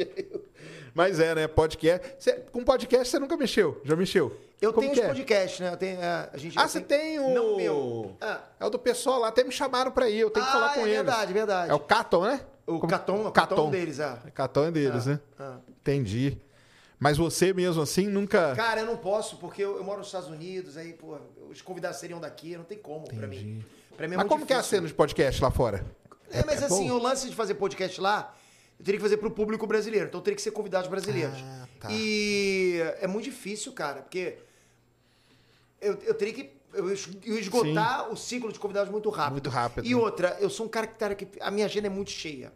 [0.93, 1.47] Mas é, né?
[1.47, 2.15] Podcast.
[2.19, 3.79] Cê- com podcast você nunca mexeu?
[3.85, 4.35] Já mexeu?
[4.61, 5.07] eu Como tenho que os é?
[5.09, 5.71] podcasts, né?
[5.71, 7.29] Eu tenho, é, a gente, Ah, você tem o.
[7.33, 8.15] Não meu.
[8.19, 8.39] Ah.
[8.59, 10.73] É o do pessoal lá, até me chamaram pra ir, eu tenho que Ah, falar
[10.73, 10.95] com é eles.
[10.95, 11.71] verdade, verdade.
[11.71, 12.41] É o Caton, né?
[12.65, 13.69] O Como- Caton, o Caton.
[13.69, 14.17] Deles, é.
[14.33, 15.19] Caton é deles, Ah, né?
[15.39, 15.57] ah.
[15.81, 16.37] Entendi.
[16.99, 18.53] Mas você mesmo assim nunca.
[18.55, 21.17] Cara, eu não posso, porque eu, eu moro nos Estados Unidos, aí, pô,
[21.49, 23.63] os convidados seriam daqui, não tem como pra mim.
[23.95, 24.77] Pra mim é Mas como que é a difícil.
[24.79, 25.85] cena de podcast lá fora?
[26.29, 26.95] É, mas É assim, bom?
[26.95, 28.35] o lance de fazer podcast lá,
[28.77, 30.07] eu teria que fazer pro público brasileiro.
[30.07, 31.37] Então eu teria que ser convidados brasileiros.
[31.41, 31.87] Ah, tá.
[31.91, 34.37] E é muito difícil, cara, porque
[35.81, 39.31] eu, eu teria que eu es- eu esgotar o ciclo de convidados muito rápido.
[39.33, 39.95] Muito rápido, E né?
[39.95, 42.51] outra, eu sou um cara que, tá- que a minha agenda é muito cheia.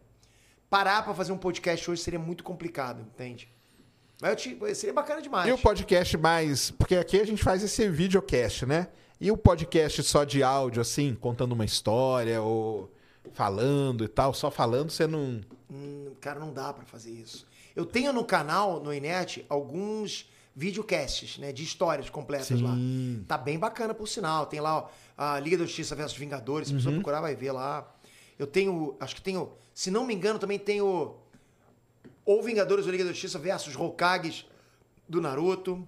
[0.69, 3.49] Parar pra fazer um podcast hoje seria muito complicado, entende?
[4.21, 5.47] Mas eu te- seria bacana demais.
[5.49, 6.71] E o podcast mais.
[6.71, 8.87] Porque aqui a gente faz esse videocast, né?
[9.19, 12.91] E o podcast só de áudio, assim, contando uma história ou
[13.33, 15.41] falando e tal, só falando, você não.
[15.71, 17.45] Hum, cara, não dá pra fazer isso.
[17.75, 21.51] Eu tenho no canal, no Inet, alguns videocasts, né?
[21.51, 22.63] De histórias completas Sim.
[22.63, 22.75] lá.
[23.27, 24.45] Tá bem bacana, por sinal.
[24.45, 26.67] Tem lá ó, a Liga da Justiça versus Vingadores.
[26.67, 27.89] Se a pessoa procurar, vai ver lá.
[28.37, 31.15] Eu tenho, acho que tenho, se não me engano, também tenho
[32.25, 34.45] ou Vingadores ou Liga da Justiça versus Hokages
[35.07, 35.87] do Naruto.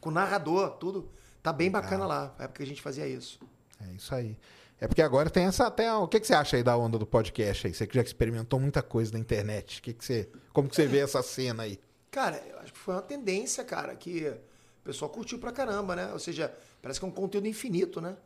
[0.00, 1.10] Com narrador, tudo.
[1.42, 2.34] Tá bem bacana lá.
[2.38, 3.38] Na época que a gente fazia isso.
[3.80, 4.36] É isso aí.
[4.80, 5.92] É porque agora tem essa até.
[5.92, 7.74] O que, que você acha aí da onda do podcast aí?
[7.74, 9.82] Você que já experimentou muita coisa na internet.
[9.82, 10.28] Que, que você.
[10.52, 11.78] Como que você vê essa cena aí?
[12.10, 16.10] Cara, eu acho que foi uma tendência, cara, que o pessoal curtiu pra caramba, né?
[16.12, 18.16] Ou seja, parece que é um conteúdo infinito, né?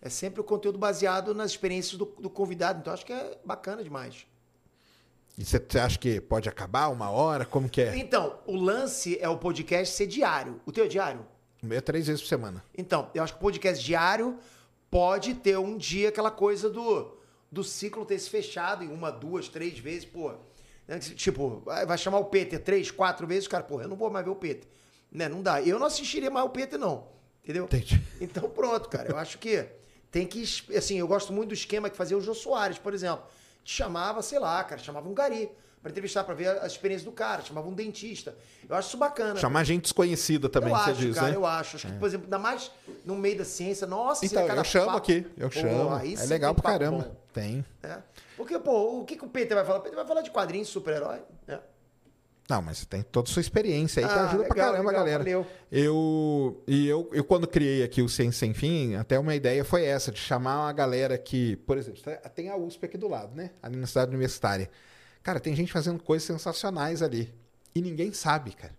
[0.00, 2.80] É sempre o conteúdo baseado nas experiências do, do convidado.
[2.80, 4.26] Então, acho que é bacana demais.
[5.38, 7.46] E você, acha que pode acabar uma hora?
[7.46, 7.96] Como que é?
[7.96, 10.60] Então, o lance é o podcast ser diário.
[10.66, 11.24] O teu é diário?
[11.62, 12.64] O é três vezes por semana.
[12.76, 14.36] Então, eu acho que o podcast diário
[14.90, 17.16] pode ter um dia aquela coisa do,
[17.52, 20.32] do ciclo ter se fechado em uma, duas, três vezes, pô.
[20.88, 20.98] Né?
[20.98, 24.24] Tipo, vai vai chamar o Peter três, quatro vezes, cara, porra, eu não vou mais
[24.24, 24.68] ver o Peter.
[25.12, 25.28] Né?
[25.28, 25.62] Não dá.
[25.62, 27.06] Eu não assistiria mais o Peter, não.
[27.44, 27.66] Entendeu?
[27.66, 28.02] Entendi.
[28.20, 29.10] Então, pronto, cara.
[29.10, 29.64] Eu acho que
[30.10, 30.42] tem que.
[30.76, 33.24] Assim, eu gosto muito do esquema que fazia o Jô Soares, por exemplo.
[33.70, 35.50] Chamava, sei lá, cara, chamava um gari
[35.82, 37.42] pra entrevistar, pra ver a experiência do cara.
[37.42, 38.34] Chamava um dentista.
[38.66, 39.38] Eu acho isso bacana.
[39.38, 41.36] Chamar gente desconhecida também, eu você acho, diz, cara, né?
[41.36, 41.76] eu acho.
[41.76, 42.70] Acho que, por exemplo, ainda mais
[43.04, 44.96] no meio da ciência, nossa, Então, seria cada eu chamo papo.
[44.96, 45.98] aqui, eu Pô, chamo.
[45.98, 47.02] É legal pra caramba.
[47.10, 47.16] bom.
[47.30, 47.62] Tem.
[47.82, 47.98] É.
[48.38, 49.80] Porque, pô, o que, que o Peter vai falar?
[49.80, 51.20] O Peter vai falar de quadrinhos, super-herói.
[51.46, 51.60] né?
[52.48, 55.04] Não, mas tem toda a sua experiência aí que Ah, ajuda pra legal, caramba, legal,
[55.04, 55.18] galera.
[55.24, 55.46] valeu.
[55.70, 59.84] Eu, e eu, eu, quando criei aqui o Ciência Sem Fim, até uma ideia foi
[59.84, 62.00] essa, de chamar uma galera que, por exemplo,
[62.34, 63.50] tem a USP aqui do lado, né?
[63.62, 64.70] Ali na cidade universitária.
[65.22, 67.34] Cara, tem gente fazendo coisas sensacionais ali.
[67.74, 68.72] E ninguém sabe, cara.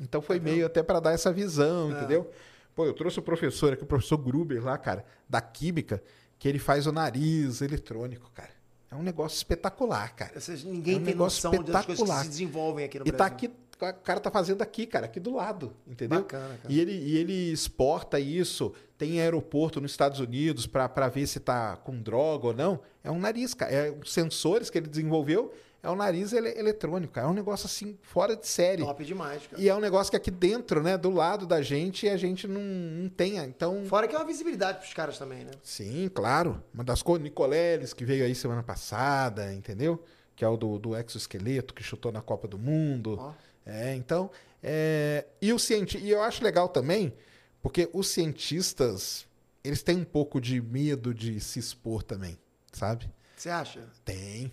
[0.00, 1.98] Então foi Tá meio até para dar essa visão, É.
[1.98, 2.30] entendeu?
[2.76, 6.00] Pô, eu trouxe o professor aqui, o professor Gruber lá, cara, da Química,
[6.38, 8.50] que ele faz o nariz eletrônico, cara.
[8.94, 10.38] É um negócio espetacular, cara.
[10.40, 13.28] Vocês- ninguém É um tem noção das coisas que se desenvolvem aqui no E tá
[13.28, 13.34] Brasil.
[13.34, 16.20] aqui, o cara tá fazendo aqui, cara, aqui do lado, entendeu?
[16.20, 16.72] Bacana, cara.
[16.72, 21.76] E ele, e ele exporta isso, tem aeroporto nos Estados Unidos para ver se tá
[21.76, 22.80] com droga ou não.
[23.02, 23.72] É um nariz, cara.
[23.72, 25.52] É os sensores que ele desenvolveu,
[25.84, 27.26] é um nariz ele- eletrônico, cara.
[27.26, 28.82] É um negócio assim, fora de série.
[28.82, 29.62] Top demais, cara.
[29.62, 32.60] E é um negócio que aqui dentro, né, do lado da gente, a gente não,
[32.60, 33.36] não tem.
[33.38, 35.52] Então, Fora que é uma visibilidade pros caras também, né?
[35.62, 36.62] Sim, claro.
[36.72, 40.02] Uma das coisas, Nicoleles, que veio aí semana passada, entendeu?
[40.34, 43.16] Que é o do, do exoesqueleto, que chutou na Copa do Mundo.
[43.20, 43.32] Ó.
[43.66, 44.30] É, então.
[44.62, 45.98] é, E o cienti...
[45.98, 47.12] E eu acho legal também,
[47.62, 49.26] porque os cientistas,
[49.62, 52.38] eles têm um pouco de medo de se expor também,
[52.72, 53.10] sabe?
[53.36, 53.86] Você acha?
[54.04, 54.50] Tem.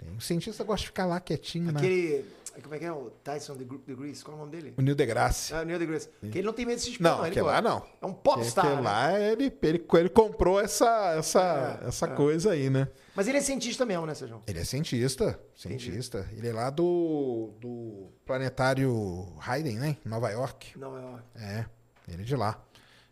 [0.00, 0.16] Tem.
[0.16, 1.78] O cientista gosta de ficar lá quietinho, né?
[1.78, 2.24] Aquele.
[2.62, 2.92] Como é que é?
[2.92, 4.22] O Tyson de Degrees?
[4.22, 4.74] Qual é o nome dele?
[4.76, 5.52] O Neil deGrasse.
[5.52, 6.08] É, o Neil deGrasse.
[6.20, 7.86] Que ele não tem medo de se expor, Não, ele aquele lá não.
[8.02, 8.64] É um popstar.
[8.64, 8.88] Aquele né?
[8.88, 12.08] lá, ele, ele, ele comprou essa, essa, É, essa é.
[12.08, 12.88] coisa aí, né?
[13.14, 14.42] Mas ele é cientista mesmo, né, Sérgio?
[14.46, 16.28] Ele é cientista, cientista.
[16.32, 19.96] Ele é lá do, do planetário Hayden, né?
[20.04, 20.78] Em Nova York.
[20.78, 21.22] Não, é.
[21.36, 21.66] É,
[22.08, 22.60] ele é de lá.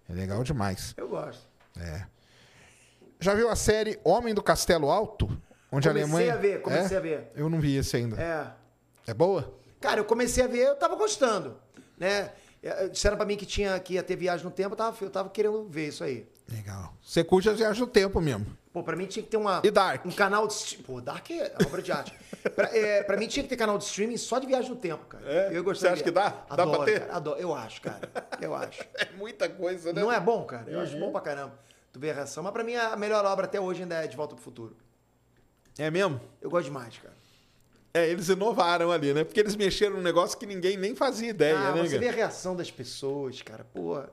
[0.09, 0.95] É legal demais.
[0.97, 1.47] Eu gosto.
[1.79, 2.07] É.
[3.21, 5.29] Já viu a série Homem do Castelo Alto?
[5.71, 6.35] Onde comecei a Alemanha.
[6.35, 7.01] a ver, comecei é?
[7.01, 7.33] a ver.
[7.35, 8.17] Eu não vi esse ainda.
[8.21, 9.15] É, É.
[9.15, 9.55] boa?
[9.81, 11.57] Cara, eu comecei a ver, eu tava gostando,
[11.97, 12.33] né?
[12.63, 15.11] Eh, Disseram pra mim que, tinha, que ia ter viagem no tempo, eu tava, eu
[15.11, 16.27] tava querendo ver isso aí.
[16.51, 16.93] Legal.
[17.03, 18.47] Você curte as viagens do tempo mesmo.
[18.73, 20.05] Pô, pra mim tinha que ter uma, E Dark?
[20.07, 20.79] um canal de...
[20.79, 22.13] Pô, Dark é obra de arte.
[22.57, 25.05] pra, é, pra mim tinha que ter canal de streaming só de viagem no tempo,
[25.07, 25.25] cara.
[25.31, 25.51] É?
[25.57, 25.95] Eu gostaria.
[25.97, 26.31] Você acha que dá?
[26.31, 27.01] Dá Adoro, pra ter?
[27.01, 27.41] Cara, adoro.
[27.41, 28.01] Eu acho, cara.
[28.41, 28.81] Eu acho.
[28.99, 30.69] É muita coisa, Não é bom, cara?
[30.71, 31.01] Eu acho Uhum.
[31.01, 31.53] bom pra caramba.
[31.93, 32.43] Tu vê a reação.
[32.43, 34.77] Mas pra mim a melhor obra até hoje ainda é De Volta pro Futuro.
[35.79, 36.21] É mesmo?
[36.41, 37.17] Eu gosto demais, cara.
[37.95, 39.25] É, eles inovaram ali, né?
[39.25, 42.01] Porque eles mexeram num negócio que ninguém nem fazia ideia, ah, né, você cara?
[42.01, 43.65] vê a reação das pessoas, cara.
[43.65, 44.11] Porra.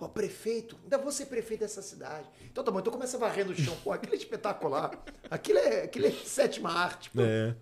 [0.00, 2.24] Ó, prefeito, ainda vou ser prefeito dessa cidade.
[2.50, 3.76] Então tá bom, então começa a varrer no chão.
[3.82, 4.92] Pô, aquilo é espetacular.
[5.28, 7.10] Aquilo é, aquilo é sétima arte.
[7.10, 7.20] Pô.
[7.20, 7.54] É.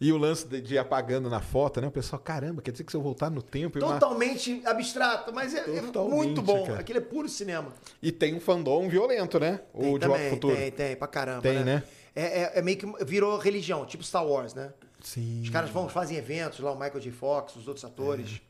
[0.00, 1.86] E o lance de, de apagando na foto, né?
[1.86, 3.78] O pessoal, caramba, quer dizer que se eu voltar no tempo...
[3.78, 6.66] Totalmente abstrato, mas é, é muito bom.
[6.66, 6.80] cara.
[6.80, 7.72] Aquilo é puro cinema.
[8.02, 9.60] E tem um fandom violento, né?
[9.78, 10.56] Tem o De também, ao Futuro.
[10.56, 11.42] Tem, tem, pra caramba.
[11.42, 11.82] Tem, né?
[12.14, 14.72] É, é- é meio que virou religião, tipo Star Wars, né?
[15.02, 15.42] Sim.
[15.42, 17.10] Os caras vão, fazem eventos lá, o Michael J.
[17.10, 18.40] Fox, os outros atores.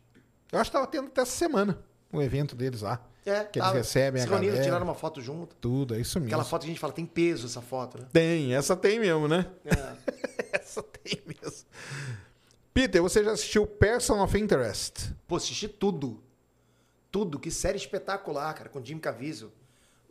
[0.53, 1.79] Eu acho que tava tendo até essa semana
[2.13, 3.01] o evento deles lá.
[3.27, 4.65] É, Que eles recebem a se reuniram, galera.
[4.65, 5.57] tiraram uma foto junto.
[5.57, 6.29] Tudo, é isso mesmo.
[6.29, 8.07] Aquela foto que a gente fala, tem peso essa foto, né?
[8.13, 9.51] Tem, essa tem mesmo, né?
[9.65, 9.97] É.
[10.61, 11.65] essa tem mesmo.
[12.75, 15.11] Peter, você já assistiu Person of Interest?
[15.27, 16.23] Pô, assisti tudo.
[17.11, 17.39] Tudo.
[17.39, 19.51] Que série espetacular, cara, com Jim Caviezel.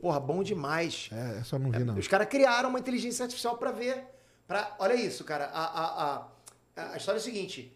[0.04, 1.10] Porra, bom demais.
[1.14, 1.98] É, eu não vi, não.
[1.98, 4.04] Os caras criaram uma inteligência artificial pra ver.
[4.46, 4.76] Pra...
[4.78, 5.46] Olha isso, cara.
[5.46, 6.28] A, a,
[6.76, 7.74] a, a história é a seguinte: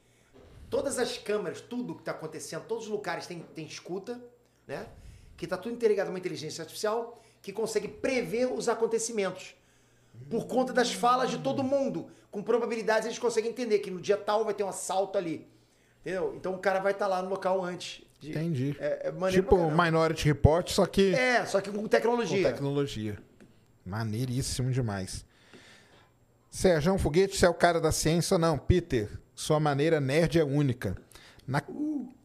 [0.69, 4.21] todas as câmeras, tudo que tá acontecendo, todos os lugares tem, tem escuta,
[4.67, 4.87] né?
[5.37, 9.55] Que tá tudo interligado a uma inteligência artificial que consegue prever os acontecimentos.
[10.29, 12.11] Por conta das falas de todo mundo.
[12.29, 15.49] Com probabilidades, eles conseguem entender que no dia tal vai ter um assalto ali.
[16.01, 16.33] Entendeu?
[16.35, 18.03] Então o cara vai estar lá no local antes.
[18.19, 18.75] De- Entendi.
[18.79, 19.69] É, é tipo.
[19.71, 22.51] Minority Report, só que É, só que com com tecnologia.
[22.51, 23.17] tecnologia.
[23.85, 25.25] Maneiríssimo demais.
[26.49, 28.37] Sérgio Foguete, você é o cara da ciência?
[28.37, 30.97] Não, Peter, sua maneira nerd é única.
[31.45, 31.61] Na,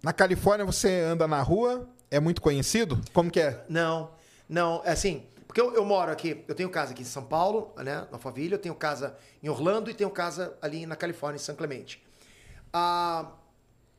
[0.02, 3.00] na Califórnia você anda na rua, é muito conhecido?
[3.12, 3.64] Como que é?
[3.68, 4.10] Não,
[4.48, 7.72] não, é assim, porque eu, eu moro aqui, eu tenho casa aqui em São Paulo,
[7.76, 11.40] né, na Alphaville, eu tenho casa em Orlando e tenho casa ali na Califórnia, em
[11.44, 12.02] São Clemente.
[12.72, 13.32] Ah,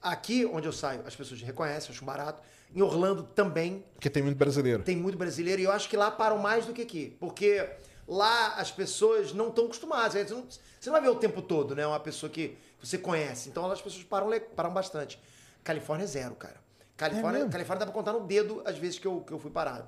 [0.04, 2.42] aqui onde eu saio, as pessoas reconhecem, acham barato.
[2.76, 4.84] Em Orlando também Porque tem muito brasileiro.
[4.84, 7.68] tem muito brasileiro e eu acho que lá param mais do que aqui, porque
[8.08, 10.14] lá as pessoas não estão acostumadas.
[10.28, 11.86] Você não, você não vai ver o tempo todo, né?
[11.86, 13.50] Uma pessoa que você conhece.
[13.50, 15.20] Então lá as pessoas param, param bastante.
[15.64, 16.56] Califórnia é zero, cara.
[16.98, 17.52] Califórnia, mesmo?
[17.52, 19.88] Califórnia dá pra contar no dedo as vezes que eu, que eu fui parado.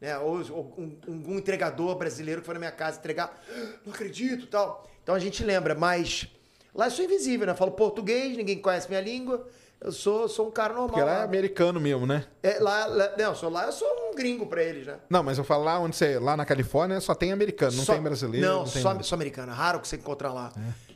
[0.00, 0.18] Né?
[0.18, 4.46] Ou, ou um, um entregador brasileiro que foi na minha casa entregar, "Ah, não acredito
[4.48, 4.88] tal.
[5.02, 6.26] Então a gente lembra, mas
[6.74, 7.52] lá eu sou invisível, né?
[7.52, 9.46] Eu falo português, ninguém conhece minha língua.
[9.80, 10.88] Eu sou, sou um cara normal.
[10.90, 12.24] Porque lá é americano mesmo, né?
[12.42, 14.96] É, lá, lá- não, eu sou lá, eu sou um gringo pra eles, né?
[15.10, 16.18] Não, mas eu falo lá onde você.
[16.18, 18.46] Lá na Califórnia só tem americano, não Só- tem brasileiro.
[18.46, 19.52] Não, tem só, só americano.
[19.52, 20.52] É Raro que você encontrar lá.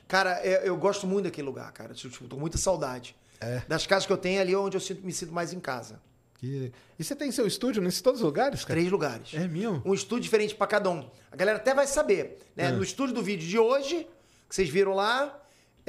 [0.06, 1.92] Cara, é- eu gosto muito daquele lugar, cara.
[1.92, 3.14] Tipo, tô com muita saudade.
[3.40, 3.60] É.
[3.68, 6.00] Das casas que eu tenho ali é onde eu sinto- me sinto mais em casa.
[6.38, 8.78] Que- E você tem seu estúdio nesses todos os lugares, cara?
[8.78, 9.34] Três lugares.
[9.34, 9.82] É mesmo?
[9.84, 11.06] Um estúdio diferente pra cada um.
[11.30, 12.38] A galera até vai saber.
[12.56, 12.66] Né?
[12.68, 12.72] É.
[12.72, 14.08] No estúdio do vídeo de hoje,
[14.48, 15.36] que vocês viram lá,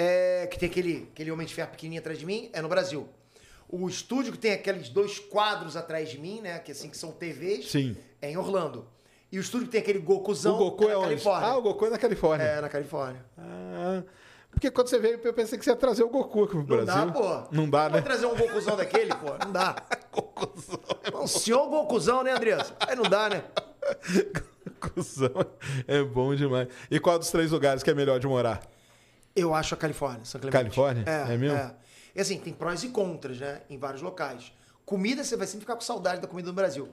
[0.01, 3.09] é, que tem aquele, aquele Homem de Ferro pequenininho atrás de mim, é no Brasil.
[3.67, 6.57] O estúdio que tem aqueles dois quadros atrás de mim, né?
[6.59, 7.97] Que assim que são TVs, Sim.
[8.21, 8.88] é em Orlando.
[9.30, 11.07] E o estúdio que tem aquele Gokuzão o Goku é é na onde?
[11.09, 11.47] Califórnia.
[11.49, 12.45] Ah, o Goku é na Califórnia.
[12.45, 13.26] É, na Califórnia.
[13.38, 14.03] Ah,
[14.49, 16.85] porque quando você veio, eu pensei que você ia trazer o Goku aqui pro Não
[16.85, 17.05] Brasil.
[17.05, 17.47] dá, pô.
[17.51, 18.01] Não dá, né?
[18.01, 19.38] trazer um Gokuzão daquele, pô.
[19.43, 19.76] Não dá.
[21.13, 22.73] Um senhor Gokuzão, né, Andressa?
[22.80, 23.43] Aí não dá, né?
[24.80, 25.45] Gokuzão
[25.85, 26.69] é bom demais.
[26.89, 28.61] E qual dos três lugares que é melhor de morar?
[29.35, 30.64] Eu acho a Califórnia, São Clemente.
[30.64, 31.03] Califórnia?
[31.07, 31.57] É mesmo?
[31.57, 31.76] É.
[32.15, 33.61] E assim, tem prós e contras, né?
[33.69, 34.51] Em vários locais.
[34.85, 36.89] Comida, você vai sempre ficar com saudade da comida do Brasil.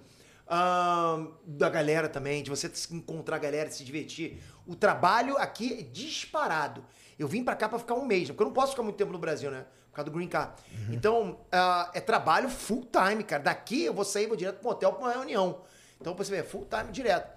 [0.48, 4.40] Ahn, da galera também, de você encontrar a galera, se divertir.
[4.66, 6.84] O trabalho aqui é disparado.
[7.18, 8.34] Eu vim pra cá pra ficar um mês, né?
[8.34, 9.64] porque eu não posso ficar muito tempo no Brasil, né?
[9.90, 10.52] Por causa do Green Card.
[10.70, 10.94] Uhum.
[10.94, 13.42] Então, ah, é trabalho full time, cara.
[13.42, 15.62] Daqui eu vou sair, vou direto pro hotel pra uma reunião.
[16.00, 17.35] Então, pra você ver, é full time direto.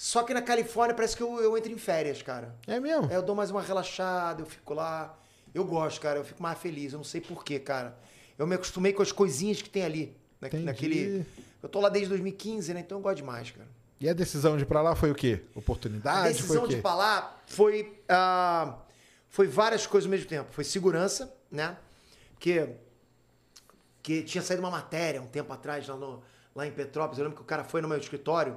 [0.00, 2.54] Só que na Califórnia parece que eu, eu entro em férias, cara.
[2.68, 3.10] É mesmo?
[3.10, 5.18] É, eu dou mais uma relaxada, eu fico lá.
[5.52, 6.92] Eu gosto, cara, eu fico mais feliz.
[6.92, 7.98] Eu não sei porquê, cara.
[8.38, 10.16] Eu me acostumei com as coisinhas que tem ali.
[10.40, 11.26] na- naquele.
[11.60, 12.78] Eu tô lá desde 2015, né?
[12.78, 13.66] Então eu gosto demais, cara.
[14.00, 15.40] E a decisão de ir pra lá foi o quê?
[15.56, 16.28] A Oportunidade?
[16.28, 18.00] decisão foi o de ir pra lá foi.
[18.08, 18.78] ah,
[19.28, 20.52] foi várias coisas ao mesmo tempo.
[20.52, 21.76] Foi segurança, né?
[22.38, 22.68] Que,
[24.00, 26.22] que tinha saído uma matéria um tempo atrás lá, no-
[26.54, 27.18] lá em Petrópolis.
[27.18, 28.56] Eu lembro que o cara foi no meu escritório.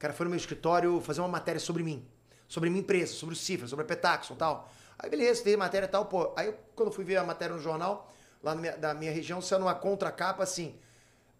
[0.00, 2.02] cara foi no meu escritório fazer uma matéria sobre mim.
[2.48, 4.72] Sobre minha empresa, sobre o Cifra, sobre a Petaxon e tal.
[4.98, 6.32] Aí beleza, tem matéria e tal, pô.
[6.38, 8.10] Aí eu, quando eu fui ver a matéria no jornal,
[8.42, 10.74] lá na minha- da minha região, saiu numa contracapa assim.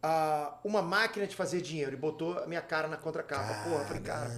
[0.03, 1.93] ah, uma máquina de fazer dinheiro.
[1.93, 3.65] E botou a minha cara na contracapa.
[3.65, 4.31] Porra, eu falei, cara.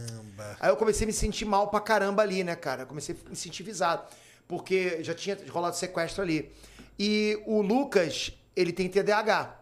[0.61, 2.83] Aí eu comecei a me sentir mal pra caramba ali, né, cara?
[2.83, 4.05] Eu comecei a me sentir visado.
[4.49, 6.53] Porque já tinha rolado sequestro ali.
[6.99, 9.57] E o Lucas, ele tem TDAH.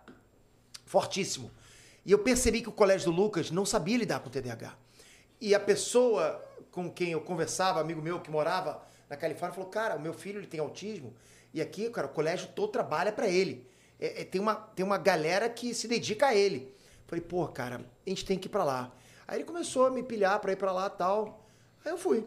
[0.87, 1.51] Fortíssimo.
[2.11, 4.77] E eu percebi que o colégio do Lucas não sabia lidar com TDAH.
[5.41, 9.95] E a pessoa com quem eu conversava, amigo meu que morava na Califórnia, falou: Cara,
[9.95, 11.15] o meu filho ele tem autismo.
[11.55, 13.65] E aqui, cara, o colégio todo trabalha pra ele.
[14.01, 16.75] É- é- tem, uma, tem uma galera que se dedica a ele.
[17.07, 18.93] Falei, pô, cara, a gente tem que ir pra lá.
[19.29, 21.47] Aí ele começou a me pilhar pra ir pra lá e tal.
[21.85, 22.27] Aí eu fui.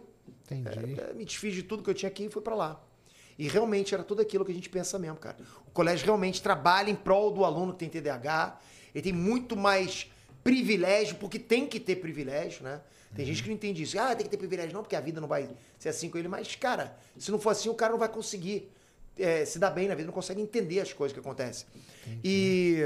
[0.49, 0.97] Entendi.
[0.97, 2.81] É, me desfiz de tudo que eu tinha aqui e fui pra lá.
[3.37, 5.35] E realmente era tudo aquilo que a gente pensa mesmo, cara.
[5.67, 8.57] O colégio realmente trabalha em prol do aluno que tem TDAH.
[8.93, 10.11] Ele tem muito mais
[10.43, 12.81] privilégio, porque tem que ter privilégio, né?
[13.15, 13.99] Tem gente que não entende isso.
[13.99, 16.27] Ah, tem que ter privilégio, não, porque a vida não vai ser assim com ele.
[16.27, 18.71] Mas, cara, se não for assim, o cara não vai conseguir
[19.17, 21.67] é, se dar bem na vida, não consegue entender as coisas que acontecem.
[22.23, 22.79] E,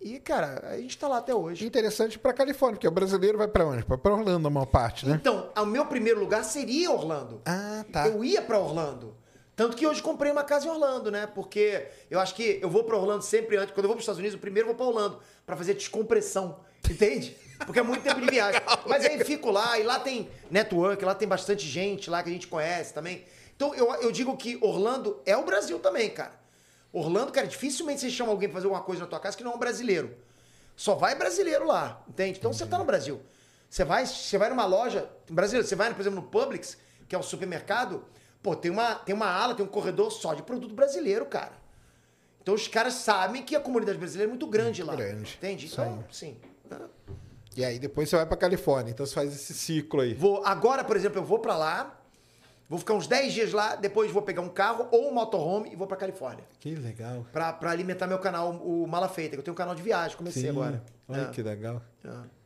[0.00, 1.66] e, cara, a gente tá lá até hoje.
[1.66, 3.84] Interessante pra Califórnia, porque o brasileiro vai pra onde?
[3.84, 5.18] Pra Orlando, a maior parte, né?
[5.20, 7.42] Então, o meu primeiro lugar seria Orlando.
[7.44, 8.06] Ah, tá.
[8.06, 9.16] Eu ia pra Orlando.
[9.58, 11.26] Tanto que hoje comprei uma casa em Orlando, né?
[11.26, 13.74] Porque eu acho que eu vou pra Orlando sempre antes.
[13.74, 16.60] Quando eu vou pros Estados Unidos, eu primeiro vou pra Orlando pra fazer descompressão.
[16.88, 17.36] Entende?
[17.66, 18.60] Porque é muito tempo de viagem.
[18.86, 22.32] Mas aí fico lá, e lá tem network, lá tem bastante gente lá que a
[22.32, 23.24] gente conhece também.
[23.56, 26.38] Então eu, eu digo que Orlando é o Brasil também, cara.
[26.92, 29.50] Orlando, cara, dificilmente você chama alguém pra fazer alguma coisa na tua casa que não
[29.50, 30.16] é um brasileiro.
[30.76, 32.38] Só vai brasileiro lá, entende?
[32.38, 33.20] Então você tá no Brasil.
[33.68, 36.78] Você vai, você vai numa loja brasileira, você vai, por exemplo, no Publix,
[37.08, 38.04] que é um supermercado,
[38.42, 41.52] pô, tem uma, tem uma ala, tem um corredor só de produto brasileiro, cara.
[42.42, 44.94] Então os caras sabem que a comunidade brasileira é muito grande lá.
[44.96, 45.34] grande.
[45.36, 45.66] Entende?
[45.66, 46.36] Isso Então, sim.
[47.56, 50.14] E aí depois você vai pra Califórnia, então você faz esse ciclo aí.
[50.14, 52.00] Vou, agora, por exemplo, eu vou pra lá,
[52.68, 55.76] vou ficar uns 10 dias lá, depois vou pegar um carro ou um motorhome e
[55.76, 56.44] vou pra Califórnia.
[56.60, 57.26] Que legal.
[57.32, 60.16] Pra, pra alimentar meu canal, o Mala Feita, que eu tenho um canal de viagem,
[60.16, 60.48] comecei Sim.
[60.50, 60.82] agora.
[61.08, 61.30] Olha É.
[61.30, 61.82] que legal.
[62.04, 62.37] É.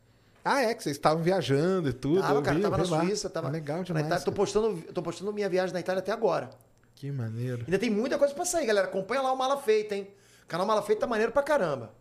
[0.43, 2.21] Ah, é, que vocês estavam viajando e tudo.
[2.21, 2.99] Tava, eu cara, vi, tava eu na.
[3.01, 3.49] Suíça, tava.
[3.49, 4.05] Legal na demais.
[4.05, 4.25] Itália.
[4.25, 6.49] Tô postando, tô postando minha viagem na Itália até agora.
[6.95, 7.63] Que maneiro.
[7.65, 8.87] Ainda tem muita coisa pra sair, galera.
[8.87, 10.07] Acompanha lá o Mala Feita, hein?
[10.43, 11.93] O canal Mala Feita tá maneiro pra caramba.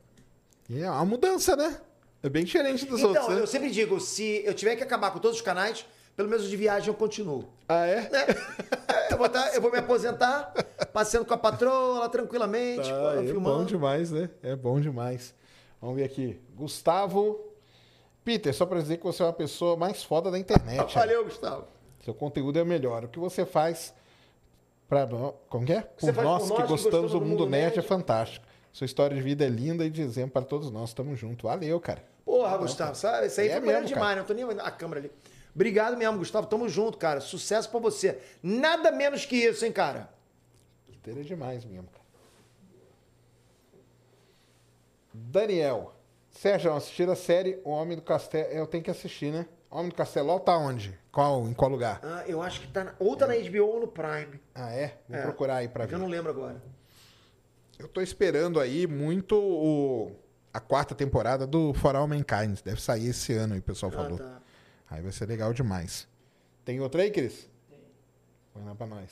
[0.69, 1.77] E é uma mudança, né?
[2.23, 3.40] É bem diferente dos então, outros, né?
[3.43, 5.85] eu sempre digo, se eu tiver que acabar com todos os canais,
[6.16, 7.48] pelo menos os de viagem eu continuo.
[7.69, 8.09] Ah, é?
[8.09, 8.27] Né?
[9.10, 10.52] eu, vou tá- eu vou me aposentar,
[10.93, 13.64] passeando com a patroa lá tranquilamente, Tá, pô, é bom filmando.
[13.66, 14.31] demais, né?
[14.40, 15.35] É bom demais.
[15.81, 16.40] Vamos ver aqui.
[16.55, 17.51] Gustavo.
[18.24, 20.92] Peter, só pra dizer que você é uma pessoa mais foda da internet.
[20.94, 21.66] Valeu, Gustavo.
[22.04, 23.04] Seu conteúdo é o melhor.
[23.04, 23.94] O que você faz
[24.88, 25.34] pra nós.
[25.48, 25.82] Como que é?
[25.82, 27.78] Por nós por que nós que gostamos do mundo nerd, nerd.
[27.78, 28.46] é fantástico.
[28.72, 30.92] Sua história de vida é linda e de exemplo para todos nós.
[30.94, 31.46] Tamo junto.
[31.46, 32.04] Valeu, cara.
[32.24, 33.26] Porra, Gustavo, sabe?
[33.26, 34.22] Isso aí É foi mesmo, demais, né?
[34.22, 35.12] Eu tô nem a câmera ali.
[35.54, 36.46] Obrigado mesmo, Gustavo.
[36.46, 37.20] Tamo junto, cara.
[37.20, 38.18] Sucesso pra você.
[38.42, 40.08] Nada menos que isso, hein, cara?
[41.06, 42.02] É demais mesmo, cara.
[45.12, 45.91] Daniel.
[46.32, 48.48] Sérgio, assistir a série O Homem do Castelo.
[48.50, 49.46] Eu tenho que assistir, né?
[49.70, 50.98] Homem do Castelol tá onde?
[51.10, 52.00] Qual, em qual lugar?
[52.02, 54.40] Ah, eu acho que tá na- ou tá na HBO ou no Prime.
[54.54, 54.98] Ah, é?
[55.09, 55.22] Vou É.
[55.22, 55.98] procurar aí pra Eu ver.
[55.98, 56.62] não lembro agora.
[57.78, 60.12] Eu tô esperando aí muito o-
[60.52, 62.60] a quarta temporada do For All Mankind.
[62.64, 64.18] Deve sair esse ano aí, o pessoal Ah, falou.
[64.18, 64.40] tá.
[64.90, 66.06] Aí vai ser legal demais.
[66.64, 67.48] Tem outra aí, Cris?
[68.52, 69.10] Põe lá pra nós.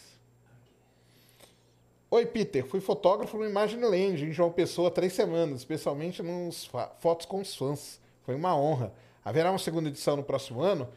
[2.10, 2.66] Oi, Peter.
[2.66, 6.68] Fui fotógrafo no Imagine Land em João Pessoa há três semanas, especialmente nos
[6.98, 8.00] fotos com os fãs.
[8.24, 8.92] Foi uma honra.
[9.24, 10.88] Haverá uma segunda edição no próximo ano.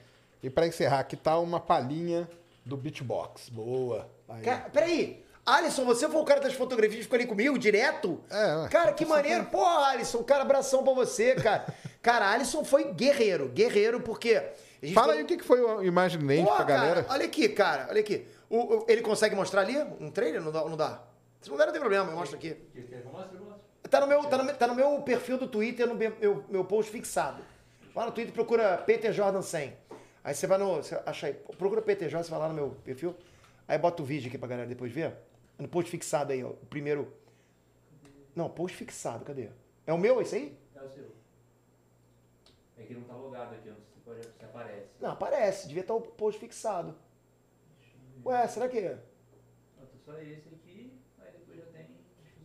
[0.42, 2.28] E pra encerrar, aqui tá uma palhinha
[2.66, 3.50] do Beatbox.
[3.50, 4.10] Boa.
[4.28, 4.42] Aí.
[4.42, 5.24] Cara, peraí.
[5.46, 8.20] Alisson, você foi o cara das fotografias que ficou ali comigo, direto?
[8.32, 8.68] É.
[8.70, 9.46] Cara, que maneiro.
[9.46, 11.66] Pô, Alisson, cara, abração pra você, cara.
[12.02, 13.50] Cara, Alisson foi guerreiro.
[13.50, 14.42] Guerreiro, porque...
[14.94, 17.06] Fala tem- aí o que que foi o Imagine Land Pô, pra cara, galera.
[17.10, 18.26] olha aqui, cara, olha aqui.
[18.56, 20.42] O- ele consegue mostrar ali um trailer?
[20.42, 20.64] Não dá?
[20.66, 21.04] Não dá?
[21.42, 22.56] Se não der, não tem problema, eu mostro aqui.
[23.90, 26.16] Tá no meu, tá no, meu- tá no meu perfil do Twitter, no meu,
[26.50, 27.44] meu, post fixado.
[27.96, 29.76] Lá no Twitter procura Peter Jordan 100.
[30.24, 30.76] Aí você vai no.
[30.78, 33.16] Você acha aí, procura Peter Jordan, você vai lá no meu perfil.
[33.68, 35.16] Aí bota o vídeo aqui pra galera depois ver.
[35.60, 36.50] No post fixado aí, ó.
[36.50, 37.12] O primeiro.
[38.36, 39.50] Não, post fixado, cadê?
[39.86, 40.58] É o meu esse aí?
[40.76, 41.12] É o seu.
[42.78, 43.78] É que não tá logado aqui, não
[44.16, 44.88] sei se aparece.
[45.00, 46.96] Não, aparece, devia estar o post fixado.
[48.26, 48.82] Ué, será que.
[48.82, 51.88] Tá só esse aqui, aí depois já tem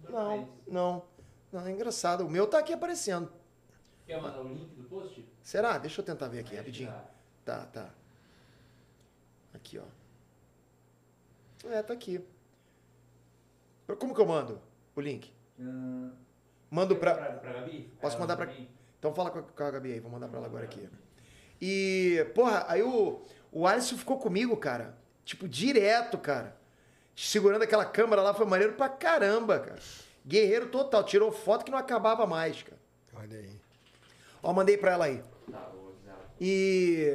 [0.09, 1.05] Não, não.
[1.53, 2.27] Não, é engraçado.
[2.27, 3.31] O meu tá aqui aparecendo.
[4.07, 5.25] Quer mandar o link do post?
[5.43, 5.79] Será?
[5.79, 6.89] Deixa eu tentar ver aqui Aí rapidinho.
[6.91, 7.05] já-
[7.45, 7.91] Tá, tá.
[9.55, 9.85] Aqui, ó.
[11.69, 12.21] É, tá aqui.
[13.99, 14.61] Como que eu mando
[14.95, 15.33] o link?
[15.61, 16.11] Ah,
[16.71, 17.15] Mando pra.
[17.15, 17.91] pra, pra Gabi?
[18.01, 18.69] Posso Ela mandar pra- mim?
[18.99, 20.87] Então fala com a, com a Gabi aí, vou mandar pra ela agora aqui.
[21.61, 24.97] E, porra, aí o, o Alisson ficou comigo, cara.
[25.29, 26.57] Tipo, direto, cara.
[27.15, 29.79] Segurando aquela câmera lá, foi maneiro pra caramba, cara.
[30.27, 32.81] Guerreiro total, tirou foto que não acabava mais, cara.
[33.13, 33.51] Olha aí.
[34.43, 35.23] Ó, mandei pra ela aí.
[35.53, 35.71] Tá.
[36.41, 37.15] E,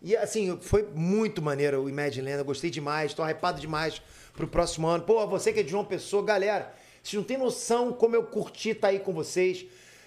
[0.00, 4.00] e assim, foi muito maneiro o Imagine Land, eu gostei demais, tô hypado demais
[4.34, 5.02] pro próximo ano.
[5.02, 8.68] Pô, você que é de João Pessoa, galera, vocês não tem noção como eu curti
[8.70, 9.66] estar aí com vocês.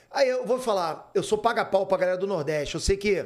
[0.10, 3.26] Aí eu vou falar, eu sou paga-pau pra galera do Nordeste, eu sei que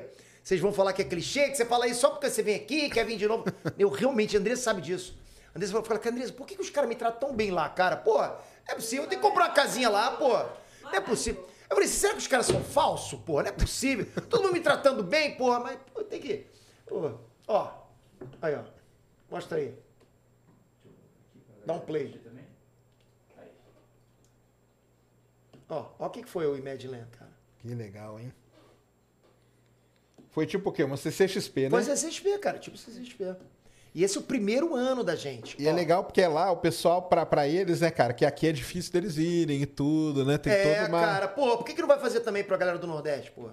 [0.50, 2.90] vocês vão falar que é clichê, que você fala isso só porque você vem aqui,
[2.90, 3.46] quer vir de novo.
[3.78, 5.16] Eu realmente, Andressa sabe disso.
[5.56, 7.96] Andressa vai falar, Andressa, por que, que os caras me tratam tão bem lá, cara?
[7.96, 10.30] Pô, é possível, eu tenho que comprar uma casinha lá, pô.
[10.82, 11.48] Não é possível.
[11.70, 13.44] Eu falei, será que os caras são falsos, pô?
[13.44, 14.08] Não é possível.
[14.28, 16.48] Todo mundo me tratando bem, porra, mas pô, tem que.
[16.88, 17.12] Pô,
[17.48, 17.72] ó.
[18.42, 18.64] Aí, ó.
[19.30, 19.78] Mostra aí.
[21.64, 22.20] Dá um play.
[25.70, 27.32] Ó, ó o que que foi o Imagine Land, cara.
[27.60, 28.34] Que legal, hein?
[30.32, 30.84] Foi tipo o quê?
[30.84, 31.70] Uma CCXP, né?
[31.70, 33.36] Pois é, CXP, cara, tipo CXP.
[33.94, 35.60] E esse é o primeiro ano da gente.
[35.60, 35.76] E é ó.
[35.76, 39.18] legal porque lá o pessoal, pra, pra eles, né, cara, que aqui é difícil deles
[39.18, 40.38] irem e tudo, né?
[40.38, 41.02] Tem é, toda uma.
[41.02, 43.50] cara, pô, por que, que não vai fazer também pra galera do Nordeste, pô?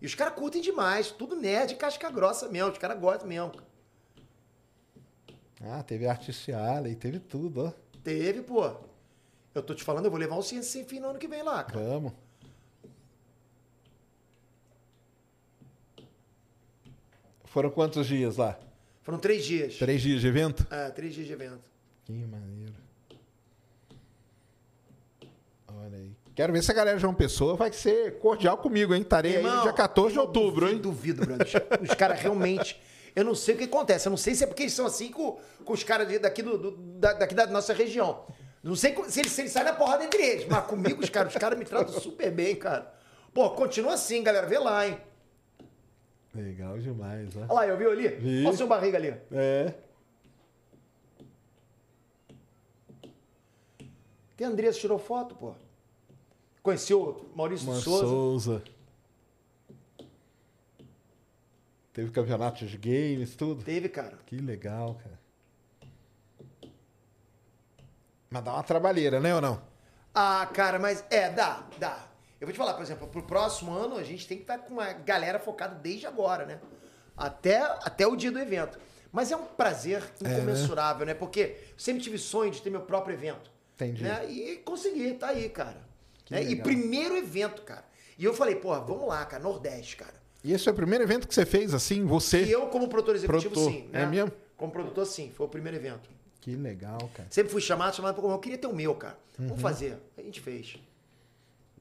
[0.00, 3.52] E os caras curtem demais, tudo nerd, casca grossa mesmo, os caras gostam mesmo.
[5.60, 7.72] Ah, teve Artist Alley, teve tudo, ó.
[8.04, 8.76] Teve, pô.
[9.52, 11.42] Eu tô te falando, eu vou levar o Ciência Sem Fim no ano que vem
[11.42, 11.84] lá, cara.
[11.84, 12.12] Vamos.
[17.50, 18.58] Foram quantos dias lá?
[19.02, 19.76] Foram três dias.
[19.76, 20.66] Três dias de evento?
[20.70, 21.60] É, três dias de evento.
[22.04, 22.74] Que maneiro.
[25.66, 26.12] Olha aí.
[26.34, 29.02] Quero ver se a galera de João Pessoa vai ser cordial comigo, hein?
[29.02, 30.78] Estarei aí no dia 14 de outubro, duvido, hein?
[30.80, 31.66] Duvido, brother.
[31.82, 32.80] Os, caras realmente.
[33.16, 34.06] Eu não sei o que acontece.
[34.06, 36.56] Eu não sei se é porque eles são assim com, com os caras daqui, do,
[36.56, 38.24] do- da, daqui da nossa região.
[38.62, 40.46] Não sei se eles, se eles saem na porrada entre eles.
[40.46, 42.92] Mas comigo, os caras, os caras me tratam super bem, cara.
[43.34, 44.46] Pô, continua assim, galera.
[44.46, 44.98] Vê lá, hein?
[46.42, 47.36] Legal demais.
[47.36, 48.08] Olha lá, eu vi ali?
[48.08, 48.40] Vi.
[48.44, 49.08] Olha o seu barriga ali.
[49.32, 49.74] É.
[54.40, 55.54] A Andressa tirou foto, pô.
[56.62, 58.06] Conheceu o Maurício Uma Souza.
[58.06, 58.62] Souza.
[61.92, 63.64] Teve campeonato de games, tudo.
[63.64, 64.16] Teve, cara.
[64.24, 65.18] Que legal, cara.
[68.30, 69.60] Mas dá uma trabalheira, né ou não?
[70.14, 72.06] Ah, cara, mas é, dá, dá.
[72.40, 74.74] Eu vou te falar, por exemplo, pro próximo ano a gente tem que estar com
[74.74, 76.60] uma galera focada desde agora, né?
[77.16, 78.78] Até, até o dia do evento.
[79.10, 81.14] Mas é um prazer incomensurável, né?
[81.14, 83.50] Porque eu sempre tive sonho de ter meu próprio evento.
[83.74, 84.04] Entendi.
[84.04, 84.30] Né?
[84.30, 85.82] E consegui, tá aí, cara.
[86.30, 86.44] Né?
[86.44, 87.84] E primeiro evento, cara.
[88.18, 90.14] E eu falei, porra, vamos lá, cara, Nordeste, cara.
[90.44, 92.44] E esse foi o primeiro evento que você fez, assim, você?
[92.44, 93.88] E eu, como produtor executivo, Produtor, sim.
[93.92, 94.06] é né?
[94.06, 94.32] mesmo?
[94.56, 95.32] Como produtor, sim.
[95.34, 96.08] Foi o primeiro evento.
[96.40, 97.28] Que legal, cara.
[97.30, 99.18] Sempre fui chamado, chamado, eu queria ter o meu, cara.
[99.38, 99.48] Uhum.
[99.48, 99.98] Vamos fazer.
[100.16, 100.78] A gente fez.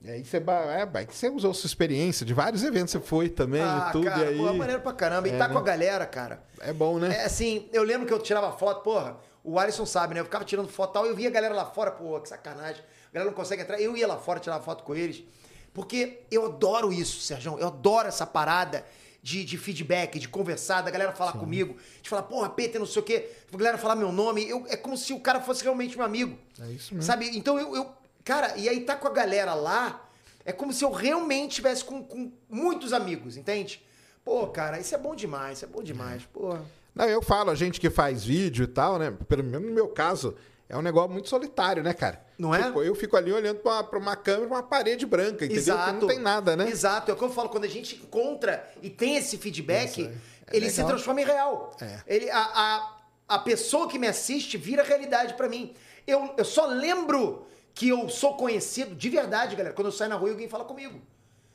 [0.01, 3.61] E aí você, é, que você usou sua experiência, de vários eventos você foi também
[3.61, 4.37] ah, e tudo, cara, e aí...
[4.37, 5.27] pô, é maneiro pra caramba.
[5.27, 5.53] E É, tá né?
[5.53, 6.43] com a galera, cara.
[6.59, 7.15] É bom, né?
[7.15, 10.19] É assim, eu lembro que eu tirava foto, porra, o Alisson sabe, né?
[10.19, 12.83] Eu ficava tirando foto e tal, eu via a galera lá fora, pô, que sacanagem.
[13.09, 13.79] A galera não consegue entrar.
[13.79, 15.23] Eu ia lá fora tirar foto com eles.
[15.73, 17.57] Porque eu adoro isso, Sérgio.
[17.59, 18.83] Eu adoro essa parada
[19.21, 23.01] de, de feedback, de conversar, da galera falar comigo, de falar, porra, Peter, não sei
[23.01, 24.47] o quê, a galera falar meu nome.
[24.47, 26.37] Eu, é como se o cara fosse realmente meu amigo.
[26.59, 27.05] É isso mesmo.
[27.05, 27.37] Sabe?
[27.37, 27.96] Então eu, eu-
[28.27, 30.05] Cara, e aí tá com a galera lá,
[30.43, 33.81] é como se eu realmente tivesse com, com muitos amigos, entende?
[34.25, 36.61] Pô, cara, isso é bom demais, isso é bom demais, porra.
[36.93, 39.13] Não, eu falo, a gente que faz vídeo e tal, né?
[39.29, 40.35] Pelo menos no meu caso,
[40.67, 42.21] é um negócio muito solitário, né, cara?
[42.37, 42.63] Não é?
[42.63, 45.55] Tipo, eu fico ali olhando pra uma, pra uma câmera, uma parede branca, entendeu?
[45.55, 45.93] Exato.
[45.93, 46.69] Que não tem nada, né?
[46.69, 50.11] Exato, é o que eu falo, quando a gente encontra e tem esse feedback, é.
[50.51, 50.95] Ele se legal.
[50.95, 51.71] transforma em real.
[51.79, 52.01] É.
[52.05, 52.97] Ele, a, a,
[53.29, 55.73] a pessoa que me assiste vira realidade pra mim.
[56.05, 57.47] Eu, eu só lembro
[57.77, 60.65] que eu sou conhecido de verdade, galera, quando eu saio na rua e alguém fala
[60.65, 60.99] comigo.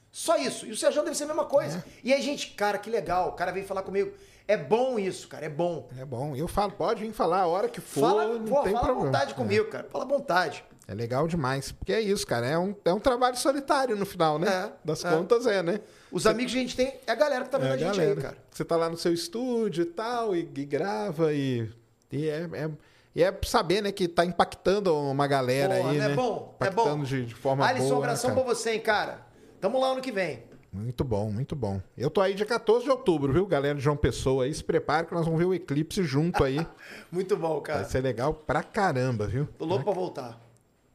[0.09, 0.65] Só isso.
[0.67, 1.79] E o Sérgio deve ser a mesma coisa.
[1.79, 1.83] É.
[2.05, 4.13] E aí, gente, cara, que legal, o cara veio falar comigo.
[4.47, 5.89] É bom isso, cara, é bom.
[5.99, 6.37] É bom.
[6.37, 9.07] Eu falo, pode vir falar a hora que for, Fala, não pô, tem fala problema.
[9.07, 9.89] vontade comigo, cara.
[9.91, 10.65] Fala à vontade.
[10.87, 11.73] É legal demais.
[11.73, 12.47] Porque é isso, cara.
[12.47, 14.49] É um, é um trabalho solitário no final, né?
[14.49, 15.11] É, das é.
[15.11, 15.81] contas é, né?
[16.13, 18.01] Os amigos que a gente tem é a galera que tá vendo É a gente
[18.01, 18.37] aí, cara.
[18.51, 21.69] Você tá lá no seu estúdio e tal, e, e grava, e,
[22.13, 22.71] e é, é-
[23.15, 26.13] e é saber, né, que tá impactando uma galera Porra, aí, não né?
[26.13, 26.57] é bom?
[26.61, 27.05] É Impactando bom.
[27.05, 28.43] De, de forma Alisson, boa, né, abração cara?
[28.43, 29.27] pra você, hein, cara.
[29.61, 30.45] Tamo lá ano que vem.
[30.73, 31.83] Muito bom, muito bom.
[31.99, 34.55] Eu tô aí dia 14 de outubro, viu, galera de João Pessoa aí?
[34.55, 36.67] Se prepara que nós vamos ver o eclipse junto aí.
[37.13, 37.81] Muito bom, cara.
[37.81, 39.47] Vai ser legal pra caramba, viu?
[39.59, 40.41] Tô louco pra voltar.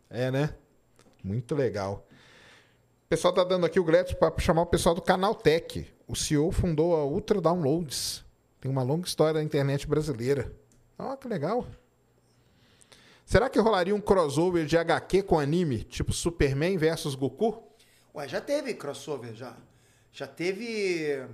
[0.09, 0.49] É, né?
[1.23, 2.07] Muito legal.
[3.05, 5.87] O pessoal tá dando aqui o Gretz para chamar o pessoal do Canal Tech.
[6.07, 8.25] O CEO fundou a Ultra Downloads.
[8.59, 10.51] Tem uma longa história da internet brasileira.
[10.97, 11.67] Ó, que legal.
[13.27, 17.61] Será que rolaria um crossover de HQ com anime, tipo Superman versus Goku?
[18.15, 19.53] Ué, já teve crossover, já.
[20.13, 21.27] Já teve.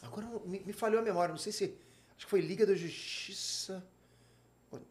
[0.00, 1.64] Agora me, me falhou a memória, não sei se.
[2.16, 3.84] Acho que foi Liga da Justiça.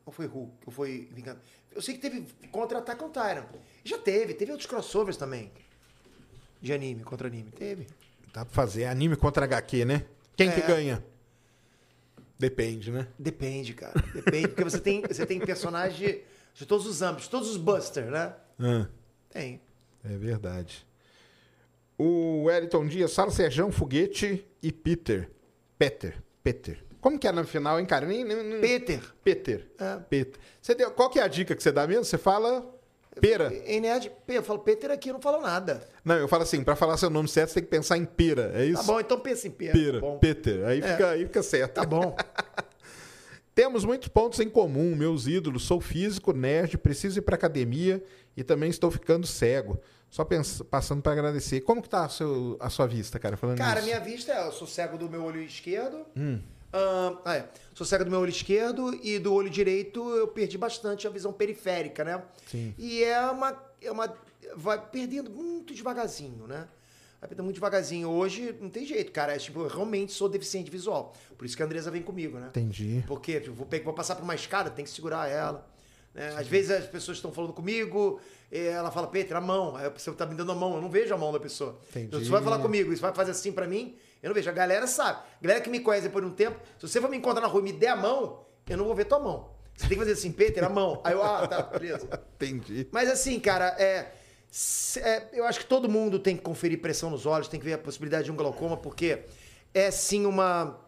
[0.06, 1.40] Ou foi Hulk, ou foi Vingança.
[1.72, 3.46] Eu sei que teve contra Attack on Titan.
[3.86, 5.50] Já teve, teve outros crossovers também.
[6.62, 7.52] De anime, contra anime.
[7.52, 7.88] Teve.
[8.34, 10.06] Dá pra fazer anime contra HQ, né?
[10.36, 10.68] Quem que É.
[10.68, 11.06] ganha?
[12.40, 13.08] Depende, né?
[13.18, 13.94] Depende, cara.
[14.14, 16.22] Depende, porque você tem, você tem personagens de,
[16.54, 18.34] de todos os âmbitos, todos os busters, né?
[18.60, 18.88] Ah.
[19.30, 19.60] Tem.
[20.04, 20.86] É verdade.
[21.98, 25.30] O Wellington Dias, Sala Serjão, Foguete e Peter.
[25.80, 26.22] Peter.
[26.44, 26.84] Peter.
[27.02, 28.06] Como que é no final, hein, cara?
[28.06, 29.02] Nem, nem, nem- Peter.
[29.24, 29.68] Peter.
[29.80, 29.98] É.
[30.10, 30.40] Peter.
[30.62, 32.06] Você deu, qual que é a dica que você dá mesmo?
[32.06, 32.66] Você fala
[33.20, 33.50] pera.
[33.50, 35.82] Nerd, eu falo Peter aqui, eu não falo nada.
[36.04, 38.52] Não, eu falo assim, pra falar seu nome certo, você tem que pensar em pera.
[38.56, 38.82] É isso?
[38.82, 39.74] Tá bom, então pensa em pera.
[39.74, 40.00] Pera.
[40.00, 40.18] Bom.
[40.20, 40.66] Peter.
[40.66, 40.92] Aí, É.
[40.92, 41.74] fica, aí fica certo.
[41.74, 42.16] Tá bom.
[43.56, 45.64] Temos muitos pontos em comum, meus ídolos.
[45.64, 48.04] Sou físico, nerd, preciso ir pra academia
[48.36, 49.80] e também estou ficando cego.
[50.10, 51.62] Só pens- passando pra agradecer.
[51.62, 53.36] Como que tá a, seu- a sua vista, cara?
[53.36, 53.86] Falando Cara, nisso.
[53.88, 56.06] minha vista é, eu sou cego do meu olho esquerdo.
[56.16, 56.40] Hum.
[57.26, 57.48] Ah, é.
[57.74, 61.32] Sou cego do meu olho esquerdo e do olho direito eu perdi bastante a visão
[61.34, 62.24] periférica, né?
[62.50, 62.74] Sim.
[62.78, 64.14] E é uma, é uma.
[64.56, 66.68] Vai perdendo muito devagarzinho, né?
[67.20, 68.10] Vai perdendo muito devagarzinho.
[68.10, 69.36] Hoje não tem jeito, cara.
[69.36, 71.14] É, tipo, eu realmente sou deficiente visual.
[71.38, 72.48] Por isso que a Andresa vem comigo, né?
[72.50, 73.04] Entendi.
[73.08, 75.68] Porque tipo, vou, vou passar por uma escada, tem que segurar ela.
[76.14, 76.36] né?
[76.38, 78.20] Às vezes as pessoas estão falando comigo,
[78.52, 79.76] ela fala, Peter, a mão.
[79.76, 81.78] Aí a pessoa tá me dando a mão, eu não vejo a mão da pessoa.
[81.90, 82.06] Entendi.
[82.08, 84.50] Então, você vai falar comigo, isso vai fazer assim pra mim, eu não vejo.
[84.50, 85.20] A galera sabe.
[85.20, 87.48] A galera que me conhece depois de um tempo, se você for me encontrar na
[87.48, 89.50] rua e me der a mão, eu não vou ver tua mão.
[89.76, 91.02] Você tem que fazer assim, Peter, a mão.
[91.04, 92.08] Aí eu, ah, tá, beleza.
[92.36, 92.88] Entendi.
[92.92, 94.12] Mas assim, cara, é,
[94.98, 97.74] é, eu acho que todo mundo tem que conferir pressão nos olhos, tem que ver
[97.74, 99.26] a possibilidade de um glaucoma, porque
[99.74, 100.80] é sim uma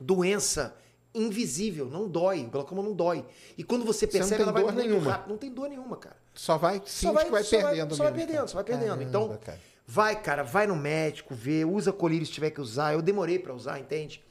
[0.00, 0.76] doença
[1.14, 2.44] invisível, não dói.
[2.44, 3.24] O glaucoma não dói.
[3.56, 5.10] E quando você Você não percebe, tem ela vai dor nenhuma.
[5.12, 5.30] rápido.
[5.30, 6.16] Não tem dor nenhuma, cara.
[6.34, 8.88] Só vai, Só sente que vai só perdendo só vai perdendo, só vai perdendo.
[8.88, 9.60] Caramba, então, cara.
[9.86, 12.92] Vai, cara, vai no médico, vê, usa colírio se tiver que usar.
[12.94, 14.22] Eu demorei pra usar, entende?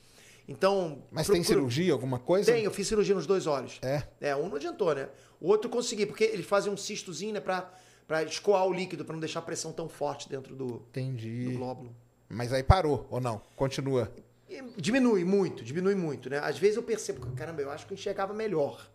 [0.47, 1.03] Então.
[1.11, 2.51] Mas tem procura- cirurgia, alguma coisa?
[2.51, 3.79] Tem, eu fiz cirurgia nos dois olhos.
[3.81, 4.03] É?
[4.21, 5.09] É, um não adiantou, né?
[5.41, 7.71] O outro eu consegui, porque eles fazem um cistozinho, né, pra,
[8.07, 11.53] pra escoar o líquido, pra não deixar a pressão tão forte dentro do, do Entendi.
[11.55, 11.95] glóbulo.
[12.29, 13.41] Mas aí parou, ou não?
[13.55, 14.11] Continua.
[14.47, 16.37] E diminui muito, diminui muito, né?
[16.39, 18.87] Às vezes eu percebo, caramba, eu acho que eu enxergava melhor.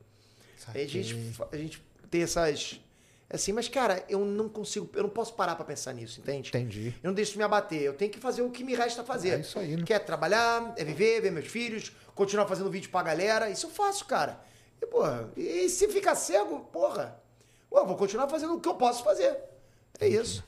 [0.69, 1.17] Aí a gente,
[1.51, 2.81] a gente tem essas.
[3.33, 6.49] Assim, mas, cara, eu não consigo, eu não posso parar pra pensar nisso, entende?
[6.49, 6.89] Entendi.
[7.01, 9.31] Eu não deixo me abater, eu tenho que fazer o que me resta fazer.
[9.31, 9.85] É isso aí, né?
[9.85, 13.49] Que é trabalhar, é viver, ver meus filhos, continuar fazendo vídeo pra galera.
[13.49, 14.41] Isso eu faço, cara.
[14.83, 17.23] E, porra, e se ficar cego, porra,
[17.71, 19.37] eu vou continuar fazendo o que eu posso fazer.
[20.01, 20.43] É isso.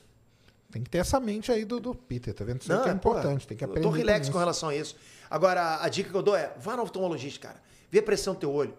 [0.69, 2.61] Tem que ter essa mente aí do, do Peter, tá vendo?
[2.61, 3.87] Isso aí que é porra, importante, tem que eu aprender.
[3.87, 4.97] tô relax com com relação a isso.
[5.29, 7.61] Agora, a dica que eu dou é, vá no oftalmologista, cara.
[7.89, 8.75] Vê a pressão do teu olho.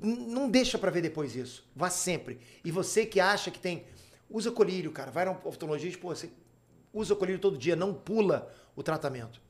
[0.00, 1.66] Não deixa pra ver depois isso.
[1.74, 2.40] Vá sempre.
[2.64, 3.84] E você que acha que tem...
[4.30, 5.10] Usa colírio, cara.
[5.10, 6.30] Vai no oftalmologista, pô, você
[6.92, 7.74] usa colírio todo dia.
[7.74, 9.40] Não pula o tratamento.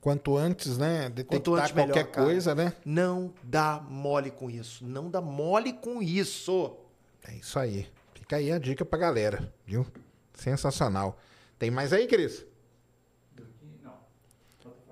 [0.00, 1.08] Quanto antes, né?
[1.08, 2.26] Detectar Quanto antes, melhor, qualquer cara.
[2.26, 2.72] coisa, né?
[2.84, 4.84] Não dá mole com isso.
[4.84, 6.76] Não dá mole com isso.
[7.26, 7.86] É isso aí.
[8.14, 9.86] Fica aí a dica pra galera, viu?
[10.32, 11.18] Sensacional.
[11.58, 12.44] Tem mais aí, Cris?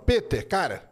[0.04, 0.90] Peter, cara,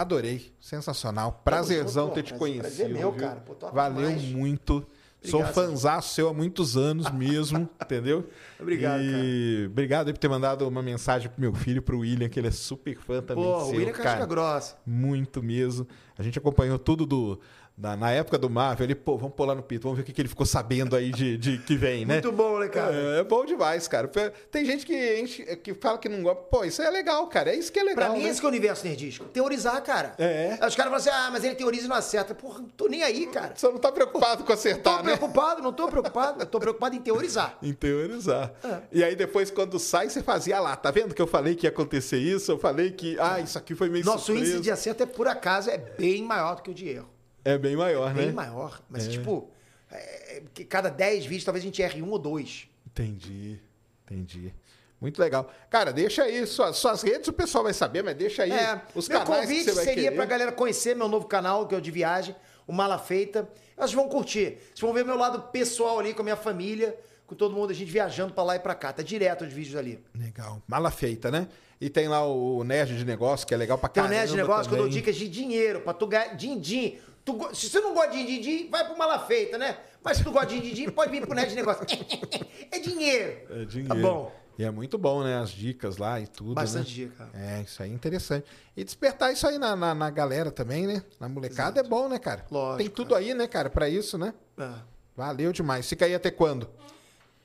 [0.00, 0.52] adorei.
[0.60, 1.42] Sensacional.
[1.44, 2.40] Prazerzão ter te pô.
[2.40, 2.62] conhecido.
[2.62, 3.20] Prazer meu, viu?
[3.20, 3.40] cara.
[3.40, 4.32] Pô, Valeu demais.
[4.32, 4.86] muito.
[5.20, 8.28] Sou Obrigado, fãzaço seu há muitos anos mesmo, entendeu?
[8.60, 9.66] Obrigado, e...
[9.66, 12.52] Obrigado aí por ter mandado uma mensagem pro meu filho, pro William, que ele é
[12.52, 14.24] super fã também Pô, o seu, William é cara.
[14.24, 14.76] grossa.
[14.86, 15.88] Muito mesmo.
[16.16, 17.40] A gente acompanhou tudo do.
[17.78, 20.12] Da- na época do Marvel, ele, pô, vamos pular no pito, vamos ver o que,
[20.12, 22.14] que ele ficou sabendo aí de, de que vem, né?
[22.14, 22.92] Muito bom, né, cara?
[22.94, 24.08] É, é bom demais, cara.
[24.50, 26.42] Tem gente que, enche- que fala que não gosta.
[26.50, 27.50] Pô, isso é legal, cara.
[27.50, 28.08] É isso que é legal.
[28.10, 28.28] Pra mim, né?
[28.30, 29.26] esse que é o universo nerdístico.
[29.26, 30.14] Teorizar, cara.
[30.18, 30.58] É.
[30.60, 32.34] Aí os caras falam assim, ah, mas ele teoriza e não acerta.
[32.34, 33.52] Porra, não tô nem aí, cara.
[33.54, 35.16] Você não tá preocupado com Tô acertar, né?
[35.16, 36.42] preocupado, não tô preocupado.
[36.42, 37.56] Eu tô preocupado em teorizar.
[37.62, 38.52] Em teorizar.
[38.64, 38.78] É.
[38.90, 40.74] E aí depois, quando sai, você fazia lá.
[40.74, 42.50] Tá vendo que eu falei que ia acontecer isso?
[42.50, 44.48] Eu falei que, ah, isso aqui foi meio Nosso surpresa.
[44.48, 47.08] índice de acerto é, por acaso, é bem maior do que o de erro.
[47.52, 48.32] É bem maior, Bem né?
[48.32, 48.80] maior.
[48.90, 49.10] Mas, É.
[49.10, 49.48] tipo,
[49.90, 52.68] é, que cada 10 vídeos, talvez a gente erre um ou dois.
[52.86, 53.58] Entendi,
[54.04, 54.52] entendi.
[55.00, 55.48] Muito legal.
[55.70, 59.08] Cara, deixa aí suas, suas redes, o pessoal vai saber, mas deixa aí É, os
[59.08, 60.16] meu canais que convite você vai seria querer.
[60.16, 62.34] pra galera conhecer meu novo canal, que é o de viagem,
[62.66, 63.48] o Mala Feita.
[63.76, 64.58] Elas vão curtir.
[64.66, 67.74] Vocês vão ver meu lado pessoal ali com a minha família, com todo mundo, a
[67.74, 68.92] gente viajando pra lá e pra cá.
[68.92, 70.02] Tá direto os vídeos ali.
[70.18, 70.60] Legal.
[70.66, 71.46] Mala feita, né?
[71.80, 74.30] E tem lá o Nerd de Negócio, que é legal pra Tem um caramba nerd
[74.32, 74.98] de negócio que eu dou também.
[75.00, 76.98] dicas de dinheiro, pra tu ganhar din-din.
[77.28, 79.78] Tu Se você não gosta de din-din, vai pro Mala Feita, né?
[80.02, 81.84] Mas se tu gosta de din-din, pode vir pro nerd negócio.
[82.72, 83.40] é dinheiro.
[83.50, 83.88] É dinheiro.
[83.88, 84.32] Tá bom.
[84.58, 85.36] E é muito bom, né?
[85.36, 86.54] As dicas lá e tudo.
[86.54, 87.06] Bastante né?
[87.06, 87.28] dica.
[87.34, 88.46] É, isso aí é interessante.
[88.74, 91.02] E despertar isso aí na, na, na galera também, né?
[91.20, 92.46] Na molecada é bom, né, cara?
[92.50, 94.32] Lógico, Tem tudo aí, né, cara, pra isso, né?
[94.56, 94.70] É.
[95.14, 95.86] Valeu demais.
[95.86, 96.68] Fica aí até quando?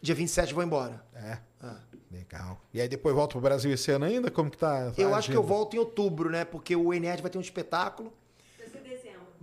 [0.02, 1.04] Dia 27 eu vou embora.
[1.14, 1.38] É.
[1.62, 1.80] Ah.
[2.10, 2.62] Legal.
[2.74, 4.32] E aí depois volta pro Brasil esse ano ainda?
[4.32, 4.94] Como que tá?
[4.98, 6.46] Eu acho que eu volto em outubro, né?
[6.46, 8.14] Porque o Enerd vai ter um espetáculo.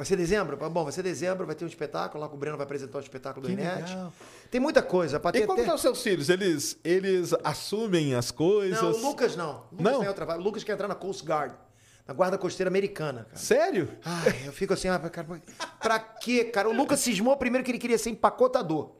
[0.01, 0.57] Vai ser dezembro.
[0.57, 3.01] Bom, vai ser dezembro, vai ter um espetáculo lá que o Breno vai apresentar o
[3.03, 4.11] espetáculo do legal.
[4.51, 5.21] Tem muita coisa.
[5.21, 6.31] Pra E ter como até- estão os seus filhos?
[6.31, 8.81] Eles, eles assumem as coisas?
[8.81, 9.65] Não, o Lucas não.
[9.71, 9.99] O Lucas Não?
[10.01, 10.39] tem outra.
[10.39, 11.53] O Lucas quer entrar na Coast Guard,
[12.09, 13.37] na guarda costeira americana, cara.
[13.37, 13.91] Sério?
[14.03, 15.27] Ai, eu fico assim, ah, cara,
[15.79, 16.71] pra quê, cara?
[16.71, 18.93] O Lucas cismou primeiro que ele queria ser empacotador.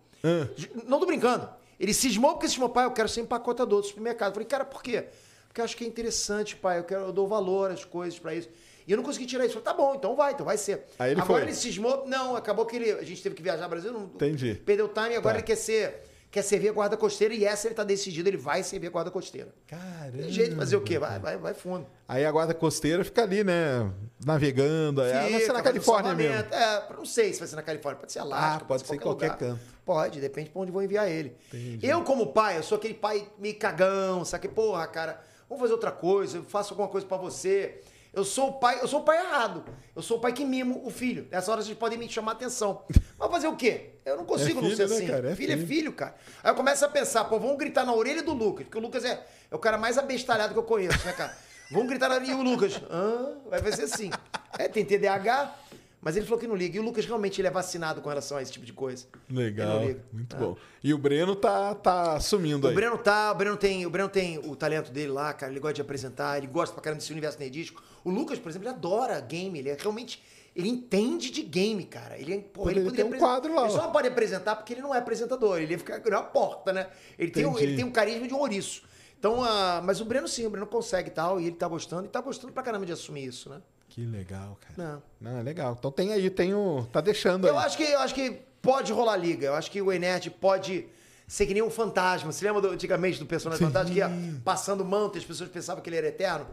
[0.87, 1.49] Não tô brincando.
[1.79, 4.29] Ele cismou porque cismou, pai, eu quero ser empacotador do supermercado.
[4.29, 5.07] Eu falei, cara, por quê?
[5.49, 8.35] Porque eu acho que é interessante, pai, eu, quero, eu dou valor às coisas pra
[8.35, 8.51] isso.
[8.91, 9.57] E eu não consegui tirar isso.
[9.57, 10.85] Eu falei, tá bom, então vai, então vai ser.
[10.99, 11.49] Aí ele agora foi.
[11.49, 14.55] ele cismou, não, acabou que ele, a gente teve que viajar ao Brasil, não, Entendi.
[14.67, 15.39] perdeu o time, agora Tá.
[15.39, 18.65] ele quer ser, quer servir a guarda costeira e essa ele tá decidido, ele vai
[18.65, 19.55] servir a guarda costeira.
[19.69, 20.19] Caramba.
[20.19, 20.99] Tem jeito de fazer o quê?
[20.99, 21.87] Vai, vai, vai fundo.
[22.09, 23.89] Aí a guarda costeira fica ali, né?
[24.27, 25.03] Navegando.
[25.03, 26.35] É, vai ser Fica, na Califórnia mesmo.
[26.53, 28.99] É, não sei se vai ser na Califórnia, pode ser Alasca, Ah, pode ser em
[28.99, 29.61] qualquer canto.
[29.85, 31.37] Pode, depende pra onde vou enviar ele.
[31.53, 31.87] Entendi.
[31.87, 34.49] Eu, como pai, eu sou aquele pai meio cagão, sabe?
[34.49, 37.81] Porra, cara, vamos fazer outra coisa, eu faço alguma coisa pra você.
[38.13, 39.65] Eu sou o pai, eu sou o pai errado.
[39.95, 41.29] Eu sou o pai que mimo o filho.
[41.31, 42.83] Nessa hora vocês podem me chamar atenção.
[43.19, 43.91] Mas fazer o quê?
[44.05, 45.07] Eu não consigo É não filho, ser né, assim.
[45.07, 45.31] cara?
[45.31, 45.69] É filho, é filho.
[45.69, 46.15] filho, cara.
[46.43, 49.05] Aí eu começo a pensar, pô, vamos gritar na orelha do Lucas, porque o Lucas
[49.05, 51.37] é, é o cara mais abestalhado que eu conheço, né, cara?
[51.71, 52.81] Vamos gritar na orelha e o Lucas.
[52.91, 54.11] Ah, vai vai ser assim.
[54.59, 55.55] É, tem TDAH,
[56.01, 56.77] mas ele falou que não liga.
[56.77, 59.07] E o Lucas realmente ele é vacinado com relação a esse tipo de coisa.
[59.29, 59.81] Legal.
[60.13, 60.39] Muito Ah.
[60.39, 60.57] bom.
[60.83, 62.75] E o Breno tá, tá sumindo O aí.
[62.75, 65.75] Breno tá, o Breno tem, o Breno tem o talento dele lá, cara, ele gosta
[65.75, 67.83] de apresentar, ele gosta pra caramba desse universo nerdístico.
[68.05, 70.23] O Lucas, por exemplo, ele adora game, ele é realmente
[70.57, 72.19] ele entende de game, cara.
[72.19, 74.73] Ele, é- porra, ele Poderia ter um quadro lá, Ele só não pode apresentar porque
[74.73, 76.89] ele não é apresentador, ele ia ficar na porta, né?
[77.17, 78.83] Ele tem, o- ele tem um carisma de um ouriço.
[79.17, 82.07] Então, ah, mas o Breno sim, o Breno consegue e tal, e ele tá gostando,
[82.07, 83.61] e tá gostando pra caramba de assumir isso, né?
[83.91, 84.75] Que legal, cara.
[84.77, 85.03] Não.
[85.33, 85.77] Não, é legal.
[85.79, 86.87] Então tem aí, tem o.
[86.93, 87.51] Tá deixando aí.
[87.53, 88.31] Eu acho que eu acho que
[88.63, 89.47] pode rolar liga.
[89.49, 90.87] Eu acho que o Enerd pode
[91.29, 92.33] ser que nem um fantasma.
[92.33, 94.11] Você lembra do- antigamente do personagem fantasma que ia
[94.45, 96.47] passando manto e as pessoas pensavam que ele era eterno?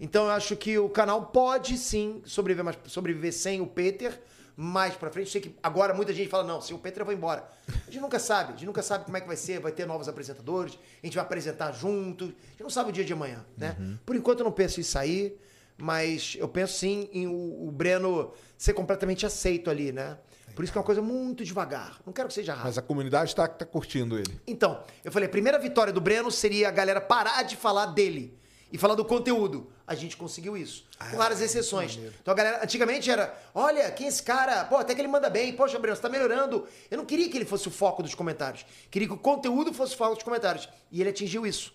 [0.00, 4.18] Então eu acho que o canal pode sim sobreviver, mas sobreviver sem o Peter.
[4.60, 7.04] Mais pra frente, eu sei que agora muita gente fala, não, se o Peter eu
[7.04, 7.44] vou embora.
[7.86, 9.86] A gente nunca sabe, a gente nunca sabe como é que vai ser, vai ter
[9.86, 13.44] novos apresentadores, a gente vai apresentar junto, a gente não sabe o dia de amanhã,
[13.56, 13.76] né?
[14.04, 15.38] Por enquanto eu não penso em sair,
[15.78, 20.18] mas eu penso sim em o, o Breno ser completamente aceito ali, né?
[20.54, 22.00] Por isso que é uma coisa muito devagar.
[22.04, 22.66] Não quero que seja rápido.
[22.66, 24.40] Mas a comunidade tá, tá curtindo ele.
[24.44, 28.36] Então, eu falei, a primeira vitória do Breno seria a galera parar de falar dele
[28.72, 29.70] e falar do conteúdo.
[29.86, 30.84] A gente conseguiu isso.
[31.10, 31.96] Com raras exceções.
[32.20, 34.64] Então a galera, antigamente era, olha, quem é esse cara?
[34.64, 35.52] Pô, até que ele manda bem.
[35.52, 36.66] Poxa, Breno, você tá melhorando.
[36.90, 38.66] Eu não queria que ele fosse o foco dos comentários.
[38.90, 40.68] Queria que o conteúdo fosse o foco dos comentários.
[40.90, 41.72] E ele atingiu isso.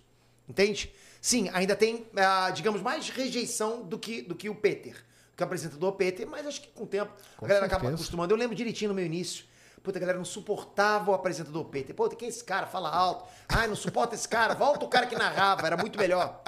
[0.47, 0.93] Entende?
[1.25, 4.93] Sim, ainda tem, ah, digamos, mais rejeição do que, do que o Peter.
[5.37, 7.79] Que é o apresentador Peter, mas acho que com o tempo Com a galera acaba
[7.83, 8.01] certeza.
[8.01, 8.33] acostumando.
[8.33, 9.45] Eu lembro direitinho no meu início.
[9.81, 11.95] Puta, a galera não suportava o apresentador Peter.
[11.95, 12.67] Pô, quem é esse cara?
[12.67, 13.23] Fala alto.
[13.47, 14.53] Ai, não suporta esse cara.
[14.53, 15.65] Volta o cara que narrava.
[15.65, 16.41] Era muito melhor.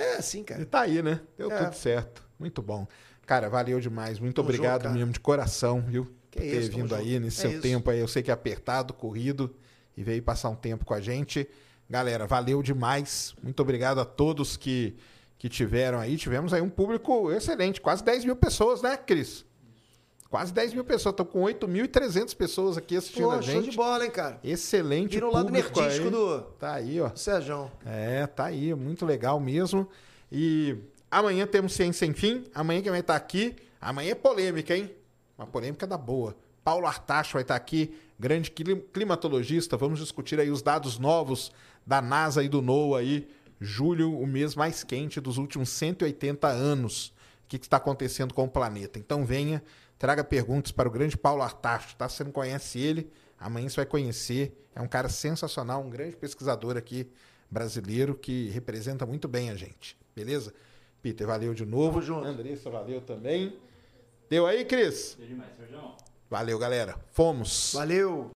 [0.00, 0.66] É assim, E cara.
[0.66, 1.20] tá aí, né?
[1.36, 1.64] Deu É.
[1.64, 2.20] tudo certo.
[2.40, 2.88] Muito bom.
[3.24, 4.18] Cara, valeu demais.
[4.18, 6.04] Muito Tamo obrigado junto, mesmo, de coração, viu?
[6.30, 6.94] Que por ter isso, vindo junto.
[6.96, 7.62] aí nesse É seu isso.
[7.62, 8.00] tempo aí.
[8.00, 9.54] Eu sei que é apertado, corrido,
[9.96, 11.48] e veio passar um tempo com a gente.
[11.88, 13.34] Galera, valeu demais.
[13.42, 14.94] Muito obrigado a todos que,
[15.38, 16.16] que tiveram aí.
[16.16, 19.46] Tivemos aí um público excelente, quase 10 mil pessoas, né, Cris?
[20.28, 21.14] Quase 10 mil pessoas.
[21.14, 23.70] Estão com 8.300 pessoas aqui assistindo Pô, a show gente.
[23.70, 24.38] de bola, hein, cara.
[24.44, 26.10] Excelente Vira o lado público nerdístico aí.
[26.12, 27.10] do Tá aí, ó.
[27.14, 27.70] Sérgio.
[27.86, 29.88] É, tá aí, muito legal mesmo.
[30.30, 30.76] E
[31.10, 32.44] amanhã temos Ciência Sem Fim.
[32.54, 33.56] Amanhã quem vai estar aqui.
[33.80, 34.90] Amanhã é polêmica, hein?
[35.38, 36.36] Uma polêmica da boa.
[36.62, 39.78] Paulo Artacho vai estar aqui, grande clim- climatologista.
[39.78, 41.50] Vamos discutir aí os dados novos
[41.88, 43.28] da NASA e do NOAA aí.
[43.58, 47.08] Julho, o mês mais quente dos últimos 180 anos.
[47.08, 47.12] O
[47.48, 48.98] que que está acontecendo com o planeta?
[48.98, 49.62] Então venha,
[49.98, 52.06] traga perguntas para o grande Paulo Artacho, tá?
[52.06, 53.10] Se você não conhece ele,
[53.40, 54.66] amanhã você vai conhecer.
[54.74, 57.10] É um cara sensacional, um grande pesquisador aqui
[57.50, 59.96] brasileiro que representa muito bem a gente.
[60.14, 60.52] Beleza?
[61.00, 62.00] Peter, valeu de novo.
[62.00, 62.26] Tamo junto.
[62.26, 63.56] Andressa, valeu também.
[64.28, 65.16] Deu aí, Cris?
[65.18, 65.80] Deu demais, Sérgio.
[66.28, 67.00] Valeu, galera.
[67.12, 67.72] Fomos.
[67.72, 68.30] Valeu.